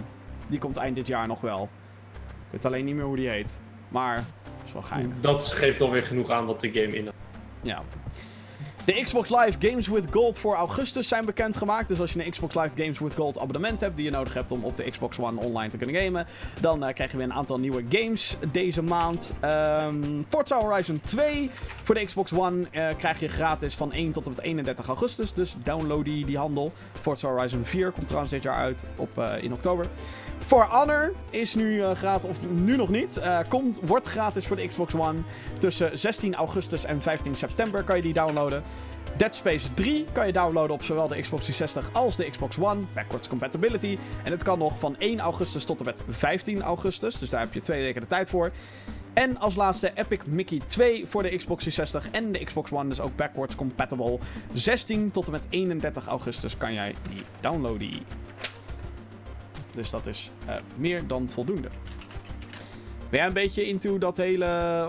Die 0.47 0.59
komt 0.59 0.77
eind 0.77 0.97
dit 0.97 1.07
jaar 1.07 1.27
nog 1.27 1.41
wel. 1.41 1.69
Ik 2.23 2.51
weet 2.51 2.65
alleen 2.65 2.85
niet 2.85 2.95
meer 2.95 3.05
hoe 3.05 3.17
die 3.17 3.29
heet. 3.29 3.61
Maar, 3.89 4.25
is 4.65 4.73
wel 4.73 4.83
geinig. 4.83 5.17
Dat 5.21 5.47
geeft 5.47 5.81
alweer 5.81 6.03
genoeg 6.03 6.31
aan 6.31 6.47
wat 6.47 6.61
de 6.61 6.73
game 6.73 6.97
inhoudt. 6.97 7.19
Ja. 7.63 7.83
De 8.85 9.03
Xbox 9.05 9.29
Live 9.29 9.69
Games 9.69 9.89
with 9.89 10.05
Gold 10.11 10.39
voor 10.39 10.55
augustus 10.55 11.09
zijn 11.09 11.25
bekendgemaakt. 11.25 11.89
Dus 11.89 12.01
als 12.01 12.13
je 12.13 12.25
een 12.25 12.31
Xbox 12.31 12.55
Live 12.55 12.71
Games 12.77 12.99
with 12.99 13.15
Gold 13.15 13.39
abonnement 13.39 13.81
hebt 13.81 13.97
die 13.97 14.05
je 14.05 14.11
nodig 14.11 14.35
hebt 14.35 14.53
om 14.53 14.65
op 14.65 14.77
de 14.77 14.91
Xbox 14.91 15.19
One 15.19 15.41
online 15.41 15.71
te 15.71 15.77
kunnen 15.77 16.03
gamen, 16.03 16.27
dan 16.61 16.85
uh, 16.85 16.93
krijg 16.95 17.11
je 17.11 17.17
weer 17.17 17.27
een 17.27 17.33
aantal 17.33 17.59
nieuwe 17.59 17.85
games 17.89 18.37
deze 18.53 18.83
maand. 18.83 19.33
Um, 19.85 20.25
Forza 20.29 20.61
Horizon 20.61 21.01
2 21.05 21.51
voor 21.83 21.95
de 21.95 22.05
Xbox 22.05 22.33
One 22.33 22.61
uh, 22.61 22.89
krijg 22.99 23.21
je 23.21 23.29
gratis 23.29 23.75
van 23.75 23.93
1 23.93 24.13
tot 24.13 24.25
en 24.25 24.31
met 24.31 24.41
31 24.41 24.87
augustus. 24.87 25.33
Dus 25.33 25.57
download 25.65 26.05
die, 26.05 26.25
die 26.25 26.39
handel. 26.39 26.73
Forza 27.01 27.29
Horizon 27.29 27.65
4 27.65 27.91
komt 27.91 28.07
trouwens 28.07 28.33
dit 28.33 28.43
jaar 28.43 28.57
uit 28.57 28.85
op, 28.97 29.19
uh, 29.19 29.43
in 29.43 29.53
oktober. 29.53 29.87
For 30.39 30.67
Honor 30.71 31.13
is 31.31 31.55
nu 31.55 31.83
gratis, 31.83 32.31
of 32.31 32.39
nu 32.51 32.77
nog 32.77 32.89
niet. 32.89 33.21
Komt, 33.49 33.81
wordt 33.83 34.07
gratis 34.07 34.47
voor 34.47 34.57
de 34.57 34.67
Xbox 34.67 34.95
One. 34.95 35.19
Tussen 35.59 35.99
16 35.99 36.35
augustus 36.35 36.85
en 36.85 37.03
15 37.03 37.35
september 37.35 37.83
kan 37.83 37.97
je 37.97 38.03
die 38.03 38.13
downloaden. 38.13 38.63
Dead 39.17 39.37
Space 39.37 39.75
3 39.75 40.05
kan 40.13 40.27
je 40.27 40.33
downloaden 40.33 40.75
op 40.75 40.83
zowel 40.83 41.09
de 41.09 41.21
Xbox 41.21 41.45
360 41.45 42.01
als 42.03 42.17
de 42.17 42.31
Xbox 42.31 42.59
One. 42.59 42.81
Backwards 42.95 43.29
compatibility. 43.29 43.99
En 44.25 44.31
het 44.31 44.43
kan 44.43 44.59
nog 44.59 44.79
van 44.79 44.97
1 44.99 45.21
augustus 45.21 45.65
tot 45.65 45.79
en 45.79 45.85
met 45.85 46.03
15 46.09 46.63
augustus. 46.63 47.19
Dus 47.19 47.31
daar 47.31 47.41
heb 47.41 47.55
je 47.55 47.61
twee 47.61 47.83
weken 47.83 48.01
de 48.01 48.07
tijd 48.07 48.31
voor. 48.31 48.51
En 49.13 49.39
als 49.39 49.55
laatste 49.55 49.93
Epic 49.95 50.19
Mickey 50.27 50.61
2 50.67 51.07
voor 51.07 51.23
de 51.23 51.37
Xbox 51.37 51.63
360 51.63 52.11
en 52.11 52.33
de 52.33 52.45
Xbox 52.45 52.73
One. 52.73 52.89
Dus 52.89 53.01
ook 53.01 53.17
backwards 53.17 53.55
compatible. 53.55 54.19
16 54.53 55.11
tot 55.11 55.27
en 55.27 55.33
met 55.33 55.47
31 55.49 56.07
augustus 56.07 56.57
kan 56.57 56.75
jij 56.75 56.95
die 57.11 57.23
downloaden. 57.41 58.01
Dus 59.75 59.91
dat 59.91 60.07
is 60.07 60.31
uh, 60.49 60.55
meer 60.77 61.07
dan 61.07 61.29
voldoende. 61.33 61.69
Ben 63.11 63.21
jij 63.21 63.27
een 63.27 63.33
beetje 63.33 63.67
into 63.67 63.99
dat 63.99 64.17
hele... 64.17 64.47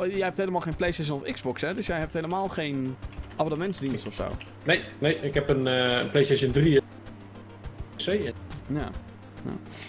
Jij 0.09 0.25
hebt 0.25 0.37
helemaal 0.37 0.61
geen 0.61 0.75
PlayStation 0.75 1.21
of 1.21 1.31
Xbox, 1.31 1.61
hè? 1.61 1.73
Dus 1.73 1.87
jij 1.87 1.99
hebt 1.99 2.13
helemaal 2.13 2.49
geen 2.49 2.95
abonnementsdienst 3.35 4.07
of 4.07 4.13
zo. 4.13 4.27
Nee, 4.65 4.81
nee 4.97 5.15
ik 5.15 5.33
heb 5.33 5.49
een 5.49 5.67
uh, 5.67 6.11
PlayStation 6.11 6.51
3. 6.51 6.81
Ja. 7.97 8.23
ja. 8.67 8.89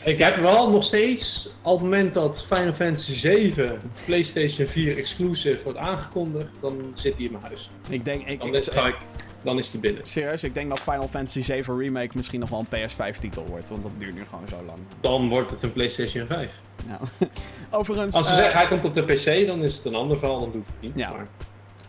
Ik 0.05 0.19
heb 0.19 0.37
wel 0.37 0.71
nog 0.71 0.85
steeds, 0.85 1.49
op 1.63 1.73
het 1.73 1.83
moment 1.83 2.15
dat 2.15 2.45
Final 2.45 2.73
Fantasy 2.73 3.15
7 3.15 3.81
PlayStation 4.07 4.69
4 4.69 4.97
exclusive 4.97 5.63
wordt 5.63 5.79
aangekondigd, 5.79 6.51
dan 6.61 6.93
zit 6.95 7.17
hij 7.17 7.25
in 7.25 7.33
mijn 7.33 7.45
huis. 7.45 7.71
Ik 7.89 8.05
denk, 8.05 8.27
ik, 8.27 8.39
dan, 8.39 8.55
ik, 8.55 8.63
ga 8.63 8.87
ik, 8.87 8.97
dan 9.43 9.59
is 9.59 9.71
hij 9.71 9.81
binnen. 9.81 10.07
Serieus, 10.07 10.45
ik 10.45 10.55
denk 10.55 10.69
dat 10.69 10.81
Final 10.81 11.09
Fantasy 11.09 11.43
7 11.43 11.79
Remake 11.79 12.17
misschien 12.17 12.41
nog 12.41 12.49
wel 12.49 12.67
een 12.71 12.91
PS5-titel 12.91 13.47
wordt, 13.49 13.69
want 13.69 13.83
dat 13.83 13.93
duurt 13.99 14.15
nu 14.15 14.25
gewoon 14.29 14.49
zo 14.49 14.63
lang. 14.67 14.79
Dan 15.01 15.29
wordt 15.29 15.51
het 15.51 15.63
een 15.63 15.73
PlayStation 15.73 16.27
5. 16.27 16.61
Nou, 16.87 17.01
overigens. 17.81 18.17
Als 18.17 18.27
ze 18.27 18.33
uh, 18.33 18.39
zeggen 18.39 18.59
hij 18.59 18.69
komt 18.69 18.85
op 18.85 18.95
de 18.95 19.03
PC, 19.03 19.47
dan 19.47 19.63
is 19.63 19.77
het 19.77 19.85
een 19.85 19.95
ander 19.95 20.19
verhaal, 20.19 20.41
dan 20.41 20.53
doe 20.53 20.61
ik 20.61 20.67
het 20.67 20.81
niet. 20.81 20.99
Ja. 20.99 21.11
Maar... 21.11 21.27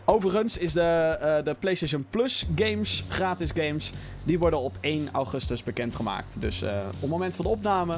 Overigens 0.08 0.58
is 0.58 0.72
de, 0.72 1.18
uh, 1.22 1.44
de 1.44 1.54
PlayStation 1.58 2.06
Plus 2.10 2.46
games, 2.54 3.04
gratis 3.08 3.50
games, 3.54 3.90
die 4.22 4.38
worden 4.38 4.58
op 4.58 4.72
1 4.80 5.08
augustus 5.12 5.62
bekendgemaakt. 5.62 6.40
Dus 6.40 6.62
uh, 6.62 6.70
op 6.94 7.00
het 7.00 7.10
moment 7.10 7.36
van 7.36 7.44
de 7.44 7.50
opname, 7.50 7.96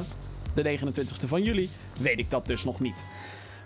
de 0.53 0.79
29e 0.79 1.27
van 1.27 1.43
juli, 1.43 1.69
weet 1.99 2.19
ik 2.19 2.29
dat 2.29 2.47
dus 2.47 2.63
nog 2.63 2.79
niet. 2.79 3.03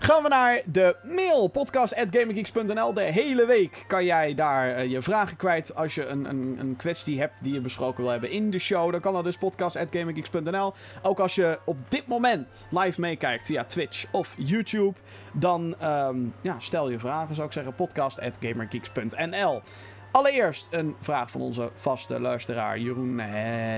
Gaan 0.04 0.24
we 0.24 0.30
naar 0.30 0.62
de 0.66 0.96
mail, 1.04 1.48
podcast.gaminggeeks.nl. 1.48 2.94
De 2.94 3.02
hele 3.02 3.46
week 3.46 3.84
kan 3.88 4.06
jij 4.06 4.34
daar 4.34 4.84
uh, 4.84 4.92
je 4.92 5.02
vragen 5.02 5.38
kwijt. 5.38 5.76
Als 5.76 5.96
je 5.96 6.06
een, 6.06 6.26
een, 6.26 6.56
een 6.60 6.76
kwestie 6.76 7.20
hebt 7.20 7.44
die 7.44 7.54
je 7.54 7.62
besproken 7.62 8.04
wil 8.04 8.12
hebben 8.12 8.30
in 8.30 8.50
de 8.50 8.60
show, 8.60 8.92
dan 8.92 9.02
kan 9.02 9.14
dat 9.14 9.24
dus 9.24 9.38
podcast.gaminggeeks.nl. 9.38 10.74
Ook 11.02 11.20
als 11.20 11.36
je 11.36 11.60
op 11.66 11.78
dit 11.88 12.08
moment 12.08 12.68
live 12.70 13.00
meekijkt 13.00 13.46
via 13.46 13.64
Twitch 13.64 14.06
of 14.12 14.36
YouTube, 14.38 15.00
dan 15.34 15.76
um, 15.84 16.34
ja, 16.42 16.60
stel 16.60 16.90
je 16.90 17.00
vragen, 17.00 17.36
zou 17.36 17.48
ik 17.48 17.54
zeggen, 17.54 17.76
podcast.gamergeeks.nl. 17.76 19.62
Allereerst 20.12 20.68
een 20.72 20.96
vraag 21.00 21.32
van 21.32 21.42
onze 21.42 21.70
vaste 21.74 22.20
luisteraar 22.20 22.80
Jeroen 22.80 23.20
uh, 23.20 23.26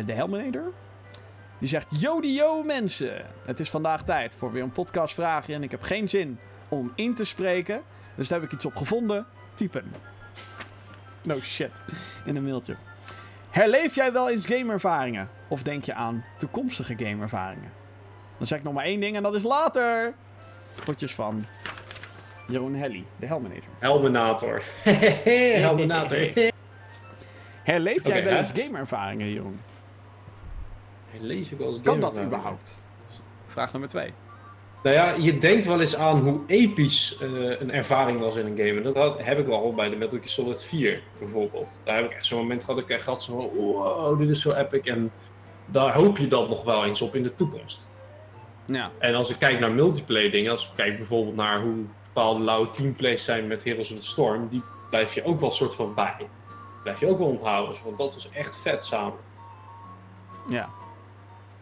de 0.06 0.14
Helmenader. 0.14 0.74
Die 1.60 1.70
zegt: 1.70 1.88
Yo, 2.20 2.64
mensen. 2.64 3.26
Het 3.46 3.60
is 3.60 3.70
vandaag 3.70 4.04
tijd 4.04 4.36
voor 4.36 4.52
weer 4.52 4.64
een 4.64 4.72
podcastvraagje. 4.72 5.54
En 5.54 5.64
ik 5.64 5.72
heb 5.72 5.82
geen 5.82 6.10
zin 6.10 6.40
om 6.70 6.92
in 6.96 7.14
te 7.14 7.24
spreken. 7.24 7.82
Dus 8.16 8.28
daar 8.28 8.40
heb 8.40 8.48
ik 8.48 8.56
iets 8.56 8.66
op 8.66 8.76
gevonden. 8.76 9.26
Typen. 9.54 9.92
No 11.22 11.40
shit. 11.40 11.84
In 12.26 12.36
een 12.36 12.44
mailtje. 12.44 12.76
Herleef 13.50 13.96
jij 13.96 14.12
wel 14.14 14.30
eens 14.30 14.46
gameervaringen? 14.46 15.30
Of 15.48 15.64
denk 15.64 15.84
je 15.84 15.94
aan 15.94 16.26
toekomstige 16.38 16.96
gameervaringen? 16.98 17.72
Dan 18.38 18.48
zeg 18.48 18.58
ik 18.58 18.64
nog 18.64 18.74
maar 18.74 18.84
één 18.86 19.00
ding 19.00 19.16
en 19.16 19.24
dat 19.24 19.36
is 19.36 19.44
later. 19.44 20.14
Groetjes 20.80 21.16
van 21.16 21.46
Jeroen 22.48 22.76
Helly, 22.76 23.06
de 23.20 23.26
Helmenator. 23.26 23.70
Helmenator. 23.80 24.62
Helmenator. 25.66 26.18
Herleef 27.64 28.04
jij 28.04 28.20
okay, 28.20 28.24
wel 28.24 28.38
eens 28.38 28.52
gameervaringen, 28.56 29.32
Jeroen? 29.32 29.60
Lees 31.20 31.52
ik 31.52 31.60
als 31.60 31.76
kan 31.84 32.00
dat 32.00 32.22
überhaupt? 32.22 32.82
Vraag 33.48 33.72
nummer 33.72 33.90
twee. 33.90 34.14
Nou 34.86 34.98
ja, 34.98 35.14
je 35.14 35.38
denkt 35.38 35.66
wel 35.66 35.80
eens 35.80 35.96
aan 35.96 36.20
hoe 36.20 36.40
episch 36.48 37.18
uh, 37.22 37.60
een 37.60 37.72
ervaring 37.72 38.20
was 38.20 38.36
in 38.36 38.46
een 38.46 38.58
game. 38.58 38.78
En 38.78 38.84
dat 38.84 38.96
had, 38.96 39.24
heb 39.24 39.40
ik 39.40 39.46
wel 39.46 39.74
bij 39.74 39.90
de 39.90 39.96
Metal 39.96 40.18
Gear 40.18 40.30
Solid 40.30 40.64
4 40.64 41.02
bijvoorbeeld. 41.20 41.78
Daar 41.84 41.96
heb 41.96 42.06
ik 42.06 42.12
echt 42.12 42.26
zo'n 42.26 42.40
moment 42.40 42.64
gehad, 42.64 42.80
ik 42.80 42.90
echt 42.90 43.06
had 43.06 43.24
zo 43.24 43.40
van, 43.40 43.64
wow, 43.64 44.20
dit 44.20 44.30
is 44.30 44.42
zo 44.42 44.52
epic. 44.52 44.82
En 44.82 45.12
daar 45.66 45.94
hoop 45.94 46.18
je 46.18 46.28
dan 46.28 46.50
nog 46.50 46.64
wel 46.64 46.86
eens 46.86 47.02
op 47.02 47.16
in 47.16 47.24
de 47.24 47.36
toekomst. 47.36 47.88
Ja. 48.66 48.92
En 49.00 49.16
als 49.16 49.30
ik 49.30 49.40
kijk 49.40 49.60
naar 49.60 49.72
multiplayer 49.72 50.32
dingen, 50.32 50.52
als 50.52 50.66
ik 50.66 50.72
kijk 50.76 50.98
bijvoorbeeld 50.98 51.36
naar 51.36 51.62
hoe 51.62 51.84
bepaalde 52.04 52.44
lauwe 52.44 52.72
teamplays 52.72 53.26
zijn 53.26 53.48
met 53.48 53.64
Heroes 53.64 53.92
of 53.92 54.00
the 54.00 54.06
Storm, 54.06 54.48
die 54.48 54.62
blijf 54.90 55.14
je 55.14 55.24
ook 55.24 55.40
wel 55.40 55.52
soort 55.52 55.76
van 55.76 55.94
bij. 55.94 56.28
Blijf 56.84 57.00
je 57.00 57.08
ook 57.08 57.18
wel 57.18 57.28
onthouden, 57.28 57.78
want 57.84 57.98
dat 57.98 58.14
was 58.14 58.30
echt 58.32 58.58
vet 58.58 58.86
samen. 58.86 59.20
Ja, 60.50 60.70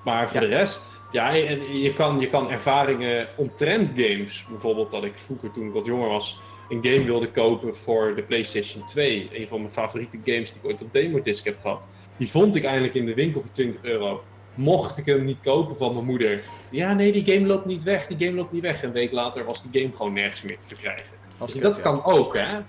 maar 0.04 0.30
voor 0.30 0.41
ja. 0.41 0.47
de 0.47 0.56
rest, 0.56 1.01
ja, 1.12 1.36
en 1.36 1.80
je 1.80 1.93
kan, 1.93 2.20
je 2.20 2.28
kan 2.28 2.51
ervaringen 2.51 3.28
omtrent 3.36 3.89
games. 3.95 4.45
Bijvoorbeeld 4.49 4.91
dat 4.91 5.04
ik 5.04 5.18
vroeger, 5.18 5.51
toen 5.51 5.68
ik 5.68 5.74
wat 5.74 5.86
jonger 5.86 6.10
was, 6.10 6.39
een 6.70 6.84
game 6.84 7.04
wilde 7.04 7.32
kopen 7.32 7.76
voor 7.76 8.16
de 8.16 8.24
PlayStation 8.24 8.86
2. 8.86 9.30
Een 9.34 9.47
van 9.47 9.60
mijn 9.60 9.74
favoriete 9.74 10.18
games 10.26 10.51
die 10.51 10.62
ik 10.62 10.68
ooit 10.68 10.82
op 10.82 10.93
Demodisc 10.93 11.45
heb 11.45 11.60
gehad. 11.62 11.88
Die 12.18 12.30
vond 12.30 12.56
ik 12.56 12.64
eindelijk 12.64 12.93
in 12.93 13.06
de 13.06 13.14
winkel 13.14 13.41
voor 13.41 13.51
20 13.51 13.84
euro. 13.84 14.24
Mocht 14.54 14.97
ik 14.97 15.06
hem 15.06 15.24
niet 15.24 15.39
kopen 15.39 15.78
van 15.78 15.93
mijn 15.93 16.06
moeder. 16.06 16.43
Ja, 16.70 16.93
nee, 16.93 17.12
die 17.12 17.26
game 17.34 17.47
loopt 17.47 17.66
niet 17.66 17.84
weg. 17.84 18.08
Die 18.08 18.28
game 18.28 18.38
loopt 18.38 18.51
niet 18.51 18.62
weg. 18.62 18.84
Een 18.84 18.91
week 18.91 19.12
later 19.12 19.45
was 19.45 19.64
die 19.64 19.82
game 19.82 19.95
gewoon 19.95 20.14
nergens 20.14 20.41
meer 20.41 20.58
te 20.58 20.68
verkrijgen. 20.68 21.06
Dus 21.39 21.54
dat 21.54 21.80
kan 21.80 22.04
ook, 22.04 22.34
hè? 22.34 22.60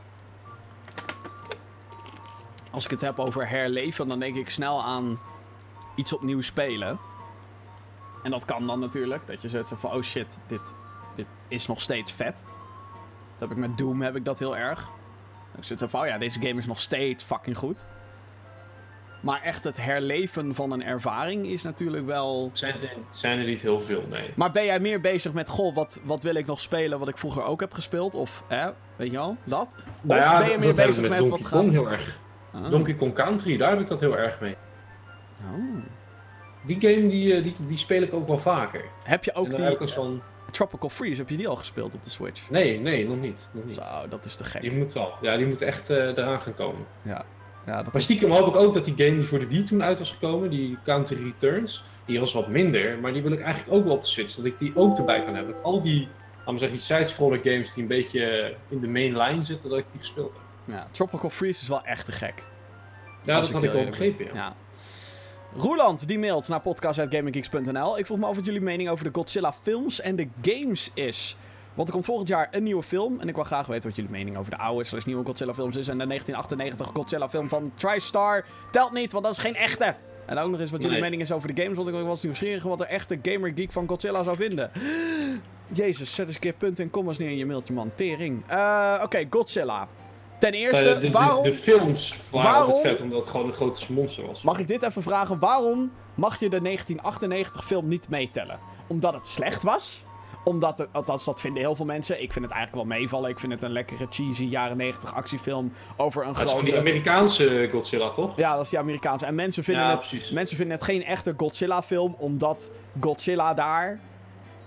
Als 2.71 2.85
ik 2.85 2.91
het 2.91 3.01
heb 3.01 3.19
over 3.19 3.49
herleven, 3.49 4.09
dan 4.09 4.19
denk 4.19 4.37
ik 4.37 4.51
snel 4.51 4.83
aan 4.83 5.19
iets 5.97 6.13
opnieuw 6.13 6.41
spelen. 6.41 6.99
En 8.25 8.31
dat 8.31 8.45
kan 8.45 8.67
dan 8.67 8.81
natuurlijk. 8.81 9.27
Dat 9.27 9.43
je 9.43 9.49
zoiets 9.49 9.71
van, 9.75 9.93
oh 9.93 10.03
shit, 10.03 10.39
dit, 10.47 10.75
dit 11.17 11.27
is 11.49 11.67
nog 11.67 11.81
steeds 11.81 12.13
vet. 12.13 12.43
Dat 13.37 13.49
heb 13.49 13.51
ik 13.51 13.57
met 13.57 13.79
Doom 13.79 14.03
heb 14.03 14.17
ik 14.17 14.25
dat 14.25 14.39
heel 14.39 14.57
erg. 14.57 14.89
Ik 15.57 15.65
zit 15.65 15.79
zo 15.79 15.87
van, 15.87 16.01
oh 16.01 16.07
ja, 16.07 16.19
deze 16.19 16.41
game 16.41 16.59
is 16.59 16.67
nog 16.67 16.81
steeds 16.81 17.25
fucking 17.25 17.57
goed. 17.57 17.85
Maar 19.21 19.43
echt 19.43 19.65
het 19.65 19.77
herleven 19.77 20.55
van 20.55 20.71
een 20.71 20.85
ervaring 20.85 21.47
is 21.47 21.63
natuurlijk 21.63 22.07
wel... 22.07 22.51
Zijn 22.53 22.75
er, 22.83 22.93
zijn 23.11 23.39
er 23.39 23.45
niet 23.45 23.63
heel 23.63 23.81
veel, 23.81 24.05
nee. 24.11 24.33
Maar 24.37 24.53
ben 24.53 24.65
jij 24.65 24.81
meer 24.81 25.01
bezig 25.01 25.33
met, 25.33 25.49
goh, 25.49 25.75
wat, 25.75 26.01
wat 26.05 26.23
wil 26.23 26.35
ik 26.35 26.47
nog 26.47 26.61
spelen 26.61 26.99
wat 26.99 27.09
ik 27.09 27.19
vroeger 27.19 27.43
ook 27.43 27.61
heb 27.61 27.73
gespeeld? 27.73 28.15
Of, 28.15 28.45
hè, 28.49 28.71
weet 28.97 29.11
je 29.11 29.17
wel, 29.17 29.37
dat? 29.45 29.77
Nou 30.03 30.21
of 30.21 30.27
ja, 30.27 30.39
ben 30.39 30.51
je 30.51 30.59
meer 30.59 30.75
bezig 30.75 31.09
met, 31.09 31.29
wat 31.29 31.47
gaat... 31.47 31.71
heel 31.71 31.91
erg. 31.91 32.19
Ah. 32.53 32.71
Donkey 32.71 32.95
Kong 32.95 33.15
Country, 33.15 33.57
daar 33.57 33.71
heb 33.71 33.81
ik 33.81 33.87
dat 33.87 34.01
heel 34.01 34.19
erg 34.19 34.41
mee. 34.41 34.57
Oh. 35.41 35.83
Die 36.67 36.81
game 36.81 37.09
die, 37.09 37.41
die, 37.43 37.57
die 37.59 37.77
speel 37.77 38.03
ik 38.03 38.13
ook 38.13 38.27
wel 38.29 38.39
vaker. 38.39 38.85
Heb 39.03 39.25
je 39.25 39.35
ook 39.35 39.55
die 39.55 39.65
heb 39.65 39.73
ik 39.73 39.81
als 39.81 39.95
van... 39.95 40.23
Tropical 40.51 40.89
Freeze, 40.89 41.21
heb 41.21 41.31
je 41.31 41.37
die 41.37 41.49
al 41.49 41.57
gespeeld 41.57 41.95
op 41.95 42.03
de 42.03 42.11
Switch? 42.11 42.51
Nee, 42.51 42.81
nee, 42.81 43.09
nog 43.09 43.21
niet. 43.21 43.49
Nog 43.53 43.65
niet. 43.65 43.75
Zo, 43.75 44.09
dat 44.09 44.25
is 44.25 44.35
te 44.37 44.45
gek. 44.45 44.61
Die 44.61 44.77
moet 44.77 44.93
wel. 44.93 45.13
Ja, 45.21 45.37
die 45.37 45.47
moet 45.47 45.63
echt 45.63 45.91
eh, 45.91 45.97
eraan 45.97 46.41
gaan 46.41 46.55
komen. 46.55 46.87
Ja. 47.03 47.25
Ja, 47.67 47.77
dat 47.77 47.85
Maar 47.85 47.97
is... 47.97 48.03
stiekem 48.03 48.31
hoop 48.31 48.47
ik 48.47 48.57
ook 48.57 48.75
dat 48.75 48.85
die 48.85 48.95
game 48.97 49.19
die 49.19 49.27
voor 49.27 49.39
de 49.39 49.47
Wii 49.47 49.63
toen 49.63 49.83
uit 49.83 49.99
was 49.99 50.13
gekomen, 50.13 50.51
die 50.51 50.79
Country 50.85 51.23
Returns, 51.23 51.85
die 52.07 52.21
was 52.21 52.33
wat 52.33 52.49
minder, 52.49 52.99
maar 52.99 53.13
die 53.13 53.23
wil 53.23 53.33
ik 53.33 53.41
eigenlijk 53.41 53.77
ook 53.77 53.85
wel 53.85 53.95
op 53.95 54.01
de 54.01 54.07
Switch, 54.07 54.35
dat 54.35 54.45
ik 54.45 54.59
die 54.59 54.73
ook 54.75 54.99
erbij 54.99 55.25
kan 55.25 55.35
hebben. 55.35 55.55
Dat 55.55 55.63
al 55.63 55.83
die, 55.83 56.09
laten 56.39 56.59
zeggen, 56.59 56.81
side-scroller 56.81 57.41
games 57.43 57.75
die 57.75 57.83
een 57.83 57.89
beetje 57.89 58.55
in 58.69 58.81
de 58.81 58.89
main 58.89 59.17
line 59.17 59.43
zitten, 59.43 59.71
dat 59.71 59.79
ik 59.79 59.91
die 59.91 60.01
gespeeld 60.01 60.33
heb. 60.33 60.43
Ja, 60.65 60.87
Tropical 60.91 61.31
Freeze 61.31 61.63
is 61.63 61.69
wel 61.69 61.85
echt 61.85 62.05
te 62.05 62.13
gek. 62.13 62.45
Ja, 63.23 63.41
dat 63.41 63.51
had 63.51 63.63
ik 63.63 63.75
al 63.75 63.85
begrepen. 63.85 64.27
Ja. 64.35 64.57
Roeland 65.57 66.09
die 66.09 66.19
mailt 66.19 66.49
naar 66.49 66.61
podcast.gaminggeeks.nl. 66.61 67.99
Ik 67.99 68.07
vroeg 68.07 68.19
me 68.19 68.27
af 68.27 68.35
wat 68.37 68.45
jullie 68.45 68.61
mening 68.61 68.89
over 68.89 69.05
de 69.05 69.11
Godzilla 69.13 69.53
films 69.63 70.01
en 70.01 70.17
de 70.17 70.29
games 70.43 70.91
is. 70.95 71.37
Want 71.75 71.89
er 71.89 71.95
komt 71.95 72.07
volgend 72.07 72.29
jaar 72.29 72.49
een 72.51 72.63
nieuwe 72.63 72.83
film. 72.83 73.21
En 73.21 73.29
ik 73.29 73.35
wil 73.35 73.45
graag 73.45 73.67
weten 73.67 73.87
wat 73.89 73.97
jullie 73.97 74.11
mening 74.11 74.37
over 74.37 74.51
de 74.51 74.59
oude 74.59 74.85
slash 74.85 75.05
nieuwe 75.05 75.25
Godzilla 75.25 75.55
films 75.55 75.77
is. 75.77 75.89
En 75.89 75.99
de 75.99 76.07
1998 76.07 76.87
Godzilla 76.95 77.29
film 77.29 77.49
van 77.49 77.73
TriStar 77.75 78.45
telt 78.71 78.93
niet, 78.93 79.13
want 79.13 79.25
dat 79.25 79.33
is 79.33 79.39
geen 79.39 79.57
echte. 79.57 79.95
En 80.27 80.39
ook 80.39 80.51
nog 80.51 80.61
eens 80.61 80.71
wat 80.71 80.83
jullie 80.83 81.01
Nee. 81.01 81.11
mening 81.11 81.23
is 81.23 81.33
over 81.33 81.55
de 81.55 81.63
games. 81.63 81.77
Want 81.77 81.89
ik 81.89 81.95
was 81.95 82.23
nieuwsgierig 82.23 82.63
wat 82.63 82.79
de 82.79 82.87
echte 82.87 83.19
gamer 83.23 83.53
geek 83.55 83.73
van 83.73 83.89
Godzilla 83.89 84.23
zou 84.23 84.37
vinden. 84.37 84.71
Jezus, 85.67 86.15
zet 86.15 86.27
eens 86.27 86.35
een 86.35 86.41
keer 86.41 86.53
punten 86.53 86.85
en 86.85 86.91
commas 86.91 87.19
neer 87.19 87.31
in 87.31 87.37
je 87.37 87.47
mailtje, 87.47 87.73
man. 87.75 87.91
Tering. 87.95 88.43
Eh, 88.47 89.01
Oké, 89.03 89.27
Godzilla. 89.31 89.89
Ten 90.45 90.53
eerste, 90.55 90.89
Eh, 90.89 90.95
de, 90.95 90.99
de, 90.99 91.11
waarom... 91.11 91.43
de 91.43 91.55
films 91.55 92.17
waren 92.31 92.51
waarom- 92.51 92.71
altijd 92.73 92.87
vet 92.89 93.03
omdat 93.03 93.19
het 93.21 93.29
gewoon 93.29 93.47
een 93.47 93.53
grote 93.53 93.93
monster 93.93 94.27
was. 94.27 94.43
Mag 94.43 94.59
ik 94.59 94.69
dit 94.69 94.83
even 94.83 95.03
vragen? 95.03 95.39
Waarom 95.39 95.91
mag 96.15 96.41
je 96.41 96.49
de 96.49 96.61
1998 96.63 97.65
film 97.65 97.89
niet 97.89 98.09
meetellen? 98.09 98.59
Omdat 98.87 99.15
het 99.15 99.27
slecht 99.27 99.63
was? 99.63 100.05
Omdat, 100.45 100.79
het, 100.79 100.89
althans 100.93 101.25
dat 101.25 101.41
vinden 101.41 101.63
heel 101.63 101.75
veel 101.77 101.85
mensen. 101.85 102.23
Ik 102.23 102.33
vind 102.33 102.45
het 102.45 102.55
eigenlijk 102.55 102.89
wel 102.89 102.99
meevallen. 102.99 103.31
Ik 103.31 103.39
vind 103.39 103.53
het 103.53 103.63
een 103.63 103.73
lekkere 103.73 104.07
cheesy 104.11 104.45
jaren 104.45 104.77
90 104.77 105.15
actiefilm 105.15 105.73
over 105.97 106.23
een 106.23 106.29
Het 106.29 106.37
is 106.37 106.43
gewoon 106.49 106.65
die 106.65 106.73
grote... 106.73 106.89
Amerikaanse 106.89 107.69
Godzilla, 107.73 108.09
toch? 108.09 108.37
Ja, 108.37 108.55
dat 108.55 108.65
is 108.65 108.71
die 108.71 108.79
Amerikaanse. 108.79 109.27
En 109.27 109.35
mensen 109.35 109.65
vinden, 109.65 109.83
Ja, 109.83 109.91
het, 109.91 109.99
precies. 109.99 110.31
mensen 110.31 110.57
vinden 110.57 110.75
het 110.77 110.85
geen 110.85 111.05
echte 111.05 111.35
Godzilla-film, 111.37 112.15
omdat 112.19 112.71
Godzilla 113.01 113.55
daar 113.55 114.01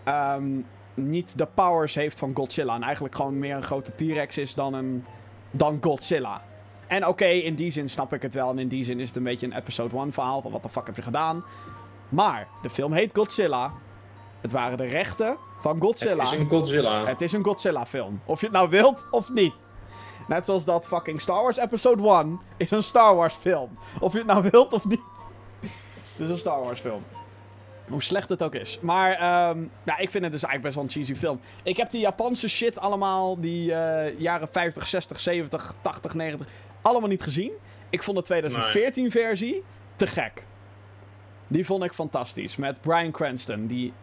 ehm, 0.03 0.47
niet 0.93 1.37
de 1.37 1.47
powers 1.53 1.95
heeft 1.95 2.19
van 2.19 2.31
Godzilla. 2.35 2.75
En 2.75 2.83
eigenlijk 2.83 3.15
gewoon 3.15 3.39
meer 3.39 3.55
een 3.55 3.63
grote 3.63 3.95
T-Rex 3.95 4.37
is 4.37 4.53
dan, 4.53 4.73
een, 4.73 5.05
dan 5.57 5.77
Godzilla. 5.81 6.41
En 6.87 7.07
oké, 7.07 7.25
in 7.25 7.55
die 7.55 7.71
zin 7.71 7.89
snap 7.89 8.13
ik 8.13 8.21
het 8.21 8.33
wel. 8.33 8.49
En 8.49 8.59
in 8.59 8.67
die 8.67 8.83
zin 8.83 8.99
is 8.99 9.07
het 9.07 9.17
een 9.17 9.23
beetje 9.23 9.45
een 9.45 9.57
episode 9.57 9.97
1 9.97 10.11
verhaal 10.11 10.41
van 10.41 10.51
wat 10.51 10.63
de 10.63 10.69
fuck 10.69 10.85
heb 10.85 10.95
je 10.95 11.01
gedaan. 11.01 11.43
Maar 12.09 12.47
de 12.61 12.69
film 12.69 12.93
heet 12.93 13.11
Godzilla. 13.13 13.71
Het 14.41 14.51
waren 14.51 14.77
de 14.77 14.85
rechten 14.85 15.37
van 15.59 15.81
Godzilla. 15.81 16.23
Het 16.23 16.33
is 16.33 16.39
een 16.39 16.49
Godzilla. 16.49 17.05
Het 17.05 17.21
is 17.21 17.31
een 17.31 17.43
Godzilla-film. 17.43 18.21
Of 18.25 18.39
je 18.39 18.45
het 18.45 18.55
nou 18.55 18.69
wilt 18.69 19.07
of 19.11 19.29
niet. 19.29 19.53
Net 20.27 20.45
zoals 20.45 20.65
dat 20.65 20.87
fucking 20.87 21.21
Star 21.21 21.41
Wars 21.41 21.57
Episode 21.57 22.09
1 22.09 22.39
is 22.57 22.71
een 22.71 22.83
Star 22.83 23.15
Wars 23.15 23.33
film. 23.33 23.77
Of 23.99 24.11
je 24.11 24.17
het 24.17 24.27
nou 24.27 24.49
wilt 24.51 24.73
of 24.73 24.85
niet. 24.85 25.01
Het 26.17 26.25
is 26.25 26.29
een 26.29 26.37
Star 26.37 26.63
Wars 26.63 26.79
film. 26.79 27.03
Hoe 27.87 28.01
slecht 28.03 28.29
het 28.29 28.43
ook 28.43 28.55
is. 28.55 28.79
Maar 28.81 29.09
ja, 29.85 29.97
ik 29.97 30.11
vind 30.11 30.23
het 30.23 30.31
dus 30.31 30.43
eigenlijk 30.43 30.61
best 30.61 30.75
wel 30.75 30.83
een 30.83 30.89
cheesy 30.89 31.15
film. 31.15 31.39
Ik 31.63 31.77
heb 31.77 31.91
die 31.91 32.01
Japanse 32.01 32.49
shit 32.49 32.79
allemaal, 32.79 33.39
die 33.39 33.73
eh, 33.73 34.19
jaren 34.19 34.47
50, 34.51 34.87
60, 34.87 35.19
70, 35.19 35.73
80, 35.81 36.13
90, 36.13 36.47
allemaal 36.81 37.09
niet 37.09 37.23
gezien. 37.23 37.51
Ik 37.89 38.03
vond 38.03 38.17
de 38.17 38.23
2014 38.23 39.11
versie 39.11 39.63
te 39.95 40.07
gek. 40.07 40.45
Die 41.47 41.65
vond 41.65 41.83
ik 41.83 41.93
fantastisch. 41.93 42.55
Met 42.55 42.81
Bryan 42.81 43.11
Cranston, 43.11 43.67
die 43.67 43.93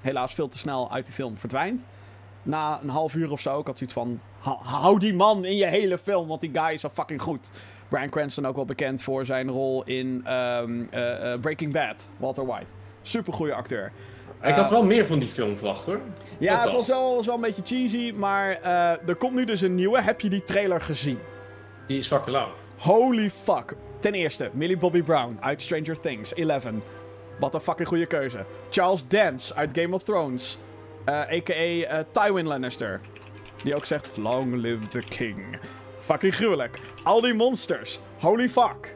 helaas 0.00 0.34
veel 0.34 0.48
te 0.48 0.58
snel 0.58 0.92
uit 0.92 1.04
die 1.04 1.14
film 1.14 1.38
verdwijnt. 1.38 1.86
Na 2.42 2.78
een 2.82 2.88
half 2.88 3.14
uur 3.14 3.30
of 3.30 3.40
zo, 3.40 3.60
ik 3.60 3.66
had 3.66 3.78
zoiets 3.78 3.96
van... 3.96 4.20
"Ha- 4.38 4.58
Hou 4.62 4.98
die 4.98 5.14
man 5.14 5.44
in 5.44 5.56
je 5.56 5.66
hele 5.66 5.98
film, 5.98 6.28
want 6.28 6.40
die 6.40 6.50
guy 6.52 6.72
is 6.72 6.80
zo 6.80 6.88
fucking 6.92 7.22
goed. 7.22 7.50
Bryan 7.88 8.08
Cranston 8.10 8.46
ook 8.46 8.56
wel 8.56 8.64
bekend 8.64 9.02
voor 9.02 9.24
zijn 9.26 9.48
rol 9.48 9.84
in 9.84 10.20
ehm, 10.24 10.82
eh, 10.90 11.32
eh, 11.32 11.40
Breaking 11.40 11.72
Bad. 11.72 12.10
Walter 12.16 12.46
White. 12.46 12.70
Super 13.06 13.32
goede 13.32 13.54
acteur. 13.54 13.92
ik 14.42 14.54
had 14.54 14.70
wel 14.70 14.84
meer 14.84 15.06
van 15.06 15.18
die 15.18 15.28
film 15.28 15.56
verwacht, 15.56 15.86
hoor. 15.86 16.00
Ja, 16.38 16.62
het 16.62 16.72
was 16.72 16.86
wel, 16.86 17.14
was 17.16 17.26
wel 17.26 17.34
een 17.34 17.40
beetje 17.40 17.62
cheesy, 17.64 18.12
maar 18.16 18.50
eh, 18.50 19.08
er 19.08 19.14
komt 19.16 19.34
nu 19.34 19.44
dus 19.44 19.60
een 19.60 19.74
nieuwe. 19.74 20.00
Heb 20.00 20.20
je 20.20 20.28
die 20.28 20.44
trailer 20.44 20.80
gezien? 20.80 21.18
Die 21.86 21.98
is 21.98 22.06
fucking 22.06 22.36
lauw. 22.36 22.48
Holy 22.76 23.30
fuck. 23.30 23.74
Ten 24.00 24.14
eerste, 24.14 24.50
Millie 24.52 24.76
Bobby 24.76 25.02
Brown 25.02 25.36
uit 25.40 25.62
Stranger 25.62 26.00
Things, 26.00 26.34
11. 26.34 26.64
Wat 27.40 27.54
een 27.54 27.60
fucking 27.60 27.88
goede 27.88 28.06
keuze. 28.06 28.44
Charles 28.70 29.08
Dance 29.08 29.54
uit 29.54 29.78
Game 29.78 29.94
of 29.94 30.02
Thrones. 30.02 30.58
eh, 31.04 31.14
A.k.a. 31.14 31.54
eh, 31.54 31.98
Tywin 32.12 32.46
Lannister. 32.46 33.00
Die 33.62 33.74
ook 33.74 33.84
zegt, 33.84 34.16
long 34.16 34.54
live 34.54 34.88
the 34.88 35.02
king. 35.08 35.58
Fucking 35.98 36.34
gruwelijk. 36.34 36.78
Al 37.02 37.20
die 37.20 37.34
monsters. 37.34 38.00
Holy 38.18 38.48
fuck. 38.48 38.94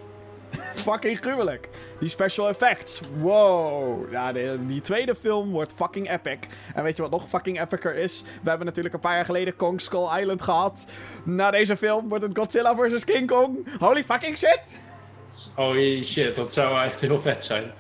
fucking 0.74 1.18
gruwelijk. 1.18 1.68
Die 2.00 2.08
special 2.08 2.48
effects. 2.48 3.00
Wow. 3.18 4.12
Ja, 4.12 4.32
de- 4.32 4.58
die 4.66 4.80
tweede 4.80 5.14
film 5.14 5.50
wordt 5.50 5.72
fucking 5.76 6.10
epic. 6.10 6.38
En 6.74 6.82
weet 6.82 6.96
je 6.96 7.02
wat 7.02 7.10
nog 7.10 7.28
fucking 7.28 7.60
epicer 7.60 7.94
is? 7.94 8.22
We 8.42 8.48
hebben 8.48 8.66
natuurlijk 8.66 8.94
een 8.94 9.00
paar 9.00 9.14
jaar 9.14 9.24
geleden 9.24 9.56
Kong 9.56 9.80
Skull 9.80 10.18
Island 10.20 10.42
gehad. 10.42 10.84
Na 11.24 11.50
deze 11.50 11.76
film 11.76 12.08
wordt 12.08 12.24
het 12.24 12.38
Godzilla 12.38 12.74
vs. 12.76 13.04
King 13.04 13.26
Kong. 13.26 13.58
Holy 13.78 14.04
fucking 14.04 14.36
shit. 14.38 14.60
Oh 15.56 16.02
shit, 16.02 16.36
dat 16.36 16.52
zou 16.52 16.84
echt 16.84 17.00
heel 17.00 17.20
vet 17.20 17.44
zijn. 17.44 17.72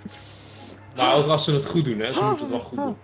Maar 0.96 1.14
ook 1.14 1.26
als 1.26 1.44
ze 1.44 1.52
het 1.52 1.66
goed 1.66 1.84
doen, 1.84 1.98
hè. 1.98 2.12
Ze 2.12 2.22
moeten 2.22 2.40
het 2.40 2.48
wel 2.50 2.60
goed 2.60 2.78
doen. 2.78 2.96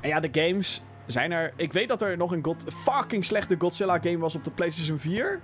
En 0.00 0.08
ja, 0.08 0.20
de 0.20 0.40
games 0.42 0.82
zijn 1.06 1.32
er... 1.32 1.52
Ik 1.56 1.72
weet 1.72 1.88
dat 1.88 2.02
er 2.02 2.16
nog 2.16 2.32
een 2.32 2.44
God... 2.44 2.64
fucking 2.84 3.24
slechte 3.24 3.56
Godzilla 3.58 3.98
game 3.98 4.18
was 4.18 4.34
op 4.34 4.44
de 4.44 4.50
PlayStation 4.50 4.98
4. 4.98 5.40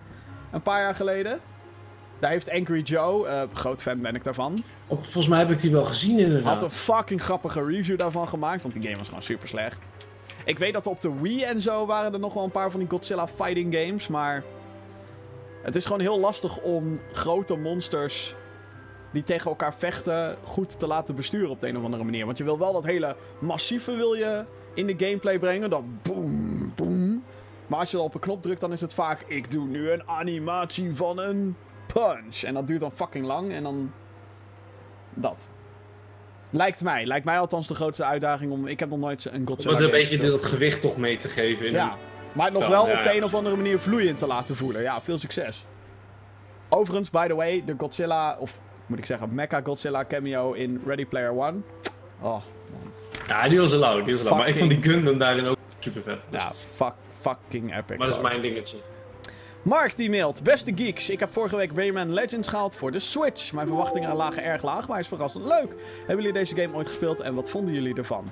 Een 0.52 0.62
paar 0.62 0.80
jaar 0.80 0.94
geleden. 0.94 1.40
Daar 2.24 2.32
heeft 2.32 2.50
Angry 2.50 2.80
Joe, 2.80 3.26
eh, 3.26 3.42
groot 3.52 3.82
fan 3.82 4.00
ben 4.00 4.14
ik 4.14 4.24
daarvan, 4.24 4.64
volgens 4.88 5.28
mij 5.28 5.38
heb 5.38 5.50
ik 5.50 5.60
die 5.60 5.70
wel 5.70 5.84
gezien, 5.84 6.18
inderdaad. 6.18 6.52
had 6.52 6.62
een 6.62 6.70
fucking 6.70 7.22
grappige 7.22 7.64
review 7.64 7.98
daarvan 7.98 8.28
gemaakt. 8.28 8.62
Want 8.62 8.74
die 8.74 8.82
game 8.82 8.96
was 8.96 9.08
gewoon 9.08 9.22
super 9.22 9.48
slecht. 9.48 9.78
Ik 10.44 10.58
weet 10.58 10.72
dat 10.72 10.84
er 10.84 10.90
op 10.90 11.00
de 11.00 11.20
Wii 11.20 11.42
en 11.42 11.60
zo 11.60 11.86
waren 11.86 12.12
er 12.12 12.18
nog 12.18 12.34
wel 12.34 12.44
een 12.44 12.50
paar 12.50 12.70
van 12.70 12.80
die 12.80 12.88
Godzilla 12.88 13.28
fighting 13.28 13.74
games. 13.74 14.08
Maar 14.08 14.42
het 15.62 15.76
is 15.76 15.84
gewoon 15.84 16.00
heel 16.00 16.20
lastig 16.20 16.58
om 16.58 17.00
grote 17.12 17.56
monsters 17.56 18.34
die 19.12 19.22
tegen 19.22 19.50
elkaar 19.50 19.74
vechten 19.74 20.36
goed 20.42 20.78
te 20.78 20.86
laten 20.86 21.14
besturen 21.14 21.50
op 21.50 21.60
de 21.60 21.68
een 21.68 21.76
of 21.76 21.84
andere 21.84 22.04
manier. 22.04 22.26
Want 22.26 22.38
je 22.38 22.44
wil 22.44 22.58
wel 22.58 22.72
dat 22.72 22.84
hele 22.84 23.16
massieve 23.38 23.96
wil 23.96 24.14
je 24.14 24.44
in 24.74 24.86
de 24.86 24.94
gameplay 24.96 25.38
brengen. 25.38 25.70
Dat 25.70 26.02
boom, 26.02 26.72
boom. 26.74 27.24
Maar 27.66 27.78
als 27.78 27.90
je 27.90 27.96
dan 27.96 28.06
op 28.06 28.14
een 28.14 28.20
knop 28.20 28.42
drukt, 28.42 28.60
dan 28.60 28.72
is 28.72 28.80
het 28.80 28.94
vaak... 28.94 29.24
Ik 29.26 29.50
doe 29.50 29.66
nu 29.66 29.90
een 29.90 30.08
animatie 30.08 30.94
van 30.94 31.18
een 31.18 31.56
punch. 31.94 32.42
En 32.42 32.54
dat 32.54 32.66
duurt 32.66 32.80
dan 32.80 32.92
fucking 32.92 33.26
lang. 33.26 33.52
En 33.52 33.62
dan... 33.62 33.92
Dat. 35.14 35.48
Lijkt 36.50 36.82
mij. 36.82 37.06
Lijkt 37.06 37.24
mij 37.24 37.38
althans 37.38 37.66
de 37.66 37.74
grootste 37.74 38.04
uitdaging 38.04 38.52
om... 38.52 38.66
Ik 38.66 38.80
heb 38.80 38.88
nog 38.88 38.98
nooit 38.98 39.24
een 39.32 39.46
Godzilla 39.46 39.74
Om 39.74 39.82
het 39.82 39.86
een 39.94 40.00
beetje 40.00 40.18
dat 40.30 40.44
gewicht 40.44 40.80
toch 40.80 40.96
mee 40.96 41.18
te 41.18 41.28
geven. 41.28 41.66
In 41.66 41.72
Ja, 41.72 41.92
een... 41.92 41.98
maar 42.32 42.44
het 42.46 42.54
nog 42.54 42.68
wel 42.68 42.82
op 42.82 43.02
de 43.02 43.16
een 43.16 43.24
of 43.24 43.34
andere 43.34 43.56
manier 43.56 43.78
vloeiend 43.78 44.18
te 44.18 44.26
laten 44.26 44.56
voelen. 44.56 44.82
Ja, 44.82 45.00
veel 45.00 45.18
succes. 45.18 45.64
Overigens, 46.68 47.10
by 47.10 47.26
the 47.26 47.34
way, 47.34 47.62
de 47.64 47.74
Godzilla, 47.78 48.36
of 48.38 48.60
moet 48.86 48.98
ik 48.98 49.06
zeggen, 49.06 49.34
Mecha 49.34 49.60
Godzilla 49.64 50.04
cameo 50.08 50.52
in 50.52 50.82
Ready 50.86 51.06
Player 51.06 51.30
One. 51.30 51.56
Oh, 52.20 52.42
Ja, 53.28 53.48
die 53.48 53.60
was 53.60 53.72
lauw, 53.72 54.04
die 54.04 54.16
was 54.16 54.24
lauw. 54.24 54.36
Maar 54.36 54.48
ik 54.48 54.54
vond 54.54 54.70
die 54.70 54.82
Gundam 54.82 55.18
daarin 55.18 55.46
ook 55.46 55.56
super 55.78 56.02
vet. 56.02 56.26
ja, 56.30 56.52
fuck, 56.74 56.94
fucking 57.20 57.76
epic. 57.76 57.96
Maar 57.96 58.06
dat 58.06 58.16
is 58.16 58.22
mijn 58.22 58.40
dingetje. 58.40 58.76
Mark 59.64 59.96
die 59.96 60.10
mailt. 60.10 60.42
Beste 60.42 60.72
geeks, 60.74 61.10
ik 61.10 61.20
heb 61.20 61.32
vorige 61.32 61.56
week 61.56 61.70
Rayman 61.74 62.12
Legends 62.12 62.48
gehaald 62.48 62.76
voor 62.76 62.90
de 62.90 62.98
Switch. 62.98 63.52
Mijn 63.52 63.66
verwachtingen 63.66 64.16
lagen 64.16 64.44
erg 64.44 64.62
laag, 64.62 64.80
maar 64.80 64.90
hij 64.90 65.00
is 65.00 65.08
verrassend 65.08 65.44
leuk. 65.44 65.74
Hebben 65.98 66.16
jullie 66.16 66.32
deze 66.32 66.56
game 66.56 66.74
ooit 66.76 66.86
gespeeld 66.86 67.20
en 67.20 67.34
wat 67.34 67.50
vonden 67.50 67.74
jullie 67.74 67.94
ervan? 67.94 68.30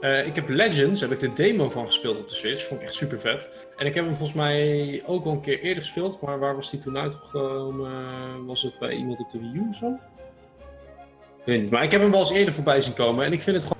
Eh, 0.00 0.26
ik 0.26 0.34
heb 0.34 0.48
Legends, 0.48 1.00
heb 1.00 1.12
ik 1.12 1.18
de 1.18 1.32
demo 1.32 1.70
van 1.70 1.86
gespeeld 1.86 2.18
op 2.18 2.28
de 2.28 2.34
Switch. 2.34 2.66
Vond 2.66 2.80
ik 2.80 2.86
echt 2.86 2.96
super 2.96 3.20
vet. 3.20 3.48
En 3.76 3.86
ik 3.86 3.94
heb 3.94 4.04
hem 4.04 4.16
volgens 4.16 4.36
mij 4.38 5.02
ook 5.06 5.24
al 5.24 5.32
een 5.32 5.40
keer 5.40 5.60
eerder 5.60 5.82
gespeeld. 5.82 6.20
Maar 6.20 6.38
waar 6.38 6.54
was 6.54 6.70
die 6.70 6.80
toen 6.80 6.98
uitgekomen? 6.98 8.46
Was 8.46 8.62
het 8.62 8.78
bij 8.78 8.92
iemand 8.92 9.18
op 9.18 9.30
de 9.30 9.38
Wii 9.38 9.74
zo? 9.74 9.86
Ik 11.38 11.44
weet 11.44 11.60
niet. 11.60 11.70
Maar 11.70 11.82
ik 11.82 11.92
heb 11.92 12.00
hem 12.00 12.10
wel 12.10 12.20
eens 12.20 12.32
eerder 12.32 12.54
voorbij 12.54 12.80
zien 12.80 12.94
komen. 12.94 13.24
En 13.24 13.32
ik 13.32 13.42
vind 13.42 13.56
het 13.56 13.64
gewoon 13.64 13.75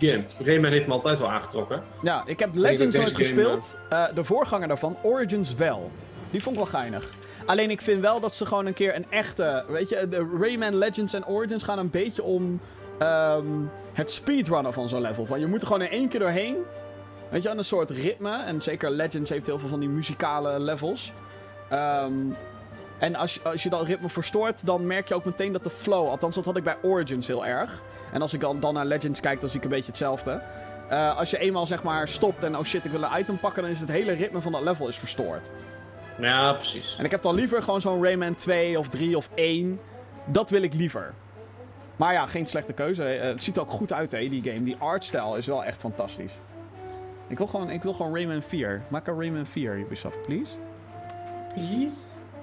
game. 0.00 0.24
Rayman 0.44 0.70
heeft 0.70 0.86
me 0.86 0.92
altijd 0.92 1.18
wel 1.18 1.30
aangetrokken. 1.30 1.82
Ja, 2.02 2.22
ik 2.26 2.38
heb 2.38 2.50
Legends 2.54 2.96
nooit 2.96 3.16
gespeeld. 3.16 3.76
Eh, 3.88 4.04
de 4.14 4.24
voorganger 4.24 4.68
daarvan, 4.68 4.96
Origins 5.02 5.54
wel. 5.54 5.90
Die 6.30 6.42
vond 6.42 6.56
ik 6.56 6.62
wel 6.62 6.70
geinig. 6.70 7.10
Alleen 7.46 7.70
ik 7.70 7.80
vind 7.80 8.00
wel 8.00 8.20
dat 8.20 8.34
ze 8.34 8.46
gewoon 8.46 8.66
een 8.66 8.72
keer 8.72 8.96
een 8.96 9.06
echte... 9.10 9.64
Weet 9.68 9.88
je, 9.88 10.08
de 10.08 10.36
Rayman 10.40 10.76
Legends 10.76 11.14
en 11.14 11.26
Origins 11.26 11.62
gaan 11.62 11.78
een 11.78 11.90
beetje 11.90 12.22
om 12.22 12.60
ehm, 12.98 13.46
het 13.92 14.10
speedrunnen 14.10 14.72
van 14.72 14.88
zo'n 14.88 15.00
level. 15.00 15.26
Van 15.26 15.40
je 15.40 15.46
moet 15.46 15.60
er 15.60 15.66
gewoon 15.66 15.82
in 15.82 15.90
één 15.90 16.08
keer 16.08 16.20
doorheen. 16.20 16.56
Weet 17.28 17.42
je, 17.42 17.50
aan 17.50 17.58
een 17.58 17.64
soort 17.64 17.90
ritme. 17.90 18.42
En 18.44 18.62
zeker 18.62 18.90
Legends 18.90 19.30
heeft 19.30 19.46
heel 19.46 19.58
veel 19.58 19.68
van 19.68 19.80
die 19.80 19.88
muzikale 19.88 20.60
levels. 20.60 21.12
Ehm, 21.68 22.12
en 22.98 23.14
als, 23.14 23.44
als 23.44 23.62
je 23.62 23.68
dat 23.68 23.86
ritme 23.86 24.08
verstoort, 24.08 24.66
dan 24.66 24.86
merk 24.86 25.08
je 25.08 25.14
ook 25.14 25.24
meteen 25.24 25.52
dat 25.52 25.64
de 25.64 25.70
flow... 25.70 26.08
Althans, 26.08 26.34
dat 26.34 26.44
had 26.44 26.56
ik 26.56 26.64
bij 26.64 26.76
Origins 26.82 27.26
heel 27.26 27.46
erg. 27.46 27.82
En 28.12 28.22
als 28.22 28.32
ik 28.32 28.40
dan, 28.40 28.60
dan 28.60 28.74
naar 28.74 28.86
Legends 28.86 29.20
kijk, 29.20 29.40
dan 29.40 29.48
zie 29.48 29.58
ik 29.58 29.64
een 29.64 29.70
beetje 29.70 29.86
hetzelfde. 29.86 30.42
Eh, 30.88 31.16
als 31.16 31.30
je 31.30 31.38
eenmaal 31.38 31.66
zeg 31.66 31.82
maar 31.82 32.08
stopt 32.08 32.42
en 32.42 32.56
oh 32.56 32.64
shit, 32.64 32.84
ik 32.84 32.90
wil 32.90 33.02
een 33.02 33.18
item 33.18 33.38
pakken, 33.38 33.62
dan 33.62 33.70
is 33.70 33.80
het 33.80 33.90
hele 33.90 34.12
ritme 34.12 34.40
van 34.40 34.52
dat 34.52 34.62
level 34.62 34.88
is 34.88 34.96
verstoord. 34.96 35.50
Ja, 36.18 36.52
precies. 36.52 36.96
En 36.98 37.04
ik 37.04 37.10
heb 37.10 37.22
dan 37.22 37.34
liever 37.34 37.62
gewoon 37.62 37.80
zo'n 37.80 38.02
Rayman 38.02 38.34
2 38.34 38.78
of 38.78 38.88
3 38.88 39.16
of 39.16 39.28
1. 39.34 39.80
Dat 40.24 40.50
wil 40.50 40.62
ik 40.62 40.74
liever. 40.74 41.14
Maar 41.96 42.12
ja, 42.12 42.26
geen 42.26 42.46
slechte 42.46 42.72
keuze. 42.72 43.04
Eh, 43.04 43.28
het 43.28 43.42
ziet 43.42 43.56
er 43.56 43.62
ook 43.62 43.70
goed 43.70 43.92
uit, 43.92 44.10
hè, 44.10 44.28
die 44.28 44.42
game. 44.42 44.62
Die 44.62 44.76
artstyle 44.78 45.36
is 45.36 45.46
wel 45.46 45.64
echt 45.64 45.80
fantastisch. 45.80 46.38
Ik 47.28 47.38
wil 47.38 47.46
gewoon, 47.46 47.70
ik 47.70 47.82
wil 47.82 47.92
gewoon 47.92 48.14
Rayman 48.14 48.42
4. 48.42 48.82
Maak 48.88 49.06
een 49.06 49.20
Rayman 49.20 49.46
4, 49.46 49.78
Ubisoft, 49.78 50.22
please. 50.22 50.56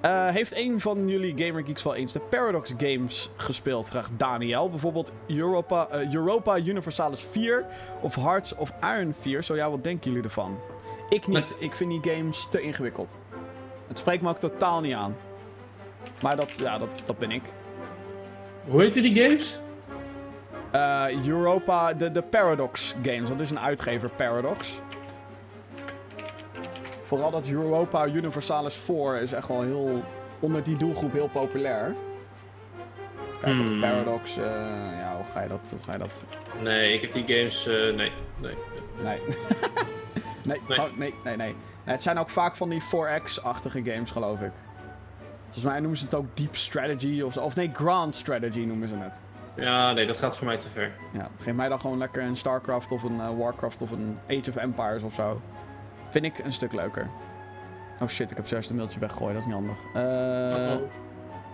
Eh, 0.00 0.28
heeft 0.28 0.56
een 0.56 0.80
van 0.80 1.08
jullie 1.08 1.44
Gamer 1.44 1.64
Geeks 1.64 1.82
wel 1.82 1.94
eens 1.94 2.12
de 2.12 2.20
Paradox 2.20 2.72
Games 2.76 3.30
gespeeld? 3.36 3.86
Vraagt 3.86 4.10
Daniel. 4.16 4.70
Bijvoorbeeld 4.70 5.12
Europa, 5.26 5.88
eh, 5.88 6.12
Europa 6.14 6.58
Universalis 6.58 7.20
4 7.20 7.66
of 8.00 8.14
Hearts 8.14 8.54
of 8.54 8.72
Iron 8.80 9.14
4. 9.20 9.42
Zo 9.42 9.54
ja, 9.54 9.70
wat 9.70 9.84
denken 9.84 10.10
jullie 10.10 10.24
ervan? 10.24 10.58
Ik 11.08 11.26
niet. 11.26 11.54
Ik 11.58 11.74
vind 11.74 12.02
die 12.02 12.14
games 12.14 12.46
te 12.50 12.60
ingewikkeld. 12.60 13.20
Het 13.88 13.98
spreekt 13.98 14.22
me 14.22 14.28
ook 14.28 14.38
totaal 14.38 14.80
niet 14.80 14.94
aan. 14.94 15.16
Maar 16.22 16.36
dat, 16.36 16.58
ja, 16.58 16.78
dat, 16.78 16.88
dat 17.04 17.18
ben 17.18 17.30
ik. 17.30 17.42
Hoe 18.68 18.80
heette 18.80 19.00
die 19.00 19.22
games? 19.22 19.60
Eh, 20.70 21.26
Europa, 21.26 21.92
de, 21.92 22.10
de 22.10 22.22
Paradox 22.22 22.94
Games. 23.02 23.28
Dat 23.28 23.40
is 23.40 23.50
een 23.50 23.60
uitgever, 23.60 24.08
Paradox. 24.08 24.80
Vooral 27.08 27.30
dat 27.30 27.48
Europa 27.48 28.06
Universalis 28.06 28.74
4 28.74 29.20
is 29.22 29.32
echt 29.32 29.48
wel 29.48 29.62
heel... 29.62 30.02
Onder 30.40 30.62
die 30.62 30.76
doelgroep 30.76 31.12
heel 31.12 31.28
populair. 31.28 31.94
Kijk, 33.40 33.56
Hmm. 33.56 33.66
of 33.66 33.80
Paradox... 33.80 34.36
eh, 34.36 34.44
ja, 34.98 35.12
hoe 35.16 35.24
ga 35.32 35.42
je 35.42 35.48
dat... 35.48 35.68
Hoe 35.70 35.82
ga 35.82 35.92
je 35.92 35.98
dat... 35.98 36.22
Nee, 36.62 36.92
ik 36.92 37.00
heb 37.00 37.12
die 37.12 37.24
games... 37.36 37.66
eh, 37.66 37.74
nee, 37.74 38.12
nee. 38.38 38.54
Nee. 39.02 39.18
nee, 40.44 40.60
Nee. 40.68 40.76
gewoon- 40.76 40.90
nee, 40.98 41.14
nee, 41.24 41.36
nee. 41.36 41.54
Nee, 41.84 41.94
Het 41.96 42.02
zijn 42.02 42.18
ook 42.18 42.30
vaak 42.30 42.56
van 42.56 42.68
die 42.68 42.82
4X-achtige 42.82 43.82
games, 43.84 44.10
geloof 44.10 44.40
ik. 44.40 44.52
Volgens 45.44 45.64
mij 45.64 45.80
noemen 45.80 45.98
ze 45.98 46.04
het 46.04 46.14
ook 46.14 46.36
Deep 46.36 46.56
Strategy 46.56 47.20
of. 47.22 47.36
Of 47.36 47.54
nee, 47.54 47.70
Grand 47.72 48.14
Strategy 48.14 48.60
noemen 48.60 48.88
ze 48.88 48.94
het. 48.96 49.20
Ja, 49.56 49.92
nee, 49.92 50.06
dat 50.06 50.16
gaat 50.18 50.36
voor 50.36 50.46
mij 50.46 50.56
te 50.58 50.68
ver. 50.68 50.92
Ja, 51.12 51.28
geef 51.38 51.54
mij 51.54 51.68
dan 51.68 51.80
gewoon 51.80 51.98
lekker 51.98 52.22
een 52.22 52.36
StarCraft 52.36 52.92
of 52.92 53.02
een 53.02 53.20
eh, 53.20 53.28
Warcraft 53.38 53.82
of 53.82 53.90
een 53.90 54.18
Age 54.28 54.50
of 54.50 54.56
Empires 54.56 55.02
of 55.02 55.14
zo. 55.14 55.40
Vind 56.10 56.24
ik 56.24 56.38
een 56.38 56.52
stuk 56.52 56.72
leuker. 56.72 57.10
Oh 58.00 58.08
shit, 58.08 58.30
ik 58.30 58.36
heb 58.36 58.46
juist 58.46 58.70
een 58.70 58.76
mailtje 58.76 59.00
weggegooid, 59.00 59.32
dat 59.32 59.40
is 59.40 59.46
niet 59.46 59.54
handig. 59.54 59.76
Uh-oh. 59.94 60.90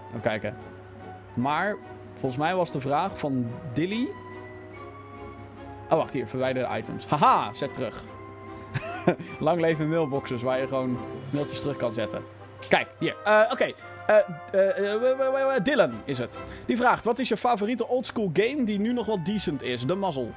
even 0.09 0.21
kijken. 0.21 0.57
Maar, 1.35 1.77
volgens 2.13 2.37
mij 2.37 2.55
was 2.55 2.71
de 2.71 2.81
vraag 2.81 3.19
van 3.19 3.51
Dilly... 3.73 4.09
Oh, 5.91 5.99
wacht, 5.99 6.13
hier, 6.13 6.27
verwijder 6.27 6.69
de 6.69 6.77
items. 6.79 7.07
Haha, 7.07 7.53
zet 7.53 7.75
terug. 7.75 8.05
Lang 9.39 9.61
leven 9.61 9.89
mailboxes 9.89 10.43
waar 10.43 10.61
je 10.61 10.69
gewoon 10.69 10.99
mailtjes 11.31 11.61
terug 11.61 11.77
kan 11.77 11.95
zetten. 11.95 12.23
Kijk, 12.69 12.89
hier. 12.99 13.17
Eh, 13.25 13.41
Oké. 13.53 13.73
Eh, 14.07 14.17
eh, 15.55 15.63
Dylan 15.63 15.93
is 16.05 16.19
het. 16.19 16.39
Die 16.67 16.77
vraagt: 16.77 17.05
Wat 17.05 17.19
is 17.19 17.29
je 17.29 17.37
favoriete 17.37 17.89
oldschool 17.89 18.31
game 18.33 18.65
die 18.65 18.79
nu 18.79 18.93
nog 18.93 19.07
wel 19.07 19.23
decent 19.23 19.63
is? 19.63 19.87
De 19.87 19.95
mazzel. 19.95 20.31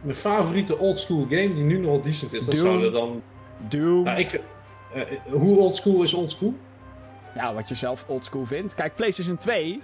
Mijn 0.00 0.16
favoriete 0.16 0.78
oldschool 0.78 1.20
game 1.28 1.54
die 1.54 1.64
nu 1.64 1.78
nog 1.78 1.90
wel 1.90 2.02
decent 2.02 2.32
is, 2.32 2.44
dat 2.44 2.54
Doom. 2.54 2.64
zouden 2.66 2.92
dan... 2.92 3.22
Doom. 3.68 4.04
Ja, 4.04 4.14
ik 4.16 4.30
vind- 4.30 4.42
eh, 4.94 5.00
eh, 5.00 5.08
hoe 5.30 5.58
oldschool 5.58 6.02
is 6.02 6.14
oldschool? 6.14 6.54
Ja, 7.34 7.54
wat 7.54 7.68
je 7.68 7.74
zelf 7.74 8.04
oldschool 8.06 8.46
vindt. 8.46 8.74
Kijk, 8.74 8.94
PlayStation 8.94 9.36
2 9.36 9.82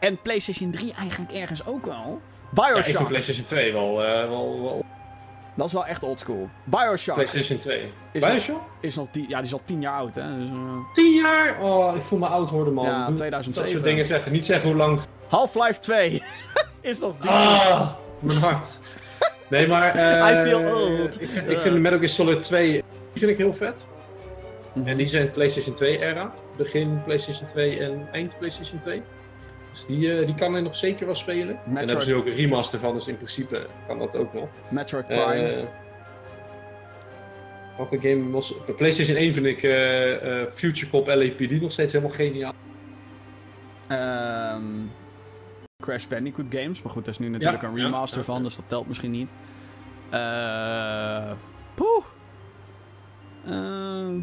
en 0.00 0.18
PlayStation 0.22 0.70
3 0.70 0.92
eigenlijk 0.94 1.32
ergens 1.32 1.66
ook 1.66 1.84
wel. 1.86 2.20
Ja, 2.54 2.66
ik 2.66 2.72
Bioshock. 2.74 2.96
vind 2.96 3.08
PlayStation 3.08 3.46
2 3.46 3.72
wel... 3.72 4.04
eh, 4.04 4.28
wel, 4.28 4.62
wel 4.62 4.84
Dat 5.56 5.66
is 5.66 5.72
wel 5.72 5.86
echt 5.86 6.02
oldschool. 6.02 6.48
Bioshock 6.64 7.14
PlayStation 7.14 7.58
2. 7.58 7.92
Is 8.12 8.20
dat- 8.20 8.30
Bioshock? 8.30 8.60
is 8.80 8.96
nog 8.96 9.06
die, 9.10 9.28
ja, 9.28 9.36
die 9.36 9.46
is 9.46 9.52
al 9.52 9.60
10 9.64 9.80
jaar 9.80 9.94
oud, 9.94 10.14
hè? 10.14 10.38
Dus, 10.38 10.48
eh, 10.48 10.54
10 10.94 11.12
jaar? 11.14 11.58
Oh, 11.60 11.96
ik 11.96 12.02
voel 12.02 12.18
me 12.18 12.26
oud 12.26 12.50
worden, 12.50 12.74
man. 12.74 12.84
Ja, 12.86 13.06
Doe 13.06 13.14
2007. 13.16 13.62
Dat 13.62 13.72
soort 13.80 13.84
dingen 13.90 14.04
zeggen. 14.04 14.32
Niet 14.32 14.44
zeggen 14.44 14.68
hoe 14.68 14.76
lang... 14.78 15.00
Half-Life 15.28 15.78
2 15.80 16.22
is 16.80 16.98
nog 16.98 17.16
die. 17.18 17.30
Ah, 17.30 17.94
mijn 18.18 18.38
hart. 18.38 18.78
Nee, 19.50 19.66
maar... 19.66 19.94
eh, 19.94 20.30
I 20.30 20.48
feel 20.48 20.74
old. 20.74 21.22
Ik 21.22 21.28
vind, 21.28 21.50
ik 21.50 21.58
vind 21.58 21.74
de 21.74 21.80
Metal 21.80 21.98
Gear 21.98 22.10
Solid 22.10 22.42
2 22.42 22.70
die 22.72 23.26
vind 23.26 23.30
ik 23.30 23.36
heel 23.36 23.54
vet. 23.54 23.86
Mhm. 24.74 24.88
En 24.88 24.96
die 24.96 25.06
zijn 25.06 25.30
PlayStation 25.30 25.74
2-era. 25.74 26.34
Begin 26.56 27.02
PlayStation 27.04 27.48
2 27.48 27.78
en 27.78 28.08
eind 28.12 28.36
PlayStation 28.38 28.80
2. 28.80 29.02
Dus 29.70 29.86
die, 29.86 30.18
eh, 30.18 30.26
die 30.26 30.34
kan 30.34 30.54
er 30.54 30.62
nog 30.62 30.76
zeker 30.76 31.06
wel 31.06 31.14
spelen. 31.14 31.60
En 31.64 31.74
daar 31.74 31.84
hebben 31.84 32.02
ze 32.02 32.14
ook 32.14 32.26
een 32.26 32.32
remaster 32.32 32.78
van, 32.78 32.94
dus 32.94 33.08
in 33.08 33.16
principe 33.16 33.66
kan 33.86 33.98
dat 33.98 34.16
ook 34.16 34.34
nog. 34.34 34.48
Metroid 34.70 35.06
Prime. 35.06 35.48
Eh, 35.48 35.62
welke 37.76 38.00
game 38.00 38.30
was... 38.30 38.54
Op 38.54 38.76
PlayStation 38.76 39.16
1 39.16 39.34
vind 39.34 39.46
ik 39.46 39.62
eh, 39.62 40.42
eh, 40.42 40.50
Future 40.50 40.90
Cop 40.90 41.06
LAPD 41.06 41.60
nog 41.60 41.72
steeds 41.72 41.92
helemaal 41.92 42.14
geniaal. 42.14 42.54
Ehm, 43.88 44.62
Crash 45.84 46.06
Bandicoot 46.06 46.46
games. 46.50 46.82
Maar 46.82 46.92
goed, 46.92 47.06
er 47.06 47.12
is 47.12 47.18
nu 47.18 47.28
natuurlijk 47.28 47.62
Ja, 47.62 47.68
een 47.68 47.74
remaster 47.74 48.18
ja, 48.18 48.24
van, 48.24 48.36
ja. 48.36 48.42
dus 48.42 48.56
dat 48.56 48.64
telt 48.68 48.88
misschien 48.88 49.10
niet. 49.10 49.30
Eh. 50.10 51.30
poeh. 51.74 52.04
Ehm, 53.46 54.20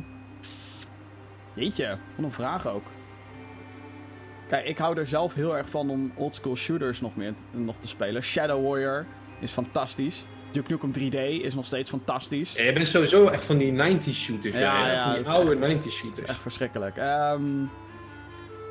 jeetje, 1.54 1.98
wat 2.16 2.26
een 2.26 2.32
vraag 2.32 2.68
ook. 2.68 2.84
Kijk, 4.48 4.66
ik 4.66 4.78
hou 4.78 4.98
er 5.00 5.08
zelf 5.08 5.34
heel 5.34 5.58
erg 5.58 5.70
van 5.70 5.90
om 5.90 6.12
oldschool 6.16 6.56
shooters 6.56 7.02
nog, 7.02 7.16
meer 7.16 7.34
nog 7.52 7.76
te 7.78 7.88
spelen. 7.88 8.22
Shadow 8.24 8.68
Warrior 8.68 9.06
is 9.40 9.52
fantastisch. 9.52 10.26
Duke 10.52 10.72
Nukem 10.72 10.92
3D 11.12 11.16
is 11.44 11.56
nog 11.56 11.66
steeds 11.66 11.90
fantastisch. 11.90 12.54
Ja, 12.54 12.64
je 12.64 12.74
bent 12.74 12.88
sowieso 12.88 13.28
echt 13.28 13.46
van 13.46 13.58
die 13.58 13.72
90s 13.72 14.10
shooters. 14.24 14.56
Ja, 14.56 14.60
Ja, 14.60 14.92
ja, 14.92 15.04
van 15.14 15.14
die 15.24 15.32
oude 15.32 15.52
echt- 15.52 15.60
90s 15.60 15.84
Dat 15.84 15.94
shooters. 15.94 16.22
is 16.22 16.28
echt 16.28 16.42
verschrikkelijk. 16.42 16.98
Ehm 16.98 17.44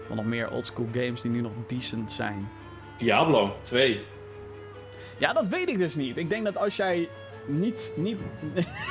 wat 0.09 0.17
nog 0.17 0.25
meer 0.27 0.51
oldschool 0.51 0.89
games 0.93 1.21
die 1.21 1.31
nu 1.31 1.41
nog 1.41 1.53
decent 1.67 2.13
zijn. 2.13 2.49
Diablo 2.97 3.57
2. 3.63 4.05
Ja, 5.19 5.33
dat 5.33 5.47
weet 5.47 5.69
ik 5.69 5.79
dus 5.79 5.95
niet. 5.95 6.17
Ik 6.17 6.29
denk 6.31 6.45
dat 6.45 6.57
als 6.59 6.77
jij 6.77 7.09
niet, 7.47 7.93
niet, 7.97 8.19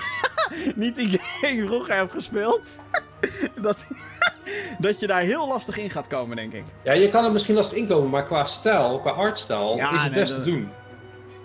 niet 0.76 0.96
die 0.96 1.20
game 1.42 1.66
vroeger 1.68 1.96
hebt 1.96 2.12
gespeeld, 2.12 2.78
dat, 3.62 3.86
dat 4.80 5.00
je 5.00 5.08
daar 5.08 5.22
heel 5.22 5.48
lastig 5.48 5.78
in 5.78 5.90
gaat 5.90 6.08
komen, 6.08 6.36
denk 6.36 6.54
ik. 6.54 6.64
Ja, 6.84 6.94
je 6.94 7.08
kan 7.10 7.26
er 7.26 7.32
misschien 7.32 7.56
lastig 7.56 7.78
inkomen, 7.78 8.10
maar 8.10 8.26
qua 8.26 8.46
stijl, 8.46 9.00
qua 9.00 9.12
artstijl, 9.12 9.76
Ja, 9.76 9.94
is 9.94 10.02
het 10.02 10.12
nee, 10.12 10.20
best 10.20 10.36
dat- 10.36 10.44
te 10.44 10.50
doen. 10.50 10.70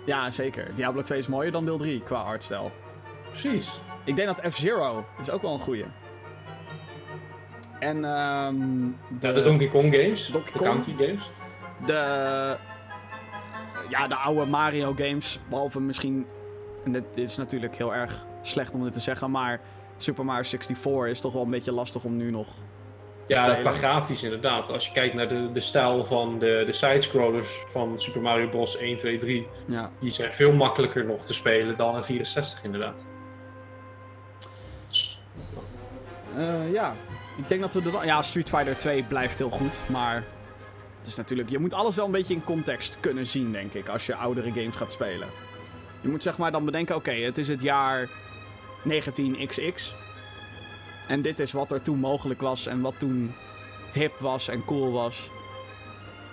Ja, 0.05 0.31
zeker. 0.31 0.67
Diablo 0.75 1.01
2 1.01 1.19
is 1.19 1.27
mooier 1.27 1.51
dan 1.51 1.65
deel 1.65 1.77
3 1.77 2.01
qua 2.01 2.21
artstijl. 2.21 2.71
Precies. 3.29 3.79
Ik 4.03 4.15
denk 4.15 4.27
dat 4.37 4.53
F-Zero 4.53 5.05
is 5.21 5.29
ook 5.29 5.41
wel 5.41 5.53
een 5.53 5.59
goeie. 5.59 5.85
En 7.79 8.05
ehm 8.05 8.55
de, 9.19 9.27
Ja, 9.27 9.33
de 9.33 9.41
Donkey 9.41 9.67
Kong 9.67 9.95
games, 9.95 10.27
Donkey 10.27 10.51
de 10.53 10.57
Kong. 10.59 10.69
County 10.71 11.05
games. 11.05 11.29
De, 11.85 12.57
ja, 13.89 14.07
de 14.07 14.15
oude 14.15 14.45
Mario 14.45 14.93
games, 14.97 15.39
behalve 15.49 15.79
misschien, 15.79 16.25
en 16.85 16.91
dit 16.91 17.05
is 17.13 17.37
natuurlijk 17.37 17.75
heel 17.77 17.95
erg 17.95 18.25
slecht 18.41 18.73
om 18.73 18.83
dit 18.83 18.93
te 18.93 18.99
zeggen, 18.99 19.31
maar 19.31 19.59
Super 19.97 20.25
Mario 20.25 20.43
64 20.43 21.05
is 21.05 21.21
toch 21.21 21.33
wel 21.33 21.41
een 21.43 21.49
beetje 21.49 21.71
lastig 21.71 22.03
om 22.03 22.17
nu 22.17 22.31
nog 22.31 22.47
Ja, 23.27 23.55
qua 23.55 23.71
grafisch 23.71 24.23
inderdaad. 24.23 24.71
Als 24.71 24.87
je 24.87 24.93
kijkt 24.93 25.13
naar 25.15 25.27
de, 25.27 25.51
de 25.51 25.59
stijl 25.59 26.05
van 26.05 26.39
de, 26.39 26.63
de 26.65 26.73
sidescrollers 26.73 27.63
van 27.67 27.99
Super 27.99 28.21
Mario 28.21 28.49
Bros. 28.49 28.77
1, 28.77 28.97
2, 28.97 29.17
3, 29.17 29.47
Ja. 29.65 29.91
die 29.99 30.11
zijn 30.11 30.33
veel 30.33 30.53
makkelijker 30.53 31.05
nog 31.05 31.25
te 31.25 31.33
spelen 31.33 31.77
dan 31.77 31.95
een 31.95 32.03
64 32.03 32.63
inderdaad. 32.63 33.05
Eh, 36.37 36.71
ja, 36.71 36.93
ik 37.37 37.47
denk 37.49 37.61
dat 37.61 37.73
we 37.73 37.81
de... 37.81 37.99
Ja, 38.03 38.21
Street 38.21 38.49
Fighter 38.49 38.77
2 38.77 39.03
blijft 39.03 39.37
heel 39.37 39.49
goed, 39.49 39.79
maar... 39.87 40.23
Het 40.99 41.07
is 41.07 41.15
natuurlijk... 41.15 41.49
Je 41.49 41.59
moet 41.59 41.73
alles 41.73 41.95
wel 41.95 42.05
een 42.05 42.11
beetje 42.11 42.33
in 42.33 42.43
context 42.43 42.97
kunnen 42.99 43.25
zien, 43.25 43.51
denk 43.51 43.73
ik, 43.73 43.89
als 43.89 44.05
je 44.05 44.15
oudere 44.15 44.51
games 44.51 44.75
gaat 44.75 44.91
spelen. 44.91 45.27
Je 46.01 46.09
moet 46.09 46.23
zeg 46.23 46.37
maar 46.37 46.51
dan 46.51 46.65
bedenken, 46.65 46.95
oké, 46.95 47.11
het 47.11 47.37
is 47.37 47.47
het 47.47 47.61
jaar 47.61 48.09
19XX. 48.89 49.93
En 51.07 51.21
dit 51.21 51.39
is 51.39 51.51
wat 51.51 51.71
er 51.71 51.81
toen 51.81 51.99
mogelijk 51.99 52.41
was 52.41 52.65
en 52.65 52.81
wat 52.81 52.95
toen 52.97 53.33
hip 53.93 54.19
was 54.19 54.47
en 54.47 54.65
cool 54.65 54.91
was. 54.91 55.29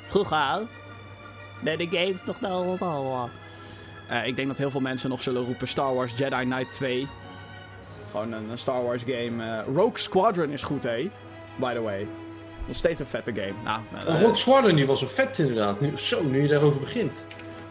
Vroeger, 0.05 0.62
nee, 1.60 1.76
de 1.76 1.86
games 1.86 2.24
nog 2.24 2.40
nou... 2.40 2.78
Eh, 4.09 4.26
ik 4.26 4.36
denk 4.36 4.48
dat 4.48 4.59
heel 4.59 4.70
veel 4.70 4.80
mensen 4.80 5.10
nog 5.10 5.22
zullen 5.22 5.44
roepen 5.44 5.68
Star 5.68 5.94
Wars 5.94 6.12
Jedi 6.16 6.43
Knight 6.44 6.72
2. 6.72 7.09
Gewoon 8.10 8.32
een, 8.32 8.51
een 8.51 8.59
Star 8.59 8.82
Wars 8.82 9.02
game. 9.02 9.44
Eh, 9.44 9.74
Rogue 9.74 9.98
Squadron 9.98 10.51
is 10.51 10.62
goed, 10.62 10.82
hé. 10.82 11.10
By 11.56 11.74
the 11.74 11.80
way. 11.80 12.06
Nog 12.66 12.76
steeds 12.76 13.01
een 13.01 13.06
vette 13.06 13.32
game. 13.34 13.52
Nou, 13.64 13.80
Uh, 13.94 14.20
Rogue 14.20 14.36
Squadron 14.36 14.74
die 14.76 14.86
was 14.86 15.01
wel 15.01 15.10
vet 15.10 15.38
inderdaad. 15.38 15.80
Nu, 15.80 15.93
zo, 15.97 16.22
nu 16.22 16.43
je 16.43 16.48
daarover 16.48 16.80
begint. 16.80 17.26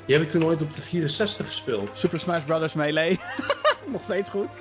Die 0.06 0.16
heb 0.16 0.24
ik 0.24 0.30
toen 0.30 0.46
ooit 0.46 0.62
op 0.62 0.74
de 0.74 0.82
64 0.82 1.46
gespeeld. 1.46 1.94
Super 1.94 2.20
Smash 2.20 2.44
Bros. 2.44 2.74
Melee. 2.74 3.20
Nog 3.94 4.04
steeds 4.04 4.30
goed. 4.30 4.60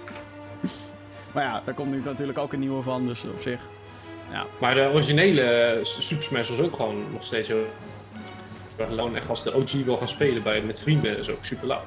maar 1.33 1.45
ja, 1.45 1.63
daar 1.65 1.75
komt 1.75 1.91
nu 1.91 2.03
natuurlijk 2.05 2.39
ook 2.39 2.53
een 2.53 2.61
nieuwe 2.61 2.83
van, 2.83 3.07
dus 3.07 3.25
op 3.25 3.41
zich. 3.41 3.61
Maar 4.59 4.75
de 4.75 4.91
originele 4.93 5.43
eh, 5.43 5.85
Super 5.85 6.25
Smash 6.25 6.49
was 6.49 6.59
ook 6.59 6.77
gewoon 6.77 7.05
nog 7.13 7.23
steeds 7.25 7.49
heel... 7.49 7.67
Gewoon 8.77 9.17
echt 9.17 9.29
als 9.29 9.43
de 9.43 9.55
OG 9.55 9.73
wil 9.73 9.97
gaan 9.97 10.09
spelen 10.09 10.43
bij, 10.43 10.61
met 10.61 10.81
vrienden 10.81 11.19
is 11.19 11.31
ook 11.31 11.45
super 11.45 11.67
lauw. 11.67 11.83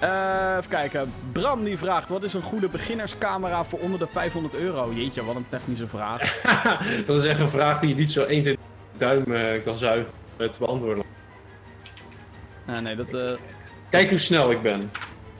Eh, 0.00 0.56
even 0.58 0.68
kijken. 0.70 1.12
Bram 1.32 1.64
die 1.64 1.78
vraagt: 1.78 2.08
wat 2.08 2.24
is 2.24 2.34
een 2.34 2.42
goede 2.42 2.68
beginnerscamera 2.68 3.64
voor 3.64 3.78
onder 3.78 3.98
de 3.98 4.06
500 4.12 4.54
euro? 4.54 4.92
Jeetje, 4.94 5.24
wat 5.24 5.36
een 5.36 5.48
technische 5.48 5.86
vraag. 5.86 6.42
dat 7.06 7.16
is 7.16 7.24
echt 7.24 7.40
een 7.40 7.48
vraag 7.48 7.80
die 7.80 7.88
je 7.88 7.94
niet 7.94 8.10
zo 8.10 8.24
1, 8.24 8.42
2, 8.42 8.58
duim 8.96 9.34
eh, 9.34 9.64
kan 9.64 9.76
zuigen 9.76 10.12
eh, 10.36 10.48
te 10.48 10.58
beantwoorden. 10.58 11.04
Nee, 12.82 12.96
dat. 12.96 13.14
eh, 13.14 13.30
Kijk 13.90 14.08
hoe 14.10 14.18
snel 14.18 14.50
ik 14.50 14.62
ben. 14.62 14.90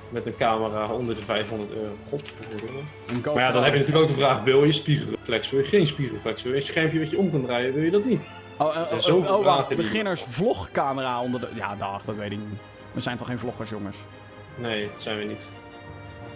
Met 0.09 0.27
een 0.27 0.37
camera 0.37 0.87
onder 0.87 1.15
de 1.15 1.23
500 1.23 1.73
euro. 1.73 1.97
God. 2.09 2.33
een 2.51 3.15
GoPro. 3.15 3.35
Maar 3.35 3.43
ja, 3.43 3.53
dan 3.53 3.63
heb 3.63 3.73
je 3.73 3.79
natuurlijk 3.79 4.05
ook 4.05 4.17
de 4.17 4.23
vraag: 4.23 4.43
wil 4.43 4.65
je 4.65 4.73
spiegelreflex? 4.73 5.51
Wil 5.51 5.61
je 5.61 5.67
geen 5.67 5.87
spiegelreflex? 5.87 6.43
Wil 6.43 6.53
je 6.53 6.59
een 6.59 6.65
schermpje 6.67 6.99
wat 6.99 7.11
je 7.11 7.19
om 7.19 7.31
kan 7.31 7.45
draaien? 7.45 7.75
Wil 7.75 7.83
je 7.83 7.91
dat 7.91 8.05
niet? 8.05 8.33
Oh, 8.57 8.77
zijn 8.99 9.15
oh, 9.15 9.31
oh, 9.31 9.47
oh, 9.47 9.69
Beginners 9.69 10.23
vlogcamera 10.29 11.23
onder 11.23 11.41
de. 11.41 11.49
Ja, 11.55 11.77
dag, 11.77 12.05
dat 12.05 12.17
weet 12.17 12.33
ik 12.33 12.39
niet. 12.39 12.61
We 12.93 13.01
zijn 13.01 13.17
toch 13.17 13.27
geen 13.27 13.39
vloggers, 13.39 13.71
jongens? 13.71 13.97
Nee, 14.61 14.89
dat 14.89 15.01
zijn 15.01 15.19
we 15.19 15.25
niet. 15.25 15.53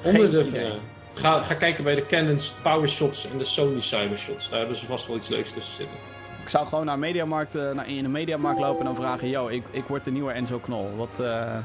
Geen 0.00 0.14
Onder 0.14 0.30
de. 0.30 0.78
Ga, 1.14 1.42
ga 1.42 1.54
kijken 1.54 1.84
bij 1.84 1.94
de 1.94 2.06
Canon's 2.06 2.54
Powershots 2.62 3.30
en 3.30 3.38
de 3.38 3.44
Sony 3.44 3.80
Cybershots. 3.80 4.48
Daar 4.48 4.58
hebben 4.58 4.76
ze 4.76 4.86
vast 4.86 5.06
wel 5.06 5.16
iets 5.16 5.28
leuks 5.28 5.52
tussen 5.52 5.74
zitten. 5.74 5.96
Ik 6.42 6.48
zou 6.48 6.66
gewoon 6.66 6.84
naar, 6.84 6.98
Mediamarkt, 6.98 7.54
eh, 7.54 7.70
naar 7.70 7.88
in 7.88 8.04
een 8.04 8.10
Mediamarkt 8.10 8.60
lopen 8.60 8.78
en 8.78 8.84
dan 8.84 8.96
vragen: 8.96 9.28
Yo, 9.28 9.48
ik, 9.48 9.62
ik 9.70 9.84
word 9.84 10.04
de 10.04 10.10
nieuwe 10.10 10.32
Enzo 10.32 10.58
Knol. 10.58 10.90
Wat, 10.96 11.20
eh 11.20 11.56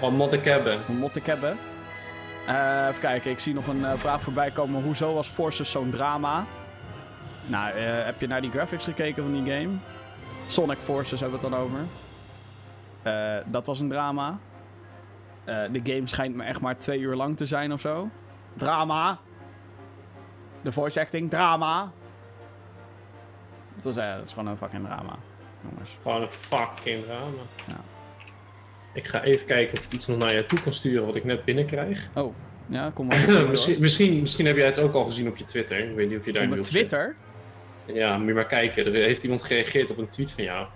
Wat 0.00 0.10
moet 0.10 0.32
ik 0.32 0.44
hebben? 0.44 0.78
wat 0.86 0.96
moet 0.96 1.16
ik 1.16 1.26
hebben? 1.26 1.58
Eh, 2.46 2.86
even 2.88 3.00
kijken, 3.00 3.30
ik 3.30 3.38
zie 3.38 3.54
nog 3.54 3.66
een 3.66 3.98
vraag 3.98 4.20
voorbij 4.20 4.50
komen. 4.50 4.82
Hoezo 4.82 5.14
was 5.14 5.28
Forces 5.28 5.70
zo'n 5.70 5.90
drama? 5.90 6.44
Nou, 7.46 7.70
eh, 7.70 8.04
heb 8.04 8.20
je 8.20 8.26
naar 8.26 8.40
die 8.40 8.50
graphics 8.50 8.84
gekeken 8.84 9.22
van 9.22 9.32
die 9.42 9.52
game? 9.52 9.72
Sonic 10.46 10.78
Forces 10.78 11.20
hebben 11.20 11.40
we 11.40 11.46
het 11.46 11.54
dan 11.54 11.64
over. 11.64 11.78
Eh, 13.02 13.44
dat 13.46 13.66
was 13.66 13.80
een 13.80 13.88
drama. 13.88 14.38
Eh, 15.50 15.62
de 15.72 15.80
game 15.92 16.06
schijnt 16.06 16.34
me 16.36 16.44
echt 16.44 16.60
maar 16.60 16.78
twee 16.78 16.98
uur 17.00 17.14
lang 17.14 17.36
te 17.36 17.46
zijn 17.46 17.72
of 17.72 17.80
zo. 17.80 18.08
Drama. 18.56 19.18
De 20.62 20.72
voice 20.72 21.00
acting, 21.00 21.30
drama. 21.30 21.92
Het 23.74 23.84
was, 23.84 23.96
eh, 23.96 24.14
het 24.14 24.26
is 24.26 24.32
gewoon 24.32 24.48
een 24.48 24.56
fucking 24.56 24.84
drama. 24.86 25.16
Jongens. 25.70 25.96
Gewoon 26.02 26.22
een 26.22 26.30
fucking 26.30 27.04
drama. 27.04 27.42
Ja. 27.66 27.80
Ik 28.92 29.06
ga 29.06 29.22
even 29.22 29.46
kijken 29.46 29.78
of 29.78 29.84
ik 29.84 29.92
iets 29.92 30.06
nog 30.06 30.18
naar 30.18 30.34
je 30.34 30.46
toe 30.46 30.60
kan 30.60 30.72
sturen 30.72 31.06
wat 31.06 31.16
ik 31.16 31.24
net 31.24 31.44
binnenkrijg. 31.44 32.08
Oh, 32.14 32.34
ja, 32.66 32.90
kom 32.94 33.06
maar. 33.06 33.30
misschien, 33.48 33.80
misschien, 33.80 34.20
misschien 34.20 34.46
heb 34.46 34.56
jij 34.56 34.66
het 34.66 34.78
ook 34.78 34.94
al 34.94 35.04
gezien 35.04 35.28
op 35.28 35.36
je 35.36 35.44
Twitter. 35.44 35.78
Ik 35.90 35.94
weet 35.96 36.08
niet 36.08 36.18
of 36.18 36.24
je 36.24 36.32
daar 36.32 36.42
Op 36.42 36.48
nu 36.50 36.58
op 36.58 36.64
zit. 36.64 36.72
Twitter? 36.72 37.16
Ja, 37.84 38.18
moet 38.18 38.26
je 38.26 38.34
maar 38.34 38.46
kijken. 38.46 38.86
Er 38.86 38.92
heeft 38.92 39.22
iemand 39.22 39.42
gereageerd 39.42 39.90
op 39.90 39.98
een 39.98 40.08
tweet 40.08 40.32
van 40.32 40.44
jou. 40.44 40.66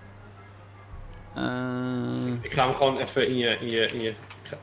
Eh, 1.34 2.32
Ik 2.42 2.52
ga 2.52 2.62
hem 2.64 2.72
gewoon 2.74 2.98
even 2.98 3.28
in 3.28 3.36
je... 3.36 3.58
In 3.60 3.70
je, 3.70 3.86
in 3.86 4.00
je 4.00 4.12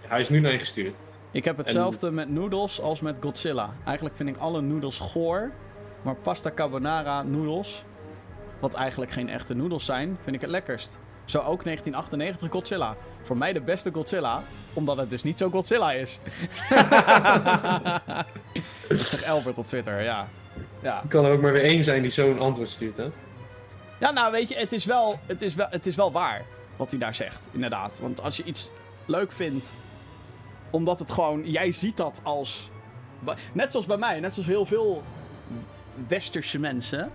hij 0.07 0.21
is 0.21 0.29
nu 0.29 0.39
naar 0.39 0.51
je 0.51 0.59
gestuurd. 0.59 1.01
ik 1.31 1.45
heb 1.45 1.57
hetzelfde 1.57 2.11
met 2.11 2.29
noedels 2.29 2.81
als 2.81 3.01
met 3.01 3.17
Godzilla. 3.21 3.73
Eigenlijk 3.85 4.15
vind 4.15 4.29
ik 4.29 4.37
alle 4.37 4.61
noedels 4.61 4.99
goor. 4.99 5.51
Maar 6.01 6.15
pasta 6.15 6.51
carbonara 6.55 7.23
noedels, 7.23 7.83
wat 8.59 8.73
eigenlijk 8.73 9.11
geen 9.11 9.29
echte 9.29 9.53
noedels 9.53 9.85
zijn, 9.85 10.17
vind 10.23 10.35
ik 10.35 10.41
het 10.41 10.49
lekkerst. 10.49 10.97
Zo 11.25 11.37
ook 11.37 11.63
1998 11.63 12.51
Godzilla. 12.51 12.95
Voor 13.23 13.37
mij 13.37 13.53
de 13.53 13.61
beste 13.61 13.89
Godzilla, 13.93 14.43
omdat 14.73 14.97
het 14.97 15.09
dus 15.09 15.23
niet 15.23 15.37
zo 15.37 15.49
Godzilla 15.49 15.91
is. 15.91 16.19
dat 18.87 18.99
zegt 18.99 19.27
Albert 19.27 19.57
op 19.57 19.65
Twitter, 19.65 20.01
ja. 20.01 20.27
Ja. 20.81 21.03
Kan 21.07 21.25
er 21.25 21.31
ook 21.31 21.41
maar 21.41 21.53
weer 21.53 21.63
één 21.63 21.83
zijn 21.83 22.01
die 22.01 22.11
zo'n 22.11 22.39
antwoord 22.39 22.69
stuurt, 22.69 22.97
hè? 22.97 23.09
Ja, 23.99 24.11
nou 24.11 24.31
weet 24.31 24.49
je, 24.49 24.55
het 24.55 24.71
is, 24.71 24.85
wel, 24.85 25.19
het, 25.25 25.41
is 25.41 25.55
wel, 25.55 25.67
het 25.69 25.87
is 25.87 25.95
wel 25.95 26.11
waar 26.11 26.45
wat 26.75 26.89
hij 26.89 26.99
daar 26.99 27.15
zegt, 27.15 27.47
inderdaad. 27.51 27.99
Want 27.99 28.21
als 28.21 28.37
je 28.37 28.43
iets 28.43 28.71
leuk 29.05 29.31
vindt, 29.31 29.77
omdat 30.69 30.99
het 30.99 31.11
gewoon, 31.11 31.49
jij 31.49 31.71
ziet 31.71 31.97
dat 31.97 32.19
als. 32.23 32.69
Net 33.53 33.71
zoals 33.71 33.85
bij 33.85 33.97
mij, 33.97 34.19
net 34.19 34.33
zoals 34.33 34.47
heel 34.47 34.65
veel 34.65 35.03
westerse 36.07 36.59
mensen. 36.59 37.11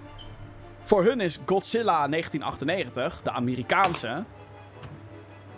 Voor 0.84 1.04
hun 1.04 1.20
is 1.20 1.38
Godzilla 1.46 2.08
1998, 2.08 3.22
de 3.22 3.30
Amerikaanse. 3.30 4.24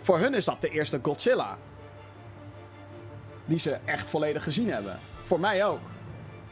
Voor 0.01 0.19
hun 0.19 0.33
is 0.33 0.45
dat 0.45 0.61
de 0.61 0.69
eerste 0.69 0.99
Godzilla. 1.01 1.57
Die 3.45 3.59
ze 3.59 3.77
echt 3.85 4.09
volledig 4.09 4.43
gezien 4.43 4.69
hebben. 4.71 4.99
Voor 5.23 5.39
mij 5.39 5.65
ook. 5.65 5.79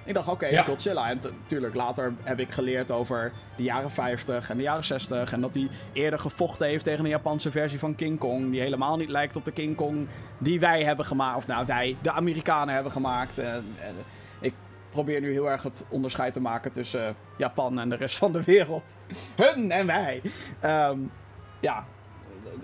Ik 0.08 0.14
dacht, 0.14 0.28
oké, 0.28 0.46
Ja. 0.48 0.64
Godzilla. 0.64 1.10
En 1.10 1.20
natuurlijk, 1.42 1.76
later 1.76 2.14
heb 2.24 2.40
ik 2.40 2.52
geleerd 2.52 2.92
over 2.92 3.32
de 3.56 3.64
jaren 3.64 3.92
50 3.92 4.50
en 4.50 4.58
de 4.58 4.64
jaren 4.64 4.84
60. 4.84 5.34
En 5.34 5.42
dat 5.42 5.54
hij 5.54 5.68
eerder 5.94 6.20
gevochten 6.20 6.68
heeft 6.68 6.84
tegen 6.84 7.04
een 7.04 7.10
Japanse 7.10 7.52
versie 7.52 7.80
van 7.80 7.96
King 7.96 8.20
Kong. 8.20 8.52
Die 8.52 8.62
helemaal 8.62 8.98
niet 8.98 9.10
lijkt 9.10 9.36
op 9.36 9.46
de 9.46 9.52
King 9.52 9.76
Kong 9.76 10.08
die 10.38 10.60
wij 10.60 10.84
hebben 10.84 11.06
gemaakt. 11.06 11.38
Of 11.38 11.48
nou, 11.48 11.66
wij, 11.66 11.98
de 12.02 12.12
Amerikanen 12.12 12.74
hebben 12.74 12.92
gemaakt. 12.92 13.38
En, 13.38 13.66
en 13.82 13.96
ik 14.42 14.54
probeer 14.90 15.22
nu 15.22 15.32
heel 15.32 15.50
erg 15.50 15.64
het 15.64 15.86
onderscheid 15.90 16.34
te 16.34 16.40
maken 16.42 16.72
tussen 16.72 17.16
Japan 17.38 17.80
en 17.80 17.90
de 17.90 17.96
rest 17.96 18.18
van 18.18 18.32
de 18.32 18.44
wereld. 18.44 18.98
Hun 19.36 19.72
en 19.72 19.86
wij. 19.86 20.22
Ehm, 20.60 20.98
ja, 21.60 21.86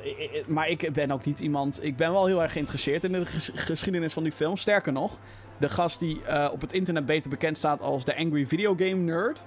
eh, 0.03 0.39
eh, 0.39 0.47
maar 0.47 0.69
ik 0.69 0.93
ben 0.93 1.11
ook 1.11 1.25
niet 1.25 1.39
iemand. 1.39 1.83
Ik 1.83 1.95
ben 1.95 2.11
wel 2.11 2.25
heel 2.25 2.41
erg 2.41 2.51
geïnteresseerd 2.51 3.03
in 3.03 3.11
de 3.11 3.25
ges- 3.25 3.51
geschiedenis 3.55 4.13
van 4.13 4.23
die 4.23 4.31
film. 4.31 4.57
Sterker 4.57 4.91
nog, 4.91 5.19
de 5.57 5.69
gast 5.69 5.99
die 5.99 6.23
eh, 6.23 6.49
op 6.51 6.61
het 6.61 6.73
internet 6.73 7.05
beter 7.05 7.29
bekend 7.29 7.57
staat 7.57 7.81
als 7.81 8.05
de 8.05 8.17
Angry 8.17 8.47
Video 8.47 8.75
Game 8.75 8.95
Nerd. 8.95 9.41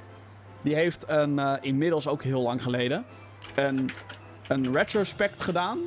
Die 0.63 0.75
heeft 0.75 1.05
een, 1.09 1.39
eh, 1.39 1.55
inmiddels 1.61 2.09
ook 2.09 2.23
heel 2.23 2.43
lang 2.43 2.63
geleden 2.63 3.05
een, 3.55 3.91
een 4.49 4.73
retrospect 4.73 5.43
gedaan 5.43 5.79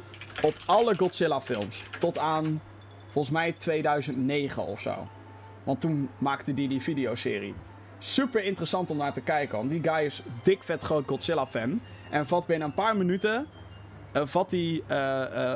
op 0.41 0.53
alle 0.65 0.95
Godzilla 0.95 1.41
films. 1.41 1.83
Tot 1.99 2.17
aan 2.17 2.61
volgens 3.11 3.33
mij 3.33 3.51
2009 3.51 4.65
of 4.65 4.81
zo. 4.81 5.07
Want 5.63 5.81
toen 5.81 6.09
maakte 6.17 6.53
die 6.53 6.67
die 6.67 6.81
videoserie. 6.81 7.53
Super 7.97 8.43
interessant 8.43 8.91
om 8.91 8.97
naar 8.97 9.13
te 9.13 9.21
kijken. 9.21 9.57
Want 9.57 9.69
die 9.69 9.83
guy 9.83 10.05
is 10.05 10.23
dik 10.43 10.63
vet 10.63 10.83
groot 10.83 11.07
Godzilla 11.07 11.47
fan. 11.47 11.81
En 12.09 12.25
vat 12.25 12.47
binnen 12.47 12.67
een 12.67 12.73
paar 12.73 12.97
minuten 12.97 13.47
eh, 14.11 14.21
vat 14.25 14.51
hij 14.51 14.83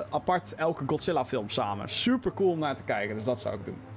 apart 0.09 0.55
elke 0.55 0.83
Godzilla 0.87 1.25
film 1.25 1.49
samen. 1.49 1.89
Super 1.89 2.33
cool 2.33 2.49
om 2.51 2.59
naar 2.59 2.75
te 2.75 2.83
kijken, 2.83 3.15
dus 3.15 3.23
dat 3.23 3.39
zou 3.39 3.55
ik 3.55 3.65
doen. 3.65 3.92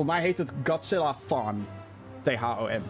Volgens 0.00 0.18
mij 0.18 0.28
heet 0.28 0.38
het 0.38 0.52
Godzilla 0.64 1.16
Thon. 1.26 1.66
T-H-O-N. 2.22 2.82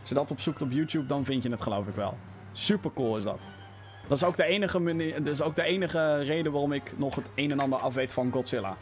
Als 0.00 0.08
je 0.08 0.14
dat 0.14 0.30
opzoekt 0.30 0.62
op 0.62 0.70
YouTube, 0.70 1.06
dan 1.06 1.24
vind 1.24 1.42
je 1.42 1.50
het 1.50 1.62
geloof 1.62 1.86
ik 1.86 1.94
wel. 1.94 2.16
Super 2.52 2.90
cool 2.94 3.16
is 3.16 3.24
dat. 3.24 3.48
Dat 4.08 4.16
is 4.16 4.24
ook 4.24 4.36
de 4.36 4.44
enige, 4.44 4.94
is 5.24 5.42
ook 5.42 5.54
de 5.54 5.62
enige 5.62 6.22
reden 6.22 6.52
waarom 6.52 6.72
ik 6.72 6.92
nog 6.98 7.14
het 7.14 7.30
een 7.34 7.50
en 7.50 7.60
ander 7.60 7.78
afweet 7.78 8.12
van 8.12 8.30
Godzilla. 8.32 8.76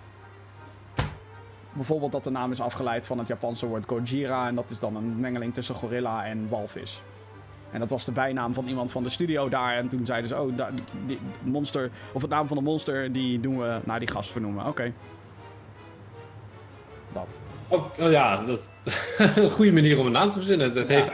Bijvoorbeeld 1.73 2.13
dat 2.13 2.25
de 2.25 2.31
naam 2.31 2.53
is 2.53 2.61
afgeleid 2.61 3.07
van 3.07 3.19
het 3.19 3.27
Japanse 3.27 3.67
woord 3.67 3.87
Gojira. 3.87 4.47
En 4.47 4.55
dat 4.55 4.71
is 4.71 4.79
dan 4.79 4.97
een 4.97 5.21
mengeling 5.21 5.55
tussen 5.55 5.75
gorilla 5.75 6.25
en 6.25 6.49
walvis. 6.49 7.03
En 7.71 7.81
dat 7.81 7.91
was 7.91 8.05
de 8.05 8.13
bijnaam 8.13 8.55
van 8.55 8.67
iemand 8.67 8.93
van 8.93 9.03
de 9.03 9.09
studio 9.09 9.49
daar. 9.49 9.77
En 9.77 9.89
toen 9.89 10.07
zeiden 10.07 10.29
ze, 10.29 10.41
oh, 10.41 10.69
monster, 11.43 11.91
of 12.13 12.23
het 12.23 12.31
naam 12.31 12.47
van 12.47 12.57
de 12.57 12.63
monster, 12.63 13.13
die 13.13 13.41
doen 13.41 13.59
we 13.59 13.81
naar 13.85 13.99
die 13.99 14.09
gast 14.09 14.31
vernoemen. 14.31 14.67
Oké. 14.67 14.93
Dat. 17.13 17.39
Oh, 17.69 17.85
oh 17.99 18.11
ja, 18.11 18.43
dat 18.43 18.71
een 19.37 19.51
goede 19.51 19.73
manier 19.73 19.99
om 19.99 20.07
een 20.07 20.13
naam 20.13 20.31
te 20.31 20.39
verzinnen. 20.39 20.75
Dat 20.75 20.89
Ja. 20.89 20.95
heeft 20.95 21.11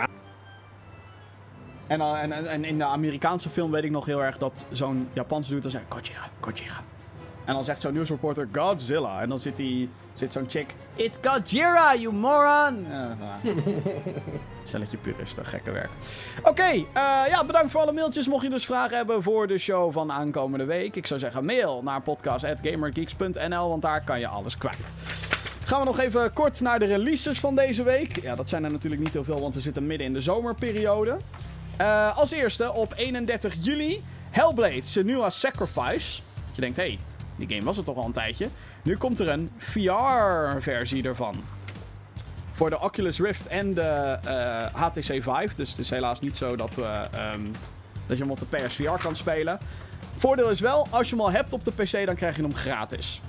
En, 1.87 1.99
dan- 1.99 2.17
en, 2.17 2.47
en, 2.49 2.65
in 2.65 2.79
de 2.79 2.85
Amerikaanse 2.85 3.51
film 3.51 3.71
weet 3.71 3.85
ik 3.85 3.91
nog 3.91 4.07
heel 4.07 4.23
erg 4.23 4.39
dat 4.39 4.67
zo'n 4.71 5.09
Japanse 5.13 5.49
dude 5.49 5.63
dan 5.63 5.71
zegt 5.71 5.85
Gojira, 5.89 6.29
Gojira. 6.41 6.75
En 7.45 7.55
dan 7.55 7.65
zegt 7.65 7.81
zo'n 7.81 7.93
nieuwsreporter 7.93 8.49
Godzilla. 8.53 9.21
En 9.21 9.29
dan 9.29 9.39
zit, 9.39 9.57
die, 9.57 9.89
zit 10.13 10.33
zo'n 10.33 10.45
chick, 10.49 10.75
It's 10.95 11.19
Gojira, 11.23 11.95
you 11.97 12.15
moron! 12.15 12.87
Stelletje 14.65 14.97
puristen, 14.97 15.45
gekke 15.45 15.71
werk. 15.71 15.89
Oké, 16.43 16.63
eh, 16.63 16.85
ja, 17.29 17.45
bedankt 17.47 17.73
voor 17.73 17.81
alle 17.81 17.93
mailtjes. 17.93 18.29
Mocht 18.29 18.43
je 18.43 18.51
dus 18.51 18.65
vragen 18.65 18.97
hebben 18.97 19.23
voor 19.23 19.47
de 19.47 19.59
show 19.59 19.93
van 19.93 20.13
aankomende 20.13 20.65
week. 20.65 20.97
Ik 20.97 21.07
zou 21.07 21.21
zeggen 21.21 21.45
mail 21.45 21.83
naar 21.83 22.01
podcast.gamergeeks.nl, 22.01 23.69
want 23.69 23.83
daar 23.83 24.05
kan 24.05 24.21
je 24.21 24.27
alles 24.27 24.59
kwijt. 24.59 24.95
Gaan 25.71 25.81
we 25.81 25.87
nog 25.87 25.99
even 25.99 26.33
kort 26.33 26.61
naar 26.61 26.79
de 26.79 26.85
releases 26.85 27.41
van 27.41 27.55
deze 27.55 27.83
week. 27.83 28.23
Ja, 28.23 28.35
dat 28.35 28.49
zijn 28.49 28.65
er 28.65 28.71
natuurlijk 28.71 29.03
niet 29.03 29.13
heel 29.13 29.25
veel, 29.25 29.41
want 29.41 29.55
we 29.55 29.61
zitten 29.61 29.87
midden 29.87 30.07
in 30.07 30.13
de 30.13 30.21
zomerperiode. 30.21 31.17
Eh, 31.77 32.19
als 32.19 32.31
eerste 32.31 32.73
op 32.73 32.93
31 32.97 33.55
juli 33.61 34.03
Hellblade 34.31 34.81
Senua 34.83 35.31
Sacrifice. 35.31 36.21
Dat 36.47 36.55
je 36.55 36.61
denkt, 36.61 36.77
hé, 36.77 36.83
hey, 36.83 36.99
die 37.37 37.49
game 37.49 37.65
was 37.65 37.79
er 37.79 37.85
toch 37.85 37.97
al 37.97 38.05
een 38.05 38.13
tijdje. 38.13 38.49
Nu 38.83 38.97
komt 38.97 39.21
er 39.21 39.29
een 39.29 39.51
VR-versie 39.59 41.03
ervan. 41.03 41.35
Voor 42.53 42.71
de 42.71 42.81
Oculus 42.81 43.21
Rift 43.21 43.47
en 43.47 43.75
de 43.75 44.19
eh, 44.25 44.83
HTC 44.83 45.03
Vive. 45.03 45.51
Dus 45.57 45.71
het 45.71 45.79
is 45.79 45.91
helaas 45.91 46.21
niet 46.21 46.37
zo 46.37 46.57
dat, 46.57 46.75
we, 46.75 47.09
ehm, 47.11 47.45
dat 48.07 48.17
je 48.17 48.23
hem 48.23 48.33
op 48.33 48.39
de 48.39 48.57
PSVR 48.57 49.03
kan 49.03 49.17
spelen. 49.17 49.59
Voordeel 50.17 50.51
is 50.51 50.61
wel, 50.61 50.87
als 50.91 51.09
je 51.09 51.15
hem 51.15 51.25
al 51.25 51.31
hebt 51.31 51.53
op 51.53 51.65
de 51.65 51.73
PC, 51.73 52.07
dan 52.07 52.15
krijg 52.15 52.37
je 52.37 52.43
hem 52.43 52.55
gratis. 52.55 53.21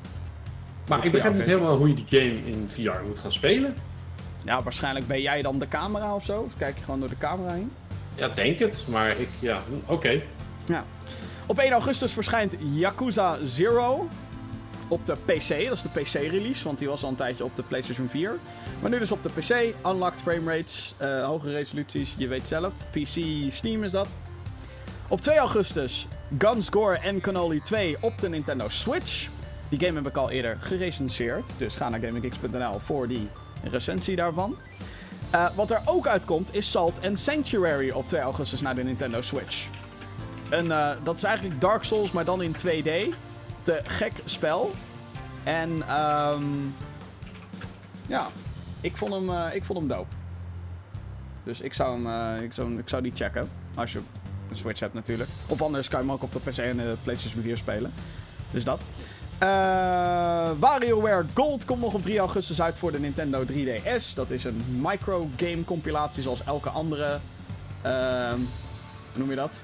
Maar 0.88 1.06
ik 1.06 1.12
begrijp 1.12 1.34
niet 1.34 1.46
helemaal 1.46 1.78
hoe 1.78 1.88
je 1.88 1.94
die 1.94 2.06
game 2.08 2.46
in 2.46 2.66
VR 2.70 3.06
moet 3.08 3.20
gaan 3.20 3.34
spelen. 3.34 3.76
Ja, 4.44 4.64
waarschijnlijk 4.64 5.08
ben 5.08 5.22
jij 5.22 5.42
dan 5.42 5.60
de 5.60 5.68
camera 5.68 6.16
of 6.16 6.26
zo. 6.26 6.42
Of 6.42 6.58
kijk 6.58 6.78
je 6.78 6.84
gewoon 6.84 7.00
door 7.00 7.10
de 7.10 7.18
camera 7.18 7.54
heen. 7.54 7.72
Ja, 8.16 8.28
denk 8.28 8.60
het. 8.60 8.86
Maar 8.88 9.20
ik, 9.20 9.30
ja, 9.40 9.62
oké. 9.86 10.22
Ja. 10.66 10.84
Op 11.46 11.60
1 11.60 11.72
augustus 11.72 12.14
verschijnt 12.14 12.56
Yakuza 12.60 13.38
Zero 13.44 14.08
op 14.88 15.06
de 15.06 15.14
PC. 15.26 15.68
Dat 15.68 15.74
is 15.74 15.82
de 15.82 15.90
PC-release, 15.90 16.64
want 16.64 16.78
die 16.78 16.88
was 16.88 17.04
al 17.04 17.10
een 17.10 17.16
tijdje 17.16 17.44
op 17.44 17.56
de 17.56 17.64
PlayStation 17.64 18.08
4. 18.08 18.38
Maar 18.80 18.90
nu 18.90 19.00
dus 19.00 19.12
op 19.12 19.24
de 19.24 19.30
PC. 19.30 19.76
Unlocked 19.86 20.22
framerates, 20.22 20.94
eh 20.98 21.26
hoge 21.26 21.52
resoluties, 21.52 22.14
je 22.18 22.28
weet 22.28 22.48
zelf. 22.48 22.74
PC, 22.92 23.22
Steam 23.52 23.84
is 23.84 23.92
dat. 23.92 24.08
Op 25.08 25.22
2 25.22 25.38
augustus 25.38 26.08
Guns, 26.38 26.70
Gore 26.70 26.98
en 26.98 27.22
Cannoli 27.22 27.62
2 27.62 27.98
op 28.00 28.20
de 28.20 28.30
Nintendo 28.30 28.70
Switch. 28.70 29.30
Die 29.72 29.80
game 29.80 29.98
heb 29.98 30.08
ik 30.08 30.18
al 30.18 30.30
eerder 30.30 30.58
gerecenseerd. 30.60 31.52
Dus 31.58 31.76
ga 31.76 31.90
naar 31.90 32.00
gaminggeeks.nl 32.00 32.80
voor 32.80 33.08
die 33.08 33.30
recensie 33.64 34.16
daarvan. 34.16 34.58
Eh, 35.30 35.50
wat 35.56 35.72
er 35.72 35.82
ook 35.86 36.08
uitkomt 36.08 36.54
is 36.54 36.72
Salt 36.72 37.06
and 37.06 37.20
Sanctuary 37.20 37.90
op 37.90 38.08
2 38.08 38.22
augustus 38.22 38.62
naar 38.62 38.76
de 38.76 38.84
Nintendo 38.84 39.22
Switch. 39.22 39.68
Eh, 40.50 40.92
dat 41.04 41.16
is 41.16 41.24
eigenlijk 41.24 41.62
Dark 41.62 41.84
Souls, 41.84 42.12
maar 42.12 42.26
dan 42.26 42.42
in 42.42 42.56
2D. 42.56 43.16
Te 43.62 43.80
gek 43.84 44.14
spel. 44.26 44.72
En 45.44 45.88
ehm 45.88 46.44
ja, 48.08 48.28
ik 48.82 48.98
vond 48.98 49.14
hem, 49.14 49.30
eh, 49.30 49.56
ik 49.56 49.64
vond 49.64 49.80
hem 49.80 49.88
dope. 49.88 50.16
Dus 51.44 51.62
ik 51.62 51.74
zou, 51.74 52.06
hem, 52.06 52.44
ik, 52.44 52.54
zou, 52.54 52.78
ik 52.78 52.90
zou 52.90 53.02
die 53.02 53.12
checken. 53.16 53.50
Als 53.76 53.92
je 53.92 54.00
een 54.50 54.56
Switch 54.56 54.80
hebt 54.80 54.94
natuurlijk. 54.94 55.30
Of 55.48 55.62
anders 55.62 55.88
kan 55.88 56.00
je 56.00 56.06
hem 56.06 56.16
ook 56.16 56.24
op 56.24 56.34
de 56.34 56.40
PC 56.40 56.58
en 56.58 56.98
PlayStation 57.04 57.42
4 57.44 57.58
spelen. 57.58 57.94
Dus 58.52 58.64
dat. 58.64 58.82
Eh, 59.42 60.52
WarioWare 60.60 61.26
Gold 61.34 61.66
komt 61.66 61.82
nog 61.82 61.94
op 61.94 62.02
3 62.04 62.20
augustus 62.20 62.62
uit 62.62 62.78
voor 62.78 62.92
de 62.92 63.00
Nintendo 63.00 63.44
3DS. 63.46 64.14
Dat 64.16 64.30
is 64.30 64.44
een 64.44 64.62
microgame 64.82 65.64
compilatie 65.66 66.24
zoals 66.24 66.44
elke 66.44 66.70
andere. 66.70 67.20
ehm, 67.82 68.36
hoe 69.12 69.20
noem 69.20 69.30
je 69.30 69.36
dat? 69.36 69.56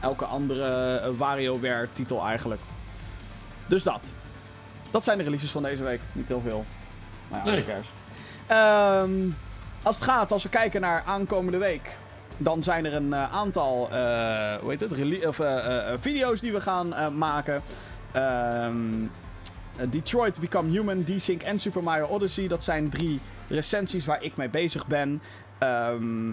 Elke 0.00 0.24
andere 0.24 0.96
eh, 0.98 1.10
WarioWare 1.16 1.88
titel 1.92 2.26
eigenlijk. 2.26 2.60
Dus 3.66 3.82
dat. 3.82 4.12
Dat 4.90 5.04
zijn 5.04 5.18
de 5.18 5.24
releases 5.24 5.50
van 5.50 5.62
deze 5.62 5.82
week. 5.82 6.00
Niet 6.12 6.28
heel 6.28 6.40
veel. 6.44 6.64
Maar 7.28 7.40
ja, 7.44 7.50
Nee. 7.50 7.64
cares. 7.64 7.90
Ehm, 8.46 9.28
als 9.82 9.96
het 9.96 10.04
gaat, 10.04 10.32
als 10.32 10.42
we 10.42 10.48
kijken 10.48 10.80
naar 10.80 11.02
aankomende 11.06 11.58
week. 11.58 11.90
Dan 12.38 12.62
zijn 12.62 12.84
er 12.84 12.94
een 12.94 13.12
eh, 13.12 13.32
aantal 13.32 13.88
hoe 14.60 14.70
heet 14.70 14.80
het, 14.80 15.26
of, 15.26 15.40
video's 16.00 16.40
die 16.40 16.52
we 16.52 16.60
gaan 16.60 17.16
maken. 17.18 17.62
Ehm, 18.12 19.04
eh, 19.76 19.86
Detroit 19.90 20.40
Become 20.40 20.70
Human, 20.70 21.04
D-Sync 21.04 21.42
en 21.42 21.60
Super 21.60 21.82
Mario 21.82 22.06
Odyssey. 22.06 22.48
Dat 22.48 22.64
zijn 22.64 22.88
drie 22.88 23.20
recensies 23.48 24.06
waar 24.06 24.22
ik 24.22 24.36
mee 24.36 24.48
bezig 24.48 24.86
ben. 24.86 25.22
Ehm, 25.58 26.32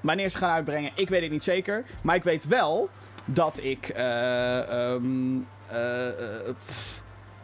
wanneer 0.00 0.28
ze 0.28 0.36
gaan 0.38 0.50
uitbrengen, 0.50 0.92
ik 0.94 1.08
weet 1.08 1.22
het 1.22 1.30
niet 1.30 1.44
zeker. 1.44 1.84
Maar 2.02 2.14
ik 2.16 2.24
weet 2.24 2.46
wel 2.46 2.88
dat 3.24 3.58
ik... 3.62 3.88
eh, 3.88 4.92
ehm, 4.92 5.38
eh, 5.68 6.08
eh, 6.08 6.54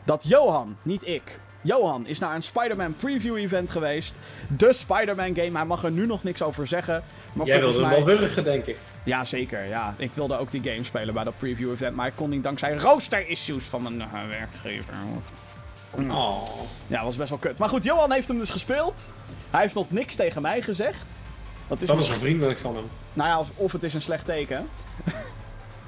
dat 0.04 0.22
Johan, 0.28 0.76
niet 0.82 1.06
ik... 1.06 1.38
Johan 1.62 2.06
is 2.06 2.18
naar 2.18 2.34
een 2.34 2.42
Spider-Man 2.42 2.94
preview 2.94 3.36
event 3.36 3.70
geweest. 3.70 4.16
De 4.56 4.72
Spider-Man 4.72 5.34
game. 5.34 5.50
Hij 5.56 5.64
mag 5.64 5.84
er 5.84 5.90
nu 5.90 6.06
nog 6.06 6.22
niks 6.24 6.42
over 6.42 6.66
zeggen. 6.66 7.02
Maar 7.32 7.46
Jij 7.46 7.60
wilde 7.60 7.78
hem 7.80 7.88
mij... 7.88 8.04
wel 8.04 8.16
wurgen, 8.18 8.44
denk 8.44 8.66
ik. 8.66 8.76
Ja, 9.04 9.24
zeker. 9.24 9.64
Ja. 9.64 9.94
Ik 9.96 10.10
wilde 10.14 10.38
ook 10.38 10.50
die 10.50 10.62
game 10.62 10.84
spelen 10.84 11.14
bij 11.14 11.24
dat 11.24 11.36
preview 11.38 11.70
event. 11.70 11.96
Maar 11.96 12.06
ik 12.06 12.12
kon 12.16 12.30
niet 12.30 12.42
dankzij 12.42 12.74
rooster 12.76 13.28
issues 13.28 13.64
van 13.64 13.82
mijn 13.82 14.00
eh, 14.00 14.08
werkgever. 14.28 14.94
Oh. 15.90 16.42
Ja, 16.86 17.04
was 17.04 17.16
best 17.16 17.28
wel 17.30 17.38
kut. 17.38 17.58
Maar 17.58 17.68
goed, 17.68 17.84
Johan 17.84 18.12
heeft 18.12 18.28
hem 18.28 18.38
dus 18.38 18.50
gespeeld. 18.50 19.10
Hij 19.50 19.60
heeft 19.60 19.74
nog 19.74 19.90
niks 19.90 20.14
tegen 20.14 20.42
mij 20.42 20.62
gezegd. 20.62 21.04
Dat 21.68 21.80
is, 21.80 21.86
Dat 21.86 21.96
is 21.96 22.02
misschien- 22.02 22.10
wel 22.20 22.28
vriendelijk 22.28 22.58
van 22.58 22.74
hem. 22.76 22.84
Nou 23.12 23.28
ja, 23.28 23.44
of, 23.56 23.72
het 23.72 23.82
is 23.82 23.94
een 23.94 24.02
slecht 24.02 24.24
teken. 24.24 24.68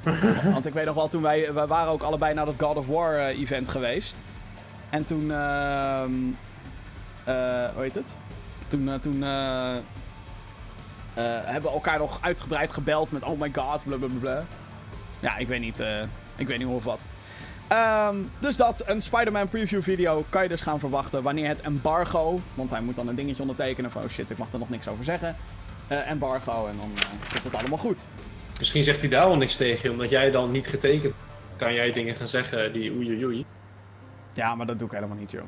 Want 0.53 0.67
ik 0.67 0.73
weet 0.73 0.85
nog 0.85 0.95
wel, 0.95 1.09
toen 1.09 1.23
wij, 1.23 1.53
wij 1.53 1.67
waren 1.67 1.93
ook 1.93 2.03
allebei 2.03 2.35
naar 2.35 2.45
dat 2.45 2.55
God 2.59 2.77
of 2.77 2.87
War 2.87 3.15
eh, 3.15 3.41
event 3.41 3.69
geweest. 3.69 4.17
En 4.93 5.05
toen, 5.05 5.31
eh, 5.31 6.05
hoe 7.75 7.83
heet 7.83 7.95
het? 7.95 8.19
Toen, 8.69 8.89
eh, 8.89 8.95
toen 8.95 9.23
eh, 9.23 9.77
hebben 11.45 11.71
we 11.71 11.77
elkaar 11.77 11.99
nog 11.99 12.19
uitgebreid 12.23 12.73
gebeld 12.73 13.13
met 13.13 13.23
oh 13.23 13.41
my 13.41 13.51
god, 13.53 13.85
blablabla. 13.85 14.45
Ja, 15.21 15.37
ik 15.37 15.49
weet 15.49 15.61
niet, 15.61 15.81
ik 16.37 16.47
weet 16.47 16.59
niet 16.59 16.67
hoe 16.67 16.77
of 16.77 16.85
wat. 16.85 17.07
Ehm, 17.69 18.17
dus 18.39 18.57
dat, 18.57 18.83
een 18.87 19.03
Spider-Man 19.03 19.49
preview 19.49 19.83
video 19.83 20.25
kan 20.29 20.43
je 20.43 20.49
dus 20.49 20.61
gaan 20.61 20.79
verwachten 20.79 21.23
wanneer 21.23 21.49
het 21.49 21.61
embargo, 21.61 22.41
want 22.55 22.71
hij 22.71 22.81
moet 22.81 22.97
dan 22.97 23.09
een 23.09 23.15
dingetje 23.15 23.43
ondertekenen 23.43 23.91
van 23.91 24.03
oh 24.03 24.09
shit, 24.09 24.31
ik 24.31 24.39
mag 24.39 24.53
er 24.53 24.59
nog 24.59 24.71
niks 24.71 24.89
over 24.89 25.05
zeggen. 25.05 25.37
Embargo 25.89 26.67
en 26.67 26.77
dan 26.81 26.91
komt 27.33 27.45
het 27.45 27.55
allemaal 27.55 27.79
goed. 27.79 28.07
Misschien 28.59 28.85
zegt 28.85 29.01
hij 29.01 29.09
daar 29.09 29.27
wel 29.27 29.37
niks 29.37 29.57
tegen, 29.57 29.91
omdat 29.91 30.11
jij 30.11 30.31
dan 30.31 30.51
niet 30.51 30.67
getekend 30.67 31.15
kan 31.57 31.75
jij 31.75 31.93
dingen 31.93 32.15
gaan 32.15 32.29
zeggen 32.29 32.73
die 32.73 32.93
oei 32.93 33.09
oei 33.09 33.25
oei. 33.25 33.47
Ja, 34.33 34.55
maar 34.55 34.67
dat 34.67 34.79
doe 34.79 34.89
ik 34.89 34.95
helemaal 34.95 35.17
niet, 35.17 35.31
joh. 35.31 35.43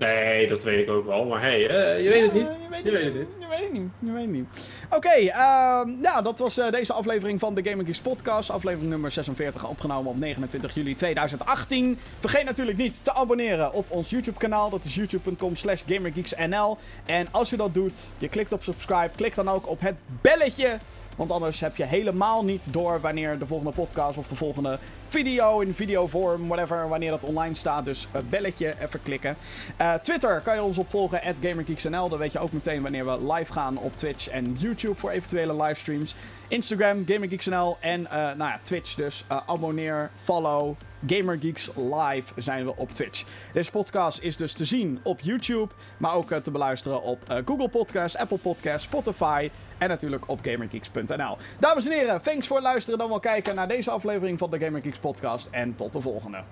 Nee, 0.00 0.48
dat 0.48 0.62
weet 0.62 0.82
ik 0.82 0.90
ook 0.90 1.06
wel, 1.06 1.24
maar 1.24 1.40
hey, 1.40 1.68
eh, 1.68 2.04
je 2.04 2.08
weet 2.08 2.22
het 2.22 2.32
niet. 2.32 2.46
Je 2.62 2.68
weet, 2.70 2.84
Je 2.84 2.90
weet 2.90 3.04
het 3.04 3.14
niet. 3.14 3.36
Je 3.40 3.46
weet 3.48 3.60
het 3.60 3.72
niet. 3.72 3.90
Je 3.98 4.12
weet 4.12 4.22
het 4.22 4.30
niet. 4.30 4.46
Oké, 4.90 5.08
ehm, 5.08 5.90
ja, 6.02 6.22
dat 6.22 6.38
was 6.38 6.58
eh, 6.58 6.70
deze 6.70 6.92
aflevering 6.92 7.40
van 7.40 7.54
de 7.54 7.62
Gaming 7.64 7.86
Geeks 7.86 8.00
podcast. 8.00 8.50
Aflevering 8.50 8.90
nummer 8.90 9.10
46, 9.10 9.68
opgenomen 9.68 10.10
op 10.10 10.18
29 10.18 10.74
juli 10.74 10.94
2018. 10.94 11.98
Vergeet 12.18 12.44
natuurlijk 12.44 12.76
niet 12.78 13.04
te 13.04 13.14
abonneren 13.14 13.72
op 13.72 13.90
ons 13.90 14.10
YouTube 14.10 14.38
kanaal. 14.38 14.70
Dat 14.70 14.84
is 14.84 14.94
youtube.com 14.94 15.56
slash 15.56 15.82
gamergeeksnl. 15.86 16.78
En 17.06 17.26
als 17.30 17.50
je 17.50 17.56
dat 17.56 17.74
doet, 17.74 18.10
je 18.18 18.28
klikt 18.28 18.52
op 18.52 18.62
subscribe, 18.62 19.10
klik 19.16 19.34
dan 19.34 19.48
ook 19.48 19.68
op 19.68 19.80
het 19.80 19.96
belletje. 20.20 20.78
Want 21.20 21.32
anders 21.32 21.60
heb 21.60 21.76
je 21.76 21.84
helemaal 21.84 22.44
niet 22.44 22.72
door 22.72 23.00
wanneer 23.00 23.38
de 23.38 23.46
volgende 23.46 23.72
podcast 23.72 24.18
of 24.18 24.28
de 24.28 24.36
volgende 24.36 24.78
video 25.08 25.60
in 25.60 25.74
videovorm, 25.74 26.48
whatever, 26.48 26.88
wanneer 26.88 27.10
dat 27.10 27.24
online 27.24 27.54
staat. 27.54 27.84
Dus 27.84 28.08
belletje, 28.28 28.74
even 28.82 29.02
klikken. 29.02 29.36
Uh, 29.80 29.94
Twitter 29.94 30.40
kan 30.40 30.54
je 30.54 30.62
ons 30.62 30.78
opvolgen, 30.78 31.22
at 31.22 31.34
GamerGeeksNL. 31.42 32.08
Dan 32.08 32.18
weet 32.18 32.32
je 32.32 32.38
ook 32.38 32.52
meteen 32.52 32.82
wanneer 32.82 33.04
we 33.04 33.32
live 33.32 33.52
gaan 33.52 33.78
op 33.78 33.96
Twitch 33.96 34.28
en 34.28 34.56
YouTube 34.58 34.94
voor 34.94 35.10
eventuele 35.10 35.62
livestreams. 35.62 36.14
Instagram, 36.48 37.04
GamerGeeksNL 37.06 37.76
en 37.80 38.00
uh, 38.00 38.10
nou 38.10 38.36
ja, 38.38 38.60
Twitch 38.62 38.94
dus. 38.94 39.24
Uh, 39.30 39.40
abonneer, 39.46 40.10
follow. 40.22 40.76
GamerGeeks 41.06 41.70
Live 41.76 42.32
zijn 42.36 42.64
we 42.64 42.76
op 42.76 42.90
Twitch. 42.90 43.24
Deze 43.52 43.70
podcast 43.70 44.20
is 44.20 44.36
dus 44.36 44.52
te 44.52 44.64
zien 44.64 45.00
op 45.02 45.20
YouTube, 45.20 45.72
maar 45.98 46.14
ook 46.14 46.30
uh, 46.30 46.38
te 46.38 46.50
beluisteren 46.50 47.02
op 47.02 47.22
uh, 47.30 47.36
Google 47.44 47.68
Podcasts, 47.68 48.16
Apple 48.18 48.38
Podcasts, 48.38 48.82
Spotify 48.82 49.50
en 49.78 49.88
natuurlijk 49.88 50.28
op 50.28 50.38
gamergeeks.nl. 50.42 51.36
Dames 51.58 51.86
en 51.86 51.92
heren, 51.92 52.22
thanks 52.22 52.46
voor 52.46 52.60
luisteren. 52.60 52.98
Dan 52.98 53.08
wel 53.08 53.20
kijken 53.20 53.54
naar 53.54 53.68
deze 53.68 53.90
aflevering 53.90 54.38
van 54.38 54.50
de 54.50 54.58
GamerGeeks 54.58 54.98
podcast 54.98 55.48
en 55.50 55.74
tot 55.74 55.92
de 55.92 56.00
volgende. 56.00 56.42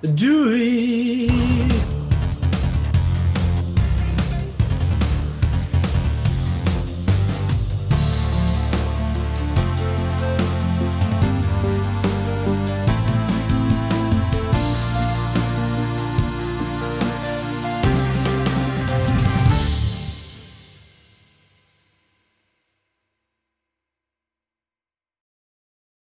Doei! 0.00 1.30